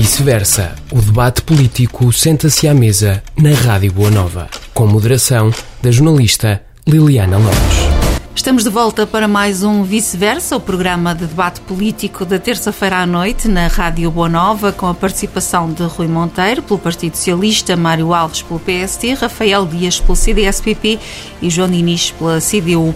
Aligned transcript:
Vice-versa, 0.00 0.76
o 0.92 1.00
debate 1.02 1.42
político 1.42 2.12
senta-se 2.12 2.68
à 2.68 2.72
mesa 2.72 3.20
na 3.36 3.50
Rádio 3.50 3.92
Boa 3.92 4.12
Nova, 4.12 4.48
com 4.72 4.86
moderação 4.86 5.52
da 5.82 5.90
jornalista 5.90 6.62
Liliana 6.86 7.36
Lopes. 7.36 7.98
Estamos 8.32 8.62
de 8.62 8.70
volta 8.70 9.04
para 9.04 9.26
mais 9.26 9.64
um 9.64 9.82
Vice-Versa, 9.82 10.56
o 10.56 10.60
programa 10.60 11.16
de 11.16 11.26
debate 11.26 11.60
político 11.62 12.24
da 12.24 12.38
terça-feira 12.38 12.98
à 12.98 13.06
noite 13.06 13.48
na 13.48 13.66
Rádio 13.66 14.08
Boa 14.12 14.28
Nova, 14.28 14.70
com 14.70 14.86
a 14.86 14.94
participação 14.94 15.72
de 15.72 15.82
Rui 15.82 16.06
Monteiro, 16.06 16.62
pelo 16.62 16.78
Partido 16.78 17.16
Socialista, 17.16 17.76
Mário 17.76 18.14
Alves, 18.14 18.42
pelo 18.42 18.60
PST, 18.60 19.14
Rafael 19.14 19.66
Dias, 19.66 19.98
pelo 19.98 20.14
CDSPP 20.14 21.00
e 21.42 21.50
João 21.50 21.68
Diniz, 21.68 22.12
pela 22.12 22.38
CDU. 22.40 22.94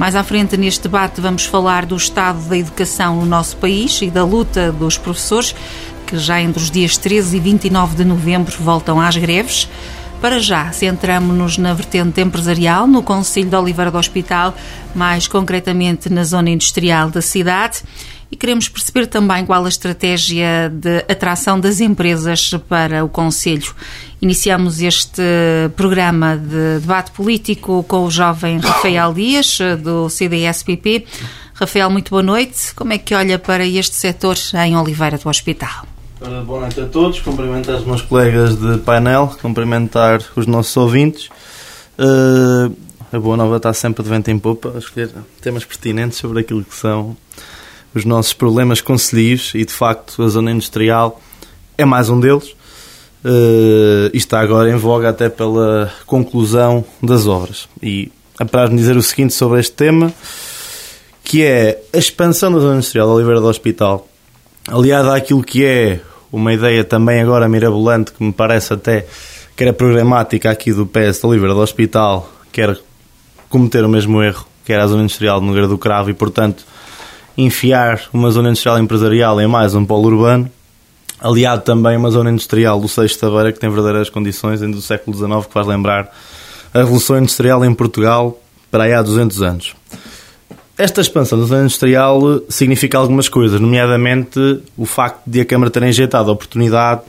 Mais 0.00 0.16
à 0.16 0.24
frente 0.24 0.56
neste 0.56 0.84
debate 0.84 1.20
vamos 1.20 1.44
falar 1.44 1.84
do 1.84 1.94
estado 1.94 2.40
da 2.48 2.56
educação 2.56 3.16
no 3.16 3.26
nosso 3.26 3.58
país 3.58 4.00
e 4.00 4.08
da 4.08 4.24
luta 4.24 4.72
dos 4.72 4.96
professores, 4.96 5.54
que 6.10 6.18
já 6.18 6.42
entre 6.42 6.60
os 6.60 6.72
dias 6.72 6.96
13 6.96 7.36
e 7.36 7.40
29 7.40 7.94
de 7.94 8.04
novembro 8.04 8.52
voltam 8.58 9.00
às 9.00 9.16
greves. 9.16 9.68
Para 10.20 10.40
já, 10.40 10.72
centramos-nos 10.72 11.56
na 11.56 11.72
vertente 11.72 12.20
empresarial, 12.20 12.88
no 12.88 13.00
Conselho 13.00 13.48
de 13.48 13.54
Oliveira 13.54 13.92
do 13.92 13.96
Hospital, 13.96 14.52
mais 14.92 15.28
concretamente 15.28 16.10
na 16.10 16.24
zona 16.24 16.50
industrial 16.50 17.10
da 17.10 17.22
cidade. 17.22 17.82
E 18.28 18.36
queremos 18.36 18.68
perceber 18.68 19.06
também 19.06 19.46
qual 19.46 19.64
a 19.64 19.68
estratégia 19.68 20.68
de 20.68 20.98
atração 21.08 21.58
das 21.58 21.80
empresas 21.80 22.50
para 22.68 23.04
o 23.04 23.08
Conselho. 23.08 23.72
Iniciamos 24.20 24.80
este 24.82 25.22
programa 25.76 26.36
de 26.36 26.80
debate 26.80 27.12
político 27.12 27.84
com 27.84 28.04
o 28.04 28.10
jovem 28.10 28.58
Rafael 28.58 29.14
Dias, 29.14 29.58
do 29.82 30.08
CDSPP. 30.10 31.06
Rafael, 31.54 31.88
muito 31.88 32.10
boa 32.10 32.22
noite. 32.22 32.74
Como 32.74 32.92
é 32.92 32.98
que 32.98 33.14
olha 33.14 33.38
para 33.38 33.64
este 33.66 33.94
setor 33.94 34.36
em 34.64 34.76
Oliveira 34.76 35.16
do 35.16 35.28
Hospital? 35.28 35.86
Ora, 36.22 36.42
boa 36.42 36.60
noite 36.60 36.78
a 36.78 36.86
todos, 36.86 37.18
cumprimentar 37.20 37.76
os 37.76 37.84
meus 37.86 38.02
colegas 38.02 38.54
de 38.54 38.76
painel, 38.76 39.34
cumprimentar 39.40 40.22
os 40.36 40.46
nossos 40.46 40.76
ouvintes. 40.76 41.30
Uh, 41.98 42.76
a 43.10 43.18
Boa 43.18 43.38
Nova 43.38 43.56
está 43.56 43.72
sempre 43.72 44.02
de 44.02 44.10
vento 44.10 44.30
em 44.30 44.38
popa 44.38 44.70
a 44.74 44.78
escolher 44.78 45.10
temas 45.40 45.64
pertinentes 45.64 46.18
sobre 46.18 46.40
aquilo 46.40 46.62
que 46.62 46.74
são 46.74 47.16
os 47.94 48.04
nossos 48.04 48.34
problemas 48.34 48.82
concelhios 48.82 49.52
e, 49.54 49.64
de 49.64 49.72
facto, 49.72 50.22
a 50.22 50.28
zona 50.28 50.50
industrial 50.50 51.18
é 51.78 51.86
mais 51.86 52.10
um 52.10 52.20
deles. 52.20 52.50
Uh, 53.24 54.12
e 54.12 54.18
está 54.18 54.40
agora 54.40 54.70
em 54.70 54.76
voga 54.76 55.08
até 55.08 55.30
pela 55.30 55.90
conclusão 56.04 56.84
das 57.02 57.26
obras. 57.26 57.66
E 57.82 58.12
apraz-me 58.38 58.76
dizer 58.76 58.94
o 58.94 59.02
seguinte 59.02 59.32
sobre 59.32 59.58
este 59.58 59.72
tema, 59.72 60.12
que 61.24 61.42
é 61.42 61.82
a 61.94 61.96
expansão 61.96 62.52
da 62.52 62.58
zona 62.58 62.74
industrial 62.74 63.06
da 63.06 63.14
Oliveira 63.14 63.40
do 63.40 63.46
Hospital, 63.46 64.06
aliada 64.68 65.16
àquilo 65.16 65.42
que 65.42 65.64
é 65.64 66.02
uma 66.32 66.52
ideia 66.52 66.84
também 66.84 67.20
agora 67.20 67.48
mirabolante 67.48 68.12
que 68.12 68.22
me 68.22 68.32
parece 68.32 68.72
até 68.72 69.06
que 69.56 69.64
era 69.64 69.72
programática 69.72 70.50
aqui 70.50 70.72
do 70.72 70.86
PS 70.86 71.20
de 71.20 71.26
Oliveira 71.26 71.52
do 71.52 71.60
Hospital, 71.60 72.30
que 72.50 72.60
era 72.60 72.78
cometer 73.48 73.84
o 73.84 73.88
mesmo 73.88 74.22
erro, 74.22 74.46
que 74.64 74.72
era 74.72 74.84
a 74.84 74.86
zona 74.86 75.02
industrial 75.02 75.40
de 75.40 75.46
Nogueira 75.46 75.68
do 75.68 75.76
Cravo 75.76 76.08
e, 76.08 76.14
portanto, 76.14 76.64
enfiar 77.36 78.02
uma 78.12 78.30
zona 78.30 78.48
industrial 78.48 78.78
empresarial 78.78 79.40
em 79.40 79.46
mais 79.46 79.74
um 79.74 79.84
polo 79.84 80.06
urbano, 80.08 80.50
aliado 81.20 81.62
também 81.62 81.96
a 81.96 81.98
uma 81.98 82.10
zona 82.10 82.30
industrial 82.30 82.80
do 82.80 82.88
Seixo 82.88 83.18
Tabeira, 83.18 83.52
que 83.52 83.58
tem 83.58 83.68
verdadeiras 83.68 84.08
condições 84.08 84.62
ainda 84.62 84.76
do 84.76 84.82
século 84.82 85.16
XIX, 85.16 85.46
que 85.46 85.52
faz 85.52 85.66
lembrar 85.66 86.10
a 86.72 86.78
Revolução 86.78 87.18
Industrial 87.18 87.64
em 87.64 87.74
Portugal 87.74 88.40
para 88.70 88.84
aí 88.84 88.94
há 88.94 89.02
200 89.02 89.42
anos. 89.42 89.74
Esta 90.80 91.02
expansão 91.02 91.38
da 91.38 91.44
zona 91.44 91.60
industrial 91.64 92.40
significa 92.48 92.96
algumas 92.96 93.28
coisas, 93.28 93.60
nomeadamente 93.60 94.62
o 94.78 94.86
facto 94.86 95.20
de 95.26 95.42
a 95.42 95.44
Câmara 95.44 95.70
ter 95.70 95.82
injetado 95.82 96.30
a 96.30 96.32
oportunidade 96.32 97.02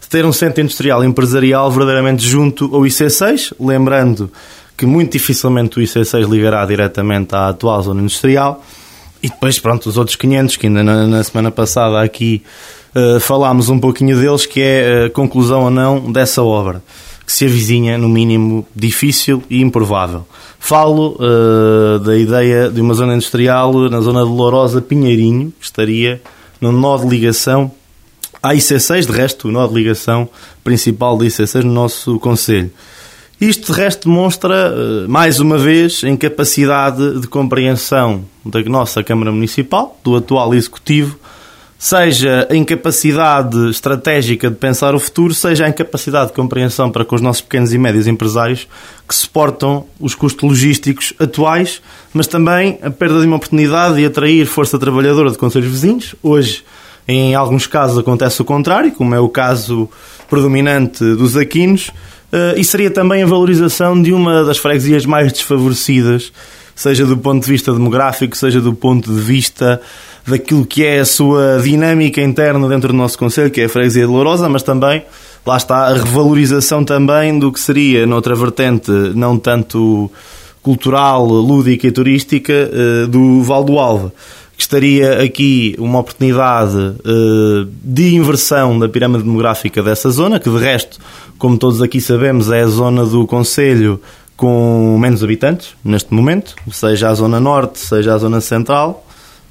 de 0.00 0.08
ter 0.08 0.24
um 0.24 0.32
centro 0.32 0.62
industrial 0.62 1.04
empresarial 1.04 1.70
verdadeiramente 1.70 2.26
junto 2.26 2.74
ao 2.74 2.80
IC6, 2.84 3.52
lembrando 3.60 4.32
que 4.74 4.86
muito 4.86 5.12
dificilmente 5.12 5.78
o 5.78 5.82
IC6 5.82 6.26
ligará 6.26 6.64
diretamente 6.64 7.34
à 7.34 7.48
atual 7.48 7.82
zona 7.82 8.00
industrial. 8.00 8.64
E 9.22 9.28
depois, 9.28 9.58
pronto, 9.58 9.90
os 9.90 9.98
outros 9.98 10.16
500, 10.16 10.56
que 10.56 10.66
ainda 10.66 10.82
na, 10.82 11.06
na 11.06 11.22
semana 11.22 11.50
passada 11.50 12.00
aqui 12.00 12.42
uh, 12.96 13.20
falámos 13.20 13.68
um 13.68 13.78
pouquinho 13.78 14.18
deles, 14.18 14.46
que 14.46 14.62
é 14.62 15.04
a 15.04 15.10
conclusão 15.10 15.64
ou 15.64 15.70
não 15.70 16.10
dessa 16.10 16.42
obra 16.42 16.82
que 17.28 17.32
se 17.34 17.44
avizinha, 17.44 17.98
no 17.98 18.08
mínimo, 18.08 18.66
difícil 18.74 19.42
e 19.50 19.60
improvável. 19.60 20.26
Falo 20.58 21.14
uh, 21.20 21.98
da 21.98 22.16
ideia 22.16 22.70
de 22.70 22.80
uma 22.80 22.94
zona 22.94 23.12
industrial 23.12 23.70
na 23.90 24.00
zona 24.00 24.24
de 24.24 24.30
Lourosa 24.30 24.80
Pinheirinho, 24.80 25.52
que 25.60 25.66
estaria 25.66 26.22
no 26.58 26.72
nó 26.72 26.96
de 26.96 27.06
ligação 27.06 27.70
à 28.42 28.54
IC6, 28.54 29.04
de 29.04 29.12
resto, 29.12 29.48
o 29.48 29.52
nó 29.52 29.66
de 29.66 29.74
ligação 29.74 30.26
principal 30.64 31.18
da 31.18 31.26
IC6 31.26 31.64
no 31.64 31.72
nosso 31.74 32.18
Conselho. 32.18 32.70
Isto, 33.38 33.74
de 33.74 33.78
resto, 33.78 34.08
demonstra, 34.08 34.72
uh, 34.72 35.06
mais 35.06 35.38
uma 35.38 35.58
vez, 35.58 36.02
a 36.04 36.08
incapacidade 36.08 37.20
de 37.20 37.26
compreensão 37.26 38.24
da 38.42 38.62
nossa 38.62 39.04
Câmara 39.04 39.30
Municipal, 39.30 40.00
do 40.02 40.16
atual 40.16 40.54
Executivo, 40.54 41.18
seja 41.78 42.48
a 42.50 42.56
incapacidade 42.56 43.70
estratégica 43.70 44.50
de 44.50 44.56
pensar 44.56 44.96
o 44.96 45.00
futuro, 45.00 45.32
seja 45.32 45.64
a 45.64 45.68
incapacidade 45.68 46.28
de 46.28 46.32
compreensão 46.32 46.90
para 46.90 47.04
com 47.04 47.14
os 47.14 47.22
nossos 47.22 47.40
pequenos 47.40 47.72
e 47.72 47.78
médios 47.78 48.08
empresários 48.08 48.66
que 49.06 49.14
suportam 49.14 49.86
os 50.00 50.12
custos 50.12 50.42
logísticos 50.42 51.14
atuais, 51.20 51.80
mas 52.12 52.26
também 52.26 52.80
a 52.82 52.90
perda 52.90 53.20
de 53.20 53.26
uma 53.28 53.36
oportunidade 53.36 53.94
de 53.94 54.04
atrair 54.04 54.44
força 54.44 54.76
trabalhadora 54.76 55.30
de 55.30 55.38
conselhos 55.38 55.70
vizinhos. 55.70 56.16
Hoje, 56.20 56.64
em 57.06 57.36
alguns 57.36 57.68
casos, 57.68 57.96
acontece 57.96 58.42
o 58.42 58.44
contrário, 58.44 58.90
como 58.90 59.14
é 59.14 59.20
o 59.20 59.28
caso 59.28 59.88
predominante 60.28 60.98
dos 61.14 61.36
aquinos, 61.36 61.92
eh, 62.32 62.54
e 62.58 62.64
seria 62.64 62.90
também 62.90 63.22
a 63.22 63.26
valorização 63.26 64.02
de 64.02 64.12
uma 64.12 64.44
das 64.44 64.58
freguesias 64.58 65.06
mais 65.06 65.32
desfavorecidas, 65.32 66.32
seja 66.74 67.06
do 67.06 67.16
ponto 67.16 67.44
de 67.44 67.50
vista 67.50 67.72
demográfico, 67.72 68.36
seja 68.36 68.60
do 68.60 68.74
ponto 68.74 69.14
de 69.14 69.20
vista 69.20 69.80
daquilo 70.28 70.64
que 70.64 70.84
é 70.84 71.00
a 71.00 71.04
sua 71.04 71.58
dinâmica 71.62 72.20
interna 72.20 72.68
dentro 72.68 72.88
do 72.88 72.94
nosso 72.94 73.18
Conselho, 73.18 73.50
que 73.50 73.60
é 73.60 73.64
a 73.64 73.68
freguesia 73.68 74.06
de 74.06 74.12
Lourosa, 74.12 74.48
mas 74.48 74.62
também, 74.62 75.02
lá 75.44 75.56
está, 75.56 75.86
a 75.86 75.94
revalorização 75.94 76.84
também 76.84 77.38
do 77.38 77.50
que 77.50 77.58
seria, 77.58 78.06
noutra 78.06 78.34
vertente, 78.34 78.90
não 79.14 79.38
tanto 79.38 80.10
cultural, 80.62 81.26
lúdica 81.26 81.86
e 81.86 81.90
turística, 81.90 82.52
eh, 82.52 83.06
do 83.06 83.42
Val 83.42 83.64
do 83.64 83.78
Alva. 83.78 84.12
Que 84.56 84.62
estaria 84.62 85.22
aqui 85.22 85.76
uma 85.78 86.00
oportunidade 86.00 86.76
eh, 87.04 87.66
de 87.82 88.14
inversão 88.14 88.78
da 88.78 88.88
pirâmide 88.88 89.22
demográfica 89.22 89.82
dessa 89.82 90.10
zona, 90.10 90.38
que 90.38 90.50
de 90.50 90.58
resto, 90.58 90.98
como 91.38 91.56
todos 91.56 91.80
aqui 91.80 92.00
sabemos, 92.00 92.50
é 92.50 92.62
a 92.62 92.66
zona 92.66 93.06
do 93.06 93.26
Conselho 93.26 94.00
com 94.36 94.96
menos 95.00 95.24
habitantes 95.24 95.70
neste 95.84 96.14
momento, 96.14 96.54
seja 96.70 97.08
a 97.08 97.14
zona 97.14 97.40
norte, 97.40 97.80
seja 97.80 98.14
a 98.14 98.18
zona 98.18 98.40
central 98.40 99.04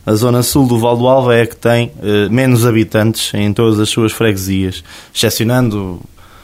a 0.07 0.15
zona 0.15 0.41
sul 0.41 0.65
do 0.65 0.79
Val 0.79 0.95
do 0.95 1.05
Alva 1.05 1.35
é 1.35 1.45
que 1.45 1.57
tem 1.57 1.91
uh, 1.97 2.31
menos 2.31 2.65
habitantes 2.65 3.33
em 3.33 3.51
todas 3.51 3.77
as 3.77 3.89
suas 3.89 4.13
freguesias, 4.13 4.81
excepcionando 5.13 5.99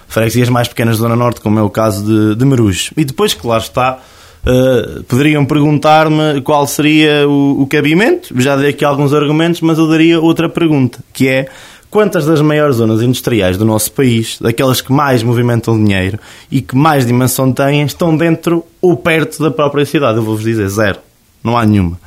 freguesias 0.06 0.50
mais 0.50 0.68
pequenas 0.68 0.98
da 0.98 1.04
zona 1.04 1.16
norte, 1.16 1.40
como 1.40 1.58
é 1.58 1.62
o 1.62 1.70
caso 1.70 2.04
de, 2.04 2.36
de 2.36 2.44
Merujo. 2.44 2.92
E 2.98 3.06
depois, 3.06 3.34
claro 3.34 3.64
está, 3.64 4.00
uh, 4.46 5.04
poderiam 5.04 5.46
perguntar-me 5.46 6.42
qual 6.42 6.68
seria 6.68 7.26
o, 7.26 7.62
o 7.62 7.68
cabimento. 7.68 8.38
Já 8.42 8.58
dei 8.58 8.72
aqui 8.72 8.84
alguns 8.84 9.14
argumentos, 9.14 9.62
mas 9.62 9.78
eu 9.78 9.88
daria 9.88 10.20
outra 10.20 10.50
pergunta, 10.50 11.00
que 11.14 11.30
é 11.30 11.48
quantas 11.90 12.26
das 12.26 12.42
maiores 12.42 12.76
zonas 12.76 13.02
industriais 13.02 13.58
do 13.58 13.64
nosso 13.64 13.94
país, 13.94 14.40
daquelas 14.42 14.82
que 14.82 14.92
mais 14.92 15.24
movimentam 15.24 15.82
dinheiro 15.82 16.20
e 16.52 16.62
que 16.62 16.76
mais 16.76 17.06
dimensão 17.06 17.54
têm, 17.54 17.84
estão 17.84 18.18
dentro 18.18 18.66
ou 18.82 18.98
perto 18.98 19.42
da 19.42 19.50
própria 19.50 19.86
cidade? 19.86 20.18
Eu 20.18 20.24
vou-vos 20.24 20.44
dizer 20.44 20.68
zero. 20.68 21.00
Não 21.42 21.58
há 21.58 21.66
nenhuma. 21.66 21.98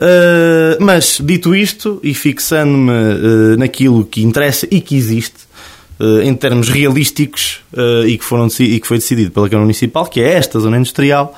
Uh, 0.00 0.82
mas, 0.82 1.20
dito 1.22 1.54
isto, 1.54 2.00
e 2.02 2.14
fixando-me 2.14 2.90
uh, 2.90 3.56
naquilo 3.58 4.02
que 4.02 4.22
interessa 4.22 4.66
e 4.70 4.80
que 4.80 4.96
existe, 4.96 5.36
uh, 6.00 6.22
em 6.22 6.34
termos 6.34 6.70
realísticos, 6.70 7.60
e, 8.06 8.16
que 8.16 8.24
foram, 8.24 8.48
e 8.60 8.80
que 8.80 8.86
foi 8.86 8.96
decidido 8.96 9.30
pela 9.30 9.46
Câmara 9.46 9.64
Municipal, 9.64 10.06
que 10.06 10.20
é 10.20 10.32
esta 10.32 10.58
zona 10.58 10.78
industrial, 10.78 11.36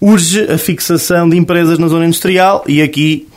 urge 0.00 0.50
a 0.50 0.56
fixação 0.56 1.28
de 1.28 1.36
empresas 1.36 1.78
na 1.78 1.88
zona 1.88 2.06
industrial, 2.06 2.64
e 2.66 2.80
aqui 2.80 3.28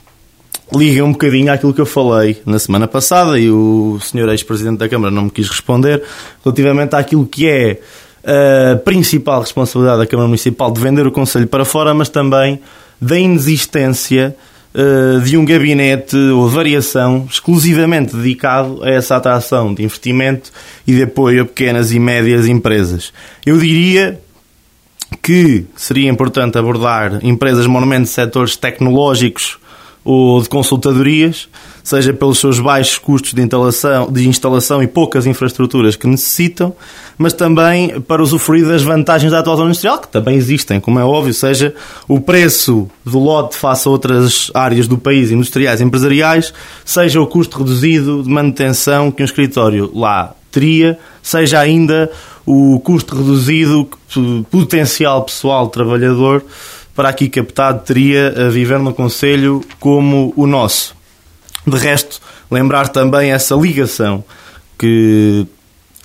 liga 0.74 1.04
um 1.04 1.12
bocadinho 1.12 1.51
àquilo 1.51 1.74
que 1.74 1.81
eu 1.81 1.86
falei 1.86 2.42
na 2.45 2.57
semana 2.57 2.88
passada, 2.88 3.38
e 3.38 3.51
o 3.51 4.00
senhor 4.00 4.30
ex-presidente 4.30 4.78
da 4.78 4.88
Câmara 4.88 5.13
não 5.13 5.24
me 5.24 5.30
quis 5.30 5.50
responder, 5.50 6.01
relativamente 6.45 6.95
àquilo 6.95 7.25
que 7.25 7.50
é 7.50 7.81
a 8.74 8.78
principal 8.78 9.42
responsabilidade 9.42 10.00
da 10.00 10.06
Câmara 10.06 10.28
Municipal 10.28 10.72
de 10.72 10.80
vender 10.80 11.06
o 11.06 11.12
Conselho 11.12 11.48
para 11.48 11.66
fora, 11.66 11.94
mas 11.94 12.07
também 12.07 12.62
da 13.01 13.18
inexistência 13.18 14.36
uh, 14.75 15.19
de 15.21 15.38
um 15.38 15.44
gabinete 15.44 16.15
ou 16.15 16.48
variação 16.48 17.27
exclusivamente 17.30 18.15
dedicado 18.15 18.83
a 18.83 18.89
essa 18.89 19.15
atração 19.15 19.74
de 19.74 19.83
investimento 19.83 20.51
e 20.86 20.94
de 20.94 21.03
apoio 21.03 21.44
a 21.44 21.45
pequenas 21.45 21.92
e 21.92 22.00
médias 22.00 22.48
empresas. 22.48 23.12
Eu 23.45 23.57
diria 23.57 24.19
que 25.21 25.65
seria 25.75 26.09
importante 26.09 26.57
abordar 26.57 27.19
empresas 27.24 27.65
monumentos 27.65 28.09
de 28.09 28.15
setores 28.15 28.56
tecnológicos 28.56 29.57
ou 30.03 30.42
de 30.42 30.50
consultadorias, 30.50 31.48
seja 31.83 32.13
pelos 32.13 32.39
seus 32.39 32.59
baixos 32.59 32.98
custos 32.98 33.33
de 33.33 33.42
instalação, 33.42 34.12
de 34.12 34.27
instalação 34.27 34.81
e 34.81 34.88
poucas 34.88 35.27
infraestruturas 35.27 35.95
que 35.95 36.07
necessitam, 36.07 36.74
mas 37.18 37.33
também 37.33 38.00
para 38.01 38.21
usufruir 38.21 38.65
das 38.65 38.81
vantagens 38.81 39.31
da 39.31 39.39
atual 39.39 39.57
zona 39.57 39.69
industrial, 39.69 40.00
que 40.00 40.07
também 40.07 40.36
existem, 40.36 40.80
como 40.80 41.00
é 41.00 41.03
óbvio, 41.03 41.33
seja 41.33 41.74
o 42.07 42.19
preço 42.19 42.89
do 43.06 43.19
lote 43.19 43.56
face 43.56 43.88
a 43.88 43.92
outras 43.92 44.50
áreas 44.53 44.88
do 44.88 44.98
país, 44.98 45.31
industriais 45.31 45.81
e 45.81 45.83
empresariais, 45.83 46.54
seja 46.83 47.21
o 47.21 47.27
custo 47.27 47.59
reduzido 47.59 48.24
de 48.24 48.30
manutenção 48.30 49.12
que 49.12 49.21
um 49.21 49.25
escritório 49.25 49.92
lá 49.94 50.33
teria, 50.51 50.97
seja 51.21 51.59
ainda 51.59 52.12
o 52.45 52.80
custo 52.80 53.15
reduzido 53.15 53.88
potencial 54.50 55.24
pessoal 55.24 55.68
trabalhador 55.69 56.44
para 57.01 57.09
aqui 57.09 57.30
captado 57.30 57.83
teria 57.83 58.45
a 58.45 58.50
viver 58.50 58.77
no 58.77 58.94
Conselho 58.94 59.65
como 59.80 60.31
o 60.38 60.45
nosso. 60.45 60.95
De 61.65 61.75
resto, 61.75 62.21
lembrar 62.51 62.89
também 62.89 63.31
essa 63.31 63.56
ligação 63.56 64.24
que 64.77 65.48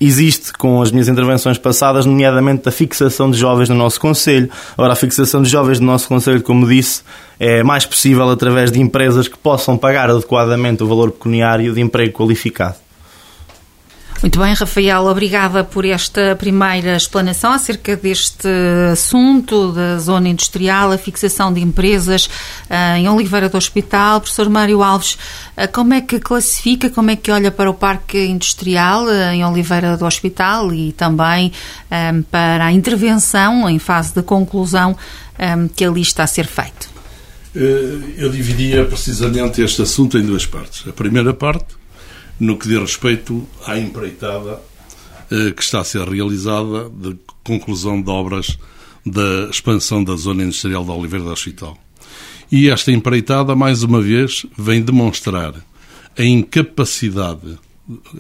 existe 0.01 0.55
com 0.55 0.81
as 0.81 0.91
minhas 0.91 1.07
intervenções 1.07 1.59
passadas, 1.59 2.07
nomeadamente 2.07 2.63
da 2.63 2.71
fixação 2.71 3.31
de 3.31 3.37
jovens 3.37 3.69
no 3.69 3.75
nosso 3.75 4.01
Conselho. 4.01 4.49
Ora, 4.75 4.95
a 4.95 4.97
fixação 4.97 5.43
de 5.43 5.51
jovens 5.51 5.81
no 5.81 5.87
nosso 5.87 6.09
Conselho, 6.09 6.43
como 6.43 6.67
disse, 6.67 7.03
é 7.39 7.63
mais 7.63 7.85
possível 7.85 8.31
através 8.31 8.73
de 8.73 8.81
empresas 8.81 9.29
que 9.29 9.37
possam 9.37 9.77
pagar 9.77 10.09
adequadamente 10.09 10.83
o 10.83 10.87
valor 10.87 11.11
pecuniário 11.11 11.75
de 11.75 11.81
emprego 11.83 12.15
qualificado. 12.15 12.86
Muito 14.27 14.41
bem, 14.41 14.55
Rafael, 14.55 15.07
obrigada 15.07 15.63
por 15.63 15.85
esta 15.85 16.35
primeira 16.35 16.97
explanação 16.97 17.53
acerca 17.53 17.95
deste 17.95 18.49
assunto 18.91 19.71
da 19.71 19.99
zona 19.99 20.29
industrial, 20.29 20.91
a 20.91 20.99
fixação 20.99 21.53
de 21.53 21.61
empresas 21.61 22.27
uh, 22.27 22.97
em 22.99 23.09
Oliveira 23.09 23.49
do 23.49 23.57
Hospital. 23.57 24.21
Professor 24.21 24.49
Mário 24.51 24.83
Alves, 24.83 25.15
uh, 25.57 25.71
como 25.73 25.95
é 25.95 26.01
que 26.01 26.19
classifica, 26.19 26.91
como 26.91 27.13
é 27.13 27.15
que 27.15 27.31
olha 27.31 27.53
para 27.53 27.71
o 27.71 27.75
parque 27.75 28.19
industrial 28.19 29.05
uh, 29.05 29.31
em 29.33 29.45
Oliveira 29.45 29.97
do 29.97 30.05
Hospital 30.05 30.75
e 30.75 30.91
também 30.91 31.53
para 32.29 32.65
a 32.65 32.73
intervenção 32.73 33.71
em 33.71 33.79
fase 33.79 34.13
de 34.13 34.23
conclusão 34.25 34.97
que 35.77 35.85
ali 35.85 36.01
está 36.01 36.25
a 36.25 36.27
ser 36.27 36.47
feito? 36.49 36.91
Eu 37.55 38.29
dividia 38.29 38.85
precisamente 38.87 39.63
este 39.63 39.83
assunto 39.83 40.19
em 40.19 40.27
duas 40.27 40.45
partes. 40.45 40.83
A 40.89 40.93
primeira 40.93 41.33
parte 41.33 41.77
no 42.39 42.57
que 42.59 42.69
diz 42.69 42.79
respeito 42.79 43.47
à 43.67 43.79
empreitada 43.79 44.61
eh, 45.31 45.51
que 45.53 45.63
está 45.63 45.81
a 45.81 45.85
ser 45.85 46.07
realizada 46.09 46.89
de 46.91 47.17
conclusão 47.43 48.01
de 48.01 48.11
obras 48.11 48.59
da 49.05 49.49
expansão 49.51 50.03
da 50.03 50.15
zona 50.17 50.43
industrial 50.43 50.85
da 50.85 50.93
Oliveira 50.93 51.25
do 51.25 51.33
Hospital. 51.33 51.79
E 52.51 52.69
esta 52.69 52.93
empreitada, 52.93 53.57
mais 53.57 53.83
uma 53.83 54.01
vez, 54.01 54.47
vem 54.57 54.81
demonstrar 54.83 55.55
a 56.17 56.23
incapacidade, 56.23 57.59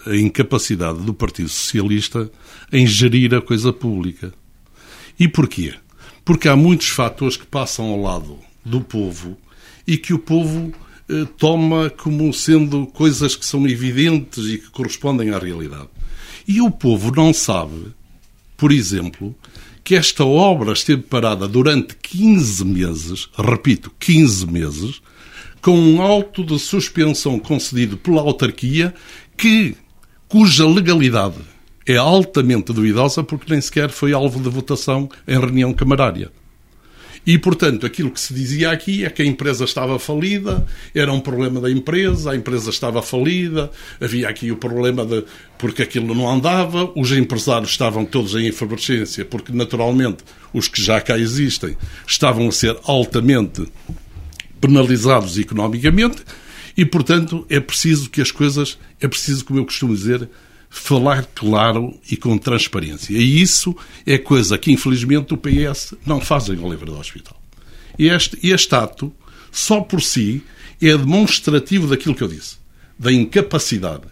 a 0.06 0.16
incapacidade 0.16 1.00
do 1.00 1.14
Partido 1.14 1.48
Socialista 1.48 2.30
em 2.72 2.86
gerir 2.86 3.34
a 3.34 3.40
coisa 3.40 3.72
pública. 3.72 4.32
E 5.18 5.28
porquê? 5.28 5.74
Porque 6.24 6.48
há 6.48 6.56
muitos 6.56 6.88
fatores 6.88 7.36
que 7.36 7.46
passam 7.46 7.86
ao 7.86 8.00
lado 8.00 8.38
do 8.64 8.80
povo 8.80 9.36
e 9.86 9.96
que 9.96 10.12
o 10.12 10.18
povo 10.18 10.72
toma 11.38 11.90
como 11.90 12.32
sendo 12.32 12.86
coisas 12.86 13.36
que 13.36 13.46
são 13.46 13.66
evidentes 13.66 14.44
e 14.46 14.58
que 14.58 14.70
correspondem 14.70 15.30
à 15.30 15.38
realidade. 15.38 15.88
E 16.46 16.60
o 16.60 16.70
povo 16.70 17.12
não 17.14 17.32
sabe, 17.32 17.92
por 18.56 18.72
exemplo, 18.72 19.34
que 19.84 19.94
esta 19.94 20.24
obra 20.24 20.72
esteve 20.72 21.02
parada 21.02 21.46
durante 21.46 21.94
15 21.96 22.64
meses, 22.64 23.28
repito, 23.36 23.92
15 23.98 24.46
meses, 24.46 25.02
com 25.62 25.78
um 25.78 26.00
auto 26.00 26.44
de 26.44 26.58
suspensão 26.58 27.38
concedido 27.38 27.96
pela 27.96 28.20
autarquia 28.20 28.94
que, 29.36 29.76
cuja 30.28 30.66
legalidade 30.66 31.38
é 31.86 31.96
altamente 31.96 32.72
duvidosa 32.72 33.22
porque 33.22 33.52
nem 33.52 33.60
sequer 33.60 33.90
foi 33.90 34.12
alvo 34.12 34.40
de 34.40 34.48
votação 34.48 35.08
em 35.26 35.38
reunião 35.38 35.72
camarária. 35.72 36.32
E, 37.26 37.36
portanto, 37.36 37.84
aquilo 37.84 38.12
que 38.12 38.20
se 38.20 38.32
dizia 38.32 38.70
aqui 38.70 39.04
é 39.04 39.10
que 39.10 39.20
a 39.20 39.24
empresa 39.24 39.64
estava 39.64 39.98
falida, 39.98 40.64
era 40.94 41.12
um 41.12 41.18
problema 41.18 41.60
da 41.60 41.68
empresa, 41.68 42.30
a 42.30 42.36
empresa 42.36 42.70
estava 42.70 43.02
falida, 43.02 43.68
havia 44.00 44.28
aqui 44.28 44.52
o 44.52 44.56
problema 44.56 45.04
de 45.04 45.24
porque 45.58 45.82
aquilo 45.82 46.14
não 46.14 46.30
andava, 46.30 46.92
os 46.94 47.10
empresários 47.10 47.70
estavam 47.70 48.04
todos 48.04 48.36
em 48.36 48.46
efervescência, 48.46 49.24
porque 49.24 49.52
naturalmente 49.52 50.18
os 50.52 50.68
que 50.68 50.80
já 50.80 51.00
cá 51.00 51.18
existem 51.18 51.76
estavam 52.06 52.46
a 52.46 52.52
ser 52.52 52.76
altamente 52.84 53.66
penalizados 54.60 55.36
economicamente 55.36 56.22
e, 56.76 56.84
portanto, 56.84 57.44
é 57.50 57.58
preciso 57.58 58.08
que 58.08 58.20
as 58.20 58.30
coisas, 58.30 58.78
é 59.00 59.08
preciso, 59.08 59.44
como 59.44 59.58
eu 59.58 59.64
costumo 59.64 59.94
dizer, 59.94 60.28
falar 60.78 61.26
claro 61.34 61.98
e 62.10 62.16
com 62.16 62.36
transparência. 62.36 63.16
E 63.16 63.40
isso 63.40 63.74
é 64.04 64.18
coisa 64.18 64.58
que, 64.58 64.70
infelizmente, 64.70 65.34
o 65.34 65.36
PS 65.36 65.94
não 66.04 66.20
faz 66.20 66.48
em 66.48 66.58
Oliveira 66.58 66.92
do 66.92 66.98
Hospital. 66.98 67.40
Este, 67.98 68.38
este 68.42 68.74
ato, 68.74 69.12
só 69.50 69.80
por 69.80 70.02
si, 70.02 70.44
é 70.80 70.96
demonstrativo 70.96 71.88
daquilo 71.88 72.14
que 72.14 72.22
eu 72.22 72.28
disse, 72.28 72.58
da 72.98 73.10
incapacidade 73.10 74.04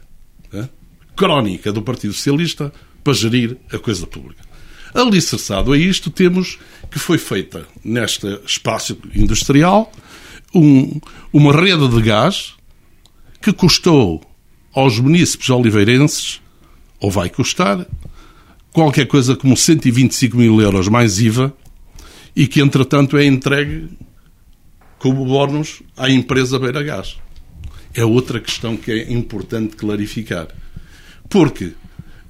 né, 0.51 0.69
crónica 1.15 1.71
do 1.71 1.83
Partido 1.83 2.15
Socialista 2.15 2.73
para 3.05 3.13
gerir 3.13 3.59
a 3.71 3.79
coisa 3.79 4.07
pública. 4.07 4.43
Alicerçado 4.95 5.73
a 5.73 5.79
isto, 5.79 6.11
temos 6.11 6.59
que 6.91 6.99
foi 6.99 7.19
feita 7.19 7.67
neste 7.85 8.27
espaço 8.47 8.97
industrial 9.15 9.93
um, 10.55 10.99
uma 11.33 11.53
rede 11.53 11.87
de 11.89 12.01
gás 12.01 12.55
que 13.43 13.53
custou 13.53 14.25
aos 14.73 14.99
munícipes 14.99 15.51
oliveirenses 15.51 16.41
ou 17.05 17.11
vai 17.11 17.29
custar 17.29 17.87
qualquer 18.73 19.07
coisa 19.07 19.37
como 19.37 19.55
125 19.55 20.39
mil 20.39 20.59
euros 20.59 20.89
mais 20.89 21.21
IVA 21.21 21.53
e 22.35 22.47
que, 22.47 22.63
entretanto, 22.63 23.19
é 23.19 23.27
entregue 23.27 23.91
como 24.99 25.27
bónus 25.27 25.83
à 25.99 26.09
empresa 26.09 26.59
Beira 26.59 26.83
Gás. 26.83 27.19
É 27.95 28.03
outra 28.03 28.41
questão 28.41 28.75
que 28.75 28.91
é 28.91 29.13
importante 29.13 29.77
clarificar. 29.77 30.49
Porque 31.29 31.75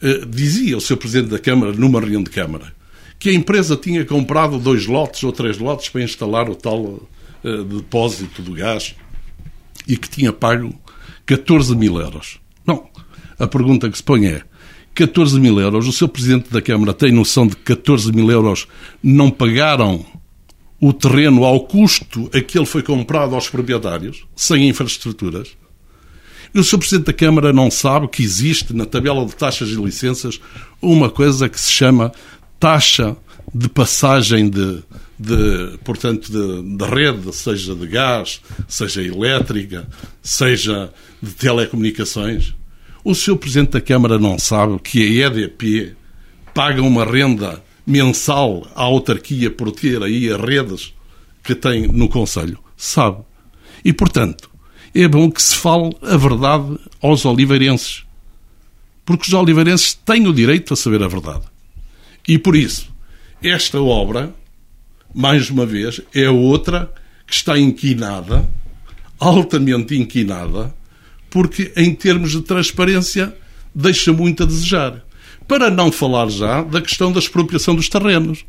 eh, 0.03 0.27
dizia 0.29 0.77
o 0.77 0.81
Sr. 0.81 0.97
Presidente 0.97 1.31
da 1.31 1.39
Câmara, 1.39 1.73
numa 1.73 2.01
reunião 2.01 2.25
de 2.25 2.31
Câmara, 2.31 2.75
que 3.17 3.31
a 3.31 3.33
empresa 3.33 3.77
tinha 3.77 4.05
comprado 4.05 4.59
dois 4.59 4.87
lotes 4.87 5.23
ou 5.23 5.31
três 5.31 5.57
lotes 5.59 5.89
para 5.89 6.03
instalar 6.03 6.51
o 6.51 6.57
tal 6.57 7.09
eh, 7.45 7.63
depósito 7.63 8.43
do 8.43 8.55
gás 8.55 8.97
e 9.87 9.97
que 9.97 10.09
tinha 10.09 10.33
pago 10.33 10.75
14 11.27 11.77
mil 11.77 11.97
euros. 12.01 12.41
Não. 12.67 12.89
A 13.39 13.47
pergunta 13.47 13.89
que 13.89 13.97
se 13.97 14.03
põe 14.03 14.27
é: 14.27 14.43
14 14.95 15.39
mil 15.41 15.61
euros. 15.61 15.87
O 15.87 15.93
seu 15.93 16.09
Presidente 16.09 16.51
da 16.51 16.63
Câmara 16.63 16.95
tem 16.95 17.13
noção 17.13 17.47
de 17.47 17.57
que 17.57 17.63
14 17.63 18.13
mil 18.13 18.31
euros 18.31 18.67
não 19.03 19.31
pagaram 19.31 20.05
o 20.81 20.93
terreno 20.93 21.45
ao 21.45 21.61
custo 21.61 22.31
a 22.33 22.41
que 22.41 22.59
ele 22.59 22.67
foi 22.67 22.83
comprado 22.83 23.35
aos 23.35 23.49
proprietários, 23.49 24.25
sem 24.37 24.69
infraestruturas? 24.69 25.57
E 26.55 26.61
o 26.61 26.63
Sr. 26.63 26.79
Presidente 26.79 27.07
da 27.07 27.13
Câmara 27.13 27.53
não 27.53 27.71
sabe 27.71 28.07
que 28.07 28.23
existe 28.23 28.73
na 28.73 28.87
tabela 28.87 29.25
de 29.27 29.35
taxas 29.35 29.71
e 29.71 29.75
licenças 29.75 30.41
uma 30.81 31.11
coisa 31.11 31.49
que 31.49 31.61
se 31.61 31.73
chama 31.73 32.13
taxa 32.61 33.17
de 33.53 33.69
passagem 33.69 34.49
de, 34.49 34.83
de 35.19 35.79
portanto, 35.85 36.31
de, 36.31 36.77
de, 36.77 36.85
rede, 36.85 37.35
seja 37.35 37.75
de 37.75 37.87
gás, 37.87 38.41
seja 38.69 39.03
elétrica, 39.03 39.89
seja 40.23 40.93
de 41.21 41.33
telecomunicações. 41.33 42.55
O 43.05 43.15
seu 43.15 43.37
Presidente 43.37 43.73
da 43.73 43.83
Câmara 43.83 44.19
não 44.19 44.39
sabe 44.39 44.79
que 44.79 45.03
a 45.03 45.27
EDP 45.27 45.95
paga 46.55 46.81
uma 46.81 47.05
renda 47.05 47.63
mensal 47.87 48.67
à 48.75 48.85
autarquia 48.85 49.51
por 49.51 49.71
ter 49.73 50.03
aí 50.03 50.33
as 50.33 50.41
redes 50.41 50.95
que 51.43 51.55
tem 51.55 51.87
no 51.87 52.09
Conselho? 52.09 52.59
Sabe. 52.75 53.19
E, 53.85 53.93
portanto, 53.93 54.51
é 54.95 55.07
bom 55.07 55.31
que 55.31 55.43
se 55.43 55.55
fale 55.55 55.95
a 56.01 56.17
verdade 56.17 56.79
aos 57.03 57.27
oliveirenses. 57.27 58.05
Porque 59.05 59.27
os 59.27 59.35
oliveirenses 59.35 59.93
têm 59.93 60.27
o 60.27 60.33
direito 60.33 60.73
a 60.73 60.77
saber 60.77 61.03
a 61.03 61.09
verdade. 61.09 61.45
E 62.27 62.39
por 62.39 62.57
isso, 62.57 62.91
esta 63.43 63.83
obra, 63.83 64.35
mais 65.15 65.51
uma 65.51 65.67
vez, 65.67 66.01
é 66.15 66.31
outra 66.31 66.91
que 67.27 67.35
está 67.35 67.59
inquinada, 67.59 68.49
altamente 69.19 69.95
inquinada, 69.95 70.75
porque 71.35 71.73
em 71.77 71.93
termos 71.93 72.31
de 72.31 72.43
transparência 72.43 73.37
deixa 73.75 74.13
muito 74.13 74.45
a 74.45 74.47
desejar. 74.47 75.05
Para 75.49 75.69
não 75.69 75.91
falar 75.91 76.29
já 76.29 76.63
da 76.63 76.81
questão 76.81 77.11
da 77.11 77.19
expropriação 77.19 77.75
dos 77.75 77.89
terrenos. 77.89 78.45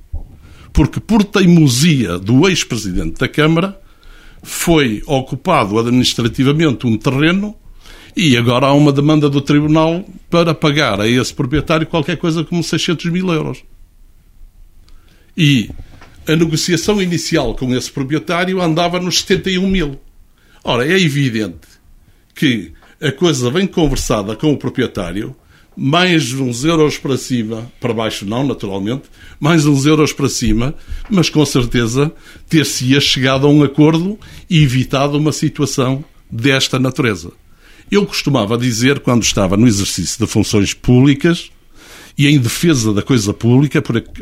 Porque 0.72 1.00
por 1.00 1.24
teimosia 1.24 2.20
do 2.20 2.48
ex-presidente 2.48 3.20
da 3.20 3.27
Câmara 3.27 3.82
foi 4.44 5.01
ocupado 5.08 5.80
administrativamente 5.80 6.86
um 6.86 6.96
terreno 6.96 7.56
e 8.15 8.38
agora 8.38 8.68
há 8.68 8.74
uma 8.74 8.92
demanda 8.94 9.32
do 9.32 9.42
Tribunal 9.42 10.06
para 10.30 10.54
pagar 10.54 11.01
a 11.01 11.08
esse 11.08 11.34
proprietário 11.34 11.88
qualquer 11.88 12.18
coisa 12.18 12.44
como 12.44 12.63
600 12.63 13.06
mil 13.06 13.34
euros. 13.34 13.63
E 15.36 15.72
a 16.27 16.36
negociação 16.36 17.01
inicial 17.01 17.56
com 17.56 17.74
esse 17.74 17.92
proprietário 17.92 18.62
andava 18.62 19.00
nos 19.00 19.22
71 19.22 19.68
mil. 19.68 20.00
Ora, 20.63 20.86
é 20.88 21.01
evidente 21.01 21.75
que 22.36 22.74
a 23.01 23.12
coisa 23.12 23.50
vem 23.50 23.65
conversada 23.65 24.36
com 24.36 24.51
o 24.51 24.58
proprietário, 24.58 25.36
mais 25.75 26.34
uns 26.34 26.63
euros 26.63 26.98
para 26.98 27.18
cima, 27.18 27.72
para 27.80 27.94
baixo 27.94 28.25
não, 28.25 28.46
naturalmente, 28.46 29.04
mais 29.39 29.65
uns 29.65 29.86
euros 29.86 30.13
para 30.13 30.30
cima, 30.30 30.75
mas 31.10 31.30
com 31.30 31.46
certeza 31.46 32.12
ter-se-ia 32.48 33.00
chegado 33.00 33.48
a 33.48 33.50
um 33.50 33.63
acordo 33.63 34.20
e 34.50 34.63
evitado 34.63 35.18
uma 35.18 35.32
situação 35.32 36.04
desta 36.32 36.77
natureza. 36.77 37.32
Eu 37.92 38.06
costumava 38.06 38.58
dizer, 38.58 39.00
quando 39.00 39.24
estava 39.24 39.56
no 39.56 39.68
exercício 39.68 40.25
de 40.25 40.32
funções 40.32 40.74
públicas 40.74 41.51
e 42.18 42.27
em 42.27 42.39
defesa 42.39 42.94
da 42.94 43.01
coisa 43.01 43.34
pública, 43.34 43.82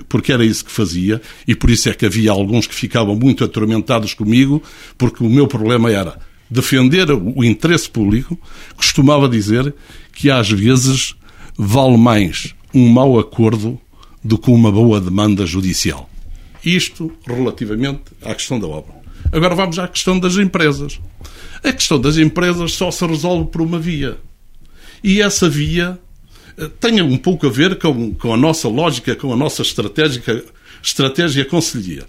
porque 0.10 0.34
era 0.34 0.44
isso 0.44 0.66
que 0.66 0.72
fazia, 0.72 1.22
e 1.48 1.56
por 1.56 1.70
isso 1.70 1.88
é 1.88 1.94
que 1.94 2.06
havia 2.06 2.32
alguns 2.32 2.68
que 2.68 2.76
ficavam 2.76 3.16
muito 3.16 3.44
atormentados 3.44 4.14
comigo, 4.14 4.62
porque 4.98 5.24
o 5.24 5.30
meu 5.30 5.48
problema 5.48 5.92
era 5.92 6.18
defender 6.54 7.10
o 7.12 7.44
interesse 7.44 7.90
público, 7.90 8.40
costumava 8.76 9.28
dizer 9.28 9.74
que 10.14 10.30
às 10.30 10.50
vezes 10.50 11.16
vale 11.58 11.98
mais 11.98 12.54
um 12.74 12.88
mau 12.88 13.20
acordo 13.20 13.80
do 14.24 14.38
que 14.38 14.52
uma 14.52 14.72
boa 14.72 15.02
demanda 15.02 15.46
judicial. 15.46 16.10
Isto 16.64 17.12
relativamente 17.26 18.04
à 18.22 18.34
questão 18.36 18.60
da 18.60 18.68
obra. 18.68 18.94
Agora 19.32 19.56
vamos 19.56 19.80
à 19.80 19.88
questão 19.88 20.20
das 20.20 20.38
empresas. 20.38 21.00
A 21.64 21.72
questão 21.72 22.00
das 22.00 22.18
empresas 22.18 22.74
só 22.74 22.92
se 22.92 23.06
resolve 23.06 23.50
por 23.50 23.62
uma 23.62 23.80
via. 23.80 24.18
E 25.04 25.22
essa 25.22 25.50
via 25.50 26.00
eh, 26.58 26.70
tem 26.80 27.02
um 27.02 27.18
pouco 27.18 27.48
a 27.48 27.50
ver 27.50 27.80
com, 27.80 28.14
com 28.14 28.34
a 28.34 28.38
nossa 28.38 28.68
lógica, 28.68 29.16
com 29.16 29.34
a 29.34 29.36
nossa 29.36 29.62
estratégia, 29.62 30.46
estratégia 30.82 31.46
conselhia. 31.46 32.06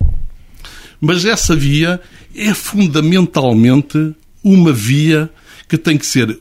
Mas 1.00 1.24
essa 1.24 1.56
via 1.56 2.00
é 2.34 2.52
fundamentalmente 2.54 4.14
uma 4.44 4.72
via 4.72 5.30
que 5.66 5.78
tem 5.78 5.96
que 5.96 6.04
ser, 6.04 6.38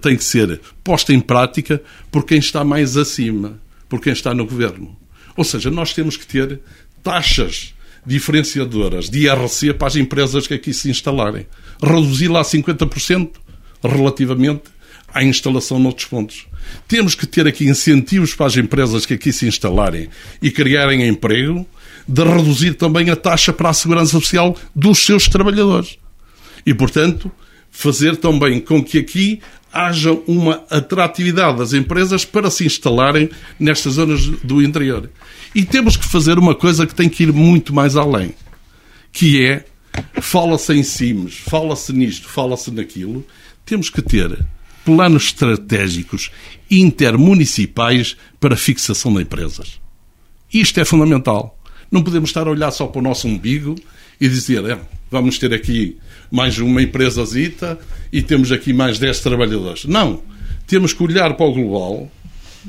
tem 0.00 0.16
que 0.16 0.24
ser 0.24 0.60
posta 0.82 1.12
em 1.12 1.20
prática 1.20 1.80
por 2.10 2.24
quem 2.24 2.38
está 2.38 2.64
mais 2.64 2.96
acima, 2.96 3.60
por 3.88 4.00
quem 4.00 4.12
está 4.12 4.34
no 4.34 4.46
governo. 4.46 4.96
Ou 5.36 5.44
seja, 5.44 5.70
nós 5.70 5.92
temos 5.92 6.16
que 6.16 6.26
ter 6.26 6.60
taxas 7.02 7.74
diferenciadoras 8.04 9.10
de 9.10 9.26
IRC 9.26 9.74
para 9.74 9.88
as 9.88 9.96
empresas 9.96 10.46
que 10.46 10.54
aqui 10.54 10.72
se 10.72 10.88
instalarem. 10.88 11.46
Reduzi-la 11.82 12.40
a 12.40 12.44
50% 12.44 13.30
relativamente 13.82 14.64
à 15.12 15.22
instalação 15.22 15.78
noutros 15.78 16.06
pontos. 16.06 16.46
Temos 16.86 17.14
que 17.14 17.26
ter 17.26 17.46
aqui 17.46 17.66
incentivos 17.66 18.34
para 18.34 18.46
as 18.46 18.56
empresas 18.56 19.04
que 19.06 19.14
aqui 19.14 19.32
se 19.32 19.46
instalarem 19.46 20.08
e 20.40 20.50
criarem 20.50 21.06
emprego, 21.06 21.66
de 22.06 22.24
reduzir 22.24 22.74
também 22.74 23.10
a 23.10 23.16
taxa 23.16 23.52
para 23.52 23.68
a 23.68 23.74
segurança 23.74 24.12
social 24.12 24.56
dos 24.74 25.04
seus 25.04 25.28
trabalhadores. 25.28 25.98
E, 26.68 26.74
portanto, 26.74 27.32
fazer 27.70 28.14
também 28.16 28.60
com 28.60 28.84
que 28.84 28.98
aqui 28.98 29.40
haja 29.72 30.12
uma 30.26 30.62
atratividade 30.68 31.56
das 31.56 31.72
empresas 31.72 32.26
para 32.26 32.50
se 32.50 32.66
instalarem 32.66 33.30
nestas 33.58 33.94
zonas 33.94 34.26
do 34.26 34.62
interior. 34.62 35.08
E 35.54 35.64
temos 35.64 35.96
que 35.96 36.04
fazer 36.04 36.38
uma 36.38 36.54
coisa 36.54 36.86
que 36.86 36.94
tem 36.94 37.08
que 37.08 37.22
ir 37.22 37.32
muito 37.32 37.74
mais 37.74 37.96
além, 37.96 38.34
que 39.10 39.42
é 39.42 39.64
fala-se 40.20 40.74
em 40.74 40.82
CIMES, 40.82 41.38
fala-se 41.38 41.90
nisto, 41.90 42.28
fala-se 42.28 42.70
naquilo, 42.70 43.24
temos 43.64 43.88
que 43.88 44.02
ter 44.02 44.44
planos 44.84 45.24
estratégicos 45.24 46.30
intermunicipais 46.70 48.14
para 48.38 48.58
fixação 48.58 49.14
de 49.14 49.22
empresas. 49.22 49.80
Isto 50.52 50.80
é 50.80 50.84
fundamental. 50.84 51.58
Não 51.90 52.02
podemos 52.02 52.28
estar 52.28 52.46
a 52.46 52.50
olhar 52.50 52.70
só 52.72 52.86
para 52.88 52.98
o 52.98 53.02
nosso 53.02 53.26
umbigo 53.26 53.74
e 54.20 54.28
dizer, 54.28 54.62
é, 54.66 54.78
vamos 55.10 55.38
ter 55.38 55.52
aqui 55.52 55.96
mais 56.30 56.58
uma 56.58 56.82
empresa 56.82 57.24
zita 57.24 57.78
e 58.12 58.22
temos 58.22 58.52
aqui 58.52 58.72
mais 58.72 58.98
10 58.98 59.20
trabalhadores. 59.20 59.84
Não. 59.84 60.22
Temos 60.66 60.92
que 60.92 61.02
olhar 61.02 61.34
para 61.34 61.46
o 61.46 61.52
global, 61.52 62.10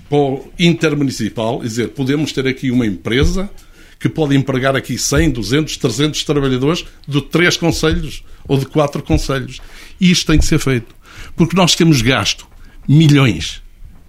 para 0.09 0.17
o 0.17 0.51
intermunicipal 0.57 1.59
e 1.61 1.67
dizer, 1.67 1.89
podemos 1.89 2.31
ter 2.31 2.47
aqui 2.47 2.71
uma 2.71 2.85
empresa 2.85 3.49
que 3.99 4.07
pode 4.07 4.35
empregar 4.35 4.75
aqui 4.75 4.97
100, 4.97 5.31
200, 5.31 5.77
300 5.77 6.23
trabalhadores 6.23 6.85
de 7.05 7.21
três 7.21 7.57
conselhos 7.57 8.23
ou 8.47 8.57
de 8.57 8.65
quatro 8.65 9.03
conselhos. 9.03 9.59
E 9.99 10.09
isto 10.09 10.27
tem 10.27 10.39
que 10.39 10.45
ser 10.45 10.59
feito. 10.59 10.95
Porque 11.35 11.55
nós 11.55 11.75
temos 11.75 12.01
gasto 12.01 12.47
milhões, 12.87 13.61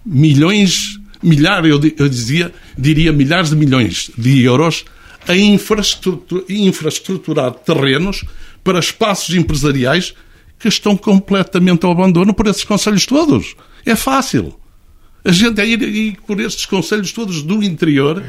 milhões, 0.05 0.97
milhares, 1.21 1.69
eu 1.69 2.09
dizia, 2.09 2.53
diria 2.77 3.11
milhares 3.11 3.49
de 3.49 3.55
milhões 3.55 4.09
de 4.17 4.41
euros 4.43 4.85
a 5.27 5.35
infraestrutura, 5.35 6.43
infraestruturar 6.49 7.51
terrenos 7.53 8.23
para 8.63 8.79
espaços 8.79 9.35
empresariais 9.35 10.13
que 10.59 10.67
estão 10.67 10.95
completamente 10.95 11.85
ao 11.85 11.91
abandono 11.91 12.33
por 12.33 12.47
esses 12.47 12.63
conselhos 12.63 13.05
todos. 13.05 13.55
É 13.85 13.95
fácil. 13.95 14.55
A 15.23 15.31
gente 15.31 15.59
é 15.59 15.67
ir, 15.67 15.81
ir 15.81 16.17
por 16.25 16.39
estes 16.39 16.65
conselhos 16.65 17.11
todos 17.11 17.43
do 17.43 17.63
interior, 17.63 18.23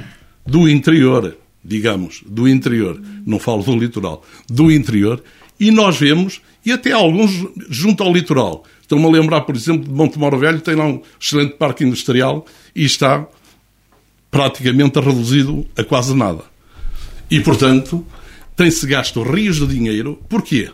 do 0.46 0.68
interior, 0.68 1.36
digamos, 1.64 2.22
do 2.26 2.48
interior, 2.48 3.00
não 3.24 3.38
falo 3.38 3.62
do 3.62 3.76
litoral, 3.76 4.24
do 4.48 4.70
interior, 4.70 5.22
e 5.58 5.70
nós 5.70 5.96
vemos, 5.96 6.40
e 6.64 6.72
até 6.72 6.92
alguns 6.92 7.30
junto 7.68 8.02
ao 8.02 8.12
litoral. 8.12 8.64
Estão-me 8.80 9.06
a 9.06 9.10
lembrar, 9.10 9.42
por 9.42 9.54
exemplo, 9.54 9.84
de 9.84 9.90
Montemor 9.90 10.36
Velho, 10.38 10.60
tem 10.60 10.74
lá 10.74 10.86
um 10.86 11.00
excelente 11.20 11.54
parque 11.54 11.84
industrial 11.84 12.44
e 12.74 12.84
está 12.84 13.26
praticamente 14.30 14.98
reduzido 14.98 15.66
a 15.76 15.84
quase 15.84 16.14
nada. 16.14 16.51
E, 17.32 17.40
portanto, 17.40 18.06
tem-se 18.54 18.86
gasto 18.86 19.22
rios 19.22 19.56
de 19.56 19.66
dinheiro. 19.66 20.20
Porquê? 20.28 20.68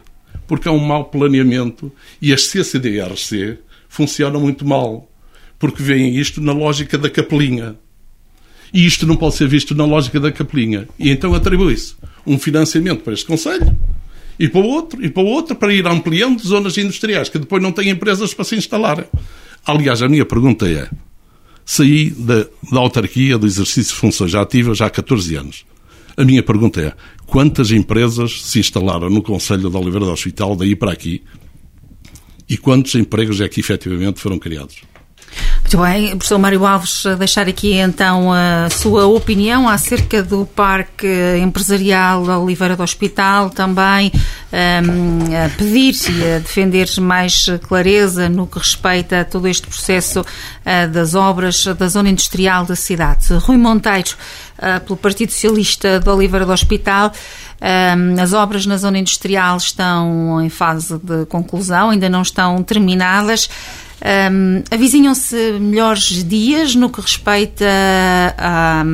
Porque 0.45 0.69
há 0.69 0.73
um 0.73 0.85
mau 0.85 1.05
planeamento 1.05 1.93
e 2.21 2.33
as 2.33 2.47
CCDRC 2.47 3.59
funcionam 3.89 4.41
muito 4.41 4.67
mal. 4.67 5.09
Porque 5.57 5.81
veem 5.81 6.17
isto 6.17 6.41
na 6.41 6.53
lógica 6.53 6.99
da 6.99 7.09
capelinha. 7.09 7.77
E 8.75 8.85
isto 8.85 9.07
não 9.07 9.15
pode 9.15 9.37
ser 9.37 9.47
visto 9.47 9.73
na 9.73 9.85
lógica 9.85 10.19
da 10.19 10.33
capelinha. 10.33 10.89
E 10.99 11.11
então 11.11 11.33
atribui-se 11.33 11.95
um 12.27 12.37
financiamento 12.37 13.05
para 13.05 13.13
este 13.13 13.25
Conselho 13.25 13.79
e 14.37 14.49
para 14.49 14.61
o 14.61 14.67
outro, 14.67 15.05
e 15.05 15.09
para 15.09 15.23
o 15.23 15.27
outro, 15.27 15.55
para 15.55 15.73
ir 15.73 15.87
ampliando 15.87 16.41
zonas 16.41 16.77
industriais 16.77 17.29
que 17.29 17.39
depois 17.39 17.63
não 17.63 17.71
têm 17.71 17.91
empresas 17.91 18.35
para 18.35 18.45
se 18.45 18.57
instalar. 18.57 19.07
Aliás, 19.65 20.03
a 20.03 20.09
minha 20.09 20.25
pergunta 20.25 20.69
é: 20.69 20.91
saí 21.65 22.11
da, 22.11 22.49
da 22.73 22.81
autarquia 22.81 23.39
do 23.39 23.47
exercício 23.47 23.95
de 23.95 24.01
funções 24.01 24.35
ativas 24.35 24.79
já 24.79 24.87
há 24.87 24.91
14 24.91 25.37
anos. 25.37 25.65
A 26.19 26.25
minha 26.25 26.43
pergunta 26.43 26.81
é: 26.81 26.93
quantas 27.27 27.71
empresas 27.71 28.43
se 28.43 28.59
instalaram 28.59 29.09
no 29.09 29.23
Conselho 29.23 29.71
de 29.71 29.77
Oliveira 29.77 30.05
do 30.05 30.11
Hospital, 30.11 30.57
daí 30.57 30.75
para 30.75 30.91
aqui, 30.91 31.23
e 32.49 32.57
quantos 32.57 32.97
empregos 32.97 33.41
é 33.41 33.49
que 33.49 33.61
efetivamente 33.61 34.19
foram 34.19 34.37
criados? 34.37 34.79
Muito 35.61 35.83
bem, 35.83 36.09
professor 36.11 36.39
Mário 36.39 36.65
Alves, 36.65 37.05
deixar 37.19 37.47
aqui 37.47 37.75
então 37.75 38.33
a 38.33 38.71
sua 38.71 39.07
opinião 39.07 39.69
acerca 39.69 40.23
do 40.23 40.47
Parque 40.47 41.07
Empresarial 41.43 42.23
Oliveira 42.43 42.75
do 42.75 42.83
Hospital, 42.83 43.51
também 43.51 44.11
um, 44.51 45.45
a 45.45 45.51
pedir 45.51 45.95
e 46.11 46.37
a 46.37 46.39
defender 46.39 46.89
mais 47.01 47.47
clareza 47.69 48.31
no 48.31 48.47
que 48.47 48.59
respeita 48.59 49.21
a 49.21 49.25
todo 49.27 49.47
este 49.47 49.67
processo 49.67 50.21
uh, 50.21 50.89
das 50.91 51.15
obras 51.15 51.67
da 51.67 51.87
zona 51.87 52.09
industrial 52.09 52.65
da 52.65 52.75
cidade. 52.75 53.35
Rui 53.35 53.59
Monteiro, 53.59 54.17
uh, 54.59 54.81
pelo 54.81 54.97
Partido 54.97 55.33
Socialista 55.33 56.01
de 56.01 56.09
Oliveira 56.09 56.47
do 56.47 56.53
Hospital, 56.53 57.13
um, 57.61 58.23
as 58.23 58.33
obras 58.33 58.65
na 58.65 58.79
zona 58.79 58.99
industrial 58.99 59.59
estão 59.59 60.41
em 60.41 60.49
fase 60.49 60.97
de 60.99 61.27
conclusão, 61.27 61.91
ainda 61.91 62.09
não 62.09 62.23
estão 62.23 62.63
terminadas. 62.63 63.51
Um, 64.01 64.63
Avizinham-se 64.71 65.59
melhores 65.61 66.23
dias 66.23 66.75
no 66.75 66.89
que 66.89 67.01
respeita 67.01 67.67
a, 68.37 68.85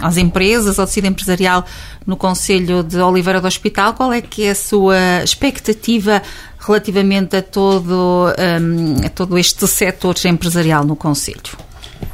às 0.00 0.16
empresas, 0.16 0.78
ao 0.78 0.86
tecido 0.86 1.06
empresarial 1.06 1.66
no 2.06 2.16
Conselho 2.16 2.82
de 2.82 2.98
Oliveira 2.98 3.40
do 3.40 3.46
Hospital. 3.46 3.92
Qual 3.92 4.12
é 4.12 4.22
que 4.22 4.44
é 4.44 4.50
a 4.50 4.54
sua 4.54 5.22
expectativa 5.22 6.22
relativamente 6.58 7.36
a 7.36 7.42
todo, 7.42 8.32
um, 8.38 9.04
a 9.04 9.08
todo 9.10 9.38
este 9.38 9.66
setor 9.66 10.14
empresarial 10.24 10.84
no 10.84 10.96
Conselho? 10.96 11.68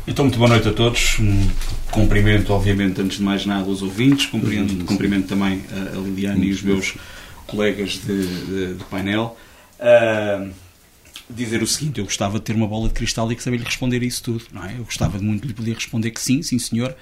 Então, 0.07 0.25
muito 0.25 0.39
boa 0.39 0.51
noite 0.51 0.69
a 0.69 0.73
todos. 0.73 1.19
Um 1.21 1.49
cumprimento, 1.91 2.53
obviamente, 2.53 3.01
antes 3.01 3.19
de 3.19 3.23
mais 3.23 3.47
nada, 3.47 3.69
os 3.69 3.81
ouvintes. 3.81 4.27
Cumprimento, 4.27 4.85
cumprimento 4.85 5.29
também 5.29 5.63
a 5.71 5.97
Liliana 5.97 6.45
e 6.45 6.51
os 6.51 6.63
meus 6.63 6.95
colegas 7.47 8.01
de, 8.05 8.27
de, 8.27 8.75
de 8.75 8.85
painel. 8.85 9.37
Uh, 9.79 10.51
dizer 11.29 11.63
o 11.63 11.67
seguinte: 11.67 11.99
eu 11.99 12.05
gostava 12.05 12.39
de 12.39 12.45
ter 12.45 12.55
uma 12.55 12.67
bola 12.67 12.89
de 12.89 12.95
cristal 12.95 13.31
e 13.31 13.37
que 13.37 13.43
saber 13.43 13.59
lhe 13.59 13.65
responder 13.65 14.03
isso 14.03 14.23
tudo, 14.23 14.45
não 14.53 14.65
é? 14.65 14.75
Eu 14.75 14.85
gostava 14.85 15.19
muito 15.19 15.43
de 15.43 15.49
lhe 15.49 15.55
poder 15.55 15.75
responder 15.75 16.11
que 16.11 16.21
sim, 16.21 16.43
sim 16.43 16.59
senhor, 16.59 16.95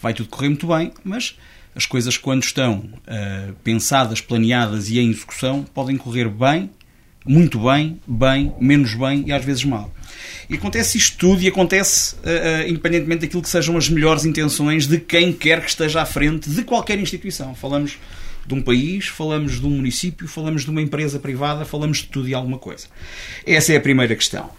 vai 0.00 0.14
tudo 0.14 0.28
correr 0.28 0.48
muito 0.48 0.66
bem, 0.66 0.92
mas 1.02 1.36
as 1.74 1.86
coisas 1.86 2.16
quando 2.16 2.44
estão 2.44 2.78
uh, 2.78 3.52
pensadas, 3.64 4.20
planeadas 4.20 4.88
e 4.88 4.98
em 4.98 5.10
execução 5.10 5.64
podem 5.74 5.96
correr 5.96 6.28
bem, 6.28 6.70
muito 7.26 7.58
bem, 7.58 8.00
bem, 8.06 8.54
menos 8.60 8.94
bem 8.94 9.24
e 9.26 9.32
às 9.32 9.44
vezes 9.44 9.64
mal. 9.64 9.92
E 10.48 10.54
acontece 10.54 10.98
isto 10.98 11.16
tudo 11.16 11.42
e 11.42 11.48
acontece 11.48 12.14
uh, 12.16 12.18
uh, 12.18 12.68
independentemente 12.68 13.22
daquilo 13.22 13.42
que 13.42 13.48
sejam 13.48 13.76
as 13.76 13.88
melhores 13.88 14.24
intenções 14.24 14.86
de 14.86 14.98
quem 14.98 15.32
quer 15.32 15.60
que 15.60 15.68
esteja 15.68 16.02
à 16.02 16.06
frente 16.06 16.48
de 16.48 16.62
qualquer 16.62 16.98
instituição. 16.98 17.54
Falamos 17.54 17.98
de 18.46 18.54
um 18.54 18.62
país, 18.62 19.06
falamos 19.06 19.60
de 19.60 19.66
um 19.66 19.70
município, 19.70 20.26
falamos 20.28 20.64
de 20.64 20.70
uma 20.70 20.82
empresa 20.82 21.18
privada, 21.18 21.64
falamos 21.64 21.98
de 21.98 22.04
tudo 22.04 22.28
e 22.28 22.34
alguma 22.34 22.58
coisa. 22.58 22.86
Essa 23.46 23.72
é 23.72 23.76
a 23.76 23.80
primeira 23.80 24.14
questão. 24.14 24.50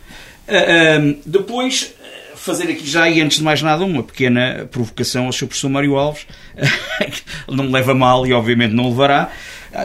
Uh, 0.48 1.18
depois, 1.25 1.94
fazer 2.36 2.70
aqui 2.72 2.88
já, 2.88 3.10
e 3.10 3.22
antes 3.22 3.38
de 3.38 3.44
mais 3.44 3.62
nada, 3.62 3.84
uma 3.84 4.04
pequena 4.04 4.68
provocação 4.70 5.25
ao 5.25 5.34
seu 5.34 5.48
professor 5.48 5.70
Mário 5.70 5.96
Alves. 5.96 6.27
não 7.50 7.63
me 7.65 7.72
leva 7.72 7.94
mal 7.94 8.25
e 8.27 8.34
obviamente 8.34 8.74
não 8.74 8.89
levará. 8.89 9.32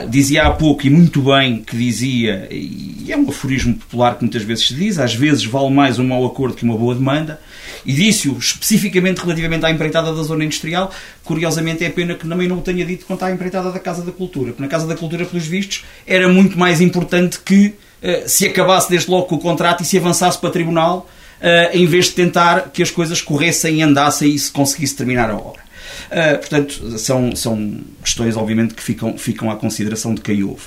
Dizia 0.09 0.43
há 0.43 0.51
pouco, 0.51 0.87
e 0.87 0.89
muito 0.89 1.21
bem, 1.21 1.61
que 1.61 1.75
dizia, 1.75 2.47
e 2.49 3.11
é 3.11 3.17
um 3.17 3.27
aforismo 3.27 3.75
popular 3.75 4.15
que 4.15 4.23
muitas 4.23 4.43
vezes 4.43 4.67
se 4.67 4.73
diz, 4.73 4.97
às 4.97 5.13
vezes 5.13 5.43
vale 5.43 5.69
mais 5.69 5.99
um 5.99 6.07
mau 6.07 6.25
acordo 6.25 6.55
que 6.55 6.63
uma 6.63 6.77
boa 6.77 6.95
demanda, 6.95 7.41
e 7.85 7.93
disse-o 7.93 8.37
especificamente 8.37 9.19
relativamente 9.19 9.65
à 9.65 9.71
empreitada 9.71 10.13
da 10.13 10.23
zona 10.23 10.43
industrial. 10.43 10.91
Curiosamente, 11.23 11.83
é 11.83 11.89
pena 11.89 12.15
que 12.15 12.27
também 12.27 12.47
não 12.47 12.59
o 12.59 12.61
tenha 12.61 12.85
dito 12.85 13.05
quanto 13.05 13.23
à 13.23 13.31
empreitada 13.31 13.71
da 13.71 13.79
Casa 13.79 14.03
da 14.03 14.11
Cultura, 14.11 14.51
porque 14.51 14.61
na 14.61 14.69
Casa 14.69 14.87
da 14.87 14.95
Cultura, 14.95 15.25
pelos 15.25 15.45
vistos, 15.45 15.83
era 16.05 16.27
muito 16.27 16.57
mais 16.57 16.81
importante 16.81 17.39
que 17.39 17.67
uh, 17.67 18.27
se 18.27 18.47
acabasse 18.47 18.89
desde 18.89 19.09
logo 19.09 19.25
com 19.25 19.35
o 19.35 19.39
contrato 19.39 19.83
e 19.83 19.85
se 19.85 19.97
avançasse 19.97 20.37
para 20.37 20.49
tribunal, 20.49 21.09
uh, 21.41 21.75
em 21.75 21.85
vez 21.85 22.05
de 22.05 22.11
tentar 22.11 22.71
que 22.71 22.81
as 22.81 22.91
coisas 22.91 23.21
corressem 23.21 23.79
e 23.79 23.81
andassem 23.81 24.33
e 24.33 24.39
se 24.39 24.51
conseguisse 24.51 24.95
terminar 24.95 25.29
a 25.29 25.35
obra. 25.35 25.61
Uh, 26.07 26.37
portanto, 26.39 26.99
são, 26.99 27.35
são 27.35 27.79
questões, 28.03 28.35
obviamente, 28.35 28.73
que 28.73 28.83
ficam, 28.83 29.17
ficam 29.17 29.49
à 29.49 29.55
consideração 29.55 30.13
de 30.13 30.21
quem 30.21 30.43
ouve. 30.43 30.63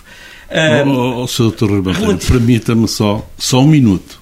Uh, 0.51 0.89
oh, 0.89 1.23
oh, 1.23 1.27
Sr. 1.27 1.51
Dr. 1.51 1.71
Ribeiro, 1.71 2.19
permita-me 2.19 2.87
só, 2.87 3.27
só 3.39 3.61
um 3.61 3.67
minuto 3.67 4.21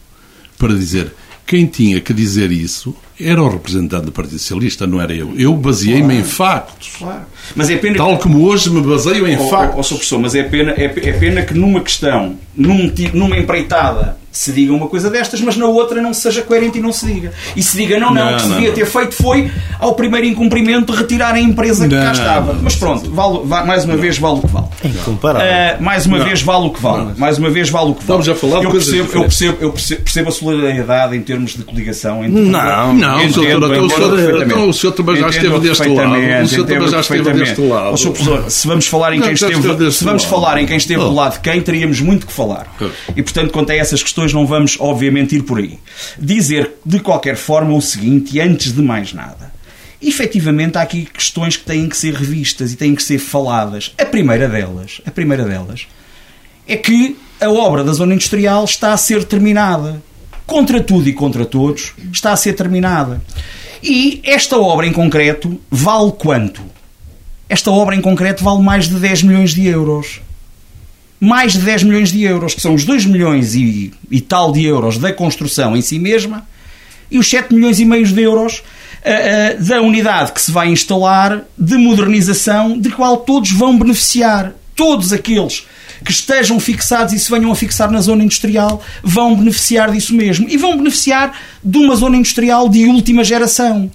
para 0.57 0.75
dizer 0.75 1.13
quem 1.47 1.67
tinha 1.67 2.01
que 2.01 2.15
dizer 2.15 2.51
isso 2.51 2.95
era 3.21 3.43
o 3.43 3.49
representante 3.49 4.07
do 4.07 4.13
Partido 4.13 4.39
Socialista, 4.39 4.87
não 4.87 5.01
era 5.01 5.15
eu. 5.15 5.35
Eu 5.37 5.55
baseei-me 5.55 6.03
claro, 6.03 6.21
em 6.21 6.25
factos. 6.25 6.97
Claro. 6.99 7.23
Mas 7.55 7.71
é 7.71 7.77
pena 7.77 7.97
Tal 7.97 8.17
que... 8.17 8.23
como 8.25 8.45
hoje 8.45 8.71
me 8.71 8.81
baseio 8.81 9.27
em 9.27 9.37
oh, 9.39 9.49
factos. 9.49 9.91
Oh, 9.91 9.95
oh, 9.95 9.99
professor, 9.99 10.19
mas 10.19 10.35
é 10.35 10.43
pena, 10.43 10.73
é, 10.73 10.85
é 10.85 11.13
pena 11.13 11.43
que 11.43 11.55
numa 11.55 11.81
questão, 11.81 12.37
num, 12.57 12.93
numa 13.13 13.37
empreitada 13.37 14.17
se 14.33 14.51
diga 14.51 14.73
uma 14.73 14.89
coisa 14.89 15.11
destas, 15.11 15.41
mas 15.43 15.57
na 15.57 15.67
outra 15.67 16.01
não 16.01 16.15
seja 16.15 16.41
coerente 16.41 16.79
e 16.79 16.81
não 16.81 16.93
se 16.93 17.07
diga. 17.07 17.33
E 17.55 17.63
se 17.63 17.77
diga, 17.77 18.01
não, 18.01 18.13
não, 18.13 18.25
não 18.25 18.33
o 18.33 18.37
que 18.37 18.43
se 18.43 18.49
devia 18.49 18.69
não. 18.69 18.75
ter 18.75 18.87
feito 18.87 19.15
foi, 19.15 19.51
ao 19.79 19.95
primeiro 19.95 20.27
incumprimento, 20.27 20.93
retirar 20.93 21.35
a 21.35 21.41
empresa 21.41 21.87
que 21.87 21.95
cá 21.95 22.13
estava. 22.13 22.55
Mas 22.55 22.75
pronto, 22.75 23.11
vale, 23.11 23.41
vale, 23.45 23.67
mais 23.67 23.85
uma 23.85 23.97
vez 23.97 24.19
vale 24.19 24.39
o 24.39 24.41
que 24.41 24.47
vale. 24.49 24.67
Uh, 24.83 25.83
mais 25.83 26.07
uma 26.07 26.19
vez 26.21 26.43
vale 26.43 26.67
o 26.67 26.71
que 26.71 26.81
vale. 26.81 27.13
Mais 27.19 27.39
uma 27.39 27.51
vez 27.51 27.69
vale 27.69 27.91
o 27.91 27.95
que 27.95 28.05
vale. 28.05 28.21
Estamos 28.21 28.29
a 28.29 28.35
falar 28.35 28.65
eu 28.65 28.71
coisas 28.71 28.89
percebo, 28.89 29.13
eu 29.13 29.23
percebo, 29.23 29.57
eu 29.61 29.73
percebo, 29.73 30.03
percebo, 30.03 30.29
a 30.29 30.33
solidariedade 30.33 31.17
em 31.17 31.21
termos 31.21 31.55
de 31.55 31.63
coligação. 31.63 32.25
Entre 32.25 32.41
não, 32.41 32.95
não, 32.95 33.27
o 33.27 33.33
senhor, 33.33 34.69
o 34.69 34.73
senhor 34.73 34.93
também 34.93 35.17
já 35.17 35.29
esteve 35.29 35.61
deste 35.61 35.89
lado. 35.89 36.45
O 36.45 36.49
senhor 36.49 36.67
também 36.67 36.89
já 36.89 37.01
esteve 37.01 37.33
deste 37.33 37.61
lado. 37.61 38.51
Se 38.51 38.67
vamos 38.67 38.87
falar 38.87 39.13
em 39.13 39.21
quem 39.21 39.33
esteve, 39.33 39.93
se 39.93 40.05
vamos 40.05 40.25
falar 40.25 40.59
em 40.59 40.67
quem 40.67 40.77
esteve 40.77 41.01
do 41.01 41.13
lado 41.13 41.35
de 41.35 41.41
quem, 41.41 41.61
teríamos 41.61 42.01
muito 42.01 42.27
que 42.27 42.33
falar. 42.33 42.67
E 43.15 43.23
portanto, 43.23 43.51
quanto 43.51 43.71
a 43.71 43.75
essas 43.75 44.03
questões, 44.03 44.22
não 44.31 44.47
vamos, 44.47 44.77
obviamente, 44.79 45.35
ir 45.35 45.43
por 45.43 45.59
aí. 45.59 45.79
Dizer, 46.19 46.73
de 46.85 47.01
qualquer 47.01 47.37
forma, 47.37 47.75
o 47.75 47.81
seguinte, 47.81 48.39
antes 48.39 48.75
de 48.75 48.83
mais 48.83 49.15
nada. 49.15 49.51
Efetivamente, 50.03 50.77
há 50.77 50.83
aqui 50.83 51.07
questões 51.07 51.57
que 51.57 51.65
têm 51.65 51.89
que 51.89 51.97
ser 51.97 52.13
revistas 52.13 52.75
e 52.75 52.77
têm 52.77 52.95
que 52.95 53.03
ser 53.03 53.19
faladas. 53.19 53.95
A 53.97 54.05
primeira 54.05 54.47
delas, 54.47 55.01
a 55.07 55.11
primeira 55.11 55.45
delas, 55.45 55.87
é 56.69 56.77
que 56.77 57.17
a 57.41 57.49
obra 57.49 57.83
da 57.83 57.93
zona 57.93 58.13
industrial 58.13 58.65
está 58.65 58.93
a 58.93 58.97
ser 58.99 59.25
terminada. 59.25 60.03
Contra 60.45 60.83
tudo 60.83 61.09
e 61.09 61.15
contra 61.15 61.47
todos, 61.47 61.95
está 62.13 62.33
a 62.33 62.37
ser 62.37 62.53
terminada. 62.53 63.23
E 63.83 64.21
esta 64.23 64.59
obra 64.59 64.87
em 64.87 64.93
concreto 64.93 65.59
vale 65.71 66.13
quanto? 66.13 66.63
Esta 67.49 67.71
obra 67.71 67.95
em 67.97 68.01
concreto 68.01 68.45
vale 68.45 68.63
mais 68.63 68.89
de 68.89 68.97
10 68.97 69.23
milhões 69.23 69.55
de 69.55 69.67
euros 69.67 70.21
mais 71.23 71.53
de 71.53 71.61
10 71.61 71.85
milhões 71.85 72.11
de 72.11 72.25
euros, 72.25 72.53
que 72.53 72.61
são 72.61 72.75
os 72.75 72.85
2 72.85 73.07
milhões 73.07 73.55
e, 73.55 73.93
e 74.11 74.21
tal 74.21 74.51
de 74.51 74.65
euros 74.65 74.99
da 74.99 75.13
construção 75.13 75.77
em 75.77 75.81
si 75.81 75.97
mesma, 75.97 76.45
e 77.09 77.17
os 77.17 77.31
7 77.31 77.55
milhões 77.55 77.79
e 77.79 77.85
meio 77.85 78.05
de 78.05 78.21
euros 78.21 78.59
uh, 78.59 79.61
uh, 79.61 79.65
da 79.65 79.81
unidade 79.81 80.33
que 80.33 80.43
se 80.43 80.51
vai 80.51 80.67
instalar 80.67 81.43
de 81.57 81.77
modernização, 81.77 82.77
de 82.77 82.91
qual 82.91 83.19
todos 83.19 83.53
vão 83.53 83.79
beneficiar. 83.79 84.53
Todos 84.75 85.13
aqueles 85.13 85.65
que 86.05 86.11
estejam 86.11 86.59
fixados 86.59 87.15
e 87.15 87.21
se 87.21 87.31
venham 87.31 87.53
a 87.53 87.55
fixar 87.55 87.89
na 87.89 88.01
zona 88.01 88.25
industrial 88.25 88.83
vão 89.01 89.37
beneficiar 89.37 89.93
disso 89.93 90.13
mesmo. 90.17 90.49
E 90.49 90.57
vão 90.57 90.77
beneficiar 90.77 91.39
de 91.63 91.79
uma 91.79 91.95
zona 91.95 92.17
industrial 92.17 92.69
de 92.69 92.85
última 92.87 93.23
geração. 93.23 93.89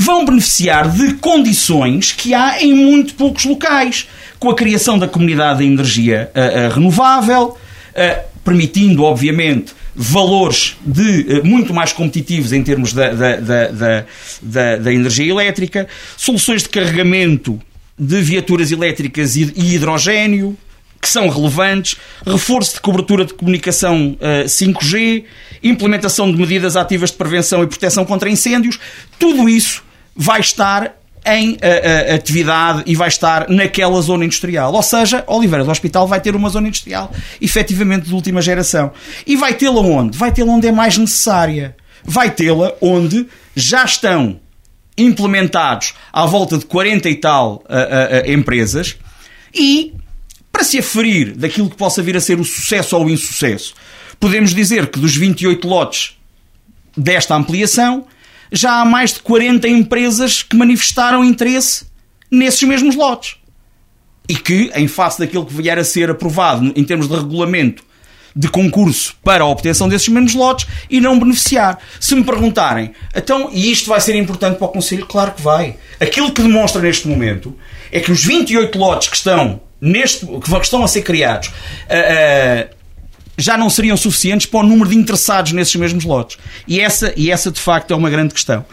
Vão 0.00 0.24
beneficiar 0.24 0.88
de 0.88 1.14
condições 1.14 2.12
que 2.12 2.32
há 2.32 2.62
em 2.62 2.72
muito 2.72 3.14
poucos 3.14 3.44
locais 3.44 4.06
com 4.38 4.48
a 4.48 4.54
criação 4.54 4.96
da 4.96 5.08
comunidade 5.08 5.58
de 5.58 5.64
energia 5.64 6.30
uh, 6.36 6.68
uh, 6.68 6.74
renovável, 6.74 7.48
uh, 7.48 8.28
permitindo, 8.44 9.02
obviamente, 9.02 9.74
valores 9.96 10.76
de 10.86 11.42
muito 11.42 11.74
mais 11.74 11.92
competitivos 11.92 12.52
em 12.52 12.62
termos 12.62 12.92
da, 12.92 13.12
da, 13.12 13.36
da, 13.36 14.04
da, 14.40 14.76
da 14.76 14.92
energia 14.92 15.28
elétrica, 15.28 15.88
soluções 16.16 16.62
de 16.62 16.68
carregamento 16.68 17.60
de 17.98 18.20
viaturas 18.22 18.70
elétricas 18.70 19.34
e, 19.34 19.52
e 19.56 19.74
hidrogênio, 19.74 20.56
que 21.00 21.08
são 21.08 21.28
relevantes, 21.28 21.96
reforço 22.24 22.74
de 22.74 22.80
cobertura 22.80 23.24
de 23.24 23.34
comunicação 23.34 24.16
uh, 24.20 24.44
5G, 24.44 25.24
implementação 25.64 26.30
de 26.30 26.38
medidas 26.38 26.76
ativas 26.76 27.10
de 27.10 27.16
prevenção 27.16 27.64
e 27.64 27.66
proteção 27.66 28.04
contra 28.04 28.30
incêndios, 28.30 28.78
tudo 29.18 29.48
isso 29.48 29.87
vai 30.20 30.40
estar 30.40 30.98
em 31.24 31.52
uh, 31.52 31.54
uh, 31.54 32.14
atividade 32.14 32.82
e 32.86 32.96
vai 32.96 33.06
estar 33.06 33.48
naquela 33.48 34.00
zona 34.02 34.24
industrial. 34.24 34.72
Ou 34.72 34.82
seja, 34.82 35.22
Oliveira 35.28 35.64
do 35.64 35.70
Hospital 35.70 36.08
vai 36.08 36.20
ter 36.20 36.34
uma 36.34 36.48
zona 36.48 36.66
industrial 36.66 37.12
efetivamente 37.40 38.08
de 38.08 38.14
última 38.14 38.42
geração. 38.42 38.90
E 39.24 39.36
vai 39.36 39.54
tê-la 39.54 39.80
onde? 39.80 40.18
Vai 40.18 40.32
tê-la 40.32 40.52
onde 40.52 40.66
é 40.66 40.72
mais 40.72 40.98
necessária. 40.98 41.76
Vai 42.04 42.30
tê-la 42.30 42.74
onde 42.80 43.26
já 43.54 43.84
estão 43.84 44.40
implementados 44.96 45.94
à 46.12 46.26
volta 46.26 46.58
de 46.58 46.64
40 46.64 47.08
e 47.08 47.14
tal 47.14 47.62
uh, 47.66 48.30
empresas 48.30 48.96
e, 49.54 49.94
para 50.50 50.64
se 50.64 50.78
aferir 50.78 51.36
daquilo 51.36 51.70
que 51.70 51.76
possa 51.76 52.02
vir 52.02 52.16
a 52.16 52.20
ser 52.20 52.40
o 52.40 52.44
sucesso 52.44 52.96
ou 52.96 53.04
o 53.04 53.10
insucesso, 53.10 53.74
podemos 54.18 54.52
dizer 54.52 54.88
que 54.88 54.98
dos 54.98 55.14
28 55.14 55.68
lotes 55.68 56.18
desta 56.96 57.36
ampliação, 57.36 58.06
já 58.52 58.80
há 58.80 58.84
mais 58.84 59.12
de 59.12 59.20
40 59.20 59.68
empresas 59.68 60.42
que 60.42 60.56
manifestaram 60.56 61.24
interesse 61.24 61.86
nesses 62.30 62.62
mesmos 62.62 62.94
lotes. 62.94 63.36
E 64.28 64.36
que, 64.36 64.70
em 64.74 64.86
face 64.86 65.18
daquilo 65.18 65.46
que 65.46 65.54
vier 65.54 65.78
a 65.78 65.84
ser 65.84 66.10
aprovado 66.10 66.72
em 66.76 66.84
termos 66.84 67.08
de 67.08 67.14
regulamento 67.14 67.82
de 68.36 68.48
concurso 68.48 69.16
para 69.24 69.42
a 69.42 69.46
obtenção 69.46 69.88
desses 69.88 70.08
mesmos 70.08 70.34
lotes 70.34 70.66
e 70.88 71.00
não 71.00 71.18
beneficiar. 71.18 71.78
Se 71.98 72.14
me 72.14 72.22
perguntarem, 72.22 72.92
então, 73.14 73.50
e 73.52 73.72
isto 73.72 73.88
vai 73.88 74.00
ser 74.00 74.14
importante 74.14 74.58
para 74.58 74.66
o 74.66 74.70
Conselho? 74.70 75.06
Claro 75.06 75.32
que 75.32 75.42
vai. 75.42 75.76
Aquilo 76.00 76.30
que 76.30 76.42
demonstra 76.42 76.80
neste 76.80 77.08
momento 77.08 77.56
é 77.90 78.00
que 78.00 78.12
os 78.12 78.24
28 78.24 78.78
lotes 78.78 79.08
que 79.08 79.16
estão, 79.16 79.60
neste, 79.80 80.26
que 80.26 80.56
estão 80.60 80.84
a 80.84 80.88
ser 80.88 81.02
criados, 81.02 81.48
uh, 81.48 81.50
uh, 81.50 82.77
já 83.38 83.56
não 83.56 83.70
seriam 83.70 83.96
suficientes 83.96 84.46
para 84.46 84.60
o 84.60 84.62
número 84.64 84.90
de 84.90 84.96
interessados 84.96 85.52
nesses 85.52 85.74
mesmos 85.76 86.04
lotes. 86.04 86.36
E 86.66 86.80
essa, 86.80 87.14
e 87.16 87.30
essa 87.30 87.52
de 87.52 87.60
facto, 87.60 87.92
é 87.92 87.96
uma 87.96 88.10
grande 88.10 88.34
questão. 88.34 88.66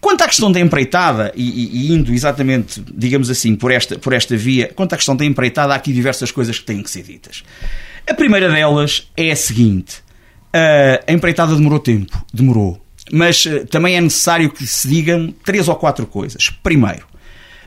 Quanto 0.00 0.22
à 0.22 0.28
questão 0.28 0.50
da 0.50 0.60
empreitada, 0.60 1.32
e, 1.34 1.88
e, 1.88 1.92
indo 1.92 2.14
exatamente, 2.14 2.82
digamos 2.94 3.28
assim, 3.28 3.56
por 3.56 3.72
esta, 3.72 3.98
por 3.98 4.12
esta 4.12 4.36
via, 4.36 4.68
quanto 4.74 4.92
à 4.92 4.96
questão 4.96 5.16
da 5.16 5.24
empreitada, 5.24 5.72
há 5.72 5.76
aqui 5.76 5.92
diversas 5.92 6.30
coisas 6.30 6.56
que 6.58 6.64
têm 6.64 6.82
que 6.82 6.90
ser 6.90 7.02
ditas. 7.02 7.42
A 8.08 8.14
primeira 8.14 8.48
delas 8.48 9.10
é 9.16 9.32
a 9.32 9.36
seguinte: 9.36 9.96
a 11.06 11.12
empreitada 11.12 11.54
demorou 11.56 11.80
tempo, 11.80 12.24
demorou. 12.32 12.80
Mas 13.10 13.44
eh, 13.44 13.64
também 13.64 13.96
é 13.96 14.00
necessário 14.00 14.48
que 14.48 14.64
se 14.64 14.88
digam 14.88 15.34
três 15.44 15.68
ou 15.68 15.74
quatro 15.74 16.06
coisas. 16.06 16.50
Primeiro, 16.62 17.04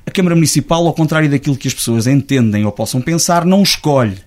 a 0.06 0.12
Câmara 0.12 0.34
Municipal, 0.34 0.88
ao 0.88 0.94
contrário 0.94 1.30
daquilo 1.30 1.58
que 1.58 1.68
as 1.68 1.74
pessoas 1.74 2.08
entendem 2.08 2.66
ou 2.66 2.72
possam 2.72 3.02
pensar, 3.02 3.46
não 3.46 3.62
escolhe 3.62 4.18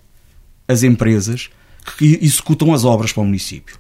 as 0.69 0.83
empresas 0.83 1.49
que 1.97 2.19
executam 2.23 2.73
as 2.73 2.85
obras 2.85 3.13
para 3.13 3.23
o 3.23 3.27
município. 3.27 3.79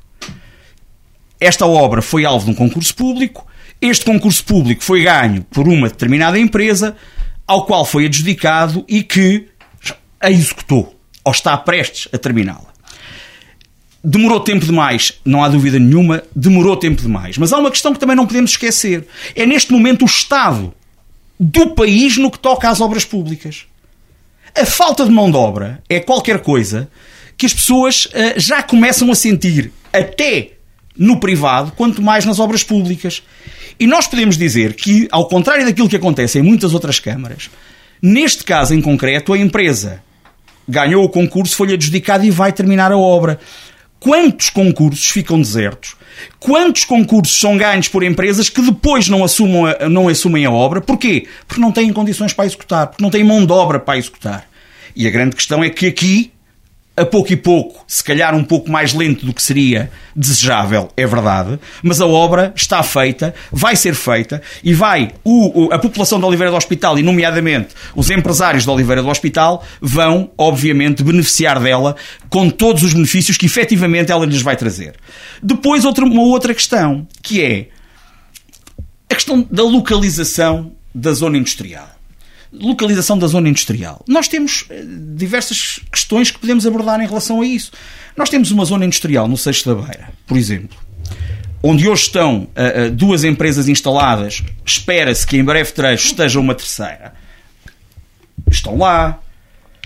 Esta 1.40 1.66
obra 1.66 2.02
foi 2.02 2.24
alvo 2.24 2.46
de 2.46 2.50
um 2.50 2.54
concurso 2.54 2.94
público. 2.94 3.46
Este 3.80 4.04
concurso 4.04 4.44
público 4.44 4.82
foi 4.82 5.04
ganho 5.04 5.44
por 5.44 5.68
uma 5.68 5.88
determinada 5.88 6.38
empresa, 6.38 6.96
ao 7.46 7.64
qual 7.64 7.84
foi 7.84 8.06
adjudicado 8.06 8.84
e 8.88 9.02
que 9.02 9.46
a 10.20 10.30
executou, 10.30 10.96
ou 11.24 11.32
está 11.32 11.56
prestes 11.56 12.08
a 12.12 12.18
terminá-la. 12.18 12.66
Demorou 14.02 14.40
tempo 14.40 14.64
demais, 14.64 15.20
não 15.24 15.42
há 15.42 15.48
dúvida 15.48 15.78
nenhuma, 15.78 16.22
demorou 16.34 16.76
tempo 16.76 17.02
demais. 17.02 17.38
Mas 17.38 17.52
há 17.52 17.58
uma 17.58 17.70
questão 17.70 17.92
que 17.92 17.98
também 17.98 18.16
não 18.16 18.26
podemos 18.26 18.52
esquecer. 18.52 19.06
É 19.34 19.46
neste 19.46 19.72
momento 19.72 20.02
o 20.02 20.06
Estado 20.06 20.72
do 21.38 21.70
país 21.74 22.16
no 22.16 22.30
que 22.30 22.38
toca 22.38 22.68
às 22.68 22.80
obras 22.80 23.04
públicas. 23.04 23.66
A 24.54 24.64
falta 24.66 25.04
de 25.04 25.10
mão 25.10 25.30
de 25.30 25.36
obra 25.36 25.82
é 25.88 26.00
qualquer 26.00 26.40
coisa 26.40 26.90
que 27.38 27.46
as 27.46 27.54
pessoas 27.54 28.04
uh, 28.06 28.34
já 28.36 28.62
começam 28.62 29.10
a 29.10 29.14
sentir, 29.14 29.72
até 29.90 30.50
no 30.94 31.18
privado, 31.18 31.72
quanto 31.74 32.02
mais 32.02 32.26
nas 32.26 32.38
obras 32.38 32.62
públicas. 32.62 33.22
E 33.80 33.86
nós 33.86 34.06
podemos 34.06 34.36
dizer 34.36 34.74
que, 34.74 35.08
ao 35.10 35.26
contrário 35.28 35.64
daquilo 35.64 35.88
que 35.88 35.96
acontece 35.96 36.38
em 36.38 36.42
muitas 36.42 36.74
outras 36.74 36.98
câmaras, 36.98 37.48
Neste 38.00 38.44
caso 38.44 38.74
em 38.74 38.80
concreto, 38.80 39.32
a 39.32 39.38
empresa 39.38 40.02
ganhou 40.68 41.04
o 41.04 41.08
concurso, 41.08 41.56
foi-lhe 41.56 41.74
adjudicado 41.74 42.24
e 42.24 42.30
vai 42.30 42.52
terminar 42.52 42.92
a 42.92 42.96
obra. 42.96 43.40
Quantos 43.98 44.50
concursos 44.50 45.10
ficam 45.10 45.40
desertos? 45.40 45.96
Quantos 46.38 46.84
concursos 46.84 47.38
são 47.40 47.56
ganhos 47.56 47.88
por 47.88 48.04
empresas 48.04 48.48
que 48.48 48.62
depois 48.62 49.08
não, 49.08 49.24
assumam 49.24 49.66
a, 49.66 49.88
não 49.88 50.08
assumem 50.08 50.46
a 50.46 50.50
obra? 50.50 50.80
Porquê? 50.80 51.26
Porque 51.46 51.60
não 51.60 51.72
têm 51.72 51.92
condições 51.92 52.32
para 52.32 52.46
executar, 52.46 52.86
porque 52.86 53.02
não 53.02 53.10
têm 53.10 53.24
mão 53.24 53.44
de 53.44 53.52
obra 53.52 53.80
para 53.80 53.98
executar. 53.98 54.48
E 54.94 55.06
a 55.06 55.10
grande 55.10 55.34
questão 55.34 55.64
é 55.64 55.70
que 55.70 55.86
aqui 55.86 56.30
a 56.98 57.06
pouco 57.06 57.32
e 57.32 57.36
pouco, 57.36 57.84
se 57.86 58.02
calhar 58.02 58.34
um 58.34 58.44
pouco 58.44 58.70
mais 58.70 58.92
lento 58.92 59.24
do 59.24 59.32
que 59.32 59.42
seria 59.42 59.90
desejável, 60.14 60.88
é 60.96 61.06
verdade, 61.06 61.58
mas 61.82 62.00
a 62.00 62.06
obra 62.06 62.52
está 62.56 62.82
feita, 62.82 63.34
vai 63.52 63.76
ser 63.76 63.94
feita 63.94 64.42
e 64.64 64.74
vai 64.74 65.12
o, 65.24 65.68
a 65.72 65.78
população 65.78 66.18
de 66.18 66.26
Oliveira 66.26 66.50
do 66.50 66.56
Hospital, 66.56 66.98
e 66.98 67.02
nomeadamente 67.02 67.68
os 67.94 68.10
empresários 68.10 68.64
de 68.64 68.70
Oliveira 68.70 69.02
do 69.02 69.08
Hospital, 69.08 69.64
vão, 69.80 70.30
obviamente, 70.36 71.02
beneficiar 71.02 71.60
dela 71.60 71.96
com 72.28 72.50
todos 72.50 72.82
os 72.82 72.92
benefícios 72.92 73.36
que 73.36 73.46
efetivamente 73.46 74.10
ela 74.10 74.26
lhes 74.26 74.42
vai 74.42 74.56
trazer. 74.56 74.94
Depois, 75.42 75.84
outra, 75.84 76.04
uma 76.04 76.22
outra 76.22 76.52
questão, 76.52 77.06
que 77.22 77.42
é 77.42 77.68
a 79.10 79.14
questão 79.14 79.46
da 79.50 79.62
localização 79.62 80.72
da 80.94 81.12
zona 81.12 81.38
industrial 81.38 81.97
localização 82.52 83.18
da 83.18 83.26
zona 83.26 83.48
industrial. 83.48 84.02
Nós 84.08 84.28
temos 84.28 84.64
eh, 84.70 84.82
diversas 85.14 85.80
questões 85.92 86.30
que 86.30 86.38
podemos 86.38 86.66
abordar 86.66 87.00
em 87.00 87.06
relação 87.06 87.40
a 87.42 87.46
isso. 87.46 87.72
Nós 88.16 88.28
temos 88.30 88.50
uma 88.50 88.64
zona 88.64 88.84
industrial 88.84 89.28
no 89.28 89.36
Seixo 89.36 89.66
da 89.68 89.74
Beira, 89.74 90.10
por 90.26 90.36
exemplo, 90.36 90.76
onde 91.62 91.88
hoje 91.88 92.02
estão 92.02 92.42
uh, 92.42 92.90
duas 92.90 93.24
empresas 93.24 93.68
instaladas, 93.68 94.42
espera-se 94.64 95.26
que 95.26 95.36
em 95.36 95.44
breve 95.44 95.72
trecho 95.72 96.06
esteja 96.06 96.40
uma 96.40 96.54
terceira. 96.54 97.14
Estão 98.50 98.78
lá, 98.78 99.20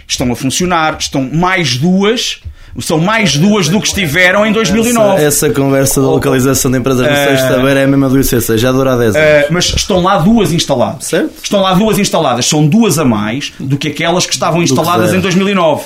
estão 0.07 0.31
a 0.31 0.37
funcionar, 0.37 0.97
estão 0.99 1.29
mais 1.31 1.77
duas 1.77 2.41
são 2.81 2.99
mais 2.99 3.37
duas 3.37 3.69
do 3.69 3.81
que 3.81 3.89
estiveram 3.89 4.47
em 4.47 4.53
2009. 4.53 5.17
Essa, 5.17 5.47
essa 5.47 5.51
conversa 5.51 6.01
da 6.01 6.09
localização 6.09 6.71
de 6.71 6.79
empresas 6.79 7.07
no 7.07 7.13
uh, 7.13 7.17
sexta-feira 7.17 7.81
é 7.81 7.85
a 7.85 7.87
mesma 7.87 8.09
do 8.09 8.19
ICC, 8.19 8.57
já 8.57 8.73
dura 8.73 8.97
10 8.97 9.17
anos. 9.17 9.45
Uh, 9.45 9.53
mas 9.53 9.65
estão 9.77 10.03
lá 10.03 10.19
duas 10.19 10.53
instaladas. 10.53 11.05
Certo? 11.07 11.33
Estão 11.43 11.61
lá 11.61 11.75
duas 11.75 11.99
instaladas. 11.99 12.47
São 12.47 12.67
duas 12.67 12.99
a 12.99 13.05
mais 13.05 13.53
do 13.59 13.77
que 13.77 13.89
aquelas 13.89 14.25
que 14.25 14.33
estavam 14.33 14.63
instaladas 14.63 15.11
que 15.11 15.17
em 15.17 15.21
2009. 15.21 15.85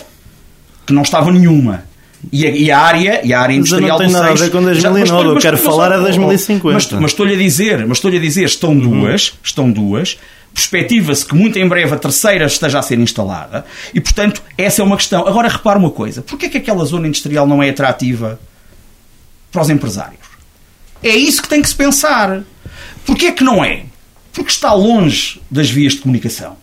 Que 0.87 0.92
não 0.92 1.03
estava 1.03 1.31
nenhuma. 1.33 1.83
E 2.33 2.46
a, 2.46 2.50
e 2.50 2.70
a, 2.70 2.79
área, 2.79 3.20
e 3.24 3.33
a 3.33 3.40
área 3.40 3.55
industrial 3.55 3.98
mas 3.98 4.12
não 4.12 4.20
tem 4.20 4.22
nada 4.22 4.33
a 4.33 4.44
ver 4.44 4.50
com 4.50 4.62
2009, 4.62 5.07
já, 5.07 5.14
mas, 5.14 5.26
eu 5.26 5.37
quero 5.37 5.59
falar 5.59 5.92
a 5.92 5.98
2050. 5.98 6.74
Mas, 6.74 6.92
mas 6.92 7.11
estou-lhe 7.12 7.35
a 7.35 7.38
dizer, 7.38 7.87
mas 7.87 7.98
estou-lhe 7.98 8.16
a 8.16 8.20
dizer, 8.20 8.44
estão 8.44 8.70
uhum. 8.70 9.00
duas, 9.00 9.35
estão 9.42 9.70
duas, 9.70 10.18
perspectiva-se 10.52 11.24
que 11.24 11.35
muito 11.35 11.59
em 11.59 11.68
breve 11.68 11.94
a 11.94 11.98
terceira 11.98 12.46
esteja 12.46 12.79
a 12.79 12.83
ser 12.83 12.98
instalada 12.98 13.64
e, 13.92 14.00
portanto, 14.00 14.42
essa 14.57 14.81
é 14.81 14.85
uma 14.85 14.96
questão. 14.96 15.26
Agora, 15.26 15.48
repare 15.48 15.79
uma 15.79 15.90
coisa: 15.90 16.22
porquê 16.22 16.46
é 16.46 16.48
que 16.48 16.59
aquela 16.59 16.85
zona 16.85 17.07
industrial 17.07 17.46
não 17.46 17.62
é 17.62 17.70
atrativa 17.70 18.40
para 19.52 19.62
os 19.62 19.70
empresários? 19.70 20.26
É 21.02 21.14
isso 21.14 21.42
que 21.42 21.48
tem 21.48 21.62
que 21.62 21.68
se 21.68 21.74
pensar. 21.74 22.42
Porquê 23.05 23.26
é 23.26 23.33
que 23.33 23.44
não 23.44 23.64
é? 23.64 23.85
Porque 24.33 24.50
está 24.50 24.72
longe 24.72 25.40
das 25.50 25.70
vias 25.70 25.92
de 25.92 26.00
comunicação. 26.00 26.57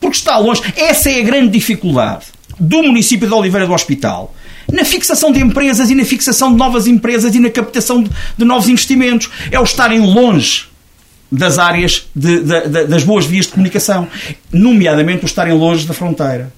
Porque 0.00 0.16
está 0.16 0.38
longe. 0.38 0.62
Essa 0.76 1.10
é 1.10 1.20
a 1.20 1.24
grande 1.24 1.50
dificuldade 1.50 2.26
do 2.58 2.82
município 2.82 3.26
de 3.26 3.34
Oliveira 3.34 3.66
do 3.66 3.72
Hospital 3.72 4.34
na 4.72 4.84
fixação 4.84 5.32
de 5.32 5.40
empresas 5.40 5.90
e 5.90 5.94
na 5.94 6.04
fixação 6.04 6.52
de 6.52 6.58
novas 6.58 6.86
empresas 6.86 7.34
e 7.34 7.40
na 7.40 7.50
captação 7.50 8.02
de, 8.02 8.44
novos 8.44 8.68
investimentos. 8.68 9.30
É 9.50 9.58
o 9.58 9.64
estarem 9.64 10.00
longe 10.00 10.66
das 11.30 11.58
áreas 11.58 12.06
de, 12.14 12.40
de, 12.40 12.86
das 12.86 13.02
boas 13.02 13.26
vias 13.26 13.46
de 13.46 13.52
comunicação, 13.52 14.06
nomeadamente 14.52 15.24
o 15.24 15.26
estarem 15.26 15.54
longe 15.54 15.86
da 15.86 15.94
fronteira. 15.94 16.52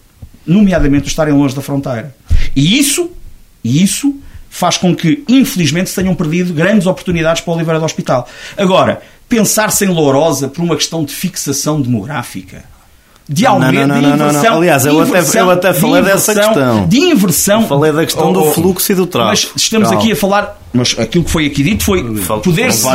Nomeadamente 0.47 1.07
o 1.07 1.09
estarem 1.09 1.35
longe 1.35 1.55
da 1.55 1.63
fronteira. 1.63 2.15
E 2.55 2.79
isso, 2.79 3.11
e 3.65 3.83
isso 3.83 4.15
faz 4.49 4.77
com 4.77 4.95
que, 4.95 5.25
infelizmente, 5.29 5.91
se 5.91 5.97
tenham 5.97 6.15
perdido 6.15 6.55
grandes 6.55 6.87
oportunidades 6.87 7.43
para 7.43 7.51
o 7.53 7.55
Oliveira 7.57 7.79
do 7.79 7.85
Hospital. 7.85 8.29
Agora, 8.57 9.03
pensar-se 9.29 9.85
em 9.85 9.89
Lourosa 9.89 10.49
por 10.49 10.63
uma 10.63 10.77
questão 10.77 11.05
de 11.05 11.13
fixação 11.13 11.81
demográfica 11.81 12.76
de 13.29 13.45
aumento, 13.45 13.75
não, 13.75 13.87
não, 13.87 14.01
não, 14.01 14.01
de 14.01 14.23
inversão. 14.23 14.57
Aliás, 14.57 14.87
eu 14.87 15.01
até, 15.01 15.41
eu 15.41 15.51
até 15.51 15.73
falei 15.73 16.03
de 16.03 16.09
dessa 16.09 16.35
questão. 16.35 16.87
De 16.87 16.99
inversão. 16.99 17.63
Eu 17.63 17.69
falei 17.69 17.93
da 17.93 18.05
questão 18.05 18.31
oh, 18.31 18.33
do 18.33 18.45
fluxo 18.53 18.93
e 18.93 18.95
do 18.95 19.07
tráfego. 19.07 19.51
Mas 19.53 19.63
estamos 19.63 19.89
Calma. 19.89 20.03
aqui 20.03 20.13
a 20.13 20.17
falar, 20.17 20.61
mas 20.73 20.97
aquilo 20.99 21.25
que 21.25 21.31
foi 21.31 21.47
aqui 21.47 21.63
dito 21.63 21.83
foi 21.83 22.05
poder-se 22.43 22.87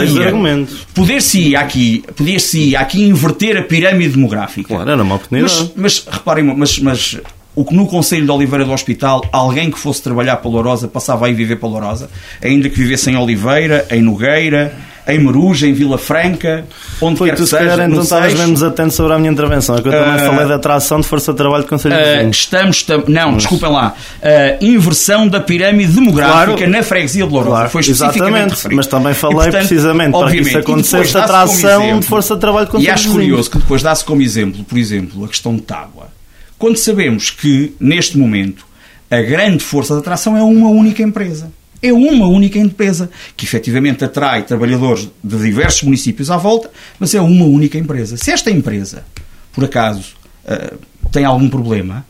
poder-se 0.94 1.56
aqui, 1.56 2.04
poder-se 2.16 2.76
aqui 2.76 3.04
inverter 3.04 3.58
a 3.58 3.64
pirâmide 3.64 4.14
demográfica. 4.14 4.74
Claro, 4.74 4.90
era 4.90 5.04
uma 5.04 5.16
oportunidade. 5.16 5.72
Mas, 5.76 6.04
mas 6.06 6.08
reparem, 6.10 6.44
mas, 6.46 6.80
mas 6.80 7.18
o 7.54 7.66
que 7.66 7.76
no 7.76 7.86
Conselho 7.86 8.24
de 8.24 8.32
Oliveira 8.32 8.64
do 8.64 8.72
Hospital, 8.72 9.26
alguém 9.34 9.70
que 9.70 9.78
fosse 9.78 10.02
trabalhar 10.02 10.38
para 10.38 10.50
Lourosa 10.50 10.88
passava 10.88 11.26
a 11.26 11.30
ir 11.30 11.34
viver 11.34 11.58
para 11.58 11.68
Lourosa, 11.68 12.10
ainda 12.42 12.70
que 12.70 12.78
vivesse 12.78 13.12
em 13.12 13.18
Oliveira, 13.18 13.86
em 13.92 14.02
Nogueira, 14.02 14.74
em 15.08 15.20
Meruja, 15.20 15.68
em 15.68 15.74
Vila 15.74 15.98
Franca, 15.98 16.66
onde 17.02 17.18
Foi, 17.18 17.30
quer 17.30 17.36
tu 17.36 17.44
que 17.44 17.50
seja. 17.50 17.66
Calhar, 17.66 17.90
então 17.90 18.04
estavas 18.04 18.64
atento 18.64 18.94
sobre 18.94 19.14
a 19.14 19.20
minha 19.20 19.32
intervenção. 19.32 19.76
É 19.76 19.82
que 19.82 19.88
eu 19.88 19.92
também 19.92 20.16
uh, 20.16 20.30
falei 20.30 20.48
da 20.48 20.56
atração 20.56 21.00
de 21.00 21.08
força 21.08 21.32
de 21.32 21.38
trabalho 21.38 21.64
de 21.64 21.70
Conselho 21.70 21.96
uh, 21.96 22.30
de 22.30 22.36
Estamos, 22.36 22.84
tam, 22.84 23.04
não, 23.08 23.32
Mas... 23.32 23.38
desculpem 23.38 23.70
lá, 23.70 23.96
uh, 24.22 24.66
inversão 24.66 25.28
da 25.28 25.40
pirâmide 25.40 25.94
demográfica 25.94 26.58
claro, 26.58 26.72
na 26.72 26.84
freguesia 26.84 27.26
de 27.26 27.32
Lourosa. 27.32 27.56
Claro, 27.56 27.70
Foi 27.70 27.82
especificamente 27.82 28.54
exatamente, 28.54 28.76
Mas 28.76 28.88
também 28.88 29.14
falei 29.14 29.38
e, 29.38 29.42
portanto, 29.44 29.68
precisamente 29.68 30.12
para 30.12 30.32
que 30.32 30.38
isso 30.38 30.58
acontecesse 30.58 31.18
atração 31.18 31.84
exemplo, 31.84 32.00
de 32.02 32.08
força 32.08 32.36
de 32.36 32.42
trabalho 32.42 32.66
de 32.66 32.72
Conselho 32.72 32.88
E 32.88 32.92
acho 32.92 33.12
curioso 33.12 33.52
que 33.52 33.58
depois 33.58 33.82
dá-se 33.82 34.06
como 34.06 34.22
exemplo, 34.22 34.64
por 34.64 34.78
exemplo, 34.78 35.26
a 35.26 35.28
questão 35.28 35.56
de 35.56 35.62
Tábua. 35.62 36.10
Quando 36.58 36.78
sabemos 36.78 37.32
que, 37.32 37.76
neste 37.80 38.18
momento, 38.18 38.66
a 39.10 39.22
grande 39.22 39.64
força 39.64 39.96
de 39.96 40.00
atração 40.00 40.38
é 40.38 40.44
uma 40.44 40.70
única 40.70 41.02
empresa 41.02 41.52
é 41.82 41.92
uma 41.92 42.28
única 42.28 42.60
empresa 42.60 43.10
que 43.36 43.46
efetivamente 43.46 44.04
atrai 44.04 44.44
trabalhadores 44.44 45.10
de 45.24 45.38
diversos 45.38 45.84
municípios 45.84 46.30
à 46.30 46.38
volta, 46.38 46.70
mas 47.00 47.16
é 47.16 47.22
uma 47.22 47.46
única 47.46 47.78
empresa. 47.78 48.18
Se 48.18 48.32
esta 48.32 48.52
empresa, 48.52 49.04
por 49.52 49.66
acaso, 49.66 50.14
uh, 50.46 50.78
tem 51.12 51.26
algum 51.26 51.50
problema, 51.50 52.06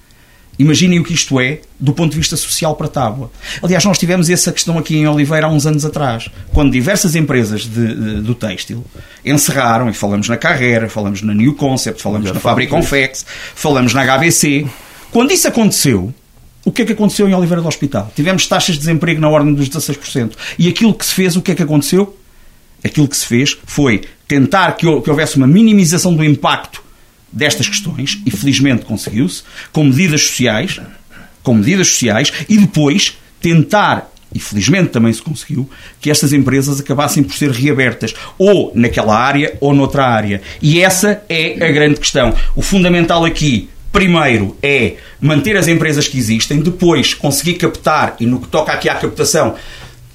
imaginem 0.60 1.00
o 1.00 1.04
que 1.04 1.14
isto 1.14 1.40
é 1.40 1.62
do 1.80 1.94
ponto 1.94 2.12
de 2.12 2.18
vista 2.18 2.36
social 2.36 2.76
para 2.76 2.88
a 2.88 2.90
Tábua. 2.90 3.32
Aliás, 3.64 3.84
nós 3.86 3.98
tivemos 3.98 4.30
essa 4.30 4.52
questão 4.52 4.78
aqui 4.78 4.98
em 4.98 5.08
Oliveira 5.08 5.48
há 5.48 5.50
uns 5.50 5.66
anos 5.66 5.86
atrás, 5.86 6.30
quando 6.54 6.72
diversas 6.72 7.16
empresas 7.16 7.62
de, 7.62 7.96
de, 7.96 8.22
do 8.22 8.36
têxtil 8.36 8.86
encerraram, 9.24 9.90
e 9.90 9.94
falamos 9.94 10.28
na 10.28 10.38
Carrera, 10.38 10.90
falamos 10.90 11.22
na 11.22 11.34
New 11.34 11.56
Concept, 11.56 12.02
falamos 12.02 12.30
na 12.32 12.40
Fábrica 12.40 12.76
Confex, 12.76 13.26
falamos 13.56 13.94
na 13.94 14.04
HBC. 14.04 14.68
Quando 15.12 15.32
isso 15.32 15.48
aconteceu, 15.48 16.14
o 16.64 16.72
que 16.72 16.84
é 16.84 16.86
que 16.86 16.94
aconteceu 16.94 17.28
em 17.28 17.34
Oliveira 17.34 17.62
do 17.62 17.68
Hospital? 17.68 18.12
Tivemos 18.16 18.46
taxas 18.48 18.76
de 18.76 18.82
desemprego 18.82 19.20
na 19.20 19.30
ordem 19.30 19.54
dos 19.54 19.70
16%. 19.70 20.34
E 20.60 20.68
aquilo 20.68 20.94
que 20.94 21.06
se 21.06 21.14
fez, 21.14 21.36
o 21.36 21.42
que 21.42 21.52
é 21.52 21.56
que 21.56 21.64
aconteceu? 21.64 22.18
Aquilo 22.84 23.08
que 23.08 23.18
se 23.18 23.26
fez 23.26 23.58
foi 23.66 24.02
tentar 24.28 24.74
que 24.74 24.86
houvesse 24.86 25.38
uma 25.38 25.48
minimização 25.48 26.16
do 26.16 26.24
impacto 26.24 26.84
destas 27.32 27.68
questões, 27.68 28.20
e 28.26 28.32
felizmente 28.32 28.86
conseguiu-se, 28.86 29.44
com 29.72 29.86
medidas 29.86 30.22
sociais, 30.22 30.80
com 31.42 31.54
medidas 31.54 31.88
sociais, 31.88 32.32
e 32.50 32.58
depois 32.58 33.18
tentar, 33.40 34.12
e 34.34 34.40
felizmente 34.40 34.90
também 34.90 35.14
se 35.14 35.22
conseguiu, 35.22 35.70
que 36.00 36.12
estas 36.12 36.34
empresas 36.34 36.80
acabassem 36.80 37.24
por 37.24 37.36
ser 37.36 37.52
reabertas, 37.52 38.14
ou 38.38 38.72
naquela 38.76 39.18
área 39.18 39.58
ou 39.62 39.74
noutra 39.74 40.06
área. 40.06 40.42
E 40.62 40.82
essa 40.82 41.24
é 41.30 41.66
a 41.66 41.72
grande 41.72 42.00
questão. 42.00 42.36
O 42.56 42.62
fundamental 42.62 43.24
aqui 43.24 43.70
Primeiro 43.92 44.56
é 44.64 44.96
manter 45.20 45.58
as 45.58 45.68
empresas 45.68 46.08
que 46.08 46.18
existem, 46.18 46.60
depois 46.60 47.14
conseguir 47.14 47.56
captar, 47.56 48.16
e 48.20 48.26
no 48.26 48.40
que 48.40 48.48
toca 48.48 48.72
aqui 48.72 48.88
à 48.88 48.96
captação, 48.96 49.56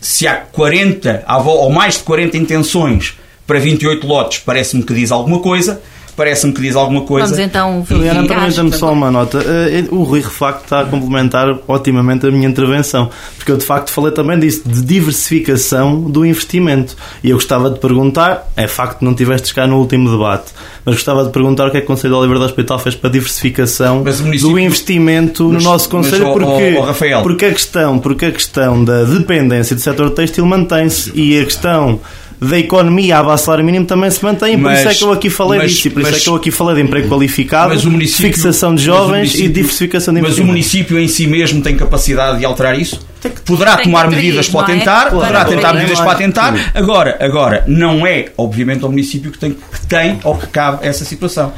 se 0.01 0.27
há 0.27 0.37
40 0.37 1.25
ou 1.45 1.71
mais 1.71 1.95
de 1.99 2.05
40 2.05 2.37
intenções 2.37 3.19
para 3.47 3.59
28 3.59 4.07
lotes, 4.07 4.39
parece-me 4.39 4.83
que 4.83 4.95
diz 4.95 5.13
alguma 5.13 5.41
coisa 5.41 5.83
parece-me 6.17 6.53
que 6.53 6.63
diz 6.63 6.75
alguma 6.75 7.03
coisa. 7.03 7.27
Vamos 7.27 7.39
então 7.39 7.83
verificar. 7.83 8.27
permita-me 8.27 8.73
só 8.73 8.93
uma 8.93 9.11
nota. 9.11 9.39
Eh, 9.39 9.85
o 9.91 10.03
Rui, 10.03 10.21
de 10.21 10.29
facto, 10.29 10.65
está 10.65 10.81
a 10.81 10.85
complementar 10.85 11.59
otimamente 11.69 12.27
a 12.27 12.31
minha 12.31 12.49
intervenção, 12.49 13.11
porque 13.37 13.53
eu, 13.53 13.57
de 13.57 13.65
facto, 13.65 13.91
falei 13.91 14.13
também 14.13 14.39
disso, 14.39 14.63
de 14.67 14.83
diversificação 14.83 16.01
do 16.01 16.25
investimento. 16.25 16.97
E 17.23 17.31
eu 17.31 17.37
gostava 17.37 17.71
de 17.71 17.79
perguntar, 17.79 18.51
é 18.57 18.67
facto 18.67 19.01
que 19.01 19.05
não 19.05 19.15
tiveste 19.15 19.55
cá 19.55 19.67
no 19.67 19.79
último 19.79 20.11
debate, 20.11 20.53
mas 20.85 20.95
gostava 20.95 21.25
de 21.25 21.31
perguntar 21.31 21.69
o 21.69 21.71
que 21.71 21.77
é 21.77 21.81
que 21.81 21.85
o 21.85 21.89
Conselho 21.89 22.15
de 22.15 22.19
Oliveira 22.21 22.41
do 22.41 22.47
Hospital 22.47 22.79
fez 22.79 22.95
para 22.95 23.11
a 23.11 23.13
diversificação 23.13 24.03
do 24.03 24.59
investimento 24.59 25.49
mas, 25.49 25.63
no 25.63 25.71
nosso 25.71 25.89
Conselho, 25.89 26.33
porque, 26.33 26.77
porque, 27.23 27.45
a 27.45 27.53
questão, 27.53 27.99
porque 27.99 28.25
a 28.27 28.33
questão 28.33 28.83
da 28.83 29.05
dependência 29.05 29.77
do 29.77 29.83
setor 29.83 30.11
têxtil 30.11 30.47
mantém-se 30.47 31.13
e 31.15 31.39
a 31.39 31.45
questão 31.45 32.01
da 32.41 32.59
economia 32.59 33.19
à 33.19 33.23
base 33.23 33.45
salário 33.45 33.65
mínimo 33.65 33.87
também 33.87 34.11
se 34.11 34.23
mantém. 34.23 34.59
Por 34.59 34.73
isso 34.73 34.89
é 34.89 34.95
que 34.95 35.05
eu 35.05 35.13
aqui 35.13 35.31
falei 35.31 35.61
mas, 35.61 35.73
disso. 35.73 35.91
Por 35.91 36.03
mas, 36.03 36.11
isso 36.11 36.21
é 36.21 36.23
que 36.25 36.29
eu 36.29 36.35
aqui 36.35 36.51
falei 36.51 36.75
de 36.77 36.83
emprego 36.83 37.09
qualificado, 37.09 37.75
fixação 38.09 38.75
de 38.75 38.83
jovens 38.85 39.35
e 39.35 39.49
diversificação 39.49 40.13
de 40.13 40.21
Mas 40.21 40.39
o 40.39 40.45
município 40.45 40.99
em 40.99 41.09
si 41.09 41.27
mesmo 41.27 41.63
tem 41.63 41.77
capacidade 41.77 42.39
de 42.39 42.45
alterar 42.45 42.79
isso? 42.79 43.07
Poderá 43.45 43.79
tomar 43.79 44.09
medidas 44.09 44.49
para 44.49 44.73
é? 44.73 44.77
tentar, 44.77 45.11
poderá 45.11 45.45
tentar 45.45 45.73
medidas 45.73 46.01
para 46.01 46.15
tentar. 46.15 46.73
Agora, 46.75 47.17
agora, 47.21 47.65
não 47.67 48.07
é, 48.07 48.27
obviamente, 48.37 48.85
o 48.85 48.89
município 48.89 49.33
que 49.33 49.39
tem, 49.39 49.53
que 49.53 49.87
tem 49.87 50.19
ou 50.23 50.37
que 50.37 50.47
cabe 50.47 50.87
essa 50.87 51.05
situação. 51.05 51.53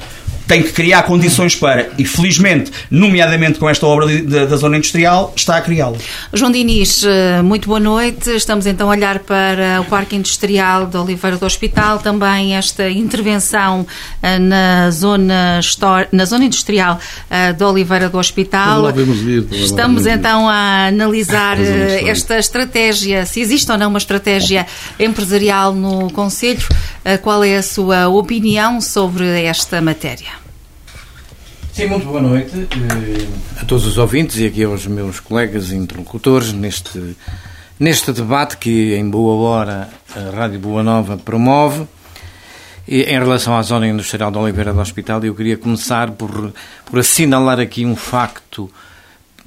Tem 0.49 0.63
que 0.63 0.73
criar 0.73 1.03
condições 1.03 1.55
para, 1.55 1.91
e 1.99 2.07
felizmente, 2.07 2.73
nomeadamente 2.91 3.59
com 3.59 3.69
esta 3.69 3.87
obra 3.87 4.07
da, 4.23 4.47
da 4.47 4.57
zona 4.57 4.79
industrial, 4.79 5.33
está 5.37 5.59
a 5.59 5.61
criá-la. 5.61 5.99
João 6.33 6.51
Diniz, 6.51 7.05
eh, 7.05 7.43
muito 7.43 7.69
boa 7.69 7.79
noite. 7.79 8.31
Estamos 8.31 8.65
então 8.65 8.89
a 8.89 8.93
olhar 8.93 9.19
para 9.19 9.83
o 9.83 9.85
Parque 9.85 10.17
Industrial 10.17 10.87
de 10.87 10.97
Oliveira 10.97 11.37
do 11.37 11.45
Hospital, 11.45 11.99
também 11.99 12.57
esta 12.57 12.89
intervenção 12.89 13.87
eh, 14.23 14.39
na 14.39 14.91
zona, 14.91 15.61
na 16.11 16.25
zona 16.25 16.47
industrial 16.47 16.99
eh, 17.29 17.53
de 17.53 17.63
Oliveira 17.63 18.09
do 18.09 18.17
Hospital. 18.17 18.91
Estamos 19.53 20.07
então 20.07 20.49
a 20.49 20.87
analisar 20.87 21.59
esta 21.61 22.39
estratégia, 22.39 23.27
se 23.27 23.41
existe 23.41 23.71
ou 23.71 23.77
não 23.77 23.91
uma 23.91 23.99
estratégia 23.99 24.67
empresarial 24.99 25.75
no 25.75 26.11
Conselho. 26.11 26.67
Qual 27.23 27.43
é 27.45 27.57
a 27.57 27.63
sua 27.63 28.09
opinião 28.09 28.81
sobre 28.81 29.43
esta 29.45 29.81
matéria? 29.81 30.38
Sim, 31.79 31.87
muito 31.87 32.07
boa 32.07 32.21
noite 32.21 32.67
eh, 32.73 33.61
a 33.63 33.65
todos 33.65 33.87
os 33.87 33.99
ouvintes 33.99 34.37
e 34.39 34.47
aqui 34.47 34.65
aos 34.65 34.85
meus 34.89 35.21
colegas 35.21 35.71
interlocutores 35.71 36.53
neste, 36.53 37.17
neste 37.79 38.13
debate 38.13 38.57
que, 38.57 38.97
em 38.97 39.09
boa 39.09 39.49
hora, 39.49 39.89
a 40.13 40.37
Rádio 40.37 40.59
Boa 40.59 40.83
Nova 40.83 41.17
promove. 41.17 41.87
E, 42.89 43.03
em 43.03 43.21
relação 43.21 43.57
à 43.57 43.63
zona 43.63 43.87
industrial 43.87 44.33
de 44.33 44.39
Oliveira 44.39 44.73
do 44.73 44.81
Hospital, 44.81 45.25
eu 45.25 45.37
queria 45.37 45.57
começar 45.57 46.11
por, 46.11 46.53
por 46.85 46.99
assinalar 46.99 47.61
aqui 47.61 47.87
um 47.87 47.95
facto, 47.95 48.69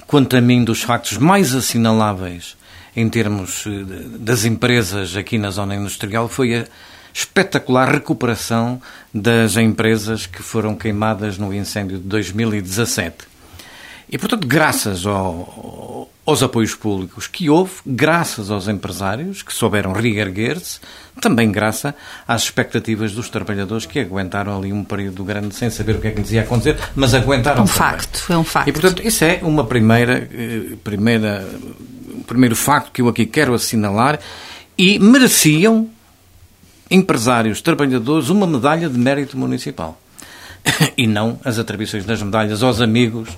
quanto 0.06 0.34
a 0.34 0.40
mim, 0.40 0.64
dos 0.64 0.80
factos 0.80 1.18
mais 1.18 1.54
assinaláveis 1.54 2.56
em 2.96 3.10
termos 3.10 3.66
eh, 3.66 3.84
das 4.18 4.46
empresas 4.46 5.16
aqui 5.16 5.36
na 5.36 5.50
zona 5.50 5.76
industrial, 5.76 6.30
foi 6.30 6.54
a 6.54 6.64
espetacular 7.12 7.90
recuperação 7.90 8.80
das 9.12 9.56
empresas 9.56 10.26
que 10.26 10.42
foram 10.42 10.74
queimadas 10.74 11.38
no 11.38 11.52
incêndio 11.52 11.98
de 11.98 12.04
2017. 12.04 13.32
E, 14.12 14.18
portanto, 14.18 14.46
graças 14.46 15.06
ao, 15.06 16.10
aos 16.26 16.42
apoios 16.42 16.74
públicos 16.74 17.26
que 17.26 17.48
houve, 17.48 17.72
graças 17.86 18.50
aos 18.50 18.68
empresários 18.68 19.42
que 19.42 19.52
souberam 19.54 19.92
reerguer-se, 19.92 20.80
também 21.18 21.50
graças 21.50 21.94
às 22.28 22.42
expectativas 22.42 23.12
dos 23.12 23.30
trabalhadores 23.30 23.86
que 23.86 23.98
aguentaram 23.98 24.56
ali 24.56 24.70
um 24.70 24.84
período 24.84 25.24
grande 25.24 25.54
sem 25.54 25.70
saber 25.70 25.96
o 25.96 26.00
que 26.00 26.08
é 26.08 26.10
que 26.10 26.20
lhes 26.20 26.30
ia 26.30 26.42
acontecer, 26.42 26.78
mas 26.94 27.14
aguentaram. 27.14 27.60
É 27.60 27.62
um 27.62 27.66
também. 27.66 27.78
facto, 27.78 28.32
é 28.32 28.36
um 28.36 28.44
facto. 28.44 28.68
E, 28.68 28.72
portanto, 28.72 29.02
isso 29.02 29.24
é 29.24 29.40
uma 29.42 29.64
primeira, 29.64 30.28
eh, 30.30 30.76
primeira, 30.84 31.48
primeiro 32.26 32.54
facto 32.54 32.92
que 32.92 33.00
eu 33.00 33.08
aqui 33.08 33.24
quero 33.24 33.54
assinalar 33.54 34.20
e 34.76 34.98
mereciam 34.98 35.88
empresários, 36.90 37.60
trabalhadores, 37.60 38.28
uma 38.28 38.46
medalha 38.46 38.88
de 38.88 38.98
mérito 38.98 39.36
municipal. 39.36 39.98
e 40.96 41.06
não 41.06 41.38
as 41.44 41.58
atribuições 41.58 42.04
das 42.04 42.22
medalhas 42.22 42.62
aos 42.62 42.80
amigos, 42.80 43.28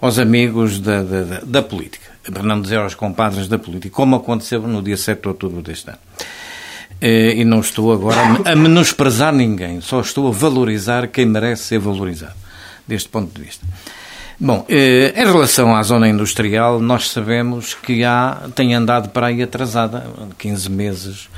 aos 0.00 0.18
amigos 0.18 0.78
da, 0.78 1.02
da, 1.02 1.40
da, 1.44 1.62
política. 1.62 2.10
Para 2.32 2.42
não 2.42 2.60
dizer 2.60 2.78
aos 2.78 2.94
compadres 2.94 3.48
da 3.48 3.58
política, 3.58 3.94
como 3.94 4.16
aconteceu 4.16 4.62
no 4.62 4.82
dia 4.82 4.96
7 4.96 5.20
de 5.20 5.28
outubro 5.28 5.62
deste 5.62 5.90
ano. 5.90 5.98
Eh, 7.00 7.34
e 7.36 7.44
não 7.44 7.60
estou 7.60 7.92
agora 7.92 8.20
a 8.44 8.54
menosprezar 8.54 9.32
ninguém, 9.32 9.80
só 9.80 10.00
estou 10.00 10.28
a 10.28 10.30
valorizar 10.30 11.08
quem 11.08 11.24
merece 11.24 11.64
ser 11.64 11.78
valorizado, 11.78 12.34
deste 12.86 13.08
ponto 13.08 13.34
de 13.34 13.42
vista. 13.42 13.66
Bom, 14.38 14.66
eh, 14.68 15.14
em 15.16 15.24
relação 15.24 15.74
à 15.74 15.82
zona 15.82 16.08
industrial, 16.08 16.78
nós 16.78 17.08
sabemos 17.08 17.72
que 17.72 18.04
há, 18.04 18.48
tem 18.54 18.74
andado 18.74 19.08
para 19.08 19.28
aí 19.28 19.42
atrasada, 19.42 20.06
15 20.38 20.70
meses 20.70 21.28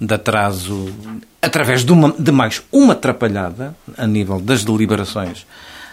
de 0.00 0.14
atraso 0.14 0.92
através 1.40 1.84
de, 1.84 1.92
uma, 1.92 2.12
de 2.12 2.32
mais 2.32 2.62
uma 2.72 2.92
atrapalhada 2.92 3.74
a 3.96 4.06
nível 4.06 4.40
das 4.40 4.64
deliberações 4.64 5.46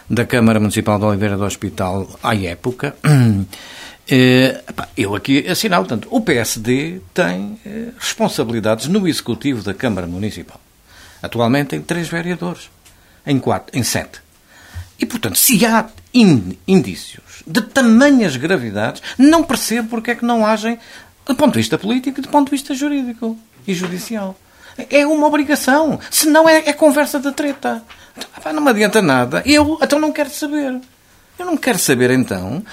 da 0.10 0.26
Câmara 0.26 0.60
Municipal 0.60 1.00
de 1.00 1.06
Oliveira 1.06 1.38
do 1.38 1.46
Hospital 1.46 2.08
à 2.22 2.36
época. 2.36 2.96
Eh, 4.06 4.62
eu 4.98 5.16
aqui 5.16 5.48
assinalo, 5.48 5.86
portanto, 5.86 6.10
o 6.12 6.20
PSD 6.20 7.00
tem 7.14 7.58
eh, 7.66 7.88
responsabilidades 7.98 8.90
no 8.90 9.08
Executivo 9.08 9.64
da 9.64 9.74
Câmara 9.74 10.06
Municipal. 10.06 10.60
Atualmente 11.22 11.70
tem 11.70 11.82
três 11.82 12.10
vereadores, 12.10 12.70
em 13.26 13.40
quatro, 13.40 13.80
em 13.80 13.82
sete. 13.82 14.20
E, 15.00 15.06
portanto, 15.06 15.38
se 15.38 15.66
há 15.66 15.88
indícios 16.14 17.44
de 17.48 17.62
tamanhas 17.62 18.36
gravidades, 18.36 19.02
não 19.18 19.42
percebo 19.42 19.88
porque 19.88 20.12
é 20.12 20.16
que 20.16 20.26
não 20.26 20.46
agem 20.46 20.78
do 21.26 21.34
ponto 21.34 21.54
de 21.54 21.60
vista 21.60 21.78
político 21.78 22.20
e 22.20 22.24
do 22.24 22.30
ponto 22.30 22.48
de 22.48 22.52
vista 22.52 22.76
jurídico 22.76 23.40
e 23.68 23.74
judicial. 23.74 24.36
É 24.90 25.06
uma 25.06 25.28
obrigação. 25.28 26.00
Senão 26.10 26.48
é, 26.48 26.70
é 26.70 26.74
conversa 26.74 27.20
de 27.20 27.32
treta. 27.32 27.84
Então, 28.38 28.54
não 28.54 28.62
me 28.62 28.70
adianta 28.70 29.02
nada. 29.02 29.42
Eu 29.46 29.78
então 29.82 30.00
não 30.00 30.12
quero 30.12 30.30
saber. 30.30 30.82
Eu 31.38 31.48
não 31.48 31.58
quero 31.58 31.80
saber 31.80 32.12
então 32.12 32.64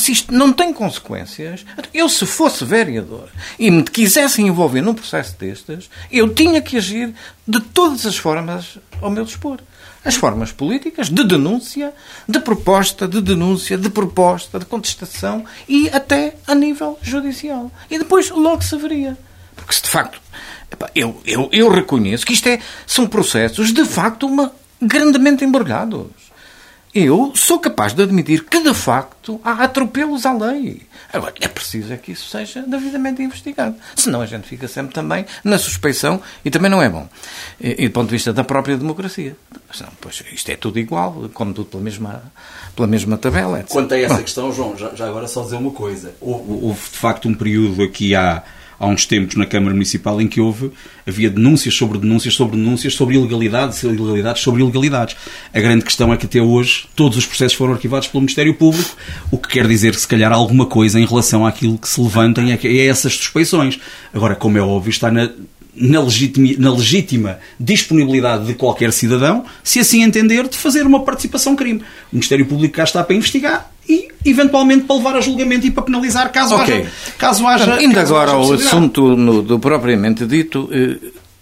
se 0.00 0.10
isto 0.10 0.34
não 0.34 0.52
tem 0.52 0.72
consequências. 0.72 1.64
Eu, 1.94 2.08
se 2.08 2.26
fosse 2.26 2.64
vereador 2.64 3.28
e 3.58 3.70
me 3.70 3.82
quisesse 3.84 4.42
envolver 4.42 4.80
num 4.80 4.94
processo 4.94 5.36
destes, 5.38 5.88
eu 6.10 6.34
tinha 6.34 6.60
que 6.60 6.76
agir 6.76 7.14
de 7.46 7.60
todas 7.60 8.04
as 8.06 8.16
formas 8.16 8.78
ao 9.00 9.10
meu 9.10 9.24
dispor. 9.24 9.60
As 10.04 10.14
formas 10.14 10.52
políticas, 10.52 11.08
de 11.10 11.24
denúncia, 11.24 11.92
de 12.28 12.40
proposta, 12.40 13.06
de 13.06 13.20
denúncia, 13.20 13.76
de 13.76 13.90
proposta, 13.90 14.58
de 14.58 14.64
contestação 14.64 15.44
e 15.68 15.88
até 15.90 16.34
a 16.46 16.54
nível 16.54 16.98
judicial. 17.02 17.70
E 17.90 17.98
depois 17.98 18.30
logo 18.30 18.62
se 18.62 18.76
veria. 18.76 19.16
Porque 19.68 19.76
se 19.76 19.82
de 19.82 19.90
facto. 19.90 20.18
Eu, 20.94 21.20
eu, 21.26 21.48
eu 21.52 21.68
reconheço 21.70 22.24
que 22.24 22.32
isto 22.32 22.48
é, 22.48 22.58
são 22.86 23.06
processos 23.06 23.72
de 23.72 23.84
facto 23.84 24.26
uma, 24.26 24.52
grandemente 24.80 25.44
embrulhados. 25.44 26.06
Eu 26.94 27.32
sou 27.34 27.58
capaz 27.58 27.92
de 27.92 28.02
admitir 28.02 28.44
que, 28.44 28.62
de 28.62 28.72
facto, 28.72 29.38
há 29.44 29.64
atropelos 29.64 30.24
à 30.24 30.32
lei. 30.32 30.82
Agora, 31.12 31.34
é 31.40 31.48
preciso 31.48 31.92
é 31.92 31.96
que 31.96 32.12
isso 32.12 32.28
seja 32.28 32.62
devidamente 32.62 33.22
investigado. 33.22 33.76
Senão 33.94 34.22
a 34.22 34.26
gente 34.26 34.48
fica 34.48 34.66
sempre 34.66 34.94
também 34.94 35.26
na 35.44 35.58
suspeição 35.58 36.20
e 36.44 36.50
também 36.50 36.70
não 36.70 36.82
é 36.82 36.88
bom. 36.88 37.06
E, 37.60 37.84
e 37.84 37.88
do 37.88 37.92
ponto 37.92 38.08
de 38.08 38.14
vista 38.14 38.32
da 38.32 38.42
própria 38.42 38.76
democracia. 38.76 39.36
Senão, 39.72 39.92
pois, 40.00 40.22
isto 40.32 40.50
é 40.50 40.56
tudo 40.56 40.78
igual, 40.78 41.28
como 41.34 41.52
tudo 41.52 41.66
pela 41.66 41.82
mesma, 41.82 42.22
pela 42.74 42.88
mesma 42.88 43.18
tabela. 43.18 43.60
Etc. 43.60 43.70
Quanto 43.70 43.92
a 43.92 43.98
essa 43.98 44.14
bom. 44.14 44.22
questão, 44.22 44.52
João, 44.52 44.76
já, 44.76 44.94
já, 44.94 45.08
agora 45.08 45.28
só 45.28 45.42
dizer 45.42 45.56
uma 45.56 45.72
coisa. 45.72 46.14
Houve, 46.20 46.64
houve 46.64 46.80
de 46.80 46.98
facto 46.98 47.28
um 47.28 47.34
período 47.34 47.82
aqui 47.82 48.14
há 48.14 48.42
há 48.78 48.86
uns 48.86 49.06
tempos 49.06 49.36
na 49.36 49.46
Câmara 49.46 49.72
Municipal 49.72 50.20
em 50.20 50.28
que 50.28 50.40
houve, 50.40 50.70
havia 51.06 51.30
denúncias 51.30 51.74
sobre 51.74 51.98
denúncias 51.98 52.34
sobre 52.34 52.56
denúncias 52.56 52.94
sobre 52.94 53.16
ilegalidades, 53.16 53.82
ilegalidades 53.82 54.42
sobre 54.42 54.62
ilegalidades. 54.62 55.16
A 55.52 55.60
grande 55.60 55.84
questão 55.84 56.12
é 56.12 56.16
que 56.16 56.26
até 56.26 56.40
hoje 56.40 56.86
todos 56.94 57.18
os 57.18 57.26
processos 57.26 57.56
foram 57.56 57.72
arquivados 57.72 58.08
pelo 58.08 58.20
Ministério 58.20 58.54
Público, 58.54 58.96
o 59.30 59.38
que 59.38 59.48
quer 59.48 59.66
dizer 59.66 59.94
que 59.94 60.00
se 60.00 60.08
calhar 60.08 60.32
alguma 60.32 60.66
coisa 60.66 61.00
em 61.00 61.06
relação 61.06 61.46
àquilo 61.46 61.78
que 61.78 61.88
se 61.88 62.00
levantem 62.00 62.52
é, 62.52 62.58
é 62.62 62.86
essas 62.86 63.14
suspeições. 63.14 63.78
Agora, 64.12 64.34
como 64.34 64.58
é 64.58 64.60
óbvio, 64.60 64.90
está 64.90 65.10
na 65.10 65.30
na, 65.74 66.00
na 66.58 66.72
legítima 66.72 67.38
disponibilidade 67.58 68.46
de 68.46 68.54
qualquer 68.54 68.92
cidadão, 68.92 69.44
se 69.62 69.78
assim 69.78 70.02
entender, 70.02 70.48
de 70.48 70.56
fazer 70.56 70.86
uma 70.86 71.04
participação 71.04 71.54
crime. 71.54 71.80
O 72.12 72.16
Ministério 72.16 72.46
Público 72.46 72.74
cá 72.74 72.84
está 72.84 73.02
para 73.02 73.14
investigar 73.14 73.70
e, 73.88 74.08
eventualmente, 74.24 74.84
para 74.84 74.96
levar 74.96 75.16
a 75.16 75.20
julgamento 75.20 75.66
e 75.66 75.70
para 75.70 75.84
penalizar 75.84 76.30
caso 76.30 76.54
okay. 76.56 76.82
haja. 76.82 76.92
Caso 77.16 77.46
haja 77.46 77.82
Indo 77.82 77.98
agora 77.98 78.32
ao 78.32 78.52
assunto 78.52 79.16
no, 79.16 79.42
do 79.42 79.58
propriamente 79.58 80.26
dito, 80.26 80.68
eh, 80.72 80.98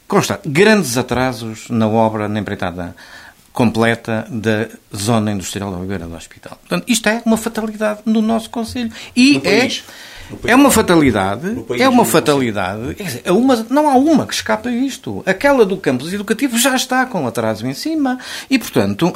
consta 0.06 0.40
grandes 0.44 0.96
atrasos 0.96 1.68
na 1.68 1.88
obra, 1.88 2.28
na 2.28 2.38
empreitada 2.38 2.94
completa 3.52 4.26
da 4.28 4.68
zona 4.94 5.32
industrial 5.32 5.70
da 5.70 5.78
Oliveira 5.78 6.06
do 6.06 6.14
Hospital. 6.14 6.58
Portanto, 6.60 6.84
isto 6.86 7.08
é 7.08 7.22
uma 7.24 7.38
fatalidade 7.38 8.00
no 8.04 8.20
nosso 8.20 8.50
Conselho. 8.50 8.92
E 9.16 9.40
é. 9.42 9.68
É 10.44 10.54
uma 10.54 10.70
fatalidade, 10.70 11.64
é 11.78 11.88
uma 11.88 12.04
fatalidade. 12.04 12.96
É 13.24 13.30
uma, 13.30 13.66
não 13.70 13.88
há 13.88 13.94
uma 13.94 14.26
que 14.26 14.34
escapa 14.34 14.68
a 14.68 14.72
isto. 14.72 15.22
Aquela 15.24 15.64
do 15.64 15.76
campus 15.76 16.12
educativo 16.12 16.58
já 16.58 16.74
está 16.74 17.06
com 17.06 17.26
atraso 17.26 17.66
em 17.66 17.74
cima 17.74 18.18
e, 18.50 18.58
portanto, 18.58 19.12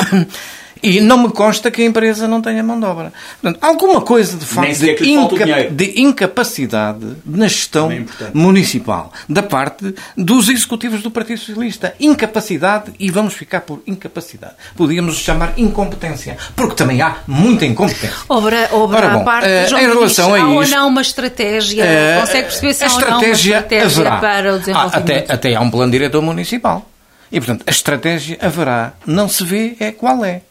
E 0.83 1.01
não 1.01 1.19
me 1.19 1.31
consta 1.31 1.71
que 1.71 1.83
a 1.83 1.85
empresa 1.85 2.27
não 2.27 2.41
tenha 2.41 2.63
mão 2.63 2.79
de 2.79 2.87
obra. 2.87 3.13
Portanto, 3.41 3.65
alguma 3.65 4.01
coisa 4.01 4.37
de 4.37 4.47
facto 4.47 4.79
de, 4.79 5.11
inca 5.11 5.71
de, 5.71 6.01
incapacidade 6.01 7.17
na 7.25 7.49
gestão 7.49 7.91
municipal 8.33 9.13
da 9.29 9.43
parte 9.43 9.95
dos 10.17 10.49
executivos 10.49 11.03
do 11.03 11.11
Partido 11.11 11.39
Socialista. 11.39 11.95
Incapacidade, 12.01 12.93
e 12.99 13.11
vamos 13.11 13.35
ficar 13.35 13.61
por 13.61 13.83
incapacidade. 13.87 14.55
Podíamos 14.77 15.19
chamar 15.19 15.55
incompetência, 15.59 16.37
porque 16.57 16.75
também 16.75 17.03
há 17.03 17.19
muita 17.27 17.67
incompetência. 17.67 18.17
Obra, 18.29 18.69
obra 18.73 18.99
Ora, 18.99 19.19
bom, 19.19 19.25
parte, 19.25 19.47
uh, 19.49 19.79
em 19.79 19.87
relação 19.87 20.35
a 20.35 20.39
isto, 20.39 20.47
há 20.47 20.55
ou 20.55 20.69
não 20.69 20.89
uma 20.89 21.03
estratégia? 21.03 21.85
Uh, 21.85 22.21
consegue 22.21 22.43
perceber 22.45 22.75
se 22.75 22.85
há 22.85 22.93
ou 22.93 23.01
não 23.01 23.19
uma 23.19 23.27
estratégia 23.27 23.85
haverá. 23.85 24.17
para 24.19 24.55
o 24.55 24.59
desenvolvimento? 24.59 24.95
Ah, 24.95 24.99
até, 24.99 25.33
até 25.33 25.55
há 25.55 25.61
um 25.61 25.71
plano 25.71 25.93
diretor 25.93 26.23
municipal. 26.23 26.87
E, 27.33 27.39
portanto, 27.39 27.65
a 27.67 27.71
estratégia 27.71 28.39
haverá. 28.41 28.95
Não 29.07 29.29
se 29.29 29.45
vê 29.45 29.77
é 29.79 29.93
qual 29.93 30.25
é 30.25 30.43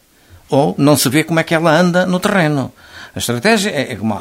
ou 0.50 0.76
não 0.78 0.96
se 0.98 1.10
vê 1.10 1.24
como 1.24 1.40
é 1.40 1.44
que 1.44 1.54
ela 1.54 1.72
anda 1.72 2.06
no 2.06 2.20
terreno. 2.20 2.72
A 3.16 3.20
estratégia 3.20 3.70
é, 3.70 3.96
como. 3.96 4.20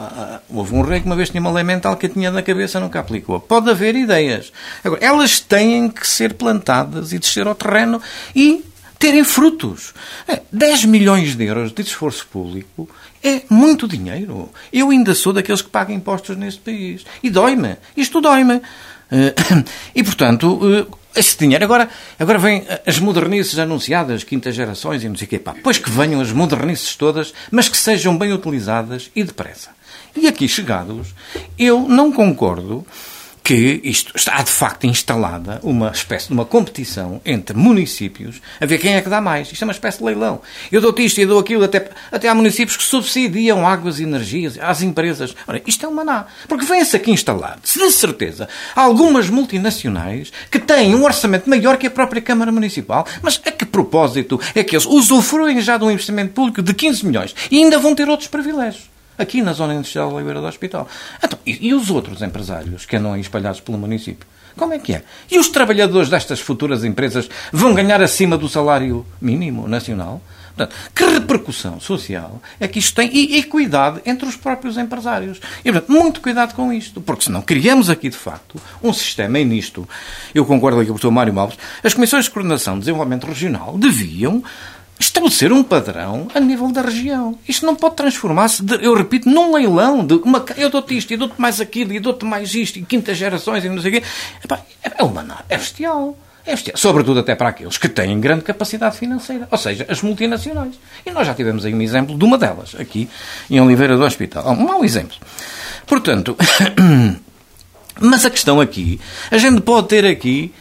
Houve 0.48 0.74
um 0.74 0.82
rei 0.82 1.00
que 1.00 1.06
uma 1.06 1.16
vez 1.16 1.28
tinha 1.28 1.40
uma 1.40 1.52
lei 1.52 1.64
mental 1.64 1.96
que 1.96 2.08
tinha 2.08 2.30
na 2.30 2.42
cabeça 2.42 2.80
nunca 2.80 3.00
aplicou. 3.00 3.38
Pode 3.38 3.70
haver 3.70 3.94
ideias. 3.94 4.52
Agora, 4.82 5.04
elas 5.04 5.40
têm 5.40 5.88
que 5.90 6.06
ser 6.06 6.34
plantadas 6.34 7.12
e 7.12 7.18
descer 7.18 7.46
ao 7.46 7.54
terreno 7.54 8.00
e 8.34 8.64
terem 8.98 9.24
frutos. 9.24 9.92
10 10.50 10.86
milhões 10.86 11.36
de 11.36 11.44
euros 11.44 11.72
de 11.72 11.82
esforço 11.82 12.26
público 12.26 12.88
é 13.22 13.42
muito 13.50 13.86
dinheiro. 13.86 14.50
Eu 14.72 14.90
ainda 14.90 15.14
sou 15.14 15.32
daqueles 15.32 15.62
que 15.62 15.70
pagam 15.70 15.94
impostos 15.94 16.36
neste 16.36 16.60
país. 16.60 17.04
E 17.22 17.30
dói-me. 17.30 17.76
Isto 17.96 18.20
dói-me. 18.20 18.60
E, 19.94 20.04
portanto, 20.04 20.86
esse 21.18 21.36
dinheiro. 21.36 21.64
Agora, 21.64 21.88
agora 22.18 22.38
vêm 22.38 22.66
as 22.86 22.98
modernices 22.98 23.58
anunciadas, 23.58 24.24
quintas 24.24 24.54
gerações 24.54 25.02
e 25.02 25.08
não 25.08 25.16
sei 25.16 25.26
o 25.26 25.30
quê. 25.30 25.38
Pá, 25.38 25.54
pois 25.62 25.78
que 25.78 25.90
venham 25.90 26.20
as 26.20 26.32
modernices 26.32 26.94
todas, 26.94 27.34
mas 27.50 27.68
que 27.68 27.76
sejam 27.76 28.16
bem 28.16 28.32
utilizadas 28.32 29.10
e 29.14 29.24
depressa. 29.24 29.70
E 30.16 30.26
aqui 30.26 30.48
chegados, 30.48 31.14
eu 31.58 31.88
não 31.88 32.12
concordo 32.12 32.86
que 33.48 33.80
isto 33.82 34.12
está 34.14 34.42
de 34.42 34.50
facto 34.50 34.84
instalada 34.84 35.58
uma 35.62 35.88
espécie 35.88 36.26
de 36.26 36.34
uma 36.34 36.44
competição 36.44 37.18
entre 37.24 37.56
municípios 37.56 38.42
a 38.60 38.66
ver 38.66 38.76
quem 38.76 38.94
é 38.94 39.00
que 39.00 39.08
dá 39.08 39.22
mais. 39.22 39.50
Isto 39.50 39.62
é 39.62 39.66
uma 39.66 39.72
espécie 39.72 39.96
de 39.96 40.04
leilão. 40.04 40.42
Eu 40.70 40.82
dou-te 40.82 41.02
isto 41.02 41.18
e 41.18 41.24
dou 41.24 41.38
aquilo, 41.38 41.64
até, 41.64 41.88
até 42.12 42.28
há 42.28 42.34
municípios 42.34 42.76
que 42.76 42.84
subsidiam 42.84 43.66
águas 43.66 44.00
e 44.00 44.02
energias 44.02 44.58
às 44.60 44.82
empresas. 44.82 45.34
Ora, 45.46 45.62
isto 45.66 45.86
é 45.86 45.88
um 45.88 45.94
maná. 45.94 46.26
Porque 46.46 46.66
vem-se 46.66 46.94
aqui 46.94 47.10
instalar, 47.10 47.58
se 47.64 47.78
de 47.78 47.90
certeza, 47.90 48.50
algumas 48.76 49.30
multinacionais 49.30 50.30
que 50.50 50.58
têm 50.58 50.94
um 50.94 51.04
orçamento 51.04 51.48
maior 51.48 51.78
que 51.78 51.86
a 51.86 51.90
própria 51.90 52.20
Câmara 52.20 52.52
Municipal. 52.52 53.06
Mas 53.22 53.40
a 53.46 53.50
que 53.50 53.64
propósito 53.64 54.38
é 54.54 54.62
que 54.62 54.76
eles 54.76 54.84
usufruem 54.84 55.58
já 55.62 55.78
de 55.78 55.84
um 55.84 55.90
investimento 55.90 56.34
público 56.34 56.60
de 56.60 56.74
15 56.74 57.06
milhões 57.06 57.34
e 57.50 57.56
ainda 57.56 57.78
vão 57.78 57.94
ter 57.94 58.10
outros 58.10 58.28
privilégios? 58.28 58.97
Aqui 59.18 59.42
na 59.42 59.52
zona 59.52 59.74
industrial 59.74 60.12
Oliveira 60.12 60.40
do 60.40 60.46
Hospital. 60.46 60.88
Então, 61.22 61.38
e, 61.44 61.68
e 61.68 61.74
os 61.74 61.90
outros 61.90 62.22
empresários 62.22 62.86
que 62.86 62.96
andam 62.96 63.12
aí 63.12 63.20
espalhados 63.20 63.60
pelo 63.60 63.76
município? 63.76 64.26
Como 64.56 64.72
é 64.72 64.78
que 64.78 64.94
é? 64.94 65.02
E 65.30 65.38
os 65.38 65.48
trabalhadores 65.48 66.08
destas 66.08 66.40
futuras 66.40 66.84
empresas 66.84 67.28
vão 67.52 67.74
ganhar 67.74 68.02
acima 68.02 68.36
do 68.36 68.48
salário 68.48 69.06
mínimo 69.20 69.68
nacional? 69.68 70.20
Portanto, 70.58 70.74
que 70.92 71.04
repercussão 71.04 71.78
social 71.78 72.42
é 72.58 72.66
que 72.66 72.80
isto 72.80 72.96
tem? 72.96 73.08
E 73.14 73.38
equidade 73.38 74.00
entre 74.04 74.28
os 74.28 74.36
próprios 74.36 74.76
empresários. 74.76 75.40
E, 75.64 75.70
portanto, 75.70 75.92
muito 75.92 76.20
cuidado 76.20 76.54
com 76.54 76.72
isto, 76.72 77.00
porque 77.00 77.24
senão 77.24 77.40
criamos 77.40 77.88
aqui, 77.88 78.08
de 78.08 78.16
facto, 78.16 78.60
um 78.82 78.92
sistema, 78.92 79.38
e 79.38 79.44
nisto 79.44 79.88
eu 80.34 80.44
concordo 80.44 80.80
aqui 80.80 80.90
com 80.90 80.96
o 80.96 81.00
Sr. 81.00 81.12
Mário 81.12 81.32
Malves, 81.32 81.56
as 81.84 81.94
comissões 81.94 82.24
de 82.24 82.32
coordenação 82.32 82.74
de 82.74 82.80
desenvolvimento 82.80 83.28
regional 83.28 83.78
deviam 83.78 84.42
estabelecer 84.98 85.52
um 85.52 85.62
padrão 85.62 86.28
a 86.34 86.40
nível 86.40 86.70
da 86.72 86.82
região. 86.82 87.38
Isto 87.46 87.64
não 87.64 87.76
pode 87.76 87.96
transformar-se, 87.96 88.62
eu 88.80 88.94
repito, 88.94 89.28
num 89.28 89.54
leilão 89.54 90.04
de 90.04 90.14
uma, 90.14 90.44
eu 90.56 90.68
dou-te 90.68 90.96
isto, 90.96 91.12
eu 91.12 91.18
dou-te 91.18 91.40
mais 91.40 91.60
aquilo, 91.60 91.92
e 91.92 92.00
dou-te 92.00 92.24
mais 92.24 92.54
isto, 92.54 92.78
e 92.78 92.82
quintas 92.82 93.16
gerações, 93.16 93.64
e 93.64 93.68
não 93.68 93.80
sei 93.80 93.90
o 93.90 93.94
quê. 94.00 94.06
Epá, 94.44 94.60
é, 94.82 95.02
uma, 95.02 95.44
é 95.48 95.56
bestial. 95.56 96.18
É 96.44 96.52
bestial. 96.52 96.76
Sobretudo 96.76 97.20
até 97.20 97.34
para 97.34 97.50
aqueles 97.50 97.78
que 97.78 97.88
têm 97.88 98.18
grande 98.20 98.42
capacidade 98.42 98.96
financeira, 98.96 99.46
ou 99.50 99.58
seja, 99.58 99.86
as 99.88 100.02
multinacionais. 100.02 100.74
E 101.06 101.10
nós 101.10 101.26
já 101.26 101.34
tivemos 101.34 101.64
aí 101.64 101.74
um 101.74 101.82
exemplo 101.82 102.18
de 102.18 102.24
uma 102.24 102.36
delas, 102.36 102.74
aqui 102.78 103.08
em 103.48 103.60
Oliveira 103.60 103.96
do 103.96 104.04
Hospital. 104.04 104.50
Um 104.50 104.66
mau 104.66 104.84
exemplo. 104.84 105.16
Portanto, 105.86 106.36
mas 108.00 108.24
a 108.24 108.30
questão 108.30 108.60
aqui, 108.60 109.00
a 109.30 109.38
gente 109.38 109.60
pode 109.60 109.88
ter 109.88 110.04
aqui 110.04 110.52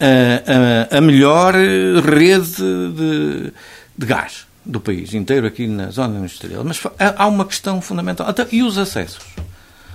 a, 0.00 0.94
a, 0.94 0.98
a 0.98 1.00
melhor 1.00 1.54
rede 1.54 2.56
de 2.56 3.52
de 4.02 4.06
gás 4.06 4.46
do 4.64 4.80
país 4.80 5.14
inteiro, 5.14 5.46
aqui 5.46 5.66
na 5.66 5.90
zona 5.90 6.18
industrial. 6.18 6.64
Mas 6.64 6.80
há 6.98 7.26
uma 7.26 7.44
questão 7.44 7.80
fundamental. 7.80 8.28
Até, 8.28 8.46
e 8.52 8.62
os 8.62 8.76
acessos? 8.76 9.24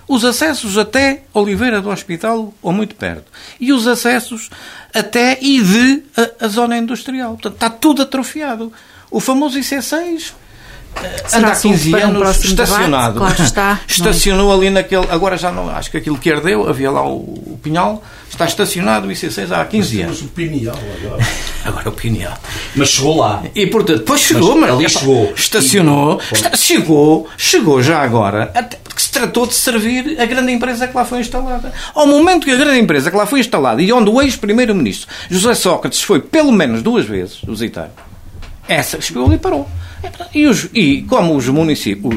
Os 0.08 0.24
acessos 0.24 0.78
até 0.78 1.24
Oliveira 1.34 1.82
do 1.82 1.90
Hospital, 1.90 2.54
ou 2.62 2.72
muito 2.72 2.96
perto. 2.96 3.30
E 3.60 3.74
os 3.74 3.86
acessos 3.86 4.50
até 4.94 5.38
e 5.42 5.62
de 5.62 6.04
a, 6.16 6.46
a 6.46 6.48
zona 6.48 6.78
industrial. 6.78 7.34
Portanto, 7.34 7.54
está 7.56 7.70
tudo 7.70 8.02
atrofiado. 8.02 8.72
O 9.12 9.20
famoso 9.20 9.60
IC6 9.60 10.34
anda 11.34 11.50
há 11.50 11.56
15 11.56 11.96
anos 11.96 12.46
estacionado. 12.46 13.14
Debate, 13.16 13.36
claro 13.36 13.48
está, 13.48 13.80
Estacionou 13.88 14.52
ali 14.52 14.70
naquele. 14.70 15.08
Agora 15.10 15.38
já 15.38 15.52
não. 15.52 15.70
Acho 15.70 15.92
que 15.92 15.98
aquilo 15.98 16.18
que 16.18 16.30
herdeu, 16.30 16.68
havia 16.68 16.90
lá 16.90 17.06
o, 17.06 17.18
o 17.18 17.60
Pinhal, 17.62 18.04
está 18.30 18.46
estacionado 18.46 19.08
o 19.08 19.12
IC6 19.12 19.52
há 19.52 19.66
15 19.66 20.02
anos. 20.02 20.22
o 20.22 20.28
Pinhal 20.30 20.76
agora. 20.76 21.28
Agora 21.66 21.90
o 21.90 21.92
Pinhal. 21.92 22.38
Mas 22.76 22.90
chegou 22.90 23.18
lá. 23.18 23.44
E 23.54 23.68
portanto, 23.68 23.98
depois 24.00 24.22
chegou, 24.22 24.56
mas, 24.56 24.70
mas 24.70 24.80
ali 24.80 24.90
chegou. 24.90 25.34
Estacionou, 25.36 26.22
está, 26.32 26.56
chegou, 26.56 27.28
chegou 27.38 27.84
já 27.84 28.02
agora, 28.02 28.52
até 28.56 28.78
porque 28.78 29.02
se 29.02 29.12
tratou 29.12 29.46
de 29.46 29.54
servir 29.54 30.18
a 30.20 30.26
grande 30.26 30.54
empresa 30.54 30.88
que 30.88 30.96
lá 30.96 31.04
foi 31.04 31.20
instalada. 31.20 31.74
Ao 31.94 32.08
momento 32.08 32.46
que 32.46 32.52
a 32.52 32.56
grande 32.56 32.80
empresa 32.80 33.12
que 33.12 33.18
lá 33.18 33.26
foi 33.26 33.42
instalada 33.42 33.82
e 33.82 33.92
onde 33.92 34.10
o 34.10 34.22
ex-primeiro-ministro 34.22 35.10
José 35.30 35.54
Sócrates 35.56 36.02
foi 36.02 36.22
pelo 36.22 36.54
menos 36.54 36.82
duas 36.82 37.06
vezes 37.06 37.40
visitar, 37.46 37.92
essa 38.68 39.02
chegou 39.02 39.26
ali 39.26 39.36
e 39.36 39.40
parou. 39.40 39.68
E, 40.34 40.46
os, 40.46 40.70
e 40.74 41.02
como 41.04 41.36
os 41.36 41.48
municípios 41.48 42.16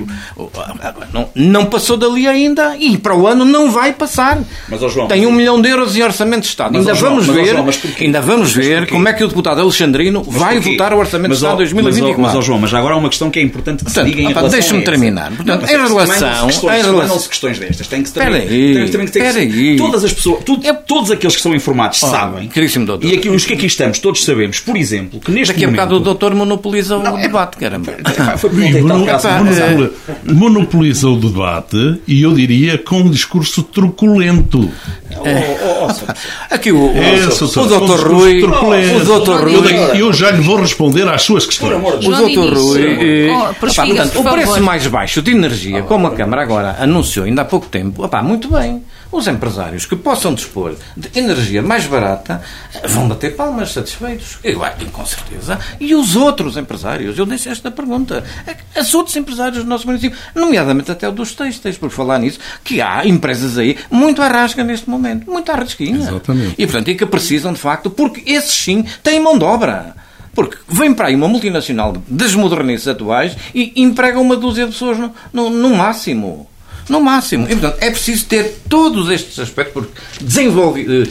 não, 1.12 1.28
não 1.34 1.66
passou 1.66 1.96
dali 1.96 2.26
ainda 2.26 2.76
e 2.76 2.98
para 2.98 3.14
o 3.14 3.26
ano 3.26 3.44
não 3.44 3.70
vai 3.70 3.92
passar. 3.92 4.38
Mas, 4.68 4.80
João, 4.92 5.08
Tem 5.08 5.26
um 5.26 5.32
milhão 5.32 5.60
de 5.60 5.68
euros 5.68 5.96
em 5.96 6.02
orçamento 6.02 6.42
de 6.42 6.48
Estado. 6.48 6.72
Mas, 6.72 6.86
ainda 6.86 6.94
João, 6.94 7.12
vamos 7.12 7.26
ver, 7.26 7.46
João, 7.46 7.66
ainda 8.00 8.20
vamos 8.20 8.52
ver 8.52 8.88
como 8.88 9.08
é 9.08 9.12
que 9.12 9.24
o 9.24 9.28
deputado 9.28 9.60
Alexandrino 9.60 10.22
vai 10.22 10.58
votar 10.60 10.92
o 10.92 10.98
orçamento 10.98 11.30
de 11.30 11.36
Estado 11.36 11.56
2024. 11.58 12.20
Mas, 12.20 12.34
mas, 12.34 12.44
João, 12.44 12.58
mas 12.58 12.74
agora 12.74 12.94
há 12.94 12.98
uma 12.98 13.08
questão 13.08 13.30
que 13.30 13.38
é 13.38 13.42
importante 13.42 13.78
que 13.78 13.84
Portanto, 13.84 14.04
se 14.04 14.10
diga 14.10 14.28
em 14.28 14.32
opa, 14.32 14.48
Deixa-me 14.48 14.82
terminar. 14.82 15.32
Portanto, 15.32 15.64
em 15.64 15.88
relação... 15.88 16.46
Questões, 16.46 16.80
em 16.80 16.90
relação... 16.90 17.18
questões 17.28 17.58
destas. 17.58 17.86
Tem 17.86 18.02
que 18.02 18.08
se 18.08 18.18
Espera 18.18 18.40
também, 18.40 18.48
aí, 18.48 18.74
tem, 18.74 18.88
também 18.88 19.06
que 19.06 19.12
ter 19.12 19.18
espera 19.20 19.46
que, 19.46 19.70
aí. 19.70 19.76
Todas 19.76 20.04
as 20.04 20.12
pessoas, 20.12 20.44
tudo, 20.44 20.74
todos 20.86 21.10
aqueles 21.10 21.36
que 21.36 21.42
são 21.42 21.54
informados 21.54 22.02
Oh, 22.02 22.06
sabem. 22.08 22.48
caríssimo 22.48 22.86
doutor. 22.86 23.10
E 23.10 23.14
aqui, 23.16 23.28
os 23.28 23.44
que 23.44 23.54
aqui 23.54 23.66
estamos, 23.66 23.98
todos 23.98 24.24
sabemos, 24.24 24.60
por 24.60 24.76
exemplo, 24.76 25.20
que 25.20 25.30
neste 25.30 25.52
Daqui 25.52 25.64
a 25.64 25.68
bocado 25.68 25.96
o 25.96 26.00
doutor 26.00 26.34
monopoliza 26.34 26.96
o 26.96 27.16
debate, 27.16 27.56
caramba. 27.70 28.38
Foi 28.38 28.50
por 28.50 28.62
E 28.62 28.72
tal 28.72 28.82
mono- 28.82 29.06
caso, 29.06 29.28
epá, 29.28 29.40
não 29.40 29.52
sabe. 29.52 29.74
monopoli- 29.74 30.34
monopoliza 30.34 31.08
o 31.08 31.16
debate 31.16 32.00
e 32.06 32.22
eu 32.22 32.32
diria 32.34 32.78
com 32.78 32.96
um 33.00 33.10
discurso 33.10 33.62
truculento. 33.62 34.70
Oh, 35.16 35.22
oh, 35.22 35.84
oh, 35.86 35.90
Sr. 35.92 36.14
Aqui 36.50 36.72
o, 36.72 36.90
É, 36.96 37.26
o, 37.26 37.60
o 37.62 37.66
doutor 37.66 38.00
Rui... 38.00 38.42
O 38.42 39.04
doutor 39.04 39.48
Eu, 39.50 39.60
Rui... 39.60 40.00
eu 40.00 40.12
já 40.12 40.30
lhe 40.30 40.40
vou 40.40 40.56
responder 40.60 41.06
às 41.08 41.22
suas 41.22 41.46
questões. 41.46 41.72
O 41.74 42.10
doutor 42.10 42.52
Rui. 42.54 43.28
eh, 43.28 43.32
oh, 43.32 44.20
o 44.20 44.24
preço 44.32 44.60
mais 44.62 44.86
baixo 44.86 45.20
de 45.22 45.30
energia, 45.32 45.82
como 45.82 46.06
a 46.06 46.10
Câmara 46.12 46.42
agora 46.42 46.76
anunciou 46.80 47.26
ainda 47.26 47.42
há 47.42 47.44
pouco 47.44 47.66
tempo, 47.66 48.04
opá, 48.04 48.22
muito 48.22 48.48
bem. 48.50 48.82
Os 49.12 49.26
empresários 49.26 49.86
que 49.86 49.96
possam 49.96 50.34
dispor 50.34 50.76
de 50.96 51.18
energia 51.18 51.62
mais 51.62 51.84
barata 51.86 52.42
eh, 52.74 52.86
vão 52.86 53.08
bater 53.08 53.34
palmas 53.34 53.72
satisfeitos. 53.72 54.38
Eu, 54.44 54.60
e 54.78 54.84
com 54.86 55.04
certeza. 55.04 55.58
E 55.80 55.94
os 55.94 56.14
outros 56.14 56.56
empresários? 56.56 57.18
Eu 57.18 57.26
deixo 57.26 57.48
esta 57.48 57.70
pergunta. 57.70 58.22
É 58.46 58.80
Os 58.80 58.94
outros 58.94 59.16
empresários 59.16 59.64
do 59.64 59.68
nosso 59.68 59.86
município, 59.86 60.16
nomeadamente 60.34 60.92
até 60.92 61.08
o 61.08 61.12
dos 61.12 61.34
têxteis, 61.34 61.76
por 61.76 61.90
falar 61.90 62.18
nisso, 62.18 62.38
que 62.62 62.80
há 62.80 63.04
empresas 63.04 63.58
aí 63.58 63.76
muito 63.90 64.22
à 64.22 64.28
rasca 64.28 64.62
neste 64.62 64.88
momento, 64.88 65.28
muito 65.28 65.50
à 65.50 65.56
rasquinha. 65.56 65.98
Exatamente. 65.98 66.54
E, 66.56 66.66
portanto, 66.66 66.88
e 66.88 66.94
que 66.94 67.06
precisam, 67.06 67.52
de 67.52 67.58
facto, 67.58 67.90
porque 67.90 68.30
esses 68.30 68.52
sim 68.52 68.84
têm 69.02 69.18
mão 69.18 69.36
de 69.36 69.44
obra. 69.44 69.96
Porque 70.32 70.56
vem 70.68 70.94
para 70.94 71.08
aí 71.08 71.16
uma 71.16 71.26
multinacional 71.26 71.96
das 72.06 72.34
modernices 72.34 72.86
atuais 72.86 73.36
e 73.52 73.72
emprega 73.82 74.20
uma 74.20 74.36
dúzia 74.36 74.66
de 74.66 74.72
pessoas 74.72 74.96
no, 74.98 75.12
no, 75.32 75.50
no 75.50 75.76
máximo. 75.76 76.48
No 76.88 77.00
máximo. 77.00 77.44
E, 77.46 77.50
portanto, 77.50 77.76
é 77.80 77.90
preciso 77.90 78.26
ter 78.26 78.60
todos 78.68 79.08
estes 79.10 79.38
aspectos, 79.38 79.72
porque 79.74 80.00
desenvolve, 80.24 81.04
eh, 81.04 81.10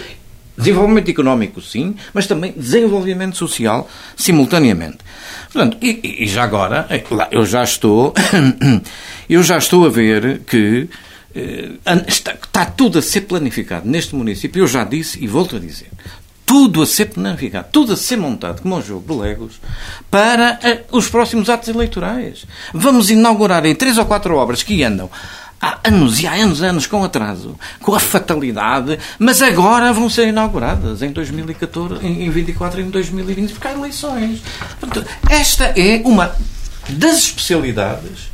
desenvolvimento 0.58 1.10
económico, 1.10 1.62
sim, 1.62 1.96
mas 2.14 2.28
também 2.28 2.52
desenvolvimento 2.56 3.38
social, 3.38 3.90
simultaneamente. 4.16 4.98
Portanto, 5.52 5.78
e, 5.82 6.24
e- 6.24 6.28
já 6.28 6.44
agora, 6.44 6.88
lá, 7.12 7.28
eu 7.32 7.46
já 7.46 7.64
estou, 7.64 8.14
eu 9.30 9.42
já 9.42 9.58
estou 9.58 9.86
a 9.86 9.90
ver 9.90 10.42
que 10.42 10.90
eh, 11.34 11.70
está, 12.08 12.34
está 12.34 12.66
tudo 12.66 13.00
a 13.00 13.02
ser 13.02 13.22
planificado 13.22 13.88
neste 13.88 14.16
município, 14.16 14.62
eu 14.64 14.68
já 14.68 14.84
disse 14.84 15.24
e 15.24 15.28
volto 15.28 15.56
a 15.56 15.60
dizer. 15.60 15.88
Tudo 16.46 16.82
a 16.82 16.86
ser 16.88 17.06
planificado, 17.06 17.68
tudo 17.72 17.94
a 17.94 17.96
ser 17.96 18.18
montado 18.18 18.64
como 18.64 18.76
um 18.76 18.82
jogo 18.82 19.14
de 19.14 19.20
legos 19.22 19.62
para 20.10 20.60
eh, 20.64 20.82
os 20.92 21.08
próximos 21.08 21.48
atos 21.48 21.70
eleitorais. 21.70 22.46
Vamos 22.74 23.12
inaugurar 23.12 23.64
em 23.68 23.76
três 23.76 24.00
ou 24.00 24.06
quatro 24.06 24.36
obras 24.36 24.64
que 24.64 24.84
andam 24.84 25.10
há 25.60 25.80
anos 25.84 26.22
e 26.22 26.28
há 26.28 26.34
anos, 26.34 26.62
anos 26.62 26.88
com 26.88 27.04
atraso, 27.04 27.58
com 27.82 27.94
a 27.94 28.00
fatalidade, 28.00 28.98
mas 29.18 29.42
agora 29.42 29.92
vão 29.92 30.10
ser 30.10 30.28
inauguradas 30.28 31.02
em 31.02 31.12
2014, 31.12 32.06
em 32.06 32.26
em 32.26 32.30
24 32.30 32.80
e 32.80 32.84
em 32.84 32.90
2020, 32.90 33.52
porque 33.52 33.68
há 33.68 33.74
eleições. 33.74 34.42
Portanto, 34.80 35.08
esta 35.30 35.66
é 35.78 36.02
uma 36.06 36.36
das 36.90 37.18
especialidades 37.20 38.30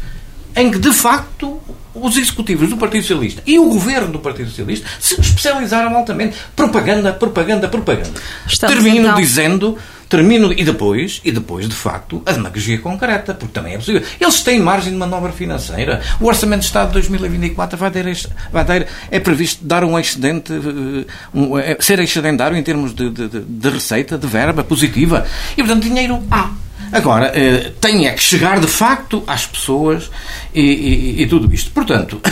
em 0.55 0.71
que, 0.71 0.79
de 0.79 0.93
facto, 0.93 1.61
os 1.95 2.17
executivos 2.17 2.69
do 2.69 2.77
Partido 2.77 3.01
Socialista 3.01 3.41
e 3.45 3.57
o 3.57 3.65
governo 3.65 4.11
do 4.11 4.19
Partido 4.19 4.49
Socialista 4.49 4.87
se 4.99 5.19
especializaram 5.19 5.95
altamente. 5.95 6.35
Propaganda, 6.55 7.13
propaganda, 7.13 7.67
propaganda. 7.67 8.21
Estamos, 8.47 8.75
Termino 8.75 9.07
então- 9.07 9.15
dizendo 9.15 9.77
termino 10.07 10.53
e 10.53 10.63
depois, 10.63 11.21
e 11.23 11.31
depois, 11.31 11.67
de 11.67 11.75
facto, 11.75 12.21
a 12.25 12.31
demagogia 12.31 12.77
concreta, 12.79 13.33
porque 13.33 13.53
também 13.53 13.73
é 13.73 13.77
possível. 13.77 14.01
Eles 14.19 14.41
têm 14.41 14.59
margem 14.59 14.93
de 14.93 14.97
manobra 14.97 15.31
financeira. 15.31 16.01
O 16.19 16.25
Orçamento 16.25 16.61
de 16.61 16.67
Estado 16.67 16.87
de 16.87 16.93
2024 16.93 17.77
vai 17.77 17.91
ter, 17.91 18.17
vai 18.51 18.65
ter 18.65 18.87
é 19.09 19.19
previsto 19.19 19.65
dar 19.65 19.83
um 19.83 19.97
excedente, 19.97 20.53
eh, 20.53 21.05
um, 21.33 21.57
é, 21.57 21.75
ser 21.79 21.99
excedentário 21.99 22.55
em 22.55 22.63
termos 22.63 22.93
de, 22.93 23.09
de, 23.09 23.27
de, 23.27 23.69
receita, 23.69 24.17
de 24.17 24.27
verba 24.27 24.63
positiva. 24.63 25.25
E, 25.53 25.63
portanto, 25.63 25.83
dinheiro 25.83 26.23
há. 26.29 26.51
Agora, 26.95 27.31
eh, 27.35 27.73
tem 27.81 28.07
é 28.07 28.13
que 28.13 28.23
chegar 28.23 28.57
de 28.57 28.67
facto 28.67 29.21
às 29.27 29.45
pessoas 29.45 30.09
e, 30.53 30.61
e, 30.61 31.21
e 31.23 31.27
tudo 31.27 31.53
isto. 31.53 31.71
Portanto. 31.71 32.21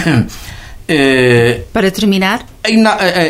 Eh, 0.86 1.62
Para 1.72 1.90
terminar? 1.90 2.46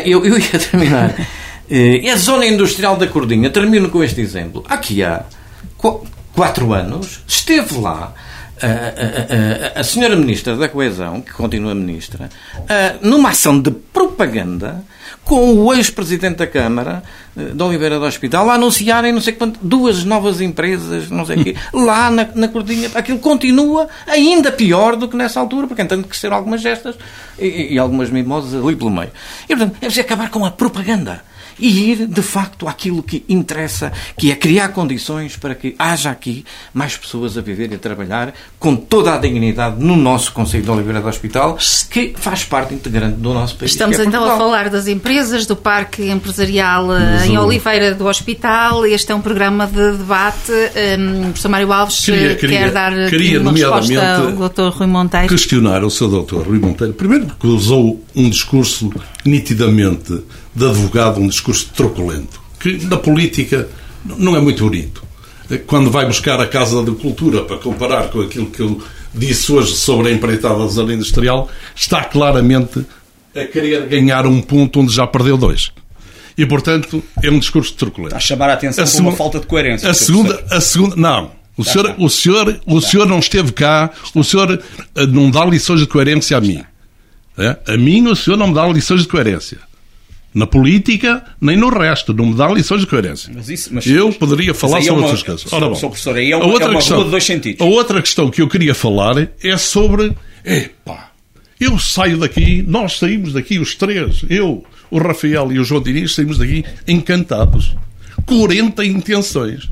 Eu, 0.04 0.26
eu 0.26 0.36
ia 0.36 0.58
terminar. 0.58 1.14
A 2.12 2.16
zona 2.16 2.46
industrial 2.46 2.96
da 2.96 3.06
Cordinha, 3.06 3.48
termino 3.48 3.88
com 3.90 4.02
este 4.02 4.20
exemplo. 4.20 4.64
Aqui 4.68 5.04
há 5.04 5.24
quatro 6.34 6.72
anos, 6.72 7.22
esteve 7.28 7.78
lá 7.78 8.12
a, 8.60 8.66
a, 8.66 9.76
a, 9.76 9.80
a 9.80 9.84
senhora 9.84 10.16
Ministra 10.16 10.56
da 10.56 10.68
Coesão, 10.68 11.20
que 11.20 11.32
continua 11.32 11.76
Ministra, 11.76 12.28
numa 13.00 13.28
ação 13.28 13.60
de 13.60 13.70
propaganda 13.70 14.84
com 15.24 15.54
o 15.54 15.72
ex-presidente 15.72 16.36
da 16.36 16.46
Câmara, 16.46 17.02
eh, 17.36 17.52
de 17.54 17.62
Oliveira 17.62 17.98
do 17.98 18.04
Hospital, 18.04 18.50
a 18.50 18.54
anunciarem 18.54 19.12
não 19.12 19.20
sei 19.20 19.32
quanto, 19.32 19.58
duas 19.62 20.04
novas 20.04 20.40
empresas, 20.40 21.10
não 21.10 21.24
sei 21.24 21.36
o 21.36 21.44
quê, 21.44 21.56
lá 21.72 22.10
na, 22.10 22.28
na 22.34 22.48
Cordinha. 22.48 22.90
Aquilo 22.94 23.18
continua 23.18 23.88
ainda 24.06 24.52
pior 24.52 24.96
do 24.96 25.08
que 25.08 25.16
nessa 25.16 25.40
altura, 25.40 25.66
porque 25.66 25.84
tem 25.84 26.02
que 26.02 26.08
crescer 26.08 26.32
algumas 26.32 26.60
gestas 26.60 26.96
e, 27.38 27.74
e 27.74 27.78
algumas 27.78 28.10
mimosas 28.10 28.62
ali 28.62 28.76
pelo 28.76 28.90
meio. 28.90 29.10
E, 29.44 29.56
portanto, 29.56 29.76
é 29.76 29.86
preciso 29.86 30.02
acabar 30.02 30.30
com 30.30 30.44
a 30.44 30.50
propaganda 30.50 31.22
e 31.58 31.90
ir, 31.90 32.06
de 32.06 32.22
facto, 32.22 32.68
àquilo 32.68 33.02
que 33.02 33.24
interessa, 33.28 33.92
que 34.16 34.30
é 34.30 34.36
criar 34.36 34.68
condições 34.68 35.36
para 35.36 35.54
que 35.54 35.74
haja 35.78 36.10
aqui 36.10 36.44
mais 36.72 36.96
pessoas 36.96 37.36
a 37.38 37.40
viver 37.40 37.70
e 37.72 37.74
a 37.74 37.78
trabalhar 37.78 38.34
com 38.58 38.76
toda 38.76 39.14
a 39.14 39.18
dignidade 39.18 39.82
no 39.82 39.96
nosso 39.96 40.32
Conselho 40.32 40.64
de 40.64 40.70
Oliveira 40.70 41.00
do 41.00 41.08
Hospital, 41.08 41.58
que 41.90 42.14
faz 42.16 42.44
parte 42.44 42.74
integrante 42.74 43.16
do 43.16 43.32
nosso 43.32 43.56
país. 43.56 43.72
Estamos 43.72 43.98
é 43.98 44.04
então 44.04 44.24
a 44.24 44.36
falar 44.36 44.70
das 44.70 44.86
empresas, 44.86 45.46
do 45.46 45.56
Parque 45.56 46.08
Empresarial 46.08 46.86
Mas, 46.86 47.22
eh, 47.22 47.26
em 47.26 47.38
Oliveira 47.38 47.94
do 47.94 48.06
Hospital. 48.06 48.86
Este 48.86 49.12
é 49.12 49.14
um 49.14 49.20
programa 49.20 49.66
de 49.66 49.92
debate. 49.92 50.52
Um, 50.52 51.20
o 51.20 51.24
professor 51.26 51.48
Mário 51.48 51.72
Alves 51.72 52.04
queria, 52.04 52.32
eh, 52.32 52.34
queria, 52.34 52.58
quer 52.58 52.70
dar 52.70 52.92
queria, 53.08 53.40
uma 53.40 53.52
resposta 53.52 54.16
ao 54.16 54.48
Dr. 54.48 54.76
Rui 54.76 54.86
Monteiro. 54.86 55.28
Questionar 55.28 55.84
o 55.84 55.90
seu 55.90 56.08
Dr. 56.08 56.46
Rui 56.46 56.58
Monteiro. 56.58 56.92
Primeiro 56.92 57.26
porque 57.26 57.46
usou 57.46 58.02
um 58.14 58.28
discurso 58.28 58.92
nitidamente 59.24 60.22
de 60.54 60.64
advogado, 60.64 61.20
um 61.20 61.28
discurso 61.28 61.70
truculento, 61.74 62.40
que 62.60 62.84
na 62.86 62.96
política 62.96 63.68
não 64.04 64.36
é 64.36 64.40
muito 64.40 64.64
bonito. 64.64 65.02
Quando 65.66 65.90
vai 65.90 66.06
buscar 66.06 66.40
a 66.40 66.46
Casa 66.46 66.82
da 66.82 66.92
Cultura 66.92 67.44
para 67.44 67.58
comparar 67.58 68.08
com 68.08 68.20
aquilo 68.20 68.46
que 68.46 68.60
eu 68.60 68.82
disse 69.12 69.52
hoje 69.52 69.74
sobre 69.74 70.08
a 70.08 70.12
empreitada 70.12 70.58
da 70.58 70.66
zona 70.66 70.94
industrial, 70.94 71.48
está 71.74 72.02
claramente 72.04 72.84
a 73.34 73.44
querer 73.44 73.86
ganhar 73.86 74.26
um 74.26 74.40
ponto 74.40 74.80
onde 74.80 74.94
já 74.94 75.06
perdeu 75.06 75.36
dois. 75.36 75.70
E, 76.36 76.46
portanto, 76.46 77.02
é 77.22 77.30
um 77.30 77.38
discurso 77.38 77.74
truculento. 77.74 78.16
Está 78.16 78.16
a 78.16 78.20
chamar 78.20 78.50
a 78.50 78.54
atenção 78.54 78.84
a 78.84 78.90
com 78.90 78.98
uma 78.98 79.12
falta 79.12 79.38
de 79.38 79.46
coerência. 79.46 79.88
A 79.88 79.94
segunda, 79.94 80.44
a 80.50 80.60
segunda, 80.60 80.96
não. 80.96 81.30
O 81.56 81.64
senhor, 81.64 81.94
o 81.98 82.10
senhor, 82.10 82.60
o 82.66 82.80
senhor 82.80 83.06
não 83.06 83.20
esteve 83.20 83.52
cá, 83.52 83.90
o 84.12 84.24
senhor 84.24 84.60
eh, 84.96 85.06
não 85.06 85.30
dá 85.30 85.44
lições 85.44 85.80
de 85.80 85.86
coerência 85.86 86.36
a 86.36 86.40
mim. 86.40 86.64
É? 87.38 87.56
A 87.74 87.76
mim, 87.76 88.08
o 88.08 88.16
senhor 88.16 88.36
não 88.36 88.48
me 88.48 88.54
dá 88.54 88.66
lições 88.66 89.02
de 89.02 89.08
coerência. 89.08 89.58
Na 90.34 90.46
política, 90.46 91.24
nem 91.40 91.56
no 91.56 91.68
resto. 91.68 92.12
Não 92.12 92.26
me 92.26 92.34
dá 92.34 92.48
lições 92.48 92.80
de 92.80 92.86
coerência. 92.86 93.30
Mas 93.32 93.48
isso, 93.48 93.72
mas, 93.72 93.86
eu 93.86 94.12
poderia 94.12 94.52
falar 94.52 94.82
sobre 94.82 94.88
é 94.88 94.92
uma, 94.92 95.02
outras 95.02 95.22
coisas. 95.22 95.52
Ora 95.52 95.68
bom. 95.68 95.74
professor, 95.76 96.16
aí 96.16 96.32
é 96.32 96.36
uma, 96.36 96.44
a 96.44 96.48
outra 96.48 96.66
é 96.66 96.70
uma 96.70 96.80
questão, 96.80 97.04
de 97.04 97.10
dois 97.10 97.24
sentidos. 97.24 97.60
A 97.60 97.64
outra 97.64 98.02
questão 98.02 98.30
que 98.30 98.42
eu 98.42 98.48
queria 98.48 98.74
falar 98.74 99.28
é 99.42 99.56
sobre... 99.56 100.12
Epá, 100.44 101.12
eu 101.60 101.78
saio 101.78 102.18
daqui, 102.18 102.64
nós 102.66 102.98
saímos 102.98 103.32
daqui 103.32 103.58
os 103.58 103.74
três, 103.74 104.24
eu, 104.28 104.64
o 104.90 104.98
Rafael 104.98 105.52
e 105.52 105.58
o 105.58 105.64
João 105.64 105.80
Diniz, 105.80 106.14
saímos 106.14 106.36
daqui 106.36 106.64
encantados. 106.86 107.76
40 108.26 108.84
intenções. 108.84 109.68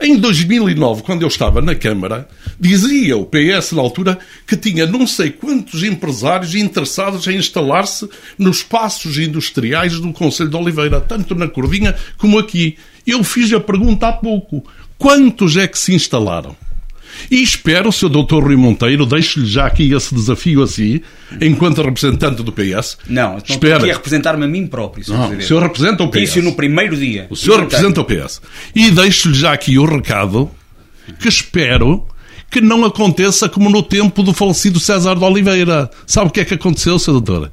Em 0.00 0.18
2009, 0.18 1.02
quando 1.02 1.22
eu 1.22 1.28
estava 1.28 1.62
na 1.62 1.74
Câmara, 1.74 2.28
dizia 2.60 3.16
o 3.16 3.24
PS 3.24 3.72
na 3.72 3.80
altura 3.80 4.18
que 4.46 4.56
tinha 4.56 4.86
não 4.86 5.06
sei 5.06 5.30
quantos 5.30 5.82
empresários 5.82 6.54
interessados 6.54 7.26
em 7.26 7.36
instalar-se 7.36 8.08
nos 8.38 8.58
espaços 8.58 9.18
industriais 9.18 9.98
do 9.98 10.12
Conselho 10.12 10.50
de 10.50 10.56
Oliveira, 10.56 11.00
tanto 11.00 11.34
na 11.34 11.48
Cordinha 11.48 11.94
como 12.18 12.38
aqui. 12.38 12.76
Eu 13.06 13.24
fiz 13.24 13.50
a 13.52 13.60
pergunta 13.60 14.08
há 14.08 14.12
pouco: 14.12 14.62
quantos 14.98 15.56
é 15.56 15.66
que 15.66 15.78
se 15.78 15.94
instalaram? 15.94 16.54
E 17.30 17.42
espero, 17.42 17.90
Sr. 17.92 18.08
Dr. 18.08 18.42
Rui 18.42 18.56
Monteiro, 18.56 19.06
deixo-lhe 19.06 19.46
já 19.46 19.66
aqui 19.66 19.92
esse 19.92 20.14
desafio 20.14 20.62
a 20.62 20.66
si, 20.66 21.02
enquanto 21.40 21.82
representante 21.82 22.42
do 22.42 22.52
PS. 22.52 22.98
Não, 23.08 23.38
então 23.38 23.54
espero 23.54 23.78
aqui 23.78 23.90
a 23.90 23.94
representar-me 23.94 24.44
a 24.44 24.48
mim 24.48 24.66
próprio, 24.66 25.04
Sr. 25.04 25.12
Não, 25.12 25.30
O 25.36 25.42
senhor 25.42 25.62
representa 25.62 26.02
o 26.02 26.08
PS. 26.08 26.20
Disse 26.20 26.42
no 26.42 26.54
primeiro 26.54 26.96
dia. 26.96 27.26
O 27.30 27.36
senhor 27.36 27.60
representa 27.60 28.00
o 28.00 28.04
PS. 28.04 28.40
E 28.74 28.90
deixo-lhe 28.90 29.34
já 29.34 29.52
aqui 29.52 29.78
o 29.78 29.84
recado 29.84 30.50
que 31.18 31.28
espero 31.28 32.06
que 32.50 32.60
não 32.60 32.84
aconteça 32.84 33.48
como 33.48 33.68
no 33.68 33.82
tempo 33.82 34.22
do 34.22 34.32
falecido 34.32 34.78
César 34.78 35.16
de 35.16 35.24
Oliveira. 35.24 35.90
Sabe 36.06 36.28
o 36.28 36.30
que 36.30 36.40
é 36.40 36.44
que 36.44 36.54
aconteceu, 36.54 36.98
Sr. 36.98 37.12
Doutor? 37.12 37.52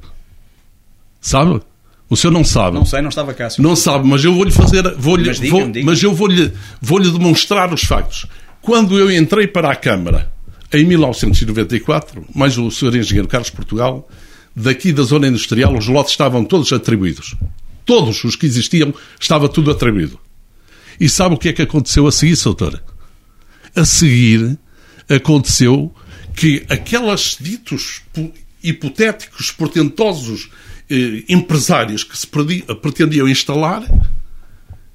Sabe? 1.20 1.60
O 2.08 2.16
senhor 2.16 2.32
não 2.32 2.44
sabe. 2.44 2.76
Não 2.76 2.84
sei, 2.84 3.00
não 3.00 3.08
estava 3.08 3.32
cá. 3.32 3.48
Não 3.58 3.74
sabe, 3.74 4.06
mas 4.06 4.24
eu 4.24 4.34
vou-lhe 4.34 4.50
fazer. 4.50 4.82
Vou 4.96 5.18
mas, 5.18 5.38
vou, 5.40 5.70
mas 5.82 6.02
eu 6.02 6.14
vou-lhe 6.14 6.52
vou 6.80 7.00
demonstrar 7.00 7.72
os 7.72 7.82
factos. 7.82 8.26
Quando 8.64 8.98
eu 8.98 9.10
entrei 9.10 9.46
para 9.46 9.70
a 9.70 9.76
Câmara, 9.76 10.32
em 10.72 10.86
1994, 10.86 12.24
mais 12.34 12.56
o 12.56 12.70
Sr. 12.70 12.96
Engenheiro 12.96 13.28
Carlos 13.28 13.50
Portugal, 13.50 14.08
daqui 14.56 14.90
da 14.90 15.02
zona 15.02 15.28
industrial, 15.28 15.76
os 15.76 15.86
lotes 15.86 16.12
estavam 16.12 16.46
todos 16.46 16.72
atribuídos. 16.72 17.36
Todos 17.84 18.24
os 18.24 18.36
que 18.36 18.46
existiam, 18.46 18.94
estava 19.20 19.50
tudo 19.50 19.70
atribuído. 19.70 20.18
E 20.98 21.10
sabe 21.10 21.34
o 21.34 21.38
que 21.38 21.50
é 21.50 21.52
que 21.52 21.60
aconteceu 21.60 22.06
a 22.06 22.12
seguir, 22.12 22.42
doutora? 22.42 22.82
A 23.76 23.84
seguir, 23.84 24.58
aconteceu 25.10 25.94
que 26.34 26.64
aquelas 26.70 27.36
ditos 27.38 28.00
hipotéticos, 28.62 29.50
portentosos 29.50 30.48
eh, 30.88 31.22
empresários 31.28 32.02
que 32.02 32.16
se 32.16 32.26
pretendiam 32.80 33.28
instalar 33.28 33.84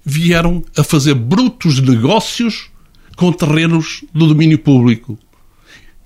vieram 0.03 0.65
a 0.76 0.84
fazer 0.84 1.13
brutos 1.13 1.80
negócios 1.80 2.72
com 3.20 3.34
terrenos 3.34 4.05
do 4.13 4.28
domínio 4.28 4.57
público. 4.57 5.20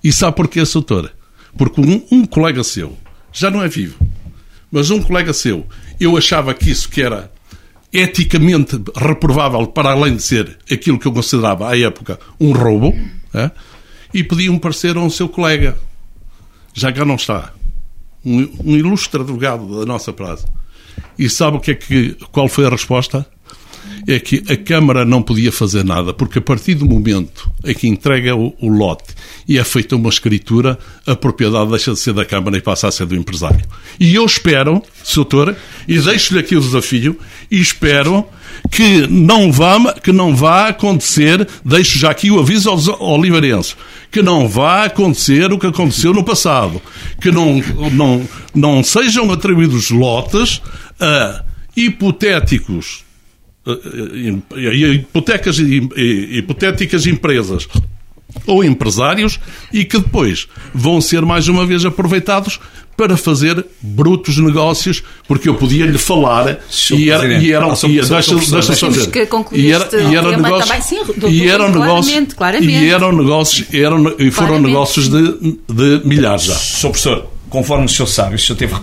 E 0.04 0.12
sabe 0.12 0.36
porquê, 0.36 0.64
doutora? 0.64 1.14
Porque 1.56 1.80
um, 1.80 2.04
um, 2.12 2.26
colega 2.26 2.64
seu, 2.64 2.98
já 3.32 3.52
não 3.52 3.62
é 3.62 3.68
vivo, 3.68 4.04
mas 4.72 4.90
um 4.90 5.00
colega 5.00 5.32
seu, 5.32 5.64
eu 6.00 6.18
achava 6.18 6.56
que 6.56 6.72
isso 6.72 6.90
que 6.90 7.04
era 7.04 7.32
eticamente 7.94 8.82
reprovável, 8.96 9.68
para 9.68 9.92
além 9.92 10.16
de 10.16 10.24
ser 10.24 10.58
aquilo 10.72 10.98
que 10.98 11.06
eu 11.06 11.14
considerava 11.14 11.70
à 11.70 11.78
época 11.78 12.20
um 12.40 12.52
roubo, 12.52 12.98
é? 13.32 13.52
e 14.12 14.24
pedi 14.24 14.50
um 14.50 14.58
parecer 14.58 14.98
a 14.98 15.00
um 15.00 15.10
seu 15.12 15.30
colega, 15.30 15.78
já 16.74 16.92
cá 16.92 17.06
não 17.06 17.14
está, 17.14 17.54
um, 18.26 18.50
um 18.66 18.76
ilustre 18.76 19.22
advogado 19.22 19.82
da 19.82 19.86
nossa 19.86 20.12
praça. 20.12 20.48
E 21.20 21.30
sabe 21.30 21.58
o 21.58 21.60
que 21.60 21.72
é 21.72 21.76
que, 21.76 22.18
qual 22.32 22.48
foi 22.48 22.66
a 22.66 22.70
resposta? 22.70 23.24
É 24.08 24.20
que 24.20 24.44
a 24.52 24.58
Câmara 24.58 25.06
não 25.06 25.22
podia 25.22 25.52
fazer 25.52 25.84
nada, 25.84 26.14
porque 26.14 26.40
a 26.40 26.42
partir 26.42 26.76
do 26.76 26.86
momento 26.86 27.50
em 27.64 27.74
que 27.74 27.88
entrega 27.88 28.36
o, 28.36 28.54
o 28.60 28.68
lote 28.68 29.14
e 29.48 29.58
é 29.58 29.64
feita 29.64 29.96
uma 29.96 30.10
escritura, 30.10 30.78
a 31.06 31.16
propriedade 31.16 31.70
deixa 31.70 31.92
de 31.94 32.00
ser 32.00 32.14
da 32.14 32.26
Câmara 32.26 32.58
e 32.58 32.62
passa 32.62 32.88
a 32.88 32.92
ser 32.92 33.06
do 33.06 33.16
empresário. 33.16 33.64
E 34.00 34.16
eu 34.16 34.26
espero, 34.26 34.82
doutor, 35.16 35.56
e 35.88 36.00
deixo-lhe 36.00 36.40
aqui 36.40 36.56
o 36.56 36.62
desafio, 36.62 37.18
e 37.50 37.60
espero 37.60 38.26
que 38.72 39.08
não 39.08 39.52
vá, 39.52 39.94
que 39.94 40.12
não 40.12 40.36
vá 40.36 40.68
acontecer, 40.68 41.48
deixo 41.64 41.98
já 41.98 42.12
aqui 42.12 42.32
o 42.32 42.40
aviso 42.40 42.70
aos 42.70 42.88
oliveirenses, 42.88 43.76
que 44.12 44.22
não 44.22 44.48
vá 44.48 44.86
acontecer 44.86 45.52
o 45.52 45.60
que 45.60 45.68
aconteceu 45.68 46.14
no 46.14 46.24
passado, 46.24 46.82
que 47.22 47.32
não, 47.32 47.62
não, 47.92 48.30
não 48.54 48.84
sejam 48.84 49.32
atribuídos 49.32 49.90
lotes 49.90 50.62
a 51.00 51.44
hipotéticos 51.76 53.03
hipotecas, 54.94 55.58
hipotéticas 55.60 57.06
empresas 57.06 57.68
ou 58.48 58.64
empresários 58.64 59.40
e 59.72 59.86
que 59.86 60.00
depois 60.00 60.48
vão 60.74 61.00
ser 61.00 61.22
mais 61.22 61.48
uma 61.48 61.66
vez 61.66 61.86
aproveitados 61.86 62.60
para 62.96 63.18
fazer 63.18 63.66
brutos 63.82 64.38
negócios, 64.38 65.04
porque 65.28 65.50
eu 65.50 65.56
podia 65.56 65.86
lhe 65.86 65.98
falar 65.98 66.60
e 66.92 67.10
era, 67.10 67.42
e 67.42 67.52
era, 67.52 67.68
e 67.88 68.02
deixa, 68.02 68.36
deixa 68.36 68.76
só 68.76 68.88
dizer, 68.90 69.10
e 69.52 69.72
era, 69.72 69.90
e 69.92 70.16
era 70.16 70.40
também, 70.40 70.82
sim, 70.82 71.00
e 71.28 71.48
eram 71.48 71.70
negócios, 71.70 72.34
claramente, 72.34 72.72
e 72.72 72.90
eram 72.90 73.12
negócios, 73.12 73.74
eram, 73.74 74.16
e 74.20 74.30
foram 74.30 74.48
claramente. 74.48 74.68
negócios 74.68 75.10
de, 75.10 75.58
de 75.70 76.02
milhares 76.08 76.44
já. 76.44 76.54
Sr. 76.54 76.82
Professor, 76.82 77.30
conforme 77.50 77.86
o 77.86 77.90
senhor 77.90 78.08
sabe, 78.08 78.36
o 78.36 78.40
senhor 78.40 78.58
teve 78.58 78.76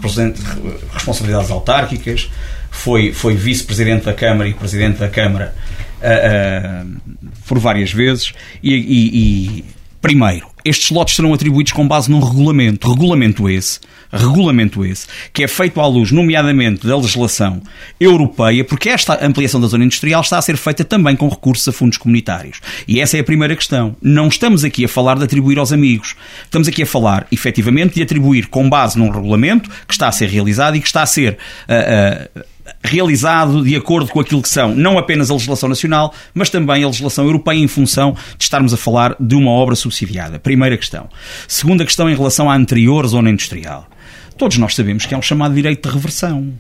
responsabilidades 0.92 1.50
autárquicas, 1.50 2.28
foi, 2.70 3.12
foi 3.12 3.34
vice-presidente 3.34 4.04
da 4.04 4.14
Câmara 4.14 4.48
e 4.48 4.54
presidente 4.54 4.98
da 4.98 5.08
Câmara 5.08 5.54
uh, 6.00 6.86
uh, 6.86 7.30
por 7.46 7.58
várias 7.58 7.92
vezes 7.92 8.32
e, 8.62 8.74
e, 8.74 9.58
e 9.58 9.64
Primeiro, 10.00 10.46
estes 10.64 10.90
lotes 10.90 11.14
serão 11.14 11.34
atribuídos 11.34 11.72
com 11.72 11.86
base 11.86 12.10
num 12.10 12.20
regulamento, 12.20 12.88
regulamento 12.88 13.50
esse, 13.50 13.80
regulamento 14.10 14.82
esse, 14.82 15.06
que 15.30 15.44
é 15.44 15.48
feito 15.48 15.78
à 15.78 15.86
luz, 15.86 16.10
nomeadamente, 16.10 16.86
da 16.86 16.96
legislação 16.96 17.60
europeia, 18.00 18.64
porque 18.64 18.88
esta 18.88 19.22
ampliação 19.24 19.60
da 19.60 19.66
zona 19.66 19.84
industrial 19.84 20.22
está 20.22 20.38
a 20.38 20.42
ser 20.42 20.56
feita 20.56 20.84
também 20.84 21.14
com 21.14 21.28
recursos 21.28 21.68
a 21.68 21.72
fundos 21.72 21.98
comunitários. 21.98 22.62
E 22.88 22.98
essa 22.98 23.18
é 23.18 23.20
a 23.20 23.24
primeira 23.24 23.54
questão. 23.54 23.94
Não 24.00 24.28
estamos 24.28 24.64
aqui 24.64 24.86
a 24.86 24.88
falar 24.88 25.18
de 25.18 25.24
atribuir 25.24 25.58
aos 25.58 25.70
amigos. 25.70 26.16
Estamos 26.44 26.66
aqui 26.66 26.82
a 26.82 26.86
falar, 26.86 27.26
efetivamente, 27.30 27.96
de 27.96 28.02
atribuir 28.02 28.46
com 28.46 28.70
base 28.70 28.98
num 28.98 29.10
regulamento 29.10 29.68
que 29.86 29.92
está 29.92 30.08
a 30.08 30.12
ser 30.12 30.30
realizado 30.30 30.76
e 30.76 30.80
que 30.80 30.86
está 30.86 31.02
a 31.02 31.06
ser 31.06 31.36
uh, 31.68 32.40
realizado 32.82 33.64
de 33.64 33.76
acordo 33.76 34.10
com 34.10 34.20
aquilo 34.20 34.42
que 34.42 34.48
são 34.48 34.74
não 34.74 34.98
apenas 34.98 35.30
a 35.30 35.34
legislação 35.34 35.68
nacional, 35.68 36.14
mas 36.34 36.50
também 36.50 36.82
a 36.82 36.86
legislação 36.86 37.24
europeia 37.24 37.58
em 37.58 37.68
função 37.68 38.16
de 38.36 38.44
estarmos 38.44 38.72
a 38.72 38.76
falar 38.76 39.16
de 39.18 39.34
uma 39.34 39.50
obra 39.50 39.74
subsidiada. 39.74 40.38
Primeira 40.38 40.76
questão. 40.76 41.08
Segunda 41.46 41.84
questão 41.84 42.08
em 42.08 42.16
relação 42.16 42.50
à 42.50 42.56
anterior 42.56 43.06
zona 43.06 43.30
industrial. 43.30 43.88
Todos 44.36 44.56
nós 44.58 44.74
sabemos 44.74 45.06
que 45.06 45.14
é 45.14 45.18
um 45.18 45.22
chamado 45.22 45.54
direito 45.54 45.88
de 45.88 45.94
reversão. 45.94 46.52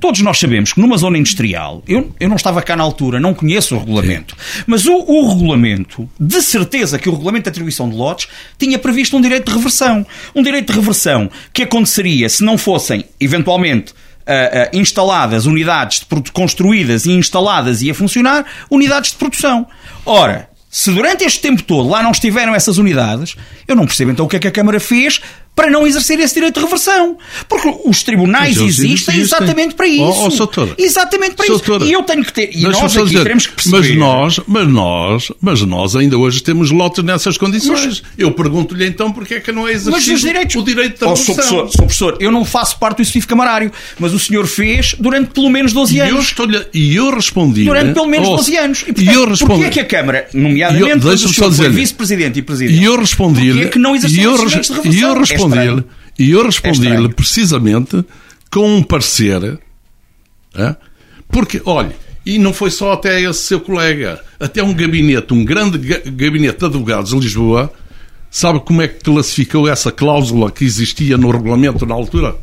Todos 0.00 0.20
nós 0.22 0.38
sabemos 0.38 0.72
que 0.72 0.80
numa 0.80 0.96
zona 0.96 1.18
industrial, 1.18 1.82
eu, 1.86 2.14
eu 2.18 2.28
não 2.28 2.36
estava 2.36 2.62
cá 2.62 2.74
na 2.74 2.82
altura, 2.82 3.20
não 3.20 3.34
conheço 3.34 3.76
o 3.76 3.78
regulamento, 3.78 4.34
mas 4.66 4.86
o, 4.86 4.94
o, 4.94 5.28
regulamento, 5.28 6.08
de 6.18 6.42
certeza 6.42 6.98
que 6.98 7.08
o 7.08 7.12
regulamento 7.12 7.44
de 7.44 7.50
atribuição 7.50 7.88
de 7.88 7.94
lotes 7.94 8.26
tinha 8.58 8.78
previsto 8.78 9.16
um 9.16 9.20
direito 9.20 9.50
de 9.50 9.56
reversão. 9.56 10.06
Um 10.34 10.42
direito 10.42 10.72
de 10.72 10.78
reversão 10.78 11.30
que 11.52 11.62
aconteceria 11.62 12.28
se 12.28 12.42
não 12.42 12.56
fossem, 12.56 13.04
eventualmente, 13.20 13.92
uh, 14.20 14.76
instaladas 14.76 15.46
unidades 15.46 16.00
de, 16.00 16.32
construídas 16.32 17.06
e 17.06 17.12
instaladas 17.12 17.82
e 17.82 17.90
a 17.90 17.94
funcionar 17.94 18.44
unidades 18.70 19.10
de 19.10 19.16
produção. 19.16 19.66
Ora, 20.04 20.48
se 20.70 20.92
durante 20.92 21.24
este 21.24 21.40
tempo 21.40 21.62
todo 21.62 21.88
lá 21.88 22.02
não 22.02 22.12
estiveram 22.12 22.54
essas 22.54 22.78
unidades, 22.78 23.36
eu 23.66 23.74
não 23.74 23.86
percebo 23.86 24.12
então 24.12 24.26
o 24.26 24.28
que 24.28 24.36
é 24.36 24.38
que 24.38 24.48
a 24.48 24.52
Câmara 24.52 24.78
fez 24.78 25.20
para 25.54 25.70
não 25.70 25.86
exercer 25.86 26.18
esse 26.20 26.34
direito 26.34 26.54
de 26.54 26.64
reversão. 26.64 27.18
Porque 27.48 27.68
os 27.84 28.02
tribunais 28.02 28.56
existem, 28.56 28.92
existem, 28.92 29.20
exatamente 29.20 29.74
para 29.74 29.86
isso. 29.86 30.02
Oh, 30.02 30.28
oh, 30.28 30.68
exatamente 30.78 31.34
para 31.34 31.46
isso. 31.46 31.62
E 31.84 31.92
eu 31.92 32.02
tenho 32.02 32.24
que 32.24 32.32
ter. 32.32 32.50
E 32.54 32.62
nós 32.62 32.96
aqui 32.96 33.04
dizer, 33.04 33.22
teremos 33.22 33.46
que 33.46 33.54
perceber. 33.54 33.78
Mas 33.78 33.96
nós, 33.96 34.40
mas 34.46 34.68
nós, 34.68 35.32
mas 35.40 35.60
nós 35.62 35.96
ainda 35.96 36.16
hoje 36.16 36.42
temos 36.42 36.70
lotes 36.70 37.04
nessas 37.04 37.36
condições. 37.36 38.00
Mas, 38.00 38.02
eu 38.16 38.32
pergunto-lhe 38.32 38.86
então 38.86 39.12
porque 39.12 39.34
é 39.34 39.40
que 39.40 39.52
não 39.52 39.68
é 39.68 39.72
exercido 39.72 40.14
os 40.14 40.20
direitos, 40.20 40.56
o 40.56 40.62
direito 40.62 40.98
de 40.98 41.04
oh, 41.04 41.14
reversão. 41.14 41.24
Sou 41.24 41.34
professor, 41.34 41.70
sou 41.70 41.86
professor, 41.86 42.16
eu 42.20 42.30
não 42.30 42.44
faço 42.44 42.78
parte 42.78 42.96
do 42.96 43.02
executivo 43.02 43.28
camarário, 43.28 43.70
mas 43.98 44.14
o 44.14 44.18
senhor 44.18 44.46
fez 44.46 44.94
durante 44.98 45.30
pelo 45.30 45.50
menos 45.50 45.72
12 45.72 45.94
e 45.94 46.00
anos. 46.00 46.34
Eu 46.38 46.70
e 46.72 46.96
eu 46.96 47.10
respondi. 47.10 47.64
Durante 47.64 47.92
pelo 47.92 48.06
menos 48.06 48.28
oh, 48.28 48.36
12 48.36 48.56
anos. 48.56 48.82
E, 48.82 48.92
portanto, 48.92 49.14
eu 49.14 49.28
respondi. 49.28 49.52
Porquê 49.52 49.66
é 49.66 49.70
que 49.70 49.80
a 49.80 49.84
Câmara, 49.84 50.28
nomeadamente, 50.32 51.18
senhor 51.28 51.52
foi 51.52 51.68
vice-presidente 51.68 52.38
e 52.38 52.42
presidente, 52.42 52.80
e 52.80 52.84
eu 52.84 52.96
respondi-lhe. 52.96 53.62
é 53.62 53.68
que 53.68 53.78
não 53.78 53.94
exerceu 53.94 54.32
os 54.32 54.50
direitos 54.50 54.68
de 54.68 54.74
reversão? 54.74 55.39
E 55.40 55.50
eu 55.52 55.64
respondi-lhe. 55.64 55.80
É 55.80 56.22
e 56.22 56.30
eu 56.30 56.44
respondi-lhe 56.44 57.06
é 57.06 57.08
precisamente 57.08 58.04
com 58.50 58.76
um 58.76 58.82
parecer, 58.82 59.58
é? 60.54 60.76
porque, 61.30 61.62
olha, 61.64 61.94
e 62.26 62.38
não 62.38 62.52
foi 62.52 62.70
só 62.70 62.92
até 62.92 63.22
esse 63.22 63.40
seu 63.40 63.60
colega, 63.60 64.20
até 64.38 64.62
um 64.62 64.74
gabinete, 64.74 65.32
um 65.32 65.44
grande 65.44 65.78
gabinete 65.78 66.58
de 66.58 66.66
advogados 66.66 67.10
de 67.10 67.16
Lisboa, 67.16 67.72
sabe 68.30 68.60
como 68.60 68.82
é 68.82 68.88
que 68.88 69.02
classificou 69.02 69.68
essa 69.68 69.90
cláusula 69.90 70.50
que 70.50 70.64
existia 70.64 71.16
no 71.16 71.30
regulamento 71.30 71.86
na 71.86 71.94
altura? 71.94 72.36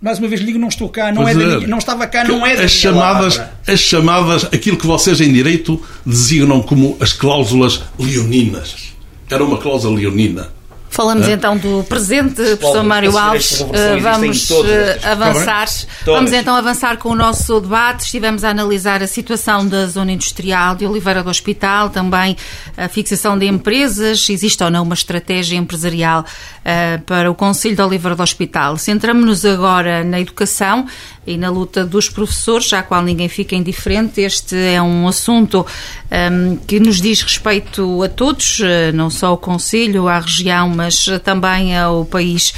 Mais 0.00 0.18
uma 0.18 0.26
vez 0.26 0.44
digo, 0.44 0.58
não 0.58 0.68
estou 0.68 0.88
cá, 0.88 1.12
não, 1.12 1.28
é 1.28 1.34
minha, 1.34 1.60
não 1.60 1.78
estava 1.78 2.06
cá, 2.08 2.24
não 2.24 2.44
é 2.44 2.56
da 2.56 2.64
as 2.64 2.72
chamadas, 2.72 3.40
as 3.68 3.78
chamadas, 3.78 4.44
aquilo 4.46 4.76
que 4.76 4.86
vocês 4.86 5.20
em 5.20 5.32
direito 5.32 5.80
designam 6.04 6.60
como 6.60 6.96
as 7.00 7.12
cláusulas 7.12 7.82
leoninas. 7.98 8.94
Era 9.30 9.44
uma 9.44 9.58
cláusula 9.58 9.96
leonina. 9.96 10.48
Falamos 10.92 11.26
é? 11.26 11.32
então 11.32 11.56
do 11.56 11.82
presente, 11.84 12.34
professor 12.34 12.84
Mário 12.84 13.16
Alves. 13.16 13.64
Eh, 13.72 13.96
vamos 13.98 14.50
eh, 14.50 15.00
avançar. 15.02 15.66
Vamos 16.04 16.34
então 16.34 16.54
avançar 16.54 16.98
com 16.98 17.08
o 17.08 17.14
nosso 17.14 17.58
debate. 17.60 18.04
Estivemos 18.04 18.44
a 18.44 18.50
analisar 18.50 19.02
a 19.02 19.06
situação 19.06 19.66
da 19.66 19.86
zona 19.86 20.12
industrial 20.12 20.74
de 20.74 20.84
Oliveira 20.84 21.22
do 21.22 21.30
Hospital, 21.30 21.88
também 21.88 22.36
a 22.76 22.88
fixação 22.88 23.38
de 23.38 23.46
empresas. 23.46 24.28
Existe 24.28 24.62
ou 24.62 24.70
não 24.70 24.82
uma 24.82 24.92
estratégia 24.92 25.56
empresarial 25.56 26.26
uh, 26.26 27.00
para 27.06 27.30
o 27.30 27.34
Conselho 27.34 27.74
de 27.74 27.80
Oliveira 27.80 28.14
do 28.14 28.22
Hospital? 28.22 28.76
Centramos-nos 28.76 29.46
agora 29.46 30.04
na 30.04 30.20
educação 30.20 30.86
e 31.26 31.36
na 31.36 31.50
luta 31.50 31.84
dos 31.84 32.08
professores, 32.08 32.68
já 32.68 32.82
qual 32.82 33.02
ninguém 33.02 33.28
fica 33.28 33.54
indiferente. 33.54 34.20
Este 34.20 34.56
é 34.56 34.82
um 34.82 35.06
assunto 35.06 35.64
um, 36.10 36.56
que 36.56 36.80
nos 36.80 37.00
diz 37.00 37.22
respeito 37.22 38.02
a 38.02 38.08
todos, 38.08 38.60
não 38.94 39.10
só 39.10 39.28
ao 39.28 39.38
Conselho, 39.38 40.08
à 40.08 40.18
região, 40.18 40.68
mas 40.68 41.06
também 41.24 41.76
ao 41.76 42.04
país. 42.04 42.52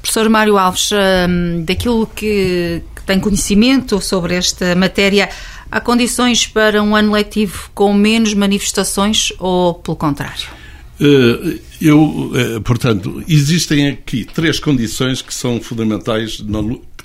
Professor 0.00 0.28
Mário 0.28 0.58
Alves, 0.58 0.90
um, 0.92 1.64
daquilo 1.64 2.06
que, 2.06 2.82
que 2.94 3.02
tem 3.02 3.18
conhecimento 3.18 4.00
sobre 4.00 4.34
esta 4.34 4.74
matéria, 4.74 5.28
há 5.70 5.80
condições 5.80 6.46
para 6.46 6.82
um 6.82 6.94
ano 6.94 7.12
letivo 7.12 7.70
com 7.74 7.92
menos 7.94 8.34
manifestações 8.34 9.32
ou 9.38 9.74
pelo 9.74 9.96
contrário? 9.96 10.60
Eh, 11.00 11.58
eu, 11.80 12.30
eh, 12.34 12.60
portanto, 12.60 13.24
existem 13.26 13.88
aqui 13.88 14.26
três 14.26 14.60
condições 14.60 15.22
que 15.22 15.32
são 15.32 15.58
fundamentais 15.58 16.40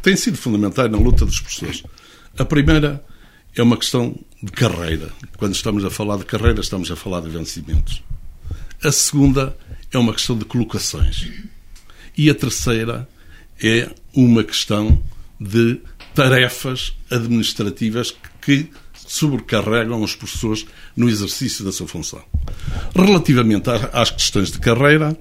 tem 0.05 0.15
sido 0.15 0.37
fundamental 0.37 0.87
na 0.87 0.99
luta 0.99 1.25
dos 1.25 1.39
professores. 1.39 1.81
A 2.37 2.45
primeira 2.45 3.03
é 3.55 3.63
uma 3.63 3.75
questão 3.75 4.15
de 4.41 4.51
carreira. 4.51 5.11
Quando 5.35 5.55
estamos 5.55 5.83
a 5.83 5.89
falar 5.89 6.17
de 6.17 6.25
carreira, 6.25 6.61
estamos 6.61 6.91
a 6.91 6.95
falar 6.95 7.21
de 7.21 7.29
vencimentos. 7.29 8.03
A 8.83 8.91
segunda 8.91 9.57
é 9.91 9.97
uma 9.97 10.13
questão 10.13 10.37
de 10.37 10.45
colocações. 10.45 11.27
E 12.15 12.29
a 12.29 12.35
terceira 12.35 13.09
é 13.59 13.89
uma 14.15 14.43
questão 14.43 15.01
de 15.41 15.81
tarefas 16.13 16.95
administrativas 17.09 18.15
que 18.43 18.69
sobrecarregam 18.93 20.03
os 20.03 20.15
professores 20.15 20.67
no 20.95 21.09
exercício 21.09 21.65
da 21.65 21.71
sua 21.71 21.87
função. 21.87 22.23
Relativamente 22.95 23.71
às 23.91 24.11
questões 24.11 24.51
de 24.51 24.59
carreira, 24.59 25.17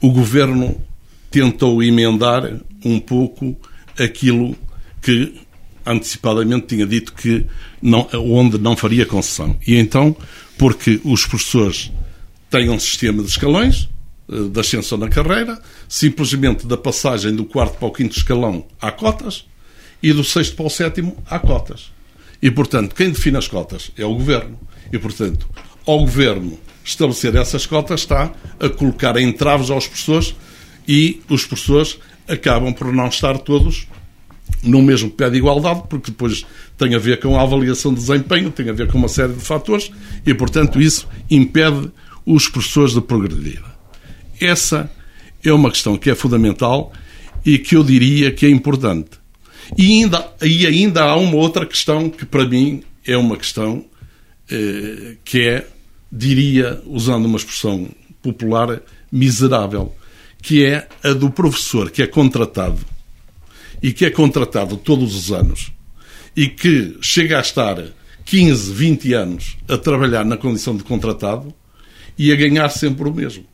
o 0.00 0.10
governo 0.10 0.84
tentou 1.30 1.80
emendar 1.80 2.52
um 2.84 2.98
pouco 2.98 3.56
aquilo 3.98 4.56
que 5.00 5.34
antecipadamente 5.86 6.66
tinha 6.66 6.86
dito 6.86 7.12
que 7.12 7.46
não, 7.80 8.08
onde 8.14 8.58
não 8.58 8.76
faria 8.76 9.04
concessão. 9.04 9.56
E 9.66 9.76
então, 9.76 10.16
porque 10.56 11.00
os 11.04 11.26
professores 11.26 11.92
têm 12.50 12.70
um 12.70 12.78
sistema 12.78 13.22
de 13.22 13.28
escalões, 13.28 13.88
eh, 14.30 14.48
da 14.50 14.62
ascensão 14.62 14.96
na 14.96 15.08
carreira, 15.08 15.60
simplesmente 15.88 16.66
da 16.66 16.76
passagem 16.76 17.34
do 17.34 17.44
quarto 17.44 17.76
para 17.78 17.88
o 17.88 17.92
quinto 17.92 18.16
escalão 18.16 18.66
há 18.80 18.90
cotas 18.90 19.44
e 20.02 20.12
do 20.12 20.24
sexto 20.24 20.56
para 20.56 20.66
o 20.66 20.70
sétimo 20.70 21.16
há 21.26 21.38
cotas. 21.38 21.92
E, 22.40 22.50
portanto, 22.50 22.94
quem 22.94 23.10
define 23.10 23.36
as 23.36 23.48
cotas 23.48 23.90
é 23.96 24.04
o 24.04 24.14
Governo. 24.14 24.58
E, 24.92 24.98
portanto, 24.98 25.48
ao 25.86 26.00
Governo 26.00 26.58
estabelecer 26.84 27.34
essas 27.36 27.66
cotas 27.66 28.00
está 28.00 28.32
a 28.60 28.68
colocar 28.68 29.16
entraves 29.16 29.70
aos 29.70 29.86
professores 29.86 30.34
e 30.86 31.22
os 31.28 31.46
professores 31.46 31.98
acabam 32.28 32.72
por 32.72 32.92
não 32.92 33.08
estar 33.08 33.38
todos 33.38 33.86
no 34.62 34.82
mesmo 34.82 35.10
pé 35.10 35.30
de 35.30 35.38
igualdade, 35.38 35.82
porque 35.88 36.10
depois 36.10 36.44
tem 36.76 36.94
a 36.94 36.98
ver 36.98 37.20
com 37.20 37.38
a 37.38 37.42
avaliação 37.42 37.92
de 37.92 38.00
desempenho, 38.00 38.50
tem 38.50 38.68
a 38.68 38.72
ver 38.72 38.90
com 38.90 38.98
uma 38.98 39.08
série 39.08 39.32
de 39.32 39.40
fatores 39.40 39.90
e, 40.26 40.34
portanto, 40.34 40.80
isso 40.80 41.08
impede 41.30 41.90
os 42.26 42.48
professores 42.48 42.94
de 42.94 43.00
progredir. 43.00 43.62
Essa 44.40 44.90
é 45.42 45.52
uma 45.52 45.70
questão 45.70 45.96
que 45.96 46.10
é 46.10 46.14
fundamental 46.14 46.92
e 47.44 47.58
que 47.58 47.76
eu 47.76 47.84
diria 47.84 48.32
que 48.32 48.46
é 48.46 48.50
importante. 48.50 49.10
E 49.76 50.02
ainda, 50.02 50.32
e 50.42 50.66
ainda 50.66 51.04
há 51.04 51.16
uma 51.16 51.36
outra 51.36 51.66
questão 51.66 52.08
que, 52.08 52.24
para 52.24 52.46
mim, 52.46 52.82
é 53.06 53.16
uma 53.16 53.36
questão 53.36 53.84
eh, 54.50 55.16
que 55.24 55.40
é, 55.42 55.66
diria, 56.10 56.80
usando 56.86 57.26
uma 57.26 57.36
expressão 57.36 57.88
popular, 58.22 58.80
miserável 59.10 59.94
que 60.44 60.62
é 60.62 60.86
a 61.02 61.14
do 61.14 61.30
professor 61.30 61.90
que 61.90 62.02
é 62.02 62.06
contratado 62.06 62.78
e 63.82 63.94
que 63.94 64.04
é 64.04 64.10
contratado 64.10 64.76
todos 64.76 65.16
os 65.16 65.32
anos 65.32 65.72
e 66.36 66.48
que 66.48 66.98
chega 67.00 67.38
a 67.38 67.40
estar 67.40 67.82
15, 68.26 68.72
20 68.74 69.14
anos 69.14 69.56
a 69.66 69.78
trabalhar 69.78 70.22
na 70.22 70.36
condição 70.36 70.76
de 70.76 70.84
contratado 70.84 71.52
e 72.18 72.30
a 72.30 72.36
ganhar 72.36 72.68
sempre 72.68 73.08
o 73.08 73.14
mesmo. 73.14 73.46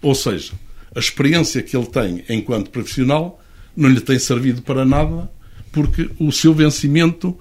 Ou 0.00 0.14
seja, 0.14 0.54
a 0.96 0.98
experiência 0.98 1.62
que 1.62 1.76
ele 1.76 1.86
tem 1.86 2.24
enquanto 2.30 2.70
profissional 2.70 3.38
não 3.76 3.90
lhe 3.90 4.00
tem 4.00 4.18
servido 4.18 4.62
para 4.62 4.82
nada 4.82 5.30
porque 5.70 6.08
o 6.18 6.32
seu 6.32 6.54
vencimento 6.54 7.38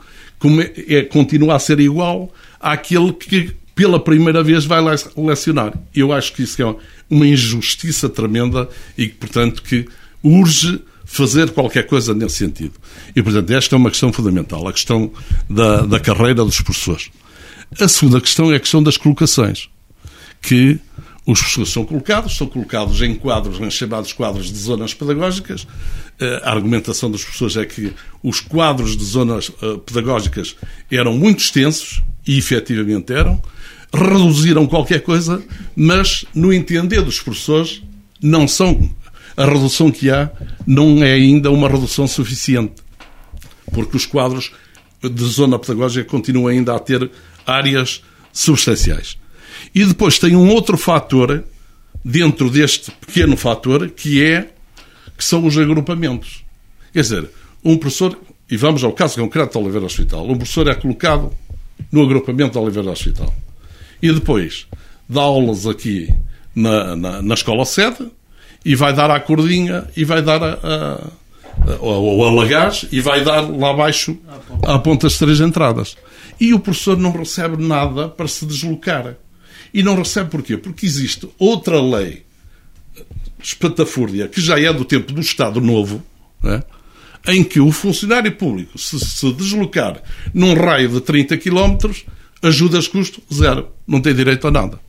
é, 0.60 0.98
é, 0.98 1.04
continua 1.04 1.56
a 1.56 1.60
ser 1.60 1.80
igual 1.80 2.34
àquele 2.60 3.14
que 3.14 3.56
pela 3.76 4.00
primeira 4.00 4.44
vez 4.44 4.66
vai 4.66 4.80
lecionar. 5.18 5.74
Eu 5.94 6.12
acho 6.12 6.34
que 6.34 6.44
isso 6.44 6.62
é 6.62 6.76
uma 7.10 7.28
injustiça 7.28 8.08
tremenda 8.10 8.70
e 8.98 9.08
portanto, 9.08 9.62
que 9.64 9.88
urge 10.24 10.82
fazer 11.06 11.52
qualquer 11.52 11.86
coisa 11.86 12.14
nesse 12.14 12.38
sentido. 12.38 12.74
E, 13.16 13.22
portanto, 13.22 13.52
esta 13.52 13.76
é 13.76 13.78
uma 13.78 13.92
questão 13.92 14.12
fundamental, 14.12 14.68
a 14.68 14.74
questão 14.74 15.12
da, 15.50 15.82
da 15.82 16.00
carreira 16.00 16.44
dos 16.44 16.60
professores. 16.62 17.12
A 17.80 17.88
segunda 17.88 18.22
questão 18.22 18.52
é 18.52 18.56
a 18.56 18.60
questão 18.60 18.82
das 18.82 18.98
colocações, 18.98 19.70
que 20.42 20.80
os 21.26 21.40
professores 21.40 21.70
são 21.70 21.86
colocados, 21.86 22.36
são 22.36 22.48
colocados 22.48 23.02
em 23.02 23.16
quadros, 23.16 23.74
chamados 23.74 24.12
quadros 24.12 24.52
de 24.52 24.58
zonas 24.58 24.94
pedagógicas. 24.94 25.68
Eh, 26.20 26.42
a 26.44 26.52
argumentação 26.52 27.10
dos 27.10 27.24
professores 27.24 27.58
é 27.58 27.66
que 27.66 27.94
os 28.22 28.40
quadros 28.40 28.98
de 28.98 29.04
zonas 29.04 29.52
eh, 29.62 29.80
pedagógicas 29.86 30.56
eram 30.92 31.14
muito 31.14 31.40
extensos, 31.40 32.02
e 32.26 32.38
efetivamente 32.38 33.14
eram, 33.14 33.42
reduziram 33.94 34.66
qualquer 34.66 35.02
coisa, 35.02 35.44
mas 35.76 36.26
no 36.34 36.52
entender 36.52 37.02
dos 37.02 37.22
professores 37.22 37.84
não 38.22 38.48
são 38.48 38.90
a 39.38 39.46
redução 39.46 39.92
que 39.92 40.10
há 40.10 40.32
não 40.66 41.04
é 41.04 41.14
ainda 41.14 41.52
uma 41.52 41.70
redução 41.70 42.08
suficiente, 42.08 42.74
porque 43.72 43.96
os 43.96 44.06
quadros 44.06 44.52
de 45.02 45.24
zona 45.26 45.60
pedagógica 45.60 46.10
continuam 46.10 46.48
ainda 46.48 46.76
a 46.76 46.80
ter 46.80 47.10
áreas 47.46 48.02
substanciais. 48.32 49.18
E 49.76 49.86
depois 49.86 50.18
tem 50.18 50.36
um 50.36 50.50
outro 50.50 50.78
fator 50.78 51.44
dentro 52.04 52.50
deste 52.50 52.92
pequeno 52.92 53.38
fator 53.38 53.90
que 53.90 54.24
é 54.24 54.50
que 55.18 55.24
são 55.24 55.46
os 55.46 55.58
agrupamentos. 55.58 56.44
Quer 56.92 57.02
dizer, 57.02 57.30
um 57.64 57.78
professor, 57.78 58.18
e 58.50 58.58
vamos 58.58 58.84
ao 58.84 58.94
caso 58.94 59.20
concreto 59.20 59.54
do 59.54 59.64
Oliveira 59.64 59.86
Hospital, 59.86 60.30
um 60.30 60.38
professor 60.38 60.68
é 60.68 60.76
colocado 60.76 61.32
no 61.92 62.04
agrupamento 62.04 62.54
do 62.54 62.62
Oliveira 62.62 62.92
Hospital 62.92 63.34
e 64.04 64.12
depois 64.12 64.68
dá 65.08 65.22
aulas 65.22 65.66
aqui 65.66 66.14
na, 66.54 66.94
na, 66.94 67.22
na 67.22 67.34
escola 67.34 67.64
sede 67.64 68.06
e 68.66 68.76
vai 68.76 68.94
dar 68.94 69.10
à 69.10 69.18
cordinha 69.18 69.88
e 69.96 70.04
vai 70.04 70.22
dar 70.22 70.44
a, 70.44 70.60
a, 70.62 71.10
ao 71.80 72.22
alagás 72.28 72.86
e 72.92 73.00
vai 73.00 73.24
dar 73.24 73.42
lá 73.50 73.70
abaixo 73.70 74.18
à 74.64 74.78
ponta 74.78 75.08
as 75.08 75.18
três 75.18 75.40
entradas. 75.40 75.96
E 76.38 76.54
o 76.54 76.60
professor 76.60 76.98
não 76.98 77.12
recebe 77.12 77.64
nada 77.64 78.10
para 78.10 78.28
se 78.28 78.46
deslocar. 78.46 79.16
E 79.74 79.82
não 79.82 79.96
recebe 79.96 80.30
porquê? 80.30 80.58
Porque 80.58 80.86
existe 80.86 81.30
outra 81.40 81.82
lei 81.82 82.26
espatafúrdia, 83.42 84.28
que 84.28 84.42
já 84.42 84.60
é 84.60 84.72
do 84.74 84.84
tempo 84.84 85.14
do 85.14 85.22
Estado 85.22 85.62
Novo, 85.62 86.04
é? 86.44 86.62
em 87.32 87.44
que 87.44 87.60
o 87.60 87.72
funcionário 87.72 88.34
público, 88.34 88.78
se 88.78 89.00
se 89.00 89.32
deslocar 89.34 90.02
num 90.34 90.54
raio 90.54 90.90
de 90.90 91.02
30 91.02 91.38
km, 91.38 91.78
ajudas 92.44 92.88
custo 92.88 93.22
zero. 93.34 93.70
Não 93.88 94.02
tem 94.02 94.14
direito 94.14 94.48
a 94.48 94.52
nada. 94.52 94.80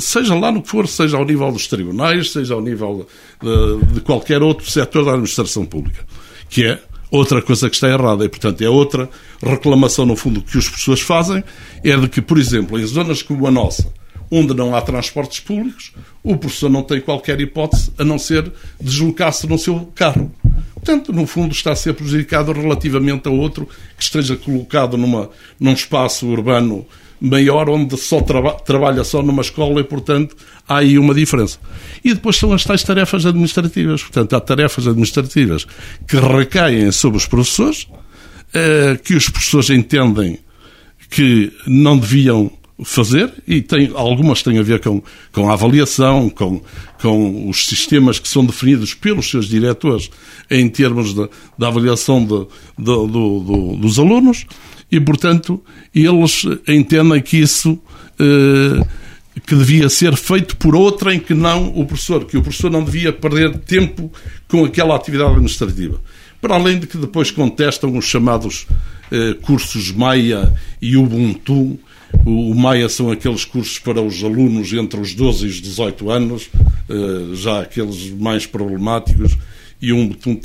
Seja 0.00 0.34
lá 0.34 0.50
no 0.50 0.60
que 0.60 0.68
for, 0.68 0.88
seja 0.88 1.16
ao 1.16 1.24
nível 1.24 1.50
dos 1.52 1.68
tribunais, 1.68 2.32
seja 2.32 2.54
ao 2.54 2.60
nível 2.60 3.06
de, 3.40 3.94
de 3.94 4.00
qualquer 4.00 4.42
outro 4.42 4.68
setor 4.68 5.04
da 5.04 5.12
administração 5.12 5.64
pública. 5.64 6.04
Que 6.50 6.66
é 6.66 6.82
outra 7.10 7.40
coisa 7.40 7.70
que 7.70 7.76
está 7.76 7.88
errada. 7.88 8.24
E, 8.24 8.28
portanto, 8.28 8.60
é 8.62 8.68
outra 8.68 9.08
reclamação, 9.40 10.04
no 10.04 10.16
fundo, 10.16 10.42
que 10.42 10.58
as 10.58 10.68
pessoas 10.68 11.00
fazem, 11.00 11.44
é 11.84 11.96
de 11.96 12.08
que, 12.08 12.20
por 12.20 12.38
exemplo, 12.38 12.78
em 12.78 12.84
zonas 12.84 13.22
como 13.22 13.46
a 13.46 13.50
nossa, 13.50 13.92
onde 14.30 14.52
não 14.54 14.74
há 14.74 14.80
transportes 14.80 15.38
públicos, 15.38 15.92
o 16.24 16.36
professor 16.36 16.68
não 16.68 16.82
tem 16.82 17.00
qualquer 17.00 17.40
hipótese 17.40 17.92
a 17.98 18.04
não 18.04 18.18
ser 18.18 18.50
deslocar-se 18.80 19.46
no 19.46 19.58
seu 19.58 19.92
carro. 19.94 20.32
Portanto, 20.84 21.12
no 21.12 21.26
fundo, 21.28 21.52
está 21.52 21.70
a 21.70 21.76
ser 21.76 21.94
prejudicado 21.94 22.50
relativamente 22.50 23.28
a 23.28 23.30
outro 23.30 23.68
que 23.96 24.02
esteja 24.02 24.36
colocado 24.36 24.96
numa, 24.96 25.30
num 25.58 25.72
espaço 25.72 26.26
urbano 26.26 26.84
maior 27.20 27.70
onde 27.70 27.96
só 27.96 28.20
traba 28.20 28.54
trabalha 28.54 29.04
só 29.04 29.22
numa 29.22 29.42
escola 29.42 29.80
e, 29.80 29.84
portanto, 29.84 30.36
há 30.68 30.78
aí 30.78 30.98
uma 30.98 31.14
diferença. 31.14 31.56
E 32.04 32.12
depois 32.12 32.34
são 32.34 32.52
as 32.52 32.64
tais 32.64 32.82
tarefas 32.82 33.24
administrativas. 33.24 34.02
Portanto, 34.02 34.34
há 34.34 34.40
tarefas 34.40 34.88
administrativas 34.88 35.64
que 36.08 36.16
recaem 36.16 36.90
sobre 36.90 37.16
os 37.16 37.26
professores, 37.26 37.86
eh, 38.52 38.98
que 39.04 39.14
os 39.14 39.28
professores 39.28 39.70
entendem 39.70 40.40
que 41.08 41.52
não 41.64 41.96
deviam 41.96 42.50
fazer 42.84 43.32
e 43.46 43.60
tem, 43.60 43.92
algumas 43.94 44.42
têm 44.42 44.58
a 44.58 44.62
ver 44.62 44.80
com, 44.80 45.02
com 45.30 45.50
a 45.50 45.52
avaliação, 45.52 46.28
com, 46.30 46.60
com 47.00 47.48
os 47.48 47.66
sistemas 47.66 48.18
que 48.18 48.28
são 48.28 48.44
definidos 48.44 48.94
pelos 48.94 49.28
seus 49.28 49.46
diretores 49.46 50.10
em 50.50 50.68
termos 50.68 51.14
da 51.14 51.68
avaliação 51.68 52.24
de, 52.24 52.46
de, 52.78 52.84
do, 52.84 53.76
dos 53.76 53.98
alunos 53.98 54.46
e, 54.90 55.00
portanto, 55.00 55.62
eles 55.94 56.44
entendem 56.68 57.20
que 57.22 57.38
isso 57.38 57.78
eh, 58.18 58.86
que 59.46 59.54
devia 59.54 59.88
ser 59.88 60.16
feito 60.16 60.56
por 60.56 60.76
outra 60.76 61.14
em 61.14 61.18
que 61.18 61.32
não 61.32 61.68
o 61.68 61.86
professor, 61.86 62.26
que 62.26 62.36
o 62.36 62.42
professor 62.42 62.70
não 62.70 62.84
devia 62.84 63.12
perder 63.12 63.56
tempo 63.58 64.12
com 64.48 64.64
aquela 64.64 64.94
atividade 64.94 65.30
administrativa. 65.30 65.98
Para 66.40 66.56
além 66.56 66.78
de 66.78 66.86
que 66.86 66.98
depois 66.98 67.30
contestam 67.30 67.96
os 67.96 68.04
chamados 68.04 68.66
eh, 69.10 69.34
cursos 69.42 69.90
Maia 69.90 70.54
e 70.80 70.96
Ubuntu. 70.96 71.78
O, 72.24 72.54
Maia 72.54 72.88
são 72.88 73.10
aqueles 73.10 73.44
cursos 73.44 73.78
para 73.78 74.00
os 74.00 74.22
alunos 74.22 74.72
entre 74.72 75.00
os 75.00 75.14
12 75.14 75.46
e 75.46 75.48
os 75.48 75.60
18 75.60 76.10
anos, 76.10 76.50
eh, 76.88 77.34
já 77.34 77.60
aqueles 77.60 78.10
mais 78.10 78.46
problemáticos, 78.46 79.36
e 79.80 79.92
Ubuntu 79.92 80.38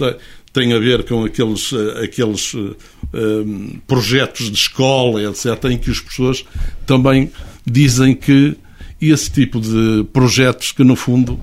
tem 0.52 0.74
a 0.74 0.80
ver 0.80 1.04
com 1.04 1.24
aqueles, 1.24 1.72
eh, 1.72 2.06
aqueles 2.06 2.54
um, 2.56 2.74
eh, 3.14 3.78
projetos 3.86 4.50
de 4.50 4.58
escola, 4.58 5.22
etc., 5.22 5.66
em 5.66 5.78
que 5.78 5.92
as 5.92 6.00
pessoas 6.00 6.44
também 6.86 7.32
dizem 7.66 8.16
que 8.16 8.56
esse 9.00 9.30
tipo 9.30 9.60
de 9.60 10.04
projetos 10.12 10.72
que, 10.72 10.84
no 10.84 10.96
fundo, 10.96 11.40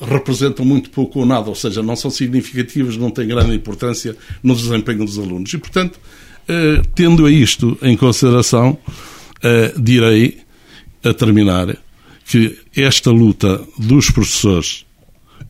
representam 0.00 0.64
muito 0.64 0.88
pouco 0.88 1.18
ou 1.18 1.26
nada, 1.26 1.50
ou 1.50 1.54
seja, 1.54 1.82
não 1.82 1.96
são 1.96 2.10
significativos, 2.10 2.96
não 2.96 3.10
têm 3.10 3.28
grande 3.28 3.54
importância 3.54 4.16
no 4.42 4.54
desempenho 4.54 5.04
dos 5.04 5.18
alunos. 5.18 5.52
E, 5.52 5.58
portanto, 5.58 6.00
tendo 6.94 7.28
isto 7.28 7.76
em 7.82 7.94
consideração, 7.94 8.78
direi, 9.78 10.38
a 11.04 11.14
terminar, 11.14 11.76
que 12.26 12.58
esta 12.76 13.10
luta 13.10 13.62
dos 13.78 14.10
professores 14.10 14.84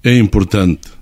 é 0.05 0.17
importante 0.17 0.99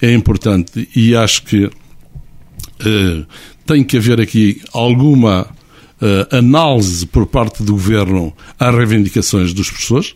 é 0.00 0.12
importante 0.12 0.88
e 0.94 1.14
acho 1.14 1.42
que 1.42 1.64
uh, 1.64 3.26
tem 3.66 3.82
que 3.84 3.96
haver 3.96 4.20
aqui 4.20 4.62
alguma 4.72 5.42
uh, 5.42 6.36
análise 6.36 7.06
por 7.06 7.26
parte 7.26 7.62
do 7.62 7.72
governo 7.72 8.32
às 8.58 8.74
reivindicações 8.74 9.52
dos 9.52 9.68
professores, 9.68 10.14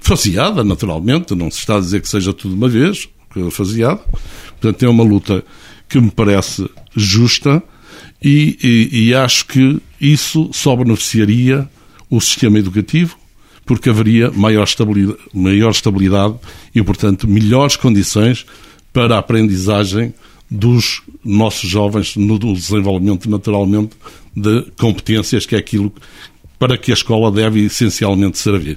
faseada, 0.00 0.62
naturalmente, 0.62 1.34
não 1.34 1.50
se 1.50 1.58
está 1.58 1.76
a 1.76 1.80
dizer 1.80 2.00
que 2.00 2.08
seja 2.08 2.32
tudo 2.32 2.54
uma 2.54 2.68
vez, 2.68 3.08
faseada. 3.50 4.00
Portanto, 4.60 4.82
é 4.82 4.88
uma 4.88 5.04
luta 5.04 5.44
que 5.88 6.00
me 6.00 6.10
parece 6.10 6.68
justa 6.94 7.62
e, 8.22 8.58
e, 8.62 9.06
e 9.06 9.14
acho 9.14 9.46
que 9.46 9.80
isso 10.00 10.50
só 10.52 10.74
beneficiaria 10.74 11.68
o 12.08 12.20
sistema 12.20 12.58
educativo, 12.58 13.16
porque 13.66 13.90
haveria 13.90 14.30
maior 14.30 14.64
estabilidade, 14.64 15.18
maior 15.32 15.70
estabilidade 15.70 16.34
e, 16.74 16.82
portanto, 16.82 17.28
melhores 17.28 17.76
condições 17.76 18.46
para 18.92 19.16
a 19.16 19.18
aprendizagem 19.18 20.12
dos 20.50 21.02
nossos 21.24 21.70
jovens 21.70 22.16
no 22.16 22.38
desenvolvimento, 22.38 23.30
naturalmente, 23.30 23.92
de 24.34 24.62
competências, 24.78 25.46
que 25.46 25.54
é 25.54 25.58
aquilo 25.58 25.92
para 26.60 26.76
que 26.76 26.90
a 26.90 26.94
escola 26.94 27.32
deve 27.32 27.64
essencialmente 27.64 28.36
servir. 28.36 28.76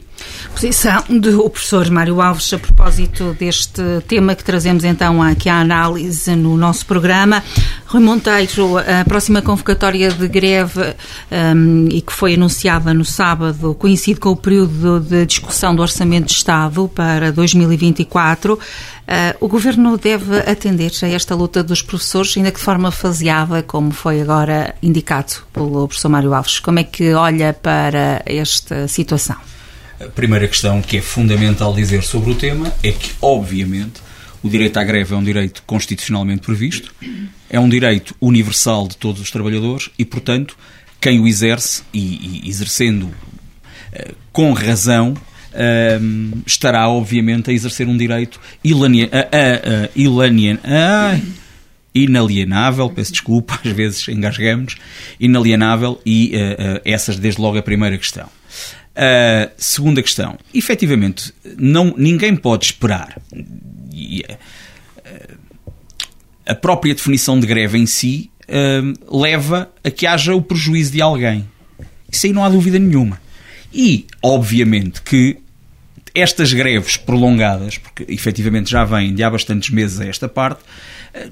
Posição 0.53 1.03
do 1.09 1.49
professor 1.49 1.91
Mário 1.91 2.21
Alves 2.21 2.53
a 2.53 2.57
propósito 2.57 3.36
deste 3.38 3.81
tema 4.07 4.36
que 4.36 4.43
trazemos 4.43 4.86
então 4.86 5.21
aqui 5.21 5.49
à 5.49 5.59
análise 5.59 6.34
no 6.34 6.55
nosso 6.55 6.86
programa. 6.86 7.43
Rui 7.86 8.01
Monteiro, 8.01 8.77
a 8.77 9.03
próxima 9.03 9.41
convocatória 9.41 10.09
de 10.11 10.29
greve 10.29 10.95
um, 11.29 11.89
e 11.91 11.99
que 11.99 12.13
foi 12.13 12.36
anunciada 12.36 12.93
no 12.93 13.03
sábado 13.03 13.75
coincide 13.75 14.17
com 14.17 14.29
o 14.29 14.38
período 14.38 15.01
de 15.01 15.25
discussão 15.25 15.75
do 15.75 15.81
Orçamento 15.81 16.27
de 16.27 16.34
Estado 16.36 16.88
para 16.88 17.34
2024. 17.34 18.57
Uh, 19.04 19.45
o 19.45 19.49
Governo 19.49 19.97
deve 19.97 20.39
atender 20.49 20.91
a 21.01 21.08
esta 21.08 21.36
luta 21.36 21.62
dos 21.62 21.82
professores, 21.82 22.38
ainda 22.38 22.51
que 22.51 22.58
de 22.58 22.64
forma 22.64 22.89
faseada, 22.89 23.62
como 23.62 23.91
foi 23.91 24.22
agora 24.22 24.76
indicado 24.82 25.34
pelo 25.51 25.88
professor 25.88 26.10
Mário 26.10 26.34
Alves. 26.34 26.60
Como 26.60 26.80
é 26.80 26.84
que 26.84 27.14
olha 27.14 27.54
para 27.54 28.22
esta 28.26 28.88
situação? 28.88 29.36
A 29.99 30.06
primeira 30.06 30.47
questão 30.47 30.82
que 30.82 30.97
é 30.97 31.01
fundamental 31.01 31.74
dizer 31.74 32.04
sobre 32.04 32.32
o 32.32 32.36
tema 32.36 32.74
é 32.82 32.91
que, 32.91 33.12
obviamente, 33.22 34.01
o 34.41 34.49
direito 34.49 34.78
à 34.78 34.84
greve 34.84 35.14
é 35.14 35.18
um 35.18 35.24
direito 35.24 35.64
constitucionalmente 35.66 36.41
previsto, 36.41 36.93
é 37.49 37.60
um 37.60 37.70
direito 37.70 38.16
universal 38.22 38.88
de 38.88 38.97
todos 38.97 39.22
os 39.22 39.32
trabalhadores 39.32 39.89
e, 39.97 40.06
portanto, 40.06 40.58
quem 40.99 41.20
o 41.20 41.28
exerce, 41.28 41.84
e, 41.93 42.41
e 42.43 42.49
exercendo 42.49 43.04
uh, 43.04 44.16
com 44.32 44.54
razão, 44.54 45.14
uh, 45.54 46.41
estará, 46.45 46.88
obviamente, 46.89 47.49
a 47.49 47.54
exercer 47.54 47.88
um 47.88 47.97
direito 47.97 48.39
ilania, 48.64 49.08
uh, 49.08 49.89
ilania, 49.95 50.60
inalienável, 51.93 52.89
peço 52.89 53.12
desculpa, 53.12 53.60
às 53.64 53.72
vezes 53.72 54.08
engasgamos, 54.08 54.76
inalienável, 55.20 56.01
e 56.06 56.34
uh, 56.36 56.82
essa 56.84 57.14
desde 57.14 57.41
logo 57.41 57.58
a 57.58 57.62
primeira 57.62 57.97
questão. 57.97 58.28
Uh, 58.93 59.49
segunda 59.58 60.04
questão, 60.04 60.38
efetivamente, 60.54 61.34
não, 61.58 61.95
ninguém 61.97 62.36
pode 62.36 62.66
esperar. 62.66 63.18
E, 63.91 64.24
uh, 64.30 65.34
a 66.45 66.54
própria 66.54 66.93
definição 66.93 67.39
de 67.39 67.47
greve 67.47 67.78
em 67.78 67.86
si 67.86 68.30
uh, 68.43 69.18
leva 69.18 69.72
a 69.84 69.89
que 69.89 70.06
haja 70.06 70.36
o 70.36 70.41
prejuízo 70.41 70.91
de 70.91 71.01
alguém. 71.01 71.47
Isso 72.12 72.28
aí 72.28 72.34
não 72.34 72.43
há 72.43 72.49
dúvida 72.49 72.78
nenhuma. 72.78 73.20
E, 73.74 74.06
obviamente, 74.22 75.01
que 75.01 75.38
estas 76.14 76.53
greves 76.53 76.97
prolongadas, 76.97 77.78
porque 77.78 78.05
efetivamente 78.07 78.70
já 78.70 78.84
vêm 78.84 79.14
de 79.14 79.24
há 79.24 79.30
bastantes 79.30 79.70
meses 79.70 79.99
a 79.99 80.05
esta 80.05 80.28
parte, 80.28 80.61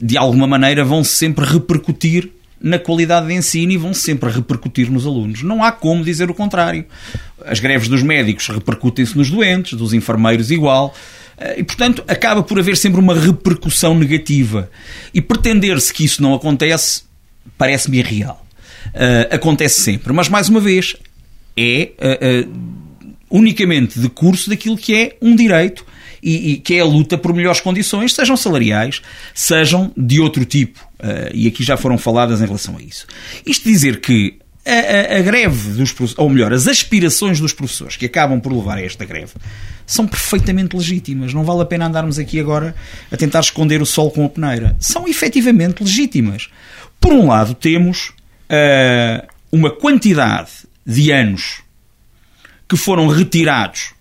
de 0.02 0.18
alguma 0.18 0.48
maneira 0.48 0.84
vão 0.84 1.04
sempre 1.04 1.46
repercutir 1.46 2.30
na 2.60 2.78
qualidade 2.78 3.28
de 3.28 3.34
ensino 3.34 3.72
e 3.72 3.78
vão 3.78 3.94
sempre 3.94 4.30
repercutir 4.30 4.92
nos 4.92 5.06
alunos. 5.06 5.42
Não 5.42 5.64
há 5.64 5.72
como 5.72 6.04
dizer 6.04 6.30
o 6.30 6.34
contrário. 6.34 6.86
As 7.44 7.60
greves 7.60 7.88
dos 7.88 8.04
médicos 8.04 8.48
repercutem-se 8.48 9.18
nos 9.18 9.32
doentes, 9.32 9.74
dos 9.74 9.94
enfermeiros 9.94 10.52
igual. 10.52 10.94
Eh, 11.38 11.60
e, 11.60 11.64
portanto, 11.64 12.04
acaba 12.08 12.44
por 12.44 12.60
haver 12.60 12.78
sempre 12.78 13.00
uma 13.00 13.20
repercussão 13.20 13.98
negativa. 13.98 14.70
E 15.12 15.20
pretender-se 15.20 15.92
que 15.92 16.06
isso 16.06 16.22
não 16.22 16.36
acontece 16.36 17.04
parece-me 17.58 17.98
irreal. 17.98 18.46
Uh, 18.88 19.36
acontece 19.36 19.82
sempre. 19.82 20.14
Mas, 20.14 20.30
mais 20.30 20.50
uma 20.50 20.60
vez, 20.60 20.96
é 21.58 21.92
uh, 21.98 22.48
uh, 22.48 22.81
unicamente 23.32 24.00
de 24.00 24.10
curso 24.10 24.50
daquilo 24.50 24.78
que 24.78 24.94
é 24.96 25.18
um 25.22 25.36
direito 25.36 25.86
e, 26.22 26.52
e, 26.52 26.58
que 26.58 26.76
é 26.76 26.82
a 26.82 26.86
luta 26.86 27.18
por 27.18 27.34
melhores 27.34 27.62
condições, 27.62 28.14
sejam 28.14 28.38
salariais, 28.38 29.02
sejam 29.34 29.92
de 29.98 30.20
outro 30.20 30.46
tipo. 30.46 30.80
Uh, 31.00 31.34
e 31.34 31.48
aqui 31.48 31.64
já 31.64 31.76
foram 31.78 31.98
faladas 31.98 32.42
em 32.42 32.46
relação 32.46 32.78
a 32.78 32.82
isso. 32.82 33.08
Isto 33.44 33.68
dizer 33.68 34.00
que 34.02 34.38
a, 34.64 35.16
a, 35.16 35.18
a, 35.18 35.22
greve 35.22 35.72
dos 35.72 35.94
ou 36.18 36.30
melhor, 36.30 36.54
as 36.54 36.68
aspirações 36.68 37.40
dos 37.40 37.54
professores 37.54 37.98
que 37.98 38.06
acabam 38.06 38.40
por 38.40 38.54
levar 38.54 38.78
a 38.78 38.84
esta 38.84 39.04
greve 39.04 39.32
são 39.88 40.06
perfeitamente 40.06 40.76
legítimas. 40.76 41.34
Não 41.34 41.44
vale 41.44 41.62
a 41.62 41.66
pena 41.66 41.88
andarmos 41.88 42.20
aqui 42.20 42.40
agora 42.40 42.76
a 43.12 43.18
tentar 43.18 43.40
esconder 43.40 43.82
o 43.82 43.86
sol 43.86 44.12
com 44.12 44.24
a 44.26 44.30
peneira. 44.30 44.76
São 44.80 45.08
efetivamente 45.08 45.84
legítimas. 45.84 46.50
Por 47.00 47.12
um 47.12 47.28
lado, 47.28 47.56
temos 47.56 48.10
uh, 48.10 49.28
uma 49.52 49.72
quantidade 49.72 50.52
de 50.86 51.12
anos 51.12 51.61
que 52.72 52.78
foram 52.78 53.06
retirados 53.08 53.92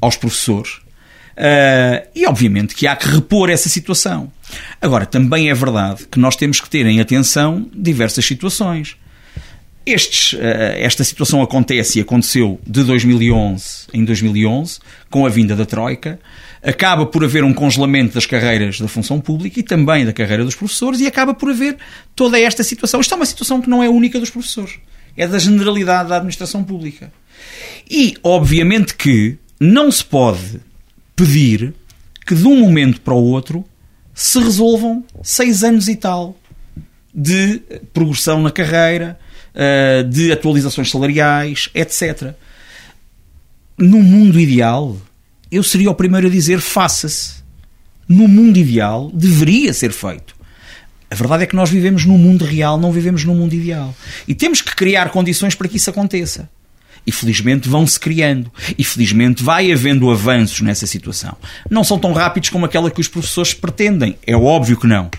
aos 0.00 0.16
professores 0.16 0.82
Uh, 1.32 2.06
e 2.14 2.26
obviamente 2.26 2.74
que 2.74 2.86
há 2.86 2.94
que 2.94 3.08
repor 3.08 3.48
essa 3.48 3.68
situação. 3.68 4.30
Agora, 4.80 5.06
também 5.06 5.48
é 5.48 5.54
verdade 5.54 6.06
que 6.06 6.18
nós 6.18 6.36
temos 6.36 6.60
que 6.60 6.68
ter 6.68 6.84
em 6.84 7.00
atenção 7.00 7.70
diversas 7.72 8.26
situações. 8.26 8.96
Estes, 9.84 10.34
uh, 10.34 10.38
esta 10.76 11.02
situação 11.02 11.40
acontece 11.40 11.98
e 11.98 12.02
aconteceu 12.02 12.60
de 12.66 12.84
2011 12.84 13.86
em 13.94 14.04
2011, 14.04 14.78
com 15.08 15.24
a 15.24 15.30
vinda 15.30 15.56
da 15.56 15.64
Troika. 15.64 16.20
Acaba 16.62 17.06
por 17.06 17.24
haver 17.24 17.42
um 17.44 17.54
congelamento 17.54 18.14
das 18.14 18.26
carreiras 18.26 18.78
da 18.78 18.86
função 18.86 19.18
pública 19.18 19.58
e 19.58 19.62
também 19.62 20.04
da 20.04 20.12
carreira 20.12 20.44
dos 20.44 20.54
professores, 20.54 21.00
e 21.00 21.06
acaba 21.06 21.32
por 21.32 21.48
haver 21.48 21.78
toda 22.14 22.38
esta 22.38 22.62
situação. 22.62 23.00
Isto 23.00 23.14
é 23.14 23.16
uma 23.16 23.26
situação 23.26 23.62
que 23.62 23.70
não 23.70 23.82
é 23.82 23.88
única 23.88 24.20
dos 24.20 24.28
professores, 24.28 24.74
é 25.16 25.26
da 25.26 25.38
generalidade 25.38 26.10
da 26.10 26.16
administração 26.16 26.62
pública. 26.62 27.10
E, 27.92 28.16
obviamente, 28.22 28.94
que 28.94 29.36
não 29.60 29.92
se 29.92 30.02
pode 30.02 30.58
pedir 31.14 31.74
que 32.26 32.34
de 32.34 32.46
um 32.46 32.58
momento 32.58 33.02
para 33.02 33.12
o 33.12 33.22
outro 33.22 33.62
se 34.14 34.38
resolvam 34.38 35.04
seis 35.22 35.62
anos 35.62 35.88
e 35.88 35.96
tal 35.96 36.34
de 37.14 37.60
progressão 37.92 38.40
na 38.40 38.50
carreira, 38.50 39.18
eh, 39.54 40.04
de 40.04 40.32
atualizações 40.32 40.90
salariais, 40.90 41.68
etc. 41.74 42.32
No 43.76 44.02
mundo 44.02 44.40
ideal, 44.40 44.96
eu 45.50 45.62
seria 45.62 45.90
o 45.90 45.94
primeiro 45.94 46.28
a 46.28 46.30
dizer 46.30 46.60
faça-se. 46.60 47.42
No 48.08 48.26
mundo 48.26 48.56
ideal, 48.56 49.10
deveria 49.12 49.74
ser 49.74 49.92
feito. 49.92 50.34
A 51.10 51.14
verdade 51.14 51.42
é 51.42 51.46
que 51.46 51.54
nós 51.54 51.68
vivemos 51.68 52.06
num 52.06 52.16
mundo 52.16 52.46
real, 52.46 52.80
não 52.80 52.90
vivemos 52.90 53.22
num 53.22 53.34
mundo 53.34 53.54
ideal. 53.54 53.94
E 54.26 54.34
temos 54.34 54.62
que 54.62 54.74
criar 54.74 55.10
condições 55.10 55.54
para 55.54 55.68
que 55.68 55.76
isso 55.76 55.90
aconteça. 55.90 56.48
E 57.06 57.12
felizmente 57.12 57.68
vão-se 57.68 57.98
criando. 57.98 58.50
E 58.78 58.84
felizmente 58.84 59.42
vai 59.42 59.72
havendo 59.72 60.10
avanços 60.10 60.60
nessa 60.60 60.86
situação. 60.86 61.36
Não 61.70 61.82
são 61.82 61.98
tão 61.98 62.12
rápidos 62.12 62.50
como 62.50 62.64
aquela 62.64 62.90
que 62.90 63.00
os 63.00 63.08
professores 63.08 63.54
pretendem. 63.54 64.16
É 64.26 64.36
óbvio 64.36 64.76
que 64.76 64.86
não. 64.86 65.10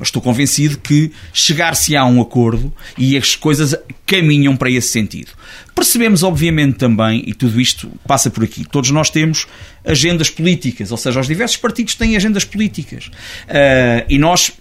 Mas 0.00 0.08
estou 0.08 0.22
convencido 0.22 0.78
que 0.78 1.12
chegar-se 1.30 1.94
a 1.94 2.06
um 2.06 2.22
acordo 2.22 2.72
e 2.96 3.18
as 3.18 3.36
coisas 3.36 3.76
caminham 4.06 4.56
para 4.56 4.70
esse 4.70 4.88
sentido. 4.88 5.32
Percebemos, 5.74 6.22
obviamente, 6.22 6.78
também, 6.78 7.22
e 7.26 7.34
tudo 7.34 7.60
isto 7.60 7.90
passa 8.06 8.30
por 8.30 8.42
aqui, 8.42 8.64
todos 8.64 8.90
nós 8.90 9.10
temos 9.10 9.46
agendas 9.84 10.30
políticas, 10.30 10.90
ou 10.90 10.96
seja, 10.96 11.20
os 11.20 11.26
diversos 11.26 11.58
partidos 11.58 11.94
têm 11.94 12.16
agendas 12.16 12.46
políticas. 12.46 13.08
Uh, 13.46 14.06
e 14.08 14.16
nós, 14.16 14.52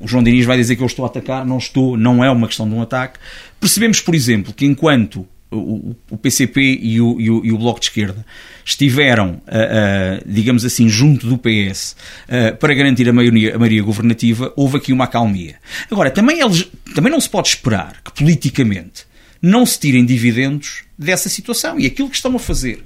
o 0.00 0.08
João 0.08 0.24
Diniz 0.24 0.44
vai 0.44 0.56
dizer 0.56 0.74
que 0.74 0.82
eu 0.82 0.86
estou 0.86 1.04
a 1.04 1.08
atacar, 1.08 1.46
não 1.46 1.58
estou, 1.58 1.96
não 1.96 2.24
é 2.24 2.30
uma 2.30 2.48
questão 2.48 2.68
de 2.68 2.74
um 2.74 2.82
ataque. 2.82 3.20
Percebemos, 3.60 4.00
por 4.00 4.12
exemplo, 4.12 4.52
que 4.52 4.66
enquanto 4.66 5.24
o, 5.50 5.96
o 6.10 6.16
PCP 6.16 6.78
e 6.82 7.00
o, 7.00 7.20
e, 7.20 7.30
o, 7.30 7.44
e 7.44 7.52
o, 7.52 7.58
Bloco 7.58 7.80
de 7.80 7.86
Esquerda 7.86 8.24
estiveram, 8.64 9.40
uh, 9.46 10.20
uh, 10.20 10.22
digamos 10.26 10.64
assim, 10.64 10.88
junto 10.88 11.26
do 11.26 11.38
PS 11.38 11.96
uh, 12.28 12.56
para 12.56 12.74
garantir 12.74 13.08
a 13.08 13.12
maioria, 13.12 13.54
a 13.54 13.58
maioria 13.58 13.82
governativa, 13.82 14.52
houve 14.56 14.76
aqui 14.76 14.92
uma 14.92 15.04
acalmia. 15.04 15.56
Agora, 15.90 16.10
também, 16.10 16.40
eles, 16.40 16.68
também 16.94 17.10
não 17.10 17.20
se 17.20 17.30
pode 17.30 17.48
esperar 17.48 18.02
que 18.04 18.12
politicamente 18.12 19.06
não 19.40 19.64
se 19.64 19.78
tirem 19.78 20.04
dividendos 20.04 20.84
dessa 20.98 21.28
situação. 21.28 21.78
E 21.78 21.86
aquilo 21.86 22.10
que 22.10 22.16
estão 22.16 22.34
a 22.34 22.38
fazer, 22.40 22.82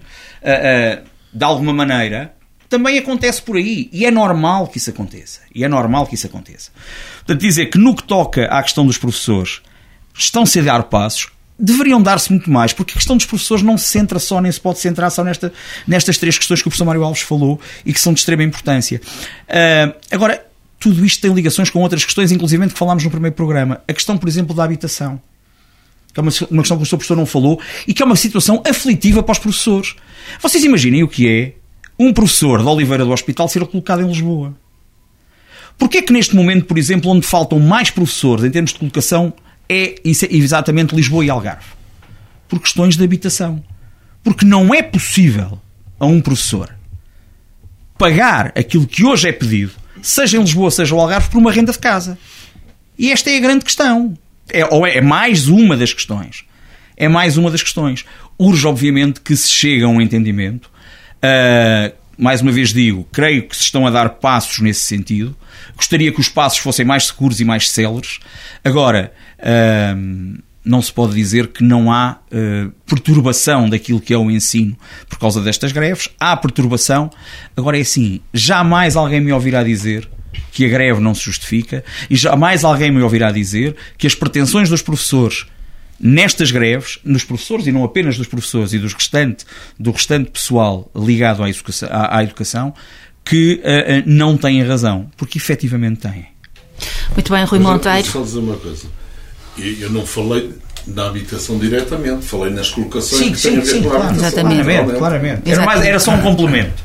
de 1.32 1.44
alguma 1.44 1.72
maneira, 1.72 2.34
também 2.68 2.98
acontece 2.98 3.40
por 3.40 3.56
aí. 3.56 3.88
E 3.90 4.04
é 4.04 4.10
normal 4.10 4.68
que 4.68 4.76
isso 4.76 4.90
aconteça. 4.90 5.40
E 5.54 5.64
é 5.64 5.68
normal 5.68 6.06
que 6.06 6.14
isso 6.14 6.26
aconteça. 6.26 6.70
Portanto, 7.18 7.40
dizer 7.40 7.66
que 7.66 7.78
no 7.78 7.96
que 7.96 8.04
toca 8.04 8.44
à 8.46 8.62
questão 8.62 8.84
dos 8.84 8.98
professores, 8.98 9.62
estão-se 10.14 10.60
a 10.60 10.62
dar 10.62 10.82
passos, 10.84 11.31
deveriam 11.58 12.02
dar-se 12.02 12.30
muito 12.30 12.50
mais, 12.50 12.72
porque 12.72 12.92
a 12.92 12.96
questão 12.96 13.16
dos 13.16 13.26
professores 13.26 13.62
não 13.62 13.78
se 13.78 13.86
centra 13.86 14.18
só, 14.18 14.40
nem 14.40 14.50
se 14.50 14.60
pode 14.60 14.78
centrar 14.78 15.10
só 15.10 15.22
nesta, 15.22 15.52
nestas 15.86 16.18
três 16.18 16.36
questões 16.36 16.60
que 16.60 16.68
o 16.68 16.70
professor 16.70 16.84
Mário 16.84 17.04
Alves 17.04 17.22
falou 17.22 17.60
e 17.84 17.92
que 17.92 18.00
são 18.00 18.12
de 18.12 18.20
extrema 18.20 18.42
importância. 18.42 19.00
Uh, 19.48 19.94
agora, 20.10 20.44
tudo 20.80 21.04
isto 21.04 21.20
tem 21.20 21.32
ligações 21.32 21.70
com 21.70 21.80
outras 21.80 22.04
questões, 22.04 22.32
inclusive 22.32 22.68
que 22.68 22.78
falámos 22.78 23.04
no 23.04 23.10
primeiro 23.10 23.36
programa. 23.36 23.80
A 23.86 23.92
questão, 23.92 24.18
por 24.18 24.28
exemplo, 24.28 24.54
da 24.54 24.64
habitação. 24.64 25.20
Que 26.12 26.20
é 26.20 26.22
uma, 26.22 26.32
uma 26.50 26.62
questão 26.62 26.76
que 26.76 26.82
o 26.82 26.86
seu 26.86 26.98
professor 26.98 27.16
não 27.16 27.24
falou 27.24 27.60
e 27.86 27.94
que 27.94 28.02
é 28.02 28.04
uma 28.04 28.16
situação 28.16 28.62
aflitiva 28.68 29.22
para 29.22 29.32
os 29.32 29.38
professores. 29.38 29.94
Vocês 30.40 30.62
imaginem 30.64 31.02
o 31.02 31.08
que 31.08 31.28
é 31.28 31.54
um 31.98 32.12
professor 32.12 32.60
de 32.60 32.68
Oliveira 32.68 33.04
do 33.04 33.12
Hospital 33.12 33.48
ser 33.48 33.64
colocado 33.66 34.02
em 34.02 34.06
Lisboa. 34.06 34.54
Porquê 35.78 35.98
é 35.98 36.02
que 36.02 36.12
neste 36.12 36.34
momento, 36.34 36.66
por 36.66 36.76
exemplo, 36.76 37.10
onde 37.10 37.26
faltam 37.26 37.58
mais 37.58 37.90
professores 37.90 38.44
em 38.44 38.50
termos 38.50 38.72
de 38.72 38.78
colocação 38.78 39.32
é 39.68 39.94
exatamente 40.04 40.94
Lisboa 40.94 41.24
e 41.24 41.30
Algarve. 41.30 41.66
Por 42.48 42.60
questões 42.60 42.96
de 42.96 43.04
habitação. 43.04 43.62
Porque 44.22 44.44
não 44.44 44.74
é 44.74 44.82
possível 44.82 45.60
a 45.98 46.06
um 46.06 46.20
professor 46.20 46.74
pagar 48.02 48.52
aquilo 48.56 48.84
que 48.84 49.04
hoje 49.04 49.28
é 49.28 49.32
pedido, 49.32 49.70
seja 50.02 50.36
em 50.36 50.40
Lisboa, 50.40 50.72
seja 50.72 50.92
no 50.92 51.00
Algarve, 51.00 51.30
por 51.30 51.38
uma 51.38 51.52
renda 51.52 51.70
de 51.70 51.78
casa. 51.78 52.18
E 52.98 53.12
esta 53.12 53.30
é 53.30 53.36
a 53.36 53.40
grande 53.40 53.64
questão. 53.64 54.18
É, 54.50 54.66
ou 54.66 54.84
é, 54.84 54.96
é 54.96 55.00
mais 55.00 55.46
uma 55.46 55.76
das 55.76 55.92
questões. 55.92 56.44
É 56.96 57.06
mais 57.06 57.36
uma 57.36 57.48
das 57.48 57.62
questões. 57.62 58.04
Urge, 58.36 58.66
obviamente, 58.66 59.20
que 59.20 59.36
se 59.36 59.48
chegue 59.48 59.84
a 59.84 59.88
um 59.88 60.00
entendimento. 60.00 60.68
Uh, 61.18 61.94
mais 62.18 62.40
uma 62.40 62.50
vez 62.50 62.72
digo, 62.72 63.06
creio 63.12 63.46
que 63.46 63.56
se 63.56 63.62
estão 63.62 63.86
a 63.86 63.90
dar 63.90 64.08
passos 64.10 64.58
nesse 64.58 64.80
sentido. 64.80 65.36
Gostaria 65.76 66.10
que 66.10 66.20
os 66.20 66.28
passos 66.28 66.58
fossem 66.58 66.84
mais 66.84 67.06
seguros 67.06 67.40
e 67.40 67.44
mais 67.44 67.70
céleres. 67.70 68.18
Agora, 68.64 69.12
não 70.64 70.80
se 70.80 70.92
pode 70.92 71.14
dizer 71.14 71.48
que 71.48 71.64
não 71.64 71.90
há 71.92 72.18
uh, 72.30 72.70
perturbação 72.86 73.68
daquilo 73.68 74.00
que 74.00 74.14
é 74.14 74.16
o 74.16 74.30
ensino 74.30 74.76
por 75.08 75.18
causa 75.18 75.40
destas 75.40 75.72
greves. 75.72 76.08
Há 76.18 76.36
perturbação. 76.36 77.10
Agora 77.56 77.78
é 77.78 77.80
assim: 77.80 78.20
jamais 78.32 78.96
alguém 78.96 79.20
me 79.20 79.32
ouvirá 79.32 79.62
dizer 79.64 80.08
que 80.52 80.64
a 80.64 80.68
greve 80.68 81.00
não 81.00 81.14
se 81.14 81.22
justifica 81.22 81.84
e 82.08 82.16
jamais 82.16 82.64
alguém 82.64 82.90
me 82.90 83.02
ouvirá 83.02 83.32
dizer 83.32 83.76
que 83.98 84.06
as 84.06 84.14
pretensões 84.14 84.68
dos 84.68 84.82
professores 84.82 85.46
nestas 85.98 86.50
greves, 86.50 86.98
nos 87.04 87.22
professores 87.22 87.66
e 87.66 87.72
não 87.72 87.84
apenas 87.84 88.16
dos 88.16 88.26
professores 88.26 88.72
e 88.72 88.78
dos 88.78 88.92
restante, 88.92 89.44
do 89.78 89.92
restante 89.92 90.30
pessoal 90.30 90.90
ligado 90.96 91.42
à 91.42 91.48
educação, 91.48 91.88
à, 91.92 92.18
à 92.18 92.24
educação 92.24 92.74
que 93.24 93.62
uh, 93.62 94.02
não 94.04 94.36
têm 94.36 94.62
razão, 94.64 95.10
porque 95.16 95.38
efetivamente 95.38 96.00
têm. 96.00 96.26
Muito 97.14 97.32
bem, 97.32 97.44
Rui 97.44 97.60
Monteiro. 97.60 98.08
Só 98.08 98.22
dizer 98.22 98.40
uma 98.40 98.56
coisa. 98.56 99.01
Eu 99.58 99.90
não 99.90 100.06
falei 100.06 100.54
na 100.86 101.06
habitação 101.06 101.58
diretamente, 101.58 102.24
falei 102.24 102.52
nas 102.52 102.70
colocações 102.70 103.22
sim, 103.22 103.32
que 103.32 103.38
sim, 103.38 103.50
têm 103.50 103.58
a 103.58 103.60
ver 103.62 103.66
sim, 103.66 103.82
com 103.82 103.88
a 103.88 103.90
claro, 103.90 104.08
habitação. 104.08 104.28
Exatamente, 104.28 104.64
claramente. 104.64 104.98
claramente. 104.98 105.50
Era, 105.50 105.64
mais, 105.64 105.84
era 105.84 105.98
só 105.98 106.10
um 106.12 106.22
complemento. 106.22 106.82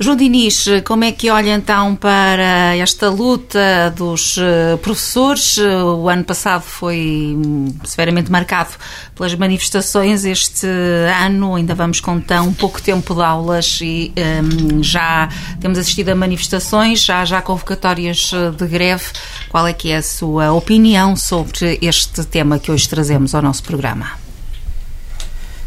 João 0.00 0.16
Diniz, 0.16 0.66
como 0.84 1.02
é 1.02 1.10
que 1.10 1.28
olha 1.28 1.50
então 1.54 1.96
para 1.96 2.76
esta 2.76 3.10
luta 3.10 3.92
dos 3.96 4.36
eh, 4.38 4.76
professores? 4.80 5.58
O 5.58 6.08
ano 6.08 6.22
passado 6.22 6.62
foi 6.62 7.34
hum, 7.36 7.74
severamente 7.84 8.30
marcado 8.30 8.70
pelas 9.18 9.34
manifestações. 9.34 10.24
Este 10.24 10.66
ano 11.24 11.56
ainda 11.56 11.74
vamos 11.74 12.00
com 12.00 12.20
tão 12.20 12.54
pouco 12.54 12.80
tempo 12.80 13.14
de 13.14 13.20
aulas 13.20 13.80
e 13.82 14.12
um, 14.16 14.82
já 14.82 15.28
temos 15.60 15.76
assistido 15.76 16.10
a 16.10 16.14
manifestações, 16.14 17.02
já 17.02 17.24
já 17.24 17.42
convocatórias 17.42 18.30
de 18.56 18.66
greve. 18.66 19.04
Qual 19.48 19.66
é 19.66 19.72
que 19.72 19.90
é 19.90 19.96
a 19.96 20.02
sua 20.02 20.52
opinião 20.52 21.16
sobre 21.16 21.78
este 21.82 22.24
tema 22.24 22.60
que 22.60 22.70
hoje 22.70 22.88
trazemos 22.88 23.34
ao 23.34 23.42
nosso 23.42 23.64
programa? 23.64 24.12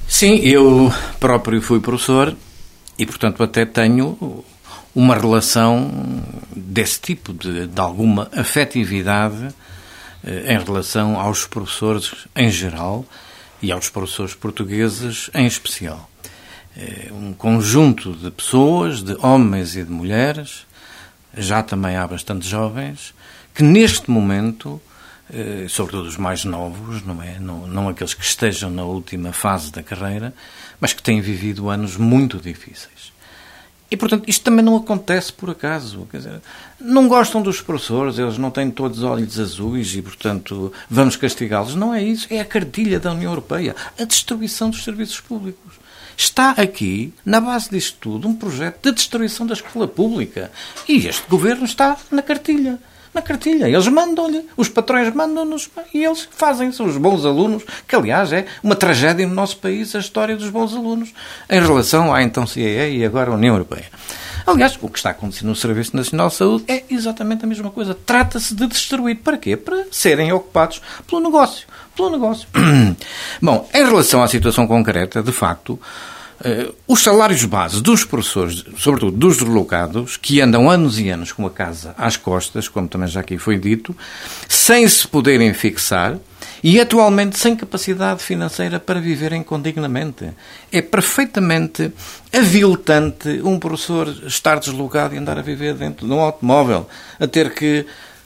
Sim, 0.07 0.35
eu 0.37 0.91
próprio 1.19 1.61
fui 1.61 1.79
professor 1.81 2.35
e, 2.97 3.05
portanto, 3.05 3.43
até 3.43 3.65
tenho 3.65 4.43
uma 4.95 5.15
relação 5.15 6.23
desse 6.55 6.99
tipo, 6.99 7.33
de, 7.33 7.67
de 7.67 7.81
alguma 7.81 8.29
afetividade 8.33 9.49
eh, 10.23 10.53
em 10.53 10.63
relação 10.63 11.19
aos 11.19 11.45
professores 11.45 12.27
em 12.35 12.49
geral 12.49 13.05
e 13.61 13.71
aos 13.71 13.89
professores 13.89 14.33
portugueses 14.33 15.29
em 15.33 15.45
especial. 15.45 16.09
É 16.75 17.11
um 17.11 17.33
conjunto 17.33 18.13
de 18.13 18.31
pessoas, 18.31 19.03
de 19.03 19.15
homens 19.19 19.75
e 19.75 19.83
de 19.83 19.91
mulheres, 19.91 20.65
já 21.35 21.61
também 21.61 21.95
há 21.95 22.07
bastante 22.07 22.47
jovens, 22.47 23.13
que 23.53 23.63
neste 23.63 24.09
momento 24.09 24.81
eh, 25.33 25.67
sobretudo 25.69 26.07
os 26.09 26.17
mais 26.17 26.43
novos, 26.43 27.05
não 27.05 27.23
é? 27.23 27.39
Não, 27.39 27.65
não 27.65 27.87
aqueles 27.87 28.13
que 28.13 28.23
estejam 28.23 28.69
na 28.69 28.83
última 28.83 29.31
fase 29.31 29.71
da 29.71 29.81
carreira, 29.81 30.33
mas 30.79 30.91
que 30.91 31.01
têm 31.01 31.21
vivido 31.21 31.69
anos 31.69 31.95
muito 31.95 32.37
difíceis. 32.37 33.10
E, 33.91 33.97
portanto, 33.97 34.23
isto 34.25 34.41
também 34.43 34.63
não 34.63 34.77
acontece 34.77 35.33
por 35.33 35.49
acaso. 35.49 36.07
Quer 36.09 36.17
dizer, 36.17 36.41
não 36.79 37.09
gostam 37.09 37.41
dos 37.41 37.59
professores, 37.59 38.17
eles 38.17 38.37
não 38.37 38.49
têm 38.49 38.71
todos 38.71 39.03
olhos 39.03 39.37
azuis 39.37 39.93
e, 39.93 40.01
portanto, 40.01 40.71
vamos 40.89 41.17
castigá-los. 41.17 41.75
Não 41.75 41.93
é 41.93 42.01
isso. 42.01 42.25
É 42.29 42.39
a 42.39 42.45
cartilha 42.45 43.01
da 43.01 43.11
União 43.11 43.31
Europeia. 43.31 43.75
A 43.99 44.05
destruição 44.05 44.69
dos 44.69 44.85
serviços 44.85 45.19
públicos. 45.19 45.73
Está 46.15 46.51
aqui, 46.51 47.13
na 47.25 47.41
base 47.41 47.69
disto 47.69 47.97
tudo, 47.99 48.27
um 48.29 48.35
projeto 48.35 48.81
de 48.83 48.95
destruição 48.95 49.45
da 49.45 49.53
escola 49.53 49.87
pública. 49.87 50.51
E 50.87 51.07
este 51.07 51.27
governo 51.27 51.65
está 51.65 51.97
na 52.09 52.21
cartilha 52.21 52.79
na 53.13 53.21
cartilha. 53.21 53.67
Eles 53.67 53.87
mandam-lhe, 53.87 54.45
os 54.55 54.69
patrões 54.69 55.13
mandam-nos 55.13 55.69
e 55.93 56.03
eles 56.03 56.27
fazem. 56.31 56.71
São 56.71 56.85
os 56.85 56.97
bons 56.97 57.25
alunos, 57.25 57.63
que 57.87 57.95
aliás 57.95 58.31
é 58.31 58.45
uma 58.63 58.75
tragédia 58.75 59.27
no 59.27 59.33
nosso 59.33 59.57
país 59.57 59.95
a 59.95 59.99
história 59.99 60.35
dos 60.35 60.49
bons 60.49 60.73
alunos 60.73 61.13
em 61.49 61.61
relação 61.61 62.13
à 62.13 62.23
então 62.23 62.47
CEE 62.47 62.97
e 62.97 63.05
agora 63.05 63.31
União 63.31 63.53
Europeia. 63.55 63.85
Aliás, 64.45 64.77
o 64.81 64.89
que 64.89 64.97
está 64.97 65.11
acontecendo 65.11 65.49
no 65.49 65.55
Serviço 65.55 65.95
Nacional 65.95 66.29
de 66.29 66.35
Saúde 66.35 66.63
é 66.67 66.83
exatamente 66.89 67.45
a 67.45 67.47
mesma 67.47 67.69
coisa. 67.69 67.93
Trata-se 67.93 68.55
de 68.55 68.67
destruir. 68.67 69.17
Para 69.17 69.37
quê? 69.37 69.55
Para 69.55 69.85
serem 69.91 70.31
ocupados 70.31 70.81
pelo 71.07 71.21
negócio. 71.21 71.67
Pelo 71.95 72.09
negócio. 72.09 72.47
Bom, 73.41 73.69
em 73.73 73.85
relação 73.85 74.23
à 74.23 74.27
situação 74.27 74.65
concreta, 74.65 75.21
de 75.21 75.31
facto, 75.31 75.79
os 76.87 77.01
salários 77.01 77.43
base 77.45 77.81
dos 77.81 78.03
professores, 78.03 78.65
sobretudo 78.77 79.15
dos 79.15 79.37
deslocados, 79.37 80.17
que 80.17 80.41
andam 80.41 80.69
anos 80.69 80.99
e 80.99 81.09
anos 81.09 81.31
com 81.31 81.45
a 81.45 81.51
casa 81.51 81.93
às 81.97 82.17
costas, 82.17 82.67
como 82.67 82.87
também 82.87 83.07
já 83.07 83.19
aqui 83.19 83.37
foi 83.37 83.57
dito, 83.57 83.95
sem 84.47 84.87
se 84.87 85.07
poderem 85.07 85.53
fixar 85.53 86.17
e 86.63 86.79
atualmente 86.79 87.37
sem 87.37 87.55
capacidade 87.55 88.23
financeira 88.23 88.79
para 88.79 88.99
viverem 88.99 89.43
condignamente. 89.43 90.29
É 90.71 90.81
perfeitamente 90.81 91.91
aviltante 92.33 93.41
um 93.43 93.59
professor 93.59 94.07
estar 94.25 94.59
deslocado 94.59 95.15
e 95.15 95.17
andar 95.17 95.37
a 95.37 95.41
viver 95.41 95.73
dentro 95.75 96.07
de 96.07 96.13
um 96.13 96.19
automóvel, 96.19 96.87
a 97.19 97.27
ter 97.27 97.53
que 97.53 97.85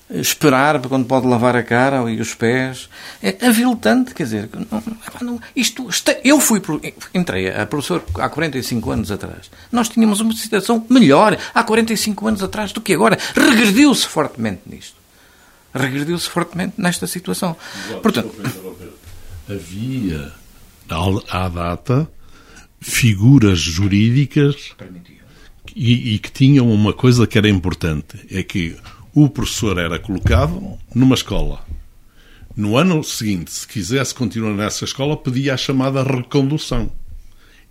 esperar 0.10 0.80
quando 0.82 1.06
pode 1.06 1.26
lavar 1.26 1.56
a 1.56 1.64
cara 1.64 2.10
e 2.12 2.20
os 2.20 2.34
pés. 2.34 2.89
É 3.22 3.47
aviltante, 3.47 4.14
quer 4.14 4.24
dizer, 4.24 4.49
não, 4.72 4.84
não, 5.22 5.41
isto, 5.56 5.88
eu 6.24 6.39
fui, 6.39 6.62
entrei 7.14 7.49
a 7.49 7.66
professor 7.66 8.03
há 8.16 8.30
45 8.30 8.91
anos 8.91 9.12
atrás. 9.12 9.49
Nós 9.72 9.89
tínhamos 9.89 10.20
uma 10.20 10.34
situação 10.34 10.86
melhor 10.89 11.38
há 11.53 11.64
45 11.64 12.28
anos 12.28 12.43
atrás 12.43 12.72
do 12.72 12.82
que 12.82 12.93
agora. 12.93 13.18
Regrediu-se 13.36 14.08
fortemente 14.08 14.62
nisto. 14.66 14.95
Regrediu-se 15.74 16.30
fortemente 16.30 16.74
nesta 16.78 17.08
situação. 17.08 17.56
Portanto, 18.01 18.34
havia 19.49 20.32
à 21.30 21.49
data 21.49 22.08
figuras 22.80 23.60
jurídicas 23.60 24.74
e, 25.76 26.14
e 26.14 26.20
que 26.20 26.32
tinham 26.32 26.72
uma 26.72 26.93
coisa 26.93 27.26
que 27.26 27.38
era 27.38 27.49
importante, 27.49 28.20
é 28.32 28.43
que 28.43 28.78
o 29.16 29.30
professor 29.30 29.78
era 29.78 29.97
colocado 29.97 30.61
numa 30.93 31.16
escola. 31.16 31.61
No 32.55 32.78
ano 32.78 33.01
seguinte, 33.01 33.49
se 33.49 33.66
quisesse 33.66 34.13
continuar 34.13 34.53
nessa 34.53 34.84
escola, 34.84 35.16
pedia 35.16 35.53
a 35.53 35.57
chamada 35.57 36.03
recondução. 36.03 36.91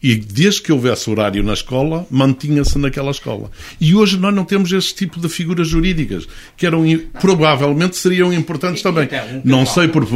E 0.02 0.16
desde 0.16 0.62
que 0.62 0.72
houvesse 0.72 1.08
horário 1.10 1.42
na 1.42 1.52
escola, 1.52 2.06
mantinha-se 2.10 2.78
naquela 2.78 3.10
escola. 3.10 3.50
E 3.78 3.94
hoje 3.94 4.18
nós 4.18 4.34
não 4.34 4.44
temos 4.44 4.72
esse 4.72 4.94
tipo 4.94 5.20
de 5.20 5.28
figuras 5.28 5.68
jurídicas, 5.68 6.26
que 6.56 6.66
eram 6.66 6.82
provavelmente 7.20 7.96
seriam 7.96 8.32
importantes 8.32 8.82
também. 8.82 9.08
Não 9.44 9.66
sei 9.66 9.88
por. 9.88 10.06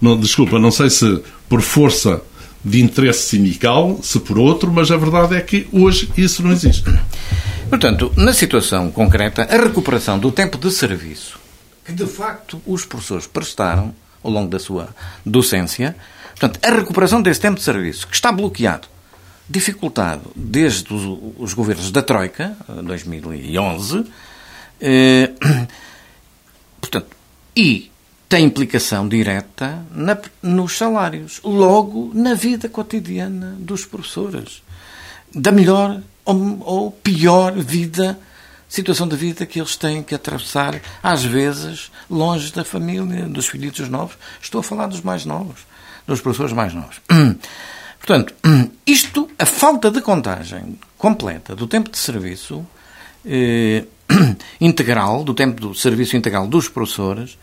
Não, 0.00 0.18
desculpa, 0.18 0.58
não 0.58 0.70
sei 0.70 0.88
se 0.88 1.22
por 1.48 1.60
força 1.60 2.22
de 2.64 2.80
interesse 2.80 3.28
sindical, 3.28 4.00
se 4.02 4.18
por 4.20 4.38
outro, 4.38 4.70
mas 4.72 4.90
a 4.90 4.96
verdade 4.96 5.36
é 5.36 5.40
que 5.40 5.66
hoje 5.72 6.10
isso 6.16 6.42
não 6.42 6.52
existe. 6.52 6.84
Portanto, 7.68 8.12
na 8.16 8.32
situação 8.32 8.90
concreta, 8.90 9.42
a 9.42 9.56
recuperação 9.56 10.18
do 10.18 10.32
tempo 10.32 10.56
de 10.56 10.70
serviço 10.70 11.38
que 11.88 11.92
de 11.94 12.06
facto 12.06 12.60
os 12.66 12.84
professores 12.84 13.26
prestaram 13.26 13.94
ao 14.22 14.30
longo 14.30 14.50
da 14.50 14.58
sua 14.58 14.94
docência, 15.24 15.96
portanto, 16.38 16.60
a 16.62 16.70
recuperação 16.70 17.22
desse 17.22 17.40
tempo 17.40 17.56
de 17.56 17.62
serviço 17.62 18.06
que 18.06 18.14
está 18.14 18.30
bloqueado, 18.30 18.86
dificultado 19.48 20.30
desde 20.36 20.92
os, 20.92 21.34
os 21.38 21.54
governos 21.54 21.90
da 21.90 22.02
Troika, 22.02 22.54
2011, 22.84 24.04
eh, 24.82 25.30
portanto, 26.78 27.16
e 27.56 27.90
tem 28.28 28.44
implicação 28.44 29.08
direta 29.08 29.82
na, 29.90 30.18
nos 30.42 30.76
salários, 30.76 31.40
logo 31.42 32.10
na 32.12 32.34
vida 32.34 32.68
cotidiana 32.68 33.56
dos 33.58 33.86
professores, 33.86 34.62
da 35.34 35.50
melhor 35.50 36.02
ou, 36.28 36.58
ou 36.60 36.90
pior 36.90 37.54
vida, 37.54 38.18
situação 38.68 39.08
de 39.08 39.16
vida 39.16 39.46
que 39.46 39.58
eles 39.58 39.76
têm 39.76 40.02
que 40.02 40.14
atravessar, 40.14 40.78
às 41.02 41.24
vezes, 41.24 41.90
longe 42.10 42.52
da 42.52 42.64
família, 42.64 43.24
dos 43.24 43.48
filhos 43.48 43.88
novos. 43.88 44.16
Estou 44.40 44.60
a 44.60 44.62
falar 44.62 44.88
dos 44.88 45.00
mais 45.00 45.24
novos, 45.24 45.62
dos 46.06 46.20
professores 46.20 46.52
mais 46.52 46.74
novos. 46.74 47.00
Portanto, 47.98 48.34
isto, 48.86 49.30
a 49.38 49.46
falta 49.46 49.90
de 49.90 50.02
contagem 50.02 50.78
completa 50.98 51.56
do 51.56 51.66
tempo 51.66 51.90
de 51.90 51.96
serviço 51.96 52.64
eh, 53.24 53.84
integral, 54.60 55.24
do 55.24 55.32
tempo 55.32 55.58
do 55.58 55.74
serviço 55.74 56.14
integral 56.14 56.46
dos 56.46 56.68
professores, 56.68 57.38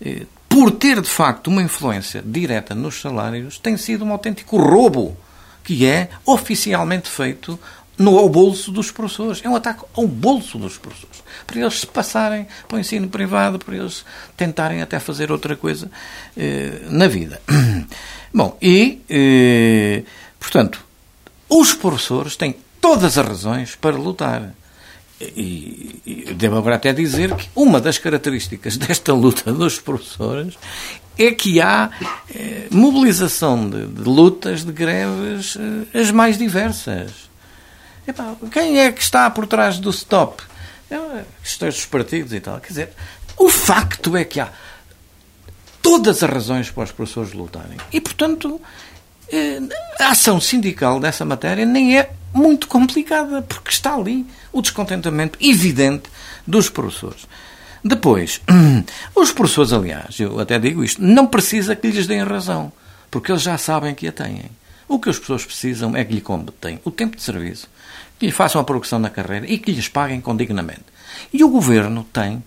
eh, 0.00 0.22
por 0.48 0.70
ter 0.70 1.02
de 1.02 1.08
facto 1.08 1.48
uma 1.48 1.62
influência 1.62 2.22
direta 2.24 2.74
nos 2.74 2.98
salários, 2.98 3.58
tem 3.58 3.76
sido 3.76 4.06
um 4.06 4.12
autêntico 4.12 4.56
roubo 4.56 5.16
que 5.64 5.86
é 5.86 6.08
oficialmente 6.24 7.08
feito 7.08 7.58
no, 8.02 8.18
ao 8.18 8.28
bolso 8.28 8.70
dos 8.70 8.90
professores. 8.90 9.40
É 9.44 9.48
um 9.48 9.56
ataque 9.56 9.84
ao 9.96 10.06
bolso 10.06 10.58
dos 10.58 10.76
professores. 10.76 11.22
Para 11.46 11.60
eles 11.60 11.80
se 11.80 11.86
passarem 11.86 12.46
para 12.68 12.76
o 12.76 12.80
ensino 12.80 13.08
privado, 13.08 13.58
para 13.58 13.76
eles 13.76 14.04
tentarem 14.36 14.82
até 14.82 14.98
fazer 14.98 15.30
outra 15.30 15.56
coisa 15.56 15.90
eh, 16.36 16.82
na 16.88 17.06
vida. 17.06 17.40
Bom, 18.34 18.56
e, 18.60 19.00
eh, 19.08 20.02
portanto, 20.38 20.84
os 21.48 21.74
professores 21.74 22.36
têm 22.36 22.56
todas 22.80 23.16
as 23.16 23.26
razões 23.26 23.76
para 23.76 23.96
lutar. 23.96 24.54
E, 25.20 26.00
e 26.04 26.34
devo 26.34 26.56
agora 26.56 26.74
até 26.74 26.92
dizer 26.92 27.32
que 27.36 27.48
uma 27.54 27.80
das 27.80 27.96
características 27.96 28.76
desta 28.76 29.12
luta 29.12 29.52
dos 29.52 29.78
professores 29.78 30.58
é 31.16 31.30
que 31.30 31.60
há 31.60 31.90
eh, 32.34 32.66
mobilização 32.70 33.68
de, 33.68 33.86
de, 33.86 34.02
lutas, 34.02 34.64
de 34.64 34.72
greves, 34.72 35.56
eh, 35.56 36.00
as 36.00 36.10
mais 36.10 36.38
diversas. 36.38 37.30
Epá, 38.06 38.34
quem 38.50 38.80
é 38.80 38.90
que 38.90 39.02
está 39.02 39.30
por 39.30 39.46
trás 39.46 39.78
do 39.78 39.90
stop? 39.90 40.42
Questões 41.42 41.74
dos 41.74 41.86
partidos 41.86 42.32
e 42.32 42.40
tal. 42.40 42.60
Quer 42.60 42.68
dizer, 42.68 42.88
o 43.36 43.48
facto 43.48 44.16
é 44.16 44.24
que 44.24 44.40
há 44.40 44.50
todas 45.80 46.22
as 46.22 46.30
razões 46.30 46.70
para 46.70 46.84
os 46.84 46.92
professores 46.92 47.32
lutarem. 47.32 47.76
E, 47.92 48.00
portanto, 48.00 48.60
eh, 49.30 49.60
a 49.98 50.10
ação 50.10 50.40
sindical 50.40 51.00
dessa 51.00 51.24
matéria 51.24 51.64
nem 51.64 51.98
é 51.98 52.10
muito 52.32 52.66
complicada, 52.66 53.42
porque 53.42 53.70
está 53.70 53.94
ali 53.94 54.26
o 54.52 54.62
descontentamento 54.62 55.38
evidente 55.40 56.10
dos 56.46 56.68
professores. 56.68 57.26
Depois, 57.84 58.40
os 59.14 59.32
professores, 59.32 59.72
aliás, 59.72 60.18
eu 60.20 60.38
até 60.38 60.58
digo 60.58 60.84
isto, 60.84 61.02
não 61.02 61.26
precisa 61.26 61.74
que 61.74 61.88
lhes 61.88 62.06
deem 62.06 62.22
razão, 62.22 62.72
porque 63.10 63.32
eles 63.32 63.42
já 63.42 63.58
sabem 63.58 63.94
que 63.94 64.06
a 64.06 64.12
têm. 64.12 64.50
O 64.86 64.98
que 64.98 65.10
as 65.10 65.18
pessoas 65.18 65.44
precisam 65.44 65.96
é 65.96 66.04
que 66.04 66.14
lhe 66.14 66.20
competem 66.20 66.80
o 66.84 66.90
tempo 66.90 67.16
de 67.16 67.22
serviço, 67.22 67.68
que 68.22 68.26
lhe 68.26 68.32
façam 68.32 68.60
a 68.60 68.64
progressão 68.64 69.00
na 69.00 69.10
carreira 69.10 69.46
e 69.50 69.58
que 69.58 69.72
lhes 69.72 69.88
paguem 69.88 70.20
condignamente. 70.20 70.84
E 71.32 71.42
o 71.42 71.48
Governo 71.48 72.06
tem, 72.12 72.40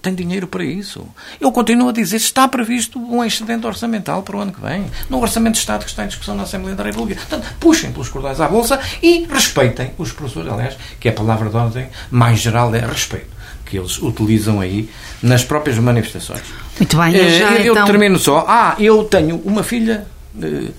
tem 0.00 0.14
dinheiro 0.14 0.46
para 0.46 0.62
isso. 0.62 1.04
Eu 1.40 1.50
continuo 1.50 1.88
a 1.88 1.92
dizer, 1.92 2.18
está 2.18 2.46
previsto 2.46 2.96
um 2.96 3.24
excedente 3.24 3.66
orçamental 3.66 4.22
para 4.22 4.36
o 4.36 4.40
ano 4.40 4.52
que 4.52 4.60
vem, 4.60 4.86
no 5.10 5.20
Orçamento 5.20 5.54
de 5.54 5.58
Estado 5.58 5.82
que 5.82 5.90
está 5.90 6.04
em 6.04 6.06
discussão 6.06 6.36
na 6.36 6.44
Assembleia 6.44 6.76
da 6.76 6.84
República. 6.84 7.22
Portanto, 7.22 7.56
puxem 7.58 7.90
pelos 7.90 8.08
cordões 8.08 8.40
à 8.40 8.46
Bolsa 8.46 8.78
e 9.02 9.26
respeitem 9.28 9.90
os 9.98 10.12
professores. 10.12 10.52
Aliás, 10.52 10.76
que 11.00 11.08
é 11.08 11.10
a 11.10 11.14
palavra 11.14 11.50
de 11.50 11.56
ordem 11.56 11.88
mais 12.08 12.38
geral 12.38 12.72
é 12.72 12.86
respeito, 12.86 13.34
que 13.64 13.76
eles 13.76 14.00
utilizam 14.00 14.60
aí 14.60 14.88
nas 15.20 15.42
próprias 15.42 15.76
manifestações. 15.80 16.44
Muito 16.78 16.96
bem, 16.96 17.16
eu, 17.16 17.30
já, 17.36 17.52
eu 17.54 17.72
então... 17.72 17.84
termino 17.84 18.16
só. 18.16 18.44
Ah, 18.46 18.76
eu 18.78 19.02
tenho 19.02 19.42
uma 19.44 19.64
filha 19.64 20.06
eh, 20.40 20.70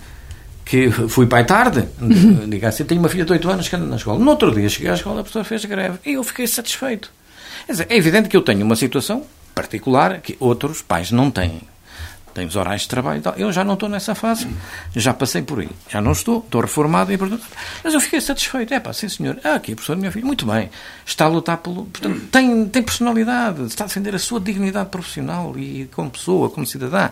que 0.68 0.92
fui 0.92 1.26
pai 1.26 1.46
tarde, 1.46 1.88
diga 2.48 2.68
assim, 2.68 2.84
tenho 2.84 3.00
uma 3.00 3.10
filha 3.10 3.24
de 3.24 3.32
8 3.32 3.50
anos 3.50 3.70
que 3.70 3.76
anda 3.76 3.86
na 3.86 3.96
escola. 3.96 4.20
No 4.20 4.30
outro 4.32 4.54
dia 4.54 4.68
cheguei 4.68 4.92
à 4.92 4.96
escola, 4.96 5.22
a 5.22 5.24
professora 5.24 5.46
fez 5.46 5.66
greve 5.66 6.00
e 6.06 6.14
eu 6.14 6.24
fiquei 6.24 6.46
satisfeito. 6.46 7.12
É 7.90 7.96
evidente 7.96 8.30
que 8.30 8.36
eu 8.36 8.42
tenho 8.42 8.66
uma 8.66 8.76
situação 8.76 9.26
particular 9.56 10.20
que 10.22 10.36
outros 10.40 10.82
pais 10.82 11.12
não 11.12 11.32
têm. 11.32 11.62
Tenho 12.34 12.50
os 12.50 12.56
horários 12.56 12.84
de 12.84 12.90
trabalho 12.90 13.18
e 13.18 13.22
tal. 13.22 13.34
Eu 13.36 13.52
já 13.52 13.64
não 13.64 13.74
estou 13.74 13.90
nessa 13.90 14.14
fase, 14.14 14.48
já 14.96 15.12
passei 15.12 15.42
por 15.42 15.60
aí. 15.60 15.70
Já 15.90 16.00
não 16.00 16.12
estou, 16.12 16.40
estou 16.40 16.62
reformado 16.62 17.12
e 17.12 17.18
portanto. 17.18 17.44
Mas 17.84 17.96
eu 17.96 18.00
fiquei 18.00 18.22
satisfeito. 18.22 18.72
É 18.74 18.80
pá, 18.80 18.94
sim 18.94 19.10
senhor. 19.10 19.40
Ah, 19.44 19.56
aqui 19.56 19.72
a 19.72 19.76
professora 19.76 19.98
minha 19.98 20.12
filha, 20.12 20.24
muito 20.24 20.46
bem. 20.46 20.70
Está 21.04 21.26
a 21.26 21.30
lutar 21.30 21.58
pelo. 21.58 21.86
Portanto, 21.86 22.28
tem, 22.32 22.68
tem 22.68 22.84
personalidade, 22.84 23.64
está 23.64 23.86
a 23.86 23.88
defender 23.88 24.14
a 24.14 24.20
sua 24.20 24.40
dignidade 24.40 24.90
profissional 24.90 25.58
e 25.58 25.90
como 25.96 26.12
pessoa, 26.12 26.50
como 26.50 26.64
cidadã. 26.68 27.10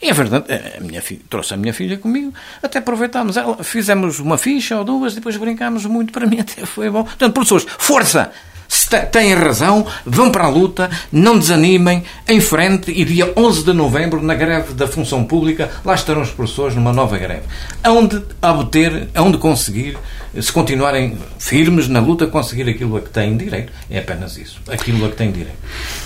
E 0.00 0.08
é 0.08 0.12
verdade, 0.12 0.44
a 0.76 0.80
minha 0.80 1.00
filha, 1.00 1.20
trouxe 1.28 1.54
a 1.54 1.56
minha 1.56 1.72
filha 1.72 1.96
comigo, 1.96 2.32
até 2.62 2.78
aproveitámos, 2.78 3.36
ela, 3.36 3.62
fizemos 3.62 4.18
uma 4.18 4.36
ficha 4.36 4.76
ou 4.76 4.84
duas, 4.84 5.14
depois 5.14 5.36
brincámos 5.36 5.86
muito, 5.86 6.12
para 6.12 6.26
mim 6.26 6.40
até 6.40 6.66
foi 6.66 6.90
bom. 6.90 7.04
Portanto, 7.04 7.32
professores, 7.32 7.66
força! 7.78 8.32
Se 8.68 8.88
têm 9.06 9.32
razão, 9.34 9.86
vão 10.04 10.30
para 10.30 10.44
a 10.44 10.48
luta, 10.48 10.90
não 11.12 11.38
desanimem, 11.38 12.02
em 12.28 12.40
frente 12.40 12.90
e 12.90 13.04
dia 13.04 13.32
11 13.36 13.64
de 13.64 13.72
novembro, 13.72 14.20
na 14.20 14.34
greve 14.34 14.74
da 14.74 14.88
função 14.88 15.24
pública, 15.24 15.70
lá 15.84 15.94
estarão 15.94 16.22
os 16.22 16.30
professores 16.30 16.74
numa 16.74 16.92
nova 16.92 17.16
greve. 17.16 17.44
Onde 17.86 18.20
obter, 18.42 19.08
onde 19.16 19.38
conseguir, 19.38 19.96
se 20.40 20.52
continuarem 20.52 21.16
firmes 21.38 21.88
na 21.88 22.00
luta, 22.00 22.26
conseguir 22.26 22.68
aquilo 22.68 22.96
a 22.96 23.00
que 23.00 23.10
têm 23.10 23.36
direito. 23.36 23.72
É 23.90 23.98
apenas 23.98 24.36
isso, 24.36 24.60
aquilo 24.68 25.04
a 25.04 25.08
que 25.08 25.16
têm 25.16 25.30
direito. 25.30 25.56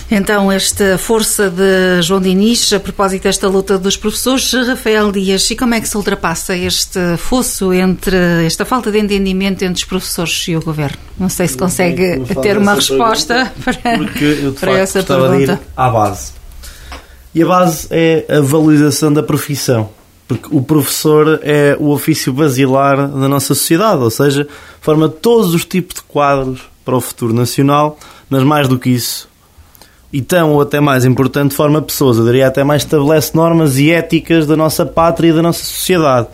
Então, 0.09 0.51
esta 0.51 0.97
força 0.97 1.49
de 1.49 2.01
João 2.01 2.21
Diniz, 2.21 2.71
a 2.73 2.79
propósito 2.79 3.23
desta 3.23 3.47
luta 3.47 3.77
dos 3.77 3.95
professores, 3.95 4.51
Rafael 4.53 5.11
Dias, 5.11 5.49
e 5.49 5.55
como 5.55 5.73
é 5.73 5.81
que 5.81 5.87
se 5.87 5.95
ultrapassa 5.95 6.55
este 6.55 7.17
fosso 7.17 7.73
entre, 7.73 8.17
esta 8.45 8.65
falta 8.65 8.91
de 8.91 8.99
entendimento 8.99 9.63
entre 9.63 9.81
os 9.81 9.85
professores 9.85 10.47
e 10.47 10.55
o 10.55 10.61
governo? 10.61 10.97
Não 11.17 11.29
sei 11.29 11.47
se 11.47 11.57
consegue 11.57 12.21
ter 12.41 12.57
uma 12.57 12.75
resposta 12.75 13.51
para, 13.63 13.97
porque 13.97 14.23
eu, 14.23 14.51
de 14.51 14.59
para 14.59 14.71
facto, 14.71 14.81
essa 14.81 15.03
pergunta. 15.03 15.29
pergunta. 15.29 15.55
De 15.55 15.61
ir 15.61 15.67
à 15.77 15.89
base. 15.89 16.31
E 17.33 17.43
a 17.43 17.45
base 17.45 17.87
é 17.89 18.25
a 18.29 18.41
valorização 18.41 19.13
da 19.13 19.23
profissão. 19.23 19.89
Porque 20.31 20.55
o 20.55 20.61
professor 20.61 21.41
é 21.43 21.75
o 21.77 21.89
ofício 21.89 22.31
basilar 22.31 22.95
da 23.09 23.27
nossa 23.27 23.47
sociedade, 23.47 24.01
ou 24.01 24.09
seja, 24.09 24.47
forma 24.79 25.09
todos 25.09 25.53
os 25.53 25.65
tipos 25.65 25.95
de 25.95 26.03
quadros 26.03 26.61
para 26.85 26.95
o 26.95 27.01
futuro 27.01 27.33
nacional, 27.33 27.99
mas 28.29 28.41
mais 28.41 28.65
do 28.69 28.79
que 28.79 28.89
isso, 28.89 29.27
e 30.11 30.21
tão 30.21 30.53
ou 30.53 30.61
até 30.61 30.79
mais 30.79 31.03
importante, 31.03 31.53
forma 31.53 31.81
pessoas. 31.81 32.17
Eu 32.17 32.23
diria 32.23 32.47
até 32.47 32.63
mais 32.63 32.83
estabelece 32.83 33.35
normas 33.35 33.77
e 33.77 33.91
éticas 33.91 34.47
da 34.47 34.55
nossa 34.55 34.85
pátria 34.85 35.31
e 35.31 35.33
da 35.33 35.41
nossa 35.41 35.65
sociedade. 35.65 36.27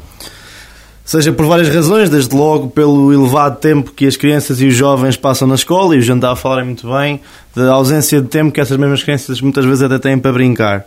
Seja 1.03 1.33
por 1.33 1.47
várias 1.47 1.69
razões, 1.69 2.07
desde 2.07 2.35
logo 2.35 2.69
pelo 2.69 3.11
elevado 3.11 3.57
tempo 3.57 3.91
que 3.93 4.05
as 4.05 4.15
crianças 4.15 4.61
e 4.61 4.67
os 4.67 4.75
jovens 4.75 5.17
passam 5.17 5.47
na 5.47 5.55
escola, 5.55 5.95
e 5.95 5.97
o 5.97 6.01
Jean 6.03 6.17
está 6.17 6.33
a 6.33 6.35
falar 6.35 6.63
muito 6.63 6.87
bem, 6.87 7.19
da 7.55 7.71
ausência 7.71 8.21
de 8.21 8.27
tempo 8.27 8.51
que 8.51 8.61
essas 8.61 8.77
mesmas 8.77 9.01
crianças 9.01 9.41
muitas 9.41 9.65
vezes 9.65 9.81
até 9.81 9.97
têm 9.97 10.19
para 10.19 10.31
brincar. 10.31 10.85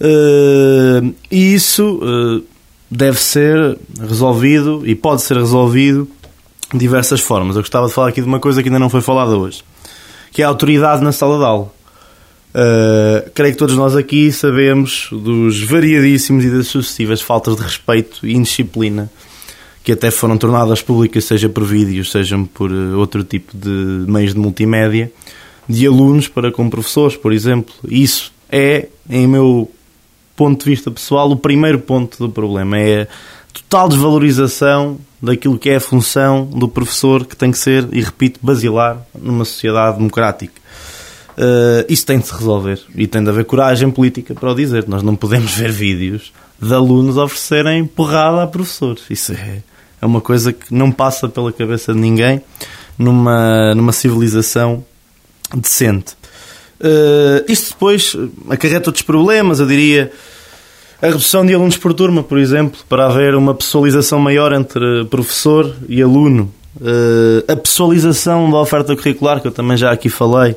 Uh, 0.00 1.14
e 1.30 1.54
isso 1.54 2.00
uh, 2.02 2.44
deve 2.90 3.18
ser 3.18 3.78
resolvido 4.00 4.82
e 4.84 4.94
pode 4.94 5.22
ser 5.22 5.36
resolvido 5.36 6.08
de 6.72 6.78
diversas 6.78 7.20
formas. 7.20 7.56
Eu 7.56 7.62
gostava 7.62 7.86
de 7.86 7.92
falar 7.92 8.08
aqui 8.08 8.20
de 8.20 8.26
uma 8.26 8.38
coisa 8.38 8.62
que 8.62 8.68
ainda 8.68 8.78
não 8.78 8.90
foi 8.90 9.00
falada 9.00 9.36
hoje, 9.36 9.62
que 10.30 10.42
é 10.42 10.44
a 10.44 10.48
autoridade 10.48 11.02
na 11.02 11.12
sala 11.12 11.38
de 11.38 11.44
aula. 11.44 11.72
Uh, 12.48 13.30
creio 13.34 13.52
que 13.52 13.58
todos 13.58 13.76
nós 13.76 13.94
aqui 13.94 14.32
sabemos 14.32 15.08
dos 15.12 15.62
variadíssimos 15.62 16.44
e 16.44 16.50
das 16.50 16.68
sucessivas 16.68 17.20
faltas 17.20 17.56
de 17.56 17.62
respeito 17.62 18.26
e 18.26 18.34
indisciplina 18.34 19.10
que 19.88 19.92
até 19.92 20.10
foram 20.10 20.36
tornadas 20.36 20.82
públicas, 20.82 21.24
seja 21.24 21.48
por 21.48 21.64
vídeos, 21.64 22.10
seja 22.10 22.38
por 22.52 22.70
outro 22.70 23.24
tipo 23.24 23.56
de 23.56 24.04
meios 24.06 24.34
de 24.34 24.38
multimédia, 24.38 25.10
de 25.66 25.86
alunos 25.86 26.28
para 26.28 26.52
com 26.52 26.68
professores, 26.68 27.16
por 27.16 27.32
exemplo. 27.32 27.74
Isso 27.88 28.30
é, 28.50 28.88
em 29.08 29.26
meu 29.26 29.70
ponto 30.38 30.64
de 30.64 30.70
vista 30.70 30.88
pessoal, 30.88 31.28
o 31.32 31.36
primeiro 31.36 31.80
ponto 31.80 32.16
do 32.16 32.32
problema. 32.32 32.78
É 32.78 33.02
a 33.02 33.06
total 33.52 33.88
desvalorização 33.88 34.96
daquilo 35.20 35.58
que 35.58 35.68
é 35.68 35.76
a 35.76 35.80
função 35.80 36.44
do 36.44 36.68
professor, 36.68 37.26
que 37.26 37.36
tem 37.36 37.50
que 37.50 37.58
ser, 37.58 37.88
e 37.92 38.00
repito, 38.00 38.38
basilar 38.40 39.04
numa 39.20 39.44
sociedade 39.44 39.96
democrática. 39.96 40.54
Uh, 41.36 41.84
isso 41.88 42.06
tem 42.06 42.18
de 42.18 42.26
se 42.26 42.32
resolver 42.32 42.80
e 42.94 43.06
tem 43.06 43.22
de 43.22 43.30
haver 43.30 43.44
coragem 43.44 43.90
política 43.90 44.32
para 44.32 44.50
o 44.50 44.54
dizer. 44.54 44.86
Nós 44.88 45.02
não 45.02 45.16
podemos 45.16 45.52
ver 45.54 45.72
vídeos 45.72 46.32
de 46.60 46.72
alunos 46.72 47.16
oferecerem 47.16 47.84
porrada 47.84 48.44
a 48.44 48.46
professores. 48.46 49.02
Isso 49.10 49.32
é, 49.32 49.62
é 50.00 50.06
uma 50.06 50.20
coisa 50.20 50.52
que 50.52 50.72
não 50.72 50.92
passa 50.92 51.28
pela 51.28 51.52
cabeça 51.52 51.92
de 51.92 51.98
ninguém 51.98 52.40
numa, 52.96 53.74
numa 53.74 53.92
civilização 53.92 54.84
decente. 55.56 56.17
Uh, 56.80 57.44
isto 57.48 57.70
depois 57.70 58.16
acarreta 58.48 58.88
outros 58.90 59.02
problemas, 59.02 59.60
eu 59.60 59.66
diria 59.66 60.12
a 61.00 61.06
redução 61.06 61.46
de 61.46 61.54
alunos 61.54 61.76
por 61.76 61.94
turma, 61.94 62.22
por 62.22 62.38
exemplo, 62.38 62.80
para 62.88 63.06
haver 63.06 63.34
uma 63.34 63.54
pessoalização 63.54 64.18
maior 64.18 64.52
entre 64.52 65.04
professor 65.06 65.74
e 65.88 66.02
aluno. 66.02 66.52
Uh, 66.80 67.50
a 67.50 67.56
pessoalização 67.56 68.50
da 68.50 68.58
oferta 68.58 68.94
curricular, 68.96 69.40
que 69.40 69.46
eu 69.46 69.52
também 69.52 69.76
já 69.76 69.92
aqui 69.92 70.08
falei. 70.08 70.56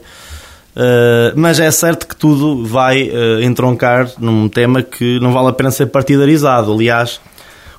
Uh, 0.76 1.36
mas 1.36 1.59
é 1.59 1.69
certo 1.69 2.07
que 2.07 2.15
tudo 2.15 2.65
vai 2.65 3.09
uh, 3.09 3.41
entroncar 3.41 4.09
num 4.17 4.47
tema 4.47 4.82
que 4.82 5.19
não 5.19 5.34
vale 5.34 5.49
a 5.49 5.53
pena 5.53 5.69
ser 5.69 5.88
partidarizado. 5.88 6.72
Aliás, 6.74 7.19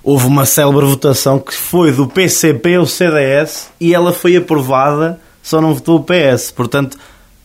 houve 0.03 0.26
uma 0.26 0.45
célebre 0.45 0.84
votação 0.86 1.38
que 1.38 1.55
foi 1.55 1.90
do 1.90 2.07
PCP 2.07 2.76
ao 2.76 2.86
CDS 2.86 3.70
e 3.80 3.95
ela 3.95 4.12
foi 4.12 4.36
aprovada, 4.36 5.18
só 5.43 5.61
não 5.61 5.74
votou 5.74 5.99
o 5.99 6.05
PS. 6.05 6.51
Portanto, 6.51 6.99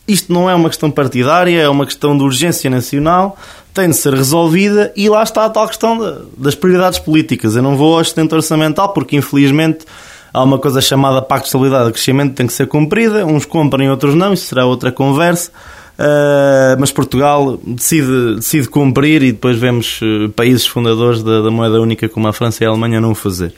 isto 0.08 0.32
não 0.32 0.48
é 0.48 0.54
uma 0.54 0.70
questão 0.70 0.90
partidária, 0.90 1.60
é 1.60 1.68
uma 1.68 1.84
questão 1.84 2.16
de 2.16 2.24
urgência 2.24 2.70
nacional, 2.70 3.36
tem 3.74 3.90
de 3.90 3.96
ser 3.96 4.14
resolvida 4.14 4.90
e 4.96 5.08
lá 5.08 5.22
está 5.22 5.44
a 5.44 5.50
tal 5.50 5.68
questão 5.68 5.98
de, 5.98 6.26
das 6.36 6.54
prioridades 6.54 6.98
políticas. 6.98 7.54
Eu 7.54 7.62
não 7.62 7.76
vou 7.76 7.94
ao 7.94 8.00
excedente 8.00 8.34
orçamental 8.34 8.88
porque, 8.88 9.14
infelizmente, 9.14 9.84
há 10.32 10.42
uma 10.42 10.58
coisa 10.58 10.80
chamada 10.80 11.20
Pacto 11.20 11.44
de 11.44 11.48
Estabilidade 11.48 11.90
e 11.90 11.92
Crescimento 11.92 12.30
que 12.30 12.36
tem 12.36 12.46
que 12.46 12.52
ser 12.54 12.66
cumprida, 12.66 13.26
uns 13.26 13.44
comprem, 13.44 13.90
outros 13.90 14.14
não, 14.14 14.32
isso 14.32 14.46
será 14.46 14.64
outra 14.64 14.90
conversa. 14.90 15.50
Uh, 15.98 16.78
mas 16.78 16.92
Portugal 16.92 17.58
decide, 17.66 18.36
decide 18.36 18.68
cumprir 18.68 19.20
e 19.20 19.32
depois 19.32 19.58
vemos 19.58 20.00
uh, 20.00 20.28
países 20.28 20.64
fundadores 20.64 21.24
da, 21.24 21.42
da, 21.42 21.50
moeda 21.50 21.80
única 21.80 22.08
como 22.08 22.28
a 22.28 22.32
França 22.32 22.62
e 22.62 22.66
a 22.66 22.70
Alemanha 22.70 23.00
não 23.00 23.10
o 23.10 23.14
fazer. 23.16 23.52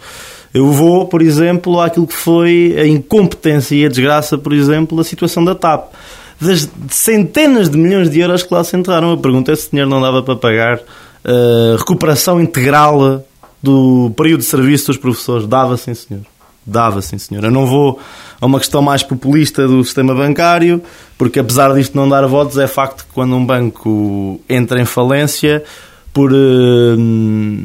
Eu 0.53 0.73
vou, 0.73 1.07
por 1.07 1.21
exemplo, 1.21 1.79
àquilo 1.79 2.07
que 2.07 2.15
foi 2.15 2.75
a 2.79 2.87
incompetência 2.87 3.75
e 3.75 3.85
a 3.85 3.89
desgraça, 3.91 4.39
por 4.39 4.55
exemplo, 4.55 4.97
da 4.97 5.05
situação 5.05 5.45
da 5.45 5.55
TAP. 5.55 5.93
Das 6.41 6.69
centenas 6.89 7.69
de 7.69 7.77
milhões 7.77 8.09
de 8.09 8.21
euros 8.21 8.43
que 8.43 8.53
lá 8.53 8.65
se 8.65 8.77
entraram, 8.77 9.11
eu 9.11 9.19
perguntei 9.19 9.55
se 9.57 9.69
o 9.69 9.71
dinheiro 9.71 9.91
não 9.91 10.01
dava 10.01 10.23
para 10.23 10.37
pagar 10.37 10.79
uh, 10.79 11.77
recuperação 11.77 12.41
integral 12.41 13.23
do 13.63 14.11
período 14.17 14.41
de 14.41 14.47
serviço 14.47 14.87
dos 14.87 14.97
professores. 14.97 15.47
Dava, 15.47 15.77
sim, 15.77 15.95
senhor. 15.95 16.23
Dava, 16.65 17.03
sim, 17.03 17.19
senhor. 17.19 17.45
Eu 17.45 17.51
não 17.51 17.67
vou 17.67 17.99
a 18.41 18.47
uma 18.47 18.59
questão 18.59 18.81
mais 18.81 19.03
populista 19.03 19.67
do 19.67 19.85
sistema 19.85 20.15
bancário, 20.15 20.83
porque 21.19 21.41
apesar 21.41 21.75
disto 21.75 21.95
não 21.95 22.09
dar 22.09 22.27
votos, 22.27 22.57
é 22.57 22.67
facto 22.67 23.05
que 23.05 23.13
quando 23.13 23.35
um 23.37 23.45
banco 23.45 24.41
entra 24.49 24.81
em 24.81 24.87
falência, 24.87 25.63
por 26.13 26.33
uh, 26.33 26.97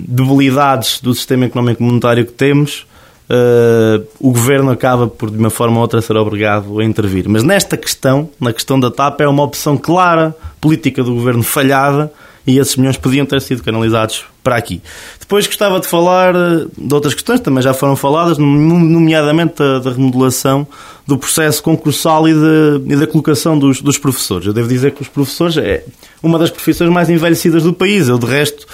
debilidades 0.07 0.99
do 1.01 1.13
sistema 1.13 1.45
económico 1.45 1.83
monetário 1.83 2.25
que 2.25 2.31
temos, 2.31 2.85
uh, 3.29 4.05
o 4.19 4.31
governo 4.31 4.71
acaba 4.71 5.07
por, 5.07 5.29
de 5.29 5.37
uma 5.37 5.49
forma 5.49 5.75
ou 5.75 5.81
outra, 5.81 6.01
ser 6.01 6.15
obrigado 6.15 6.79
a 6.79 6.83
intervir. 6.83 7.27
Mas 7.27 7.43
nesta 7.43 7.77
questão, 7.77 8.29
na 8.39 8.53
questão 8.53 8.79
da 8.79 8.91
TAP, 8.91 9.21
é 9.21 9.27
uma 9.27 9.43
opção 9.43 9.77
clara, 9.77 10.35
política 10.59 11.03
do 11.03 11.13
governo 11.13 11.43
falhada, 11.43 12.11
e 12.47 12.59
esses 12.59 12.75
milhões 12.75 12.97
podiam 12.97 13.25
ter 13.25 13.41
sido 13.41 13.63
canalizados 13.63 14.23
para 14.43 14.55
aqui. 14.55 14.81
Depois 15.19 15.47
gostava 15.47 15.79
de 15.79 15.87
falar 15.87 16.35
eh, 16.35 16.65
de 16.77 16.93
outras 16.93 17.15
questões, 17.15 17.39
também 17.39 17.63
já 17.63 17.73
foram 17.73 17.95
faladas, 17.95 18.37
nomeadamente 18.37 19.55
da, 19.83 19.91
remodelação 19.91 20.67
do 21.07 21.17
processo 21.17 21.63
concursal 21.63 22.27
e, 22.29 22.33
de, 22.33 22.93
e 22.93 22.95
da 22.95 23.07
colocação 23.07 23.57
dos, 23.57 23.81
dos, 23.81 23.97
professores. 23.97 24.45
Eu 24.45 24.53
devo 24.53 24.67
dizer 24.67 24.91
que 24.91 25.01
os 25.01 25.07
professores 25.07 25.57
é 25.57 25.83
uma 26.21 26.37
das 26.37 26.51
profissões 26.51 26.91
mais 26.91 27.09
envelhecidas 27.09 27.63
do 27.63 27.73
país. 27.73 28.07
Eu, 28.07 28.19
de 28.19 28.27
resto, 28.27 28.67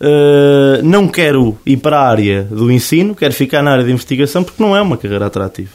Uh, 0.00 0.80
não 0.84 1.08
quero 1.08 1.58
ir 1.66 1.76
para 1.78 1.98
a 1.98 2.08
área 2.08 2.44
do 2.44 2.70
ensino, 2.70 3.16
quero 3.16 3.34
ficar 3.34 3.62
na 3.62 3.72
área 3.72 3.84
de 3.84 3.90
investigação 3.90 4.44
porque 4.44 4.62
não 4.62 4.76
é 4.76 4.80
uma 4.80 4.96
carreira 4.96 5.26
atrativa. 5.26 5.72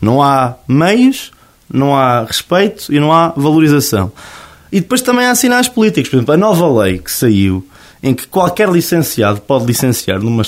Não 0.00 0.22
há 0.22 0.54
meios, 0.66 1.32
não 1.70 1.94
há 1.94 2.24
respeito 2.24 2.92
e 2.92 2.98
não 2.98 3.12
há 3.12 3.28
valorização. 3.36 4.10
E 4.72 4.80
depois 4.80 5.02
também 5.02 5.26
há 5.26 5.34
sinais 5.34 5.68
políticos. 5.68 6.10
Por 6.10 6.16
exemplo, 6.16 6.34
a 6.34 6.36
nova 6.36 6.82
lei 6.82 6.98
que 6.98 7.10
saiu, 7.10 7.66
em 8.02 8.14
que 8.14 8.26
qualquer 8.26 8.68
licenciado 8.68 9.40
pode 9.40 9.66
licenciar 9.66 10.20
numa, 10.20 10.42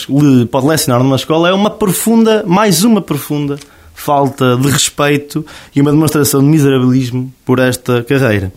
pode 0.50 0.66
lecionar 0.66 1.02
numa 1.02 1.16
escola, 1.16 1.48
é 1.48 1.52
uma 1.52 1.70
profunda, 1.70 2.44
mais 2.46 2.84
uma 2.84 3.02
profunda 3.02 3.58
falta 3.94 4.56
de 4.56 4.68
respeito 4.68 5.44
e 5.74 5.80
uma 5.80 5.90
demonstração 5.90 6.40
de 6.40 6.46
miserabilismo 6.46 7.32
por 7.44 7.58
esta 7.58 8.02
carreira. 8.02 8.50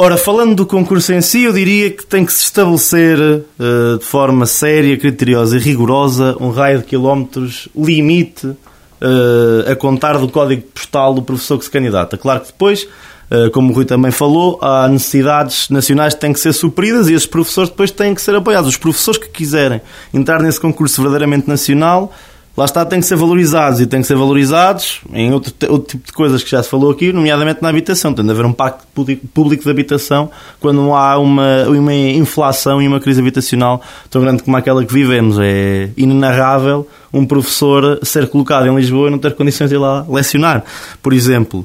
Ora, 0.00 0.16
falando 0.16 0.54
do 0.54 0.64
concurso 0.64 1.12
em 1.12 1.20
si, 1.20 1.42
eu 1.42 1.52
diria 1.52 1.90
que 1.90 2.06
tem 2.06 2.24
que 2.24 2.32
se 2.32 2.44
estabelecer 2.44 3.18
uh, 3.18 3.98
de 3.98 4.04
forma 4.04 4.46
séria, 4.46 4.96
criteriosa 4.96 5.56
e 5.56 5.58
rigorosa 5.58 6.36
um 6.38 6.50
raio 6.50 6.78
de 6.78 6.84
quilómetros 6.84 7.68
limite 7.74 8.46
uh, 8.46 9.68
a 9.68 9.74
contar 9.74 10.16
do 10.16 10.28
código 10.28 10.62
postal 10.72 11.12
do 11.12 11.20
professor 11.20 11.58
que 11.58 11.64
se 11.64 11.70
candidata. 11.72 12.16
Claro 12.16 12.42
que 12.42 12.46
depois, 12.46 12.84
uh, 12.84 13.50
como 13.50 13.72
o 13.72 13.74
Rui 13.74 13.84
também 13.84 14.12
falou, 14.12 14.60
há 14.62 14.86
necessidades 14.86 15.68
nacionais 15.68 16.14
que 16.14 16.20
têm 16.20 16.32
que 16.32 16.38
ser 16.38 16.52
supridas 16.52 17.08
e 17.08 17.14
esses 17.14 17.26
professores 17.26 17.68
depois 17.68 17.90
têm 17.90 18.14
que 18.14 18.22
ser 18.22 18.36
apoiados. 18.36 18.68
Os 18.68 18.76
professores 18.76 19.18
que 19.18 19.28
quiserem 19.28 19.80
entrar 20.14 20.40
nesse 20.40 20.60
concurso 20.60 21.02
verdadeiramente 21.02 21.48
nacional 21.48 22.12
lá 22.58 22.64
está, 22.64 22.84
têm 22.84 22.98
que 22.98 23.06
ser 23.06 23.14
valorizados 23.14 23.80
e 23.80 23.86
têm 23.86 24.00
que 24.00 24.06
ser 24.08 24.16
valorizados 24.16 25.00
em 25.12 25.32
outro, 25.32 25.54
outro 25.70 25.92
tipo 25.92 26.06
de 26.08 26.12
coisas 26.12 26.42
que 26.42 26.50
já 26.50 26.60
se 26.60 26.68
falou 26.68 26.90
aqui, 26.90 27.12
nomeadamente 27.12 27.62
na 27.62 27.68
habitação. 27.68 28.12
Tem 28.12 28.24
de 28.24 28.32
haver 28.32 28.44
um 28.44 28.52
pacto 28.52 28.84
público 29.32 29.62
de 29.62 29.70
habitação 29.70 30.28
quando 30.58 30.92
há 30.92 31.16
uma, 31.20 31.68
uma 31.68 31.94
inflação 31.94 32.82
e 32.82 32.88
uma 32.88 32.98
crise 32.98 33.20
habitacional 33.20 33.80
tão 34.10 34.20
grande 34.20 34.42
como 34.42 34.56
aquela 34.56 34.84
que 34.84 34.92
vivemos. 34.92 35.38
É 35.40 35.90
inenarrável 35.96 36.84
um 37.12 37.24
professor 37.24 38.00
ser 38.02 38.26
colocado 38.28 38.66
em 38.66 38.74
Lisboa 38.74 39.06
e 39.06 39.10
não 39.12 39.20
ter 39.20 39.36
condições 39.36 39.68
de 39.68 39.76
ir 39.76 39.78
lá 39.78 40.04
lecionar. 40.08 40.64
Por 41.00 41.12
exemplo, 41.12 41.60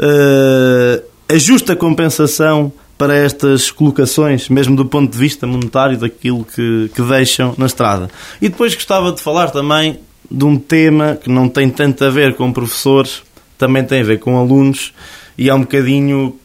uh, 0.00 1.02
a 1.28 1.36
justa 1.36 1.76
compensação 1.76 2.72
para 2.96 3.14
estas 3.14 3.70
colocações, 3.70 4.48
mesmo 4.48 4.74
do 4.74 4.86
ponto 4.86 5.12
de 5.12 5.18
vista 5.18 5.46
monetário, 5.46 5.98
daquilo 5.98 6.42
que, 6.42 6.90
que 6.94 7.02
deixam 7.02 7.54
na 7.58 7.66
estrada. 7.66 8.10
E 8.40 8.48
depois 8.48 8.74
gostava 8.74 9.12
de 9.12 9.20
falar 9.20 9.50
também 9.50 10.00
de 10.30 10.44
um 10.44 10.58
tema 10.58 11.16
que 11.16 11.30
não 11.30 11.48
tem 11.48 11.70
tanto 11.70 12.04
a 12.04 12.10
ver 12.10 12.34
com 12.34 12.52
professores, 12.52 13.22
também 13.56 13.84
tem 13.84 14.00
a 14.00 14.04
ver 14.04 14.18
com 14.18 14.38
alunos 14.38 14.92
e 15.36 15.48
é 15.48 15.54
um 15.54 15.60
bocadinho 15.60 16.38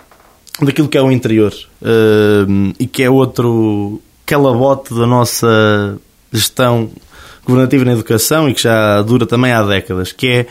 daquilo 0.61 0.87
que 0.87 0.97
é 0.97 1.01
o 1.01 1.11
interior 1.11 1.53
uh, 1.81 2.73
e 2.79 2.85
que 2.85 3.03
é 3.03 3.09
outro 3.09 4.01
calabote 4.25 4.93
da 4.93 5.05
nossa 5.05 5.97
gestão 6.31 6.89
governativa 7.45 7.85
na 7.85 7.93
educação 7.93 8.49
e 8.49 8.53
que 8.53 8.63
já 8.63 9.01
dura 9.01 9.25
também 9.25 9.51
há 9.51 9.61
décadas, 9.63 10.11
que 10.11 10.27
é 10.27 10.47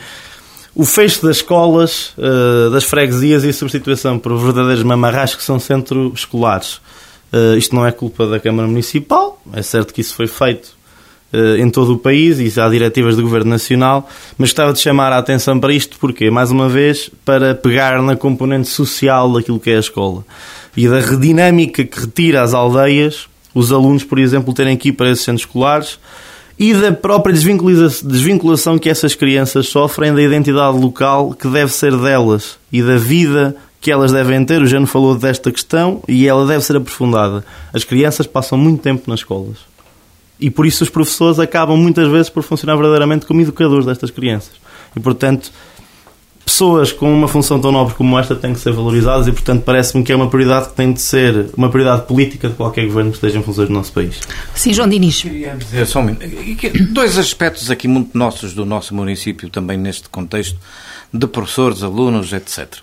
o 0.75 0.85
fecho 0.85 1.25
das 1.25 1.37
escolas, 1.37 2.13
uh, 2.17 2.69
das 2.71 2.83
freguesias 2.83 3.43
e 3.43 3.49
a 3.49 3.53
substituição 3.53 4.19
por 4.19 4.37
verdadeiros 4.37 4.83
mamarrachos 4.83 5.35
que 5.35 5.43
são 5.43 5.59
centros 5.59 6.19
escolares. 6.19 6.81
Uh, 7.31 7.57
isto 7.57 7.75
não 7.75 7.85
é 7.85 7.91
culpa 7.91 8.27
da 8.27 8.39
Câmara 8.39 8.67
Municipal, 8.67 9.41
é 9.53 9.61
certo 9.61 9.93
que 9.93 10.01
isso 10.01 10.15
foi 10.15 10.27
feito 10.27 10.82
em 11.57 11.69
todo 11.69 11.93
o 11.93 11.97
país 11.97 12.39
e 12.39 12.59
há 12.59 12.69
diretivas 12.69 13.15
do 13.15 13.23
Governo 13.23 13.49
Nacional, 13.49 14.07
mas 14.37 14.49
gostava 14.49 14.71
de 14.71 14.79
chamar 14.79 15.11
a 15.11 15.17
atenção 15.17 15.59
para 15.59 15.73
isto, 15.73 15.97
porque, 15.99 16.29
mais 16.29 16.51
uma 16.51 16.69
vez, 16.69 17.09
para 17.25 17.55
pegar 17.55 18.01
na 18.01 18.15
componente 18.15 18.67
social 18.67 19.31
daquilo 19.33 19.59
que 19.59 19.71
é 19.71 19.77
a 19.77 19.79
escola 19.79 20.23
e 20.75 20.87
da 20.87 20.99
dinâmica 20.99 21.83
que 21.83 21.99
retira 21.99 22.41
às 22.41 22.53
aldeias 22.53 23.27
os 23.53 23.71
alunos, 23.71 24.03
por 24.03 24.17
exemplo, 24.17 24.53
terem 24.53 24.75
que 24.75 24.89
ir 24.89 24.93
para 24.93 25.09
esses 25.09 25.23
centros 25.23 25.45
escolares 25.45 25.99
e 26.57 26.73
da 26.73 26.91
própria 26.91 27.33
desvinculação 27.33 28.77
que 28.77 28.89
essas 28.89 29.15
crianças 29.15 29.67
sofrem 29.67 30.13
da 30.13 30.21
identidade 30.21 30.77
local 30.77 31.33
que 31.33 31.47
deve 31.47 31.71
ser 31.71 31.95
delas 31.97 32.57
e 32.71 32.81
da 32.81 32.95
vida 32.97 33.55
que 33.79 33.91
elas 33.91 34.11
devem 34.11 34.43
ter. 34.45 34.61
O 34.61 34.67
Jano 34.67 34.87
falou 34.87 35.15
desta 35.15 35.51
questão 35.51 36.01
e 36.07 36.27
ela 36.27 36.47
deve 36.47 36.63
ser 36.63 36.77
aprofundada. 36.77 37.43
As 37.73 37.83
crianças 37.83 38.25
passam 38.25 38.57
muito 38.57 38.81
tempo 38.81 39.09
nas 39.09 39.19
escolas 39.19 39.72
e 40.43 40.49
por 40.49 40.65
isso 40.65 40.83
os 40.83 40.89
professores 40.89 41.39
acabam 41.39 41.77
muitas 41.77 42.05
vezes 42.09 42.29
por 42.29 42.43
funcionar 42.43 42.75
verdadeiramente 42.75 43.25
como 43.25 43.39
educadores 43.39 43.85
destas 43.85 44.11
crianças. 44.11 44.51
E 44.93 44.99
portanto, 44.99 45.49
pessoas 46.45 46.91
com 46.91 47.11
uma 47.13 47.29
função 47.29 47.61
tão 47.61 47.71
nobre 47.71 47.95
como 47.95 48.19
esta 48.19 48.35
têm 48.35 48.53
que 48.53 48.59
ser 48.59 48.73
valorizadas 48.73 49.25
e 49.25 49.31
portanto 49.31 49.63
parece-me 49.63 50.03
que 50.03 50.11
é 50.11 50.15
uma 50.15 50.29
prioridade 50.29 50.67
que 50.67 50.75
tem 50.75 50.91
de 50.91 51.01
ser 51.01 51.47
uma 51.55 51.69
prioridade 51.69 52.05
política 52.07 52.49
de 52.49 52.55
qualquer 52.55 52.85
governo 52.85 53.11
que 53.11 53.15
esteja 53.15 53.39
em 53.39 53.41
funções 53.41 53.69
do 53.69 53.73
nosso 53.73 53.93
país. 53.93 54.19
Sim, 54.53 54.73
João 54.73 54.89
Diniz. 54.89 55.23
Só 55.87 56.01
um 56.01 56.17
Dois 56.91 57.17
aspectos 57.17 57.71
aqui 57.71 57.87
muito 57.87 58.17
nossos 58.17 58.53
do 58.53 58.65
nosso 58.65 58.93
município 58.93 59.49
também 59.49 59.77
neste 59.77 60.09
contexto 60.09 60.59
de 61.13 61.25
professores, 61.25 61.83
alunos, 61.83 62.33
etc. 62.33 62.79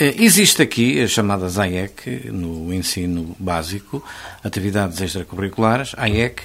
Eh, 0.00 0.14
existe 0.18 0.62
aqui 0.62 1.00
as 1.00 1.10
chamadas 1.10 1.58
AEC, 1.58 2.30
no 2.30 2.72
ensino 2.72 3.34
básico, 3.36 4.02
atividades 4.44 5.00
extracurriculares, 5.00 5.92
AEC, 5.96 6.42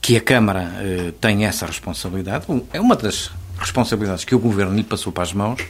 que 0.00 0.16
a 0.16 0.20
Câmara 0.20 0.72
eh, 0.78 1.12
tem 1.20 1.44
essa 1.44 1.66
responsabilidade, 1.66 2.46
é 2.72 2.80
uma 2.80 2.94
das 2.94 3.32
responsabilidades 3.58 4.24
que 4.24 4.36
o 4.36 4.38
Governo 4.38 4.76
lhe 4.76 4.84
passou 4.84 5.12
para 5.12 5.24
as 5.24 5.32
mãos, 5.32 5.60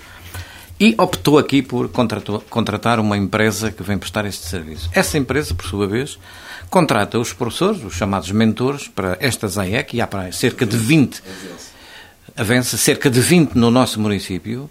e 0.79 0.95
optou 0.99 1.39
aqui 1.39 1.63
por 1.63 1.89
contratar 1.89 3.01
uma 3.01 3.17
empresa 3.17 3.73
que 3.73 3.83
vem 3.83 3.97
prestar 3.97 4.27
este 4.27 4.45
serviço. 4.45 4.91
Essa 4.93 5.17
empresa, 5.17 5.55
por 5.55 5.65
sua 5.65 5.87
vez, 5.87 6.19
contrata 6.69 7.19
os 7.19 7.33
professores, 7.33 7.83
os 7.83 7.95
chamados 7.95 8.31
mentores, 8.31 8.89
para 8.89 9.17
estas 9.21 9.57
AEC, 9.57 9.95
e 9.95 10.03
há 10.03 10.07
para 10.07 10.31
cerca 10.33 10.67
de 10.67 10.77
20, 10.77 11.23
avança 12.37 12.77
cerca 12.77 13.09
de 13.09 13.23
20 13.23 13.55
no 13.55 13.71
nosso 13.71 13.99
município, 13.99 14.69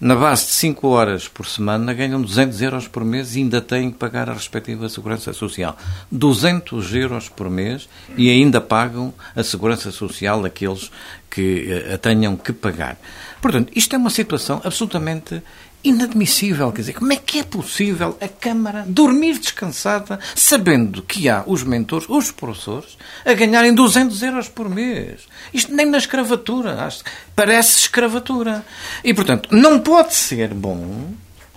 na 0.00 0.14
base 0.14 0.46
de 0.46 0.52
5 0.52 0.86
horas 0.88 1.26
por 1.26 1.46
semana, 1.46 1.92
ganham 1.92 2.22
200 2.22 2.62
euros 2.62 2.86
por 2.86 3.04
mês 3.04 3.34
e 3.34 3.40
ainda 3.40 3.60
têm 3.60 3.90
que 3.90 3.98
pagar 3.98 4.30
a 4.30 4.32
respectiva 4.32 4.88
Segurança 4.88 5.32
Social. 5.32 5.76
200 6.10 6.94
euros 6.94 7.28
por 7.28 7.50
mês 7.50 7.88
e 8.16 8.30
ainda 8.30 8.60
pagam 8.60 9.12
a 9.34 9.42
Segurança 9.42 9.90
Social 9.90 10.40
daqueles 10.40 10.90
que 11.28 11.66
eh, 11.68 11.94
a 11.94 11.98
tenham 11.98 12.36
que 12.36 12.52
pagar. 12.52 12.96
Portanto, 13.40 13.72
isto 13.74 13.94
é 13.94 13.98
uma 13.98 14.10
situação 14.10 14.60
absolutamente 14.64 15.42
inadmissível. 15.82 16.72
Quer 16.72 16.80
dizer, 16.80 16.92
como 16.94 17.12
é 17.12 17.16
que 17.16 17.40
é 17.40 17.44
possível 17.44 18.16
a 18.20 18.28
Câmara 18.28 18.84
dormir 18.86 19.38
descansada 19.38 20.18
sabendo 20.34 21.02
que 21.02 21.28
há 21.28 21.44
os 21.46 21.62
mentores, 21.62 22.08
os 22.08 22.30
professores, 22.30 22.96
a 23.24 23.32
ganharem 23.32 23.74
200 23.74 24.22
euros 24.22 24.48
por 24.48 24.68
mês? 24.68 25.22
Isto 25.52 25.72
nem 25.72 25.86
na 25.86 25.98
escravatura. 25.98 26.88
Parece 27.34 27.78
escravatura. 27.78 28.64
E, 29.04 29.14
portanto, 29.14 29.48
não 29.52 29.78
pode 29.78 30.14
ser 30.14 30.52
bom, 30.52 31.12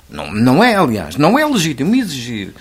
não, 0.09 0.31
não 0.31 0.63
é, 0.63 0.75
aliás, 0.75 1.15
não 1.15 1.39
é 1.39 1.45
legítimo 1.45 1.95
exigir 1.95 2.53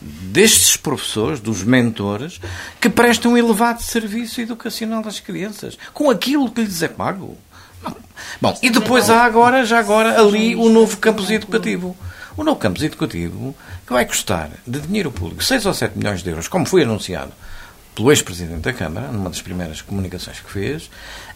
destes 0.00 0.76
professores, 0.76 1.40
dos 1.40 1.64
mentores, 1.64 2.40
que 2.80 2.88
prestam 2.88 3.32
um 3.32 3.36
elevado 3.36 3.82
serviço 3.82 4.40
educacional 4.40 5.02
às 5.06 5.18
crianças, 5.18 5.76
com 5.92 6.10
aquilo 6.10 6.50
que 6.50 6.62
lhes 6.62 6.82
é 6.82 6.88
pago. 6.88 7.36
Bom, 8.40 8.56
e 8.62 8.70
depois 8.70 9.10
há 9.10 9.24
agora, 9.24 9.64
já 9.64 9.78
agora, 9.78 10.20
ali 10.20 10.54
o 10.54 10.68
novo 10.68 10.96
campus 10.98 11.30
educativo. 11.30 11.96
O 12.36 12.44
novo 12.44 12.58
campus 12.58 12.82
educativo 12.82 13.54
que 13.84 13.92
vai 13.92 14.06
custar 14.06 14.50
de 14.66 14.80
dinheiro 14.80 15.10
público 15.10 15.42
6 15.42 15.66
ou 15.66 15.74
7 15.74 15.98
milhões 15.98 16.22
de 16.22 16.30
euros, 16.30 16.46
como 16.46 16.66
foi 16.66 16.84
anunciado 16.84 17.32
pelo 17.94 18.12
ex-presidente 18.12 18.60
da 18.60 18.72
Câmara, 18.72 19.08
numa 19.08 19.28
das 19.28 19.42
primeiras 19.42 19.82
comunicações 19.82 20.38
que 20.38 20.50
fez, 20.50 20.88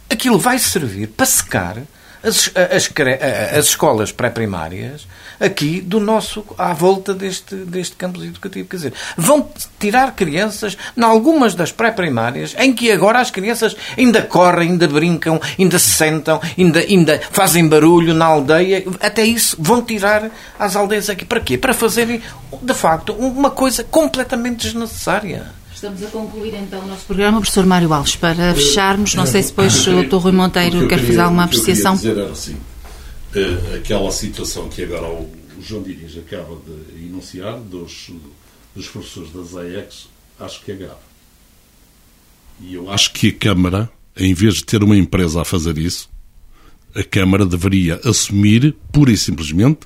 aquilo 0.08 0.38
vai 0.38 0.60
servir 0.60 1.08
para 1.08 1.26
secar 1.26 1.78
as, 2.22 2.52
as, 2.54 2.88
as 3.58 3.64
escolas 3.66 4.12
pré-primárias 4.12 5.08
aqui 5.42 5.80
do 5.80 5.98
nosso, 5.98 6.44
à 6.56 6.72
volta 6.72 7.12
deste, 7.12 7.54
deste 7.54 7.96
campus 7.96 8.22
educativo. 8.24 8.68
Quer 8.68 8.76
dizer, 8.76 8.92
vão 9.16 9.48
tirar 9.78 10.14
crianças 10.14 10.76
em 10.96 11.02
algumas 11.02 11.54
das 11.54 11.72
pré-primárias 11.72 12.54
em 12.58 12.72
que 12.72 12.90
agora 12.90 13.20
as 13.20 13.30
crianças 13.30 13.76
ainda 13.98 14.22
correm, 14.22 14.70
ainda 14.70 14.86
brincam, 14.86 15.40
ainda 15.58 15.78
se 15.78 15.90
sentam, 15.90 16.40
ainda, 16.56 16.80
ainda 16.80 17.20
fazem 17.30 17.66
barulho 17.68 18.14
na 18.14 18.26
aldeia. 18.26 18.84
Até 19.00 19.24
isso 19.24 19.56
vão 19.58 19.82
tirar 19.82 20.30
as 20.58 20.76
aldeias 20.76 21.10
aqui. 21.10 21.24
Para 21.24 21.40
quê? 21.40 21.58
Para 21.58 21.74
fazerem, 21.74 22.22
de 22.62 22.74
facto, 22.74 23.12
uma 23.12 23.50
coisa 23.50 23.82
completamente 23.84 24.66
desnecessária. 24.66 25.62
Estamos 25.74 26.04
a 26.04 26.06
concluir 26.06 26.54
então 26.54 26.78
o 26.78 26.86
nosso 26.86 27.04
programa, 27.06 27.40
professor 27.40 27.66
Mário 27.66 27.92
Alves, 27.92 28.14
para 28.14 28.54
fecharmos. 28.54 29.16
Não 29.16 29.26
sei 29.26 29.42
se 29.42 29.48
depois 29.48 29.84
o 29.88 30.04
Dr. 30.04 30.14
Rui 30.14 30.30
Monteiro 30.30 30.86
quer 30.86 31.00
fazer 31.00 31.18
alguma 31.18 31.42
apreciação. 31.42 31.94
O 31.94 31.98
que 31.98 32.06
eu 32.06 32.14
dizer 32.14 32.22
era 32.22 32.32
assim, 32.32 32.52
eh, 32.52 32.71
aquela 33.76 34.10
situação 34.10 34.68
que 34.68 34.82
agora 34.82 35.08
o 35.08 35.30
João 35.60 35.82
Diniz 35.82 36.16
acaba 36.18 36.56
de 36.56 37.04
enunciar 37.04 37.58
dos, 37.58 38.10
dos 38.74 38.88
professores 38.88 39.32
das 39.32 39.56
AEX, 39.56 40.08
acho 40.38 40.62
que 40.62 40.72
é 40.72 40.74
grave. 40.74 41.12
E 42.60 42.74
eu 42.74 42.90
acho 42.90 43.12
que 43.12 43.28
a 43.28 43.32
Câmara, 43.32 43.90
em 44.16 44.34
vez 44.34 44.56
de 44.56 44.64
ter 44.64 44.82
uma 44.82 44.96
empresa 44.96 45.40
a 45.40 45.44
fazer 45.44 45.78
isso, 45.78 46.10
a 46.94 47.02
Câmara 47.02 47.46
deveria 47.46 48.00
assumir, 48.04 48.74
pura 48.92 49.10
e 49.10 49.16
simplesmente, 49.16 49.80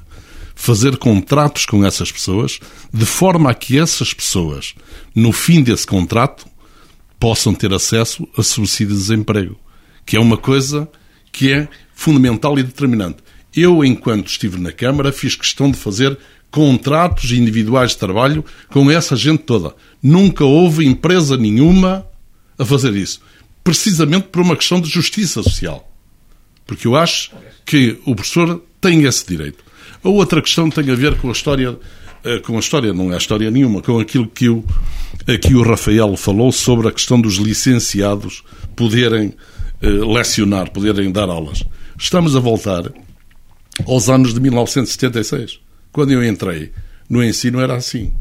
fazer 0.54 0.96
contratos 0.96 1.66
com 1.66 1.84
essas 1.84 2.10
pessoas, 2.10 2.58
de 2.92 3.06
forma 3.06 3.50
a 3.50 3.54
que 3.54 3.78
essas 3.78 4.12
pessoas, 4.12 4.74
no 5.14 5.30
fim 5.30 5.62
desse 5.62 5.86
contrato, 5.86 6.46
possam 7.20 7.54
ter 7.54 7.72
acesso 7.72 8.26
a 8.36 8.42
subsídio 8.42 8.94
de 8.94 9.00
desemprego, 9.00 9.56
que 10.04 10.16
é 10.16 10.20
uma 10.20 10.36
coisa 10.36 10.88
que 11.30 11.52
é 11.52 11.68
fundamental 11.94 12.58
e 12.58 12.62
determinante. 12.62 13.25
Eu, 13.56 13.82
enquanto 13.82 14.28
estive 14.28 14.60
na 14.60 14.70
Câmara, 14.70 15.10
fiz 15.10 15.34
questão 15.34 15.70
de 15.70 15.78
fazer 15.78 16.18
contratos 16.50 17.32
individuais 17.32 17.92
de 17.92 17.96
trabalho 17.96 18.44
com 18.70 18.90
essa 18.90 19.16
gente 19.16 19.44
toda. 19.44 19.74
Nunca 20.02 20.44
houve 20.44 20.86
empresa 20.86 21.38
nenhuma 21.38 22.06
a 22.58 22.64
fazer 22.64 22.94
isso. 22.94 23.20
Precisamente 23.64 24.28
por 24.28 24.42
uma 24.42 24.56
questão 24.56 24.78
de 24.78 24.90
justiça 24.90 25.42
social. 25.42 25.90
Porque 26.66 26.86
eu 26.86 26.94
acho 26.94 27.30
que 27.64 27.98
o 28.04 28.14
professor 28.14 28.62
tem 28.80 29.04
esse 29.04 29.26
direito. 29.26 29.64
A 30.04 30.08
outra 30.08 30.42
questão 30.42 30.68
tem 30.68 30.90
a 30.90 30.94
ver 30.94 31.16
com 31.16 31.28
a 31.28 31.32
história, 31.32 31.78
eh, 32.24 32.38
com 32.40 32.56
a 32.56 32.60
história, 32.60 32.92
não 32.92 33.12
é 33.12 33.16
história 33.16 33.50
nenhuma, 33.50 33.80
com 33.80 33.98
aquilo 33.98 34.28
que 34.28 34.48
o, 34.48 34.64
que 35.40 35.54
o 35.54 35.62
Rafael 35.62 36.16
falou 36.16 36.52
sobre 36.52 36.88
a 36.88 36.92
questão 36.92 37.20
dos 37.20 37.36
licenciados 37.36 38.44
poderem 38.74 39.32
eh, 39.80 39.88
lecionar, 39.88 40.70
poderem 40.70 41.10
dar 41.10 41.28
aulas. 41.28 41.64
Estamos 41.98 42.36
a 42.36 42.40
voltar 42.40 42.92
aos 43.84 44.08
anos 44.08 44.32
de 44.32 44.40
1976. 44.40 45.60
Quando 45.92 46.12
eu 46.12 46.24
entrei 46.24 46.72
no 47.08 47.22
ensino 47.22 47.60
era 47.60 47.76
assim. 47.76 48.12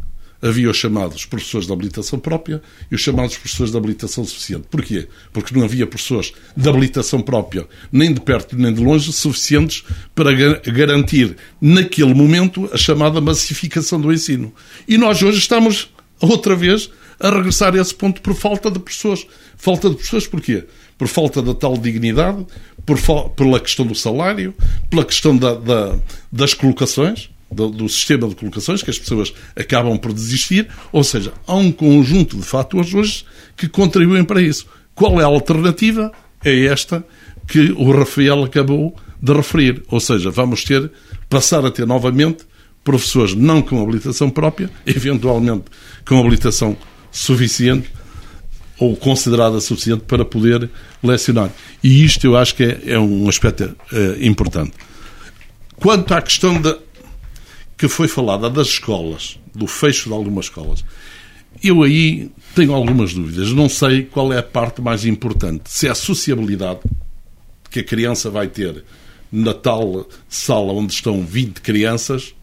Havia 0.41 0.69
os 0.69 0.77
chamados 0.77 1.25
professores 1.25 1.65
de 1.65 1.73
habilitação 1.73 2.19
própria 2.19 2.61
e 2.91 2.95
os 2.95 3.01
chamados 3.01 3.35
professores 3.35 3.71
de 3.71 3.77
habilitação 3.77 4.23
suficiente. 4.23 4.67
Porquê? 4.69 5.07
Porque 5.33 5.55
não 5.55 5.63
havia 5.63 5.87
professores 5.87 6.33
de 6.55 6.69
habilitação 6.69 7.21
própria, 7.21 7.67
nem 7.91 8.13
de 8.13 8.21
perto 8.21 8.55
nem 8.55 8.71
de 8.71 8.83
longe, 8.83 9.11
suficientes 9.11 9.83
para 10.13 10.31
garantir, 10.33 11.35
naquele 11.59 12.13
momento, 12.13 12.69
a 12.71 12.77
chamada 12.77 13.19
massificação 13.19 13.99
do 13.99 14.13
ensino. 14.13 14.53
E 14.87 14.97
nós 14.97 15.23
hoje 15.23 15.39
estamos, 15.39 15.89
outra 16.19 16.55
vez, 16.55 16.91
a 17.19 17.29
regressar 17.31 17.73
a 17.73 17.81
esse 17.81 17.95
ponto 17.95 18.21
por 18.21 18.35
falta 18.35 18.69
de 18.69 18.77
pessoas. 18.77 19.25
Falta 19.57 19.89
de 19.89 19.95
pessoas 19.95 20.27
porquê? 20.27 20.65
Por 20.97 21.07
falta 21.07 21.41
da 21.41 21.55
tal 21.55 21.75
dignidade, 21.77 22.45
por, 22.85 22.99
pela 23.31 23.59
questão 23.59 23.85
do 23.85 23.95
salário, 23.95 24.53
pela 24.89 25.03
questão 25.03 25.35
da, 25.35 25.55
da, 25.55 25.97
das 26.31 26.53
colocações 26.53 27.29
do, 27.51 27.69
do, 27.69 27.89
sistema 27.89 28.27
de 28.27 28.35
colocações, 28.35 28.83
que 28.83 28.89
as 28.89 28.99
pessoas 28.99 29.33
acabam 29.55 29.97
por 29.97 30.13
desistir, 30.13 30.67
ou 30.91 31.03
seja, 31.03 31.33
há 31.47 31.55
um 31.55 31.71
conjunto 31.71 32.37
de 32.37 32.43
fatores 32.43 32.93
hoje 32.93 33.25
que 33.55 33.67
contribuem 33.67 34.23
para 34.23 34.41
isso. 34.41 34.67
Qual 34.93 35.19
é 35.19 35.23
a 35.23 35.27
alternativa? 35.27 36.11
É 36.43 36.65
esta 36.65 37.05
que 37.47 37.71
o 37.71 37.91
Rafael 37.91 38.43
acabou 38.43 38.95
de 39.21 39.33
referir, 39.33 39.83
ou 39.87 39.99
seja, 39.99 40.29
vamos 40.29 40.63
ter, 40.63 40.91
passar 41.29 41.65
a 41.65 41.71
ter 41.71 41.85
novamente 41.85 42.45
professores 42.83 43.33
não 43.33 43.61
com 43.61 43.81
habilitação 43.81 44.29
própria, 44.29 44.69
eventualmente 44.85 45.65
com 46.07 46.19
habilitação 46.19 46.77
suficiente 47.11 47.89
ou 48.79 48.95
considerada 48.95 49.59
suficiente 49.61 50.03
para 50.03 50.25
poder 50.25 50.69
lecionar. 51.03 51.49
E 51.83 52.03
isto 52.03 52.25
eu 52.25 52.35
acho 52.35 52.55
que 52.55 52.63
é, 52.63 52.81
é 52.87 52.99
um 52.99 53.27
aspecto 53.29 53.75
é, 53.91 54.25
importante. 54.25 54.73
Quanto 55.77 56.13
à 56.13 56.21
questão 56.21 56.61
que 57.77 57.87
foi 57.87 58.07
falada 58.07 58.49
das 58.49 58.67
escolas, 58.67 59.37
do 59.53 59.67
fecho 59.67 60.09
de 60.09 60.15
algumas 60.15 60.45
escolas. 60.45 60.83
Eu 61.63 61.83
aí 61.83 62.29
tenho 62.53 62.73
algumas 62.73 63.13
dúvidas. 63.13 63.51
Não 63.51 63.69
sei 63.69 64.03
qual 64.03 64.31
é 64.33 64.39
a 64.39 64.43
parte 64.43 64.81
mais 64.81 65.05
importante. 65.05 65.63
Se 65.65 65.87
é 65.87 65.91
a 65.91 65.95
sociabilidade 65.95 66.81
que 67.69 67.79
a 67.79 67.83
criança 67.83 68.29
vai 68.29 68.47
ter 68.47 68.83
na 69.31 69.53
tal 69.53 70.07
sala 70.29 70.73
onde 70.73 70.93
estão 70.93 71.25
20 71.25 71.61
crianças, 71.61 72.33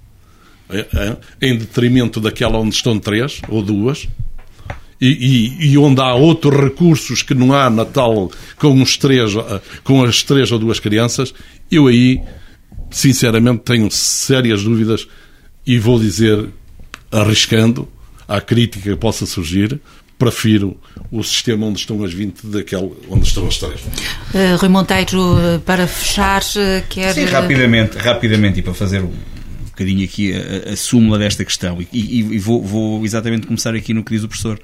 é, 0.68 0.86
é, 0.94 1.16
em 1.40 1.56
detrimento 1.56 2.20
daquela 2.20 2.58
onde 2.58 2.74
estão 2.74 2.98
três 2.98 3.40
ou 3.48 3.62
duas, 3.62 4.08
e, 5.02 5.08
e, 5.60 5.72
e, 5.72 5.78
onde 5.78 6.00
há 6.00 6.14
outros 6.14 6.56
recursos 6.56 7.22
que 7.22 7.34
não 7.34 7.52
há 7.52 7.68
na 7.68 7.84
tal 7.84 8.30
com, 8.56 8.80
os 8.80 8.96
três, 8.96 9.32
com 9.82 10.04
as 10.04 10.22
três 10.22 10.52
ou 10.52 10.60
duas 10.60 10.78
crianças, 10.78 11.34
eu 11.68 11.88
aí, 11.88 12.20
sinceramente, 12.88 13.62
tenho 13.64 13.90
sérias 13.90 14.62
dúvidas 14.62 15.08
e 15.66 15.76
vou 15.76 15.98
dizer, 15.98 16.48
arriscando, 17.10 17.88
à 18.28 18.40
crítica 18.40 18.90
que 18.90 18.96
possa 18.96 19.26
surgir, 19.26 19.80
prefiro 20.16 20.76
o 21.10 21.20
sistema 21.24 21.66
onde 21.66 21.80
estão 21.80 22.04
as 22.04 22.12
20 22.12 22.46
daquele 22.46 22.92
onde 23.10 23.26
estão 23.26 23.48
as 23.48 23.58
3. 23.58 23.80
Uh, 23.80 24.56
Rui 24.60 24.68
Monteiro, 24.68 25.36
eh, 25.36 25.58
para 25.66 25.88
fechar, 25.88 26.42
quer... 26.88 27.12
Sim, 27.12 27.24
rapidamente, 27.24 27.98
rapidamente, 27.98 28.60
e 28.60 28.62
para 28.62 28.72
fazer 28.72 29.02
um 29.02 29.10
bocadinho 29.82 30.04
aqui 30.04 30.32
a, 30.32 30.72
a 30.72 30.76
súmula 30.76 31.18
desta 31.18 31.44
questão, 31.44 31.80
e, 31.80 31.88
e, 31.92 32.18
e 32.20 32.38
vou, 32.38 32.62
vou, 32.62 33.04
exatamente 33.04 33.46
começar 33.46 33.74
aqui 33.74 33.92
no 33.92 34.02
que 34.04 34.12
diz 34.12 34.24
o 34.24 34.28
professor. 34.28 34.60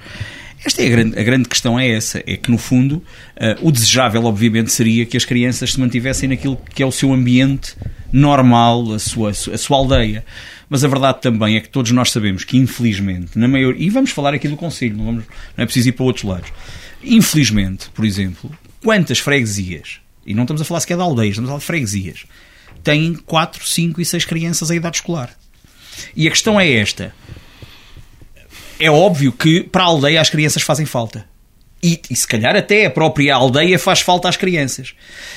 Esta 0.65 0.83
é 0.83 0.87
a 0.87 0.91
grande, 0.91 1.19
a 1.19 1.23
grande 1.23 1.49
questão 1.49 1.79
é 1.79 1.89
essa, 1.89 2.23
é 2.27 2.37
que 2.37 2.51
no 2.51 2.59
fundo 2.59 2.97
uh, 2.97 3.67
o 3.67 3.71
desejável 3.71 4.25
obviamente 4.25 4.73
seria 4.73 5.07
que 5.07 5.17
as 5.17 5.25
crianças 5.25 5.73
se 5.73 5.81
mantivessem 5.81 6.29
naquilo 6.29 6.61
que 6.75 6.83
é 6.83 6.87
o 6.87 6.91
seu 6.91 7.13
ambiente 7.13 7.77
normal, 8.13 8.93
a 8.93 8.99
sua, 8.99 9.31
a 9.31 9.59
sua 9.59 9.77
aldeia. 9.77 10.25
Mas 10.69 10.85
a 10.85 10.89
verdade 10.89 11.23
também 11.23 11.57
é 11.57 11.61
que 11.61 11.69
todos 11.69 11.93
nós 11.93 12.11
sabemos 12.11 12.45
que, 12.45 12.59
infelizmente, 12.59 13.39
na 13.39 13.49
maior. 13.49 13.75
E 13.79 13.89
vamos 13.89 14.11
falar 14.11 14.35
aqui 14.35 14.49
do 14.49 14.57
Conselho, 14.57 14.97
não, 14.97 15.05
vamos, 15.05 15.25
não 15.57 15.63
é 15.63 15.65
preciso 15.65 15.89
ir 15.89 15.93
para 15.93 16.05
outros 16.05 16.25
lados. 16.25 16.53
Infelizmente, 17.03 17.89
por 17.95 18.05
exemplo, 18.05 18.51
quantas 18.83 19.19
freguesias, 19.19 20.01
e 20.27 20.35
não 20.35 20.43
estamos 20.43 20.61
a 20.61 20.65
falar 20.65 20.81
sequer 20.81 20.97
de 20.97 21.03
aldeias, 21.03 21.33
estamos 21.33 21.49
a 21.49 21.53
falar 21.53 21.61
de 21.61 21.67
freguesias, 21.67 22.27
têm 22.83 23.15
4, 23.15 23.67
5 23.67 24.01
e 24.01 24.05
6 24.05 24.25
crianças 24.25 24.71
a 24.71 24.75
idade 24.75 24.97
escolar. 24.97 25.31
E 26.15 26.27
a 26.27 26.31
questão 26.31 26.61
é 26.61 26.71
esta. 26.71 27.15
É 28.79 28.91
óbvio 28.91 29.33
que 29.33 29.63
para 29.63 29.83
a 29.83 29.87
aldeia 29.87 30.21
as 30.21 30.31
crianças 30.31 30.63
fazem 30.63 30.87
falta. 30.87 31.27
E, 31.83 32.01
e, 32.11 32.17
se 32.17 32.27
calhar 32.27 32.57
até 32.57 32.87
a 32.87 32.91
própria 32.91 33.37
aldeia 33.37 33.79
faz 33.79 34.01
falta 34.01 34.29
às 34.29 34.37
crianças. 34.37 34.95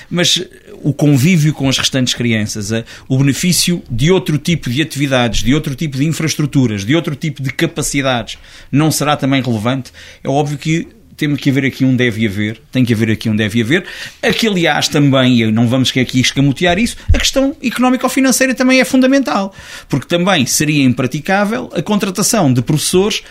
Mas 0.10 0.44
o 0.82 0.92
convívio 0.92 1.54
com 1.54 1.70
as 1.70 1.78
restantes 1.78 2.16
crianças, 2.16 2.72
o 3.08 3.18
benefício 3.18 3.84
de 3.90 4.12
outro 4.12 4.40
tipo 4.40 4.70
de 4.70 4.82
atividades, 4.82 5.44
de 5.44 5.54
outro 5.54 5.76
tipo 5.76 5.98
de 5.98 6.06
infraestruturas, 6.06 6.84
de 6.84 6.96
outro 6.96 7.16
tipo 7.16 7.44
de 7.44 7.52
capacidades, 7.52 8.40
não 8.72 8.90
será 8.90 9.16
também 9.16 9.42
relevante? 9.42 9.92
É 10.24 10.30
óbvio 10.30 10.58
que 10.58 10.88
temos 11.16 11.40
que 11.40 11.50
haver 11.50 11.66
aqui 11.66 11.86
um 11.86 11.96
deve 11.96 12.26
haver, 12.26 12.62
tem 12.72 12.84
que 12.84 12.94
haver 12.94 13.12
aqui 13.12 13.30
um 13.30 13.36
deve 13.36 13.62
haver. 13.62 13.86
Aqui, 14.22 14.48
aliás, 14.48 14.88
também, 14.88 15.42
e 15.42 15.52
não 15.52 15.68
vamos 15.68 15.90
aqui 15.96 16.20
escamotear 16.20 16.80
isso, 16.80 16.98
a 17.14 17.18
questão 17.18 17.56
económico-financeira 17.64 18.54
também 18.54 18.80
é 18.80 18.86
fundamental. 18.86 19.54
Porque 19.88 20.08
também 20.08 20.46
seria 20.46 20.84
impraticável 20.84 21.70
a 21.74 21.82
contratação 21.82 22.54
de 22.54 22.62
professores 22.62 23.24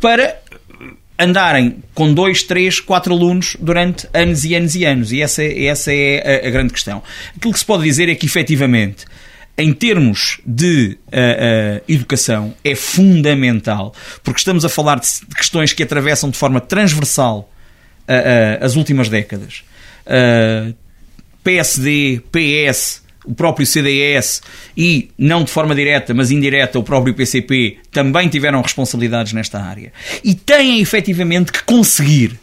para 0.00 0.40
andarem 1.18 1.82
com 1.94 2.12
dois, 2.12 2.42
três, 2.42 2.80
quatro 2.80 3.14
alunos 3.14 3.56
durante 3.58 4.06
anos 4.12 4.44
e 4.44 4.54
anos 4.54 4.74
e 4.74 4.84
anos. 4.84 5.12
E 5.12 5.22
essa, 5.22 5.42
essa 5.42 5.92
é 5.92 6.42
a, 6.44 6.48
a 6.48 6.50
grande 6.50 6.72
questão. 6.72 7.02
Aquilo 7.36 7.52
que 7.52 7.58
se 7.58 7.64
pode 7.64 7.84
dizer 7.84 8.08
é 8.08 8.14
que, 8.14 8.26
efetivamente, 8.26 9.06
em 9.58 9.72
termos 9.72 10.40
de 10.44 10.98
uh, 11.06 11.78
uh, 11.78 11.84
educação, 11.88 12.54
é 12.62 12.74
fundamental, 12.74 13.94
porque 14.22 14.38
estamos 14.38 14.64
a 14.64 14.68
falar 14.68 15.00
de, 15.00 15.08
de 15.26 15.34
questões 15.34 15.72
que 15.72 15.82
atravessam 15.82 16.28
de 16.28 16.36
forma 16.36 16.60
transversal 16.60 17.50
uh, 18.08 18.64
as 18.64 18.76
últimas 18.76 19.08
décadas. 19.08 19.64
PSD, 21.42 22.20
PS, 22.30 23.02
o 23.24 23.34
próprio 23.34 23.66
CDS 23.66 24.40
e, 24.76 25.10
não 25.18 25.42
de 25.42 25.50
forma 25.50 25.74
direta, 25.74 26.14
mas 26.14 26.30
indireta, 26.30 26.78
o 26.78 26.82
próprio 26.82 27.12
PCP 27.12 27.78
também 27.90 28.28
tiveram 28.28 28.62
responsabilidades 28.62 29.32
nesta 29.32 29.60
área. 29.60 29.92
E 30.22 30.34
têm 30.34 30.80
efetivamente 30.80 31.50
que 31.50 31.62
conseguir, 31.64 32.38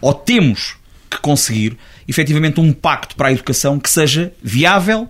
ou 0.00 0.14
temos 0.14 0.76
que 1.10 1.18
conseguir, 1.18 1.76
efetivamente 2.06 2.60
um 2.60 2.72
pacto 2.72 3.16
para 3.16 3.28
a 3.28 3.32
educação 3.32 3.80
que 3.80 3.90
seja 3.90 4.32
viável 4.40 5.08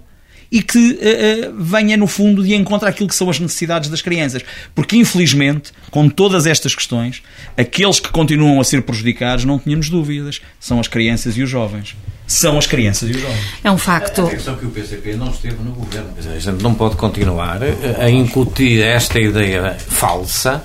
e 0.51 0.63
que 0.63 0.79
uh, 0.79 1.51
uh, 1.51 1.63
venha, 1.63 1.97
no 1.97 2.07
fundo, 2.07 2.43
de 2.43 2.55
encontro 2.55 2.89
àquilo 2.89 3.09
que 3.09 3.15
são 3.15 3.29
as 3.29 3.39
necessidades 3.39 3.91
das 3.91 4.01
crianças. 4.01 4.43
Porque, 4.75 4.97
infelizmente, 4.97 5.73
com 5.91 6.09
todas 6.09 6.47
estas 6.47 6.75
questões, 6.75 7.23
aqueles 7.57 8.01
que 8.01 8.11
continuam 8.11 8.61
a 8.61 8.65
ser 8.65 8.83
prejudicados, 8.83 9.45
não 9.45 9.59
tínhamos 9.59 9.91
dúvidas, 9.91 10.41
são 10.59 10.81
as 10.81 10.89
crianças 10.89 11.37
e 11.37 11.43
os 11.43 11.51
jovens. 11.51 11.97
São 12.27 12.59
as 12.59 12.67
crianças 12.67 13.09
e 13.09 13.13
os 13.13 13.21
jovens. 13.21 13.41
É 13.65 13.71
um 13.71 13.79
facto. 13.79 14.27
A 14.27 14.31
questão 14.31 14.57
que 14.57 14.67
o 14.67 14.71
PCP 14.71 15.17
não 15.17 15.31
esteve 15.31 15.63
no 15.63 15.73
governo. 15.73 16.11
A 16.19 16.39
gente 16.39 16.63
não 16.63 16.75
pode 16.75 16.97
continuar 16.97 17.61
a 17.99 18.11
incutir 18.11 18.83
esta 18.83 19.19
ideia 19.19 19.77
falsa 19.79 20.63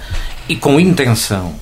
e 0.49 0.57
com 0.57 0.77
intenção 0.77 1.55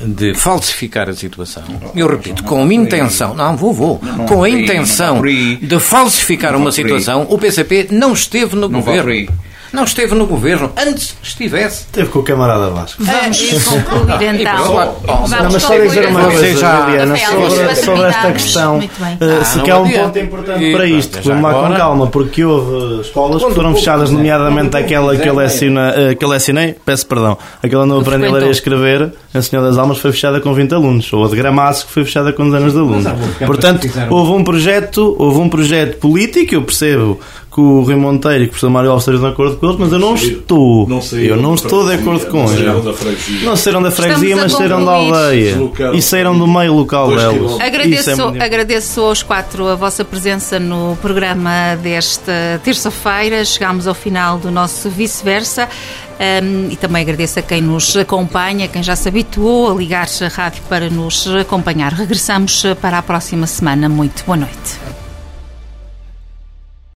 de 0.00 0.34
falsificar 0.34 1.08
a 1.08 1.14
situação, 1.14 1.62
eu 1.94 2.08
repito, 2.08 2.42
com 2.44 2.64
a 2.64 2.74
intenção, 2.74 3.34
não, 3.34 3.56
vou, 3.56 3.72
vou, 3.72 4.00
com 4.28 4.42
a 4.42 4.50
intenção 4.50 5.22
de 5.22 5.78
falsificar 5.80 6.56
uma 6.56 6.72
situação, 6.72 7.26
o 7.30 7.38
PCP 7.38 7.88
não 7.90 8.12
esteve 8.12 8.56
no 8.56 8.68
governo. 8.68 9.32
Não 9.74 9.84
esteve 9.84 10.14
no 10.14 10.24
governo. 10.26 10.70
Antes 10.76 11.16
estivesse. 11.22 11.86
Teve 11.88 12.08
com 12.08 12.20
o 12.20 12.22
camarada 12.22 12.70
Vasco. 12.70 13.02
Vamos 13.02 13.64
concluir 13.64 14.40
então. 14.40 14.56
pronto. 14.56 15.06
Não, 15.06 15.28
mas 15.28 15.62
só 15.62 15.68
concluir 15.68 15.88
dizer 15.88 16.06
uma 16.08 16.20
então. 16.20 16.30
coisa, 16.32 16.56
já- 16.60 16.86
Liliana, 16.86 17.16
sobre, 17.16 17.74
sobre 17.76 18.02
esta 18.02 18.32
questão. 18.32 18.80
Eh, 18.80 19.38
Ah, 19.40 19.44
se 19.44 19.58
não 19.58 19.64
que 19.64 19.70
há 19.70 19.78
um 19.78 19.90
ponto 19.90 20.18
importante 20.18 20.72
para 20.72 20.86
isto, 20.86 21.18
vamos 21.22 21.42
lá 21.42 21.68
com 21.68 21.74
calma, 21.74 22.06
porque 22.06 22.44
houve 22.44 23.00
escolas 23.00 23.44
que 23.44 23.52
foram 23.52 23.74
fechadas, 23.74 24.10
nomeadamente 24.10 24.76
aquela 24.76 25.16
que 25.16 25.28
eu, 25.28 25.40
eh, 25.40 26.16
lecionei, 26.26 26.74
peço 26.84 27.06
perdão, 27.06 27.36
aquela 27.62 27.84
não 27.84 28.00
aprendi 28.00 28.26
a 28.26 28.30
ler 28.32 28.42
e 28.44 28.48
a 28.48 28.50
escrever, 28.50 29.12
a 29.34 29.42
Senhora 29.42 29.68
das 29.68 29.76
Almas 29.78 29.98
foi 29.98 30.12
fechada 30.12 30.40
com 30.40 30.54
20 30.54 30.72
alunos, 30.72 31.12
ou 31.12 31.24
a 31.24 31.28
de 31.28 31.36
Gramaço 31.36 31.86
que 31.86 31.92
foi 31.92 32.04
fechada 32.04 32.32
com 32.32 32.44
dezenas 32.48 32.72
de 32.72 32.78
alunos. 32.78 33.04
Portanto, 33.44 33.88
houve 34.08 34.32
um 34.32 34.44
projeto, 34.44 35.16
houve 35.18 35.38
um 35.40 35.48
projeto 35.48 35.98
político, 35.98 36.54
eu 36.54 36.62
percebo 36.62 37.20
que 37.54 37.60
o 37.60 37.82
Rui 37.82 37.94
Monteiro 37.94 38.42
e 38.42 38.46
que 38.46 38.46
o 38.46 38.50
professor 38.50 38.70
Mário 38.70 38.90
Alves 38.90 39.06
estejam 39.06 39.28
de 39.28 39.32
acordo 39.32 39.56
com 39.56 39.66
eles, 39.66 39.78
mas 39.78 39.92
eu 39.92 39.98
não 40.00 40.14
estou. 40.16 40.88
Não 40.88 41.00
eu 41.12 41.36
não 41.36 41.54
estou 41.54 41.86
de 41.86 41.94
acordo 41.94 42.26
com 42.26 42.52
eles. 42.52 43.42
Não 43.44 43.54
saíram 43.54 43.80
da 43.80 43.92
freguesia, 43.92 44.34
mas 44.34 44.52
a 44.52 44.58
saíram 44.58 44.84
da 44.84 44.90
aldeia. 44.90 45.56
E 45.94 46.02
saíram 46.02 46.36
do 46.36 46.48
meio 46.48 46.74
local 46.74 47.14
delas. 47.14 47.34
quilómetros. 47.34 47.60
Agradeço, 47.60 48.10
é 48.10 48.44
agradeço 48.44 49.00
aos 49.00 49.22
quatro 49.22 49.68
a 49.68 49.76
vossa 49.76 50.04
presença 50.04 50.58
no 50.58 50.96
programa 51.00 51.76
desta 51.80 52.60
terça-feira. 52.64 53.44
Chegámos 53.44 53.86
ao 53.86 53.94
final 53.94 54.38
do 54.38 54.50
nosso 54.50 54.90
vice-versa. 54.90 55.68
Um, 56.14 56.70
e 56.70 56.76
também 56.76 57.02
agradeço 57.02 57.40
a 57.40 57.42
quem 57.42 57.60
nos 57.60 57.96
acompanha, 57.96 58.68
quem 58.68 58.82
já 58.84 58.94
se 58.94 59.08
habituou 59.08 59.72
a 59.72 59.74
ligar-se 59.74 60.24
à 60.24 60.28
rádio 60.28 60.62
para 60.68 60.88
nos 60.88 61.26
acompanhar. 61.26 61.92
Regressamos 61.92 62.64
para 62.80 62.98
a 62.98 63.02
próxima 63.02 63.46
semana. 63.46 63.88
Muito 63.88 64.24
boa 64.24 64.36
noite. 64.36 65.03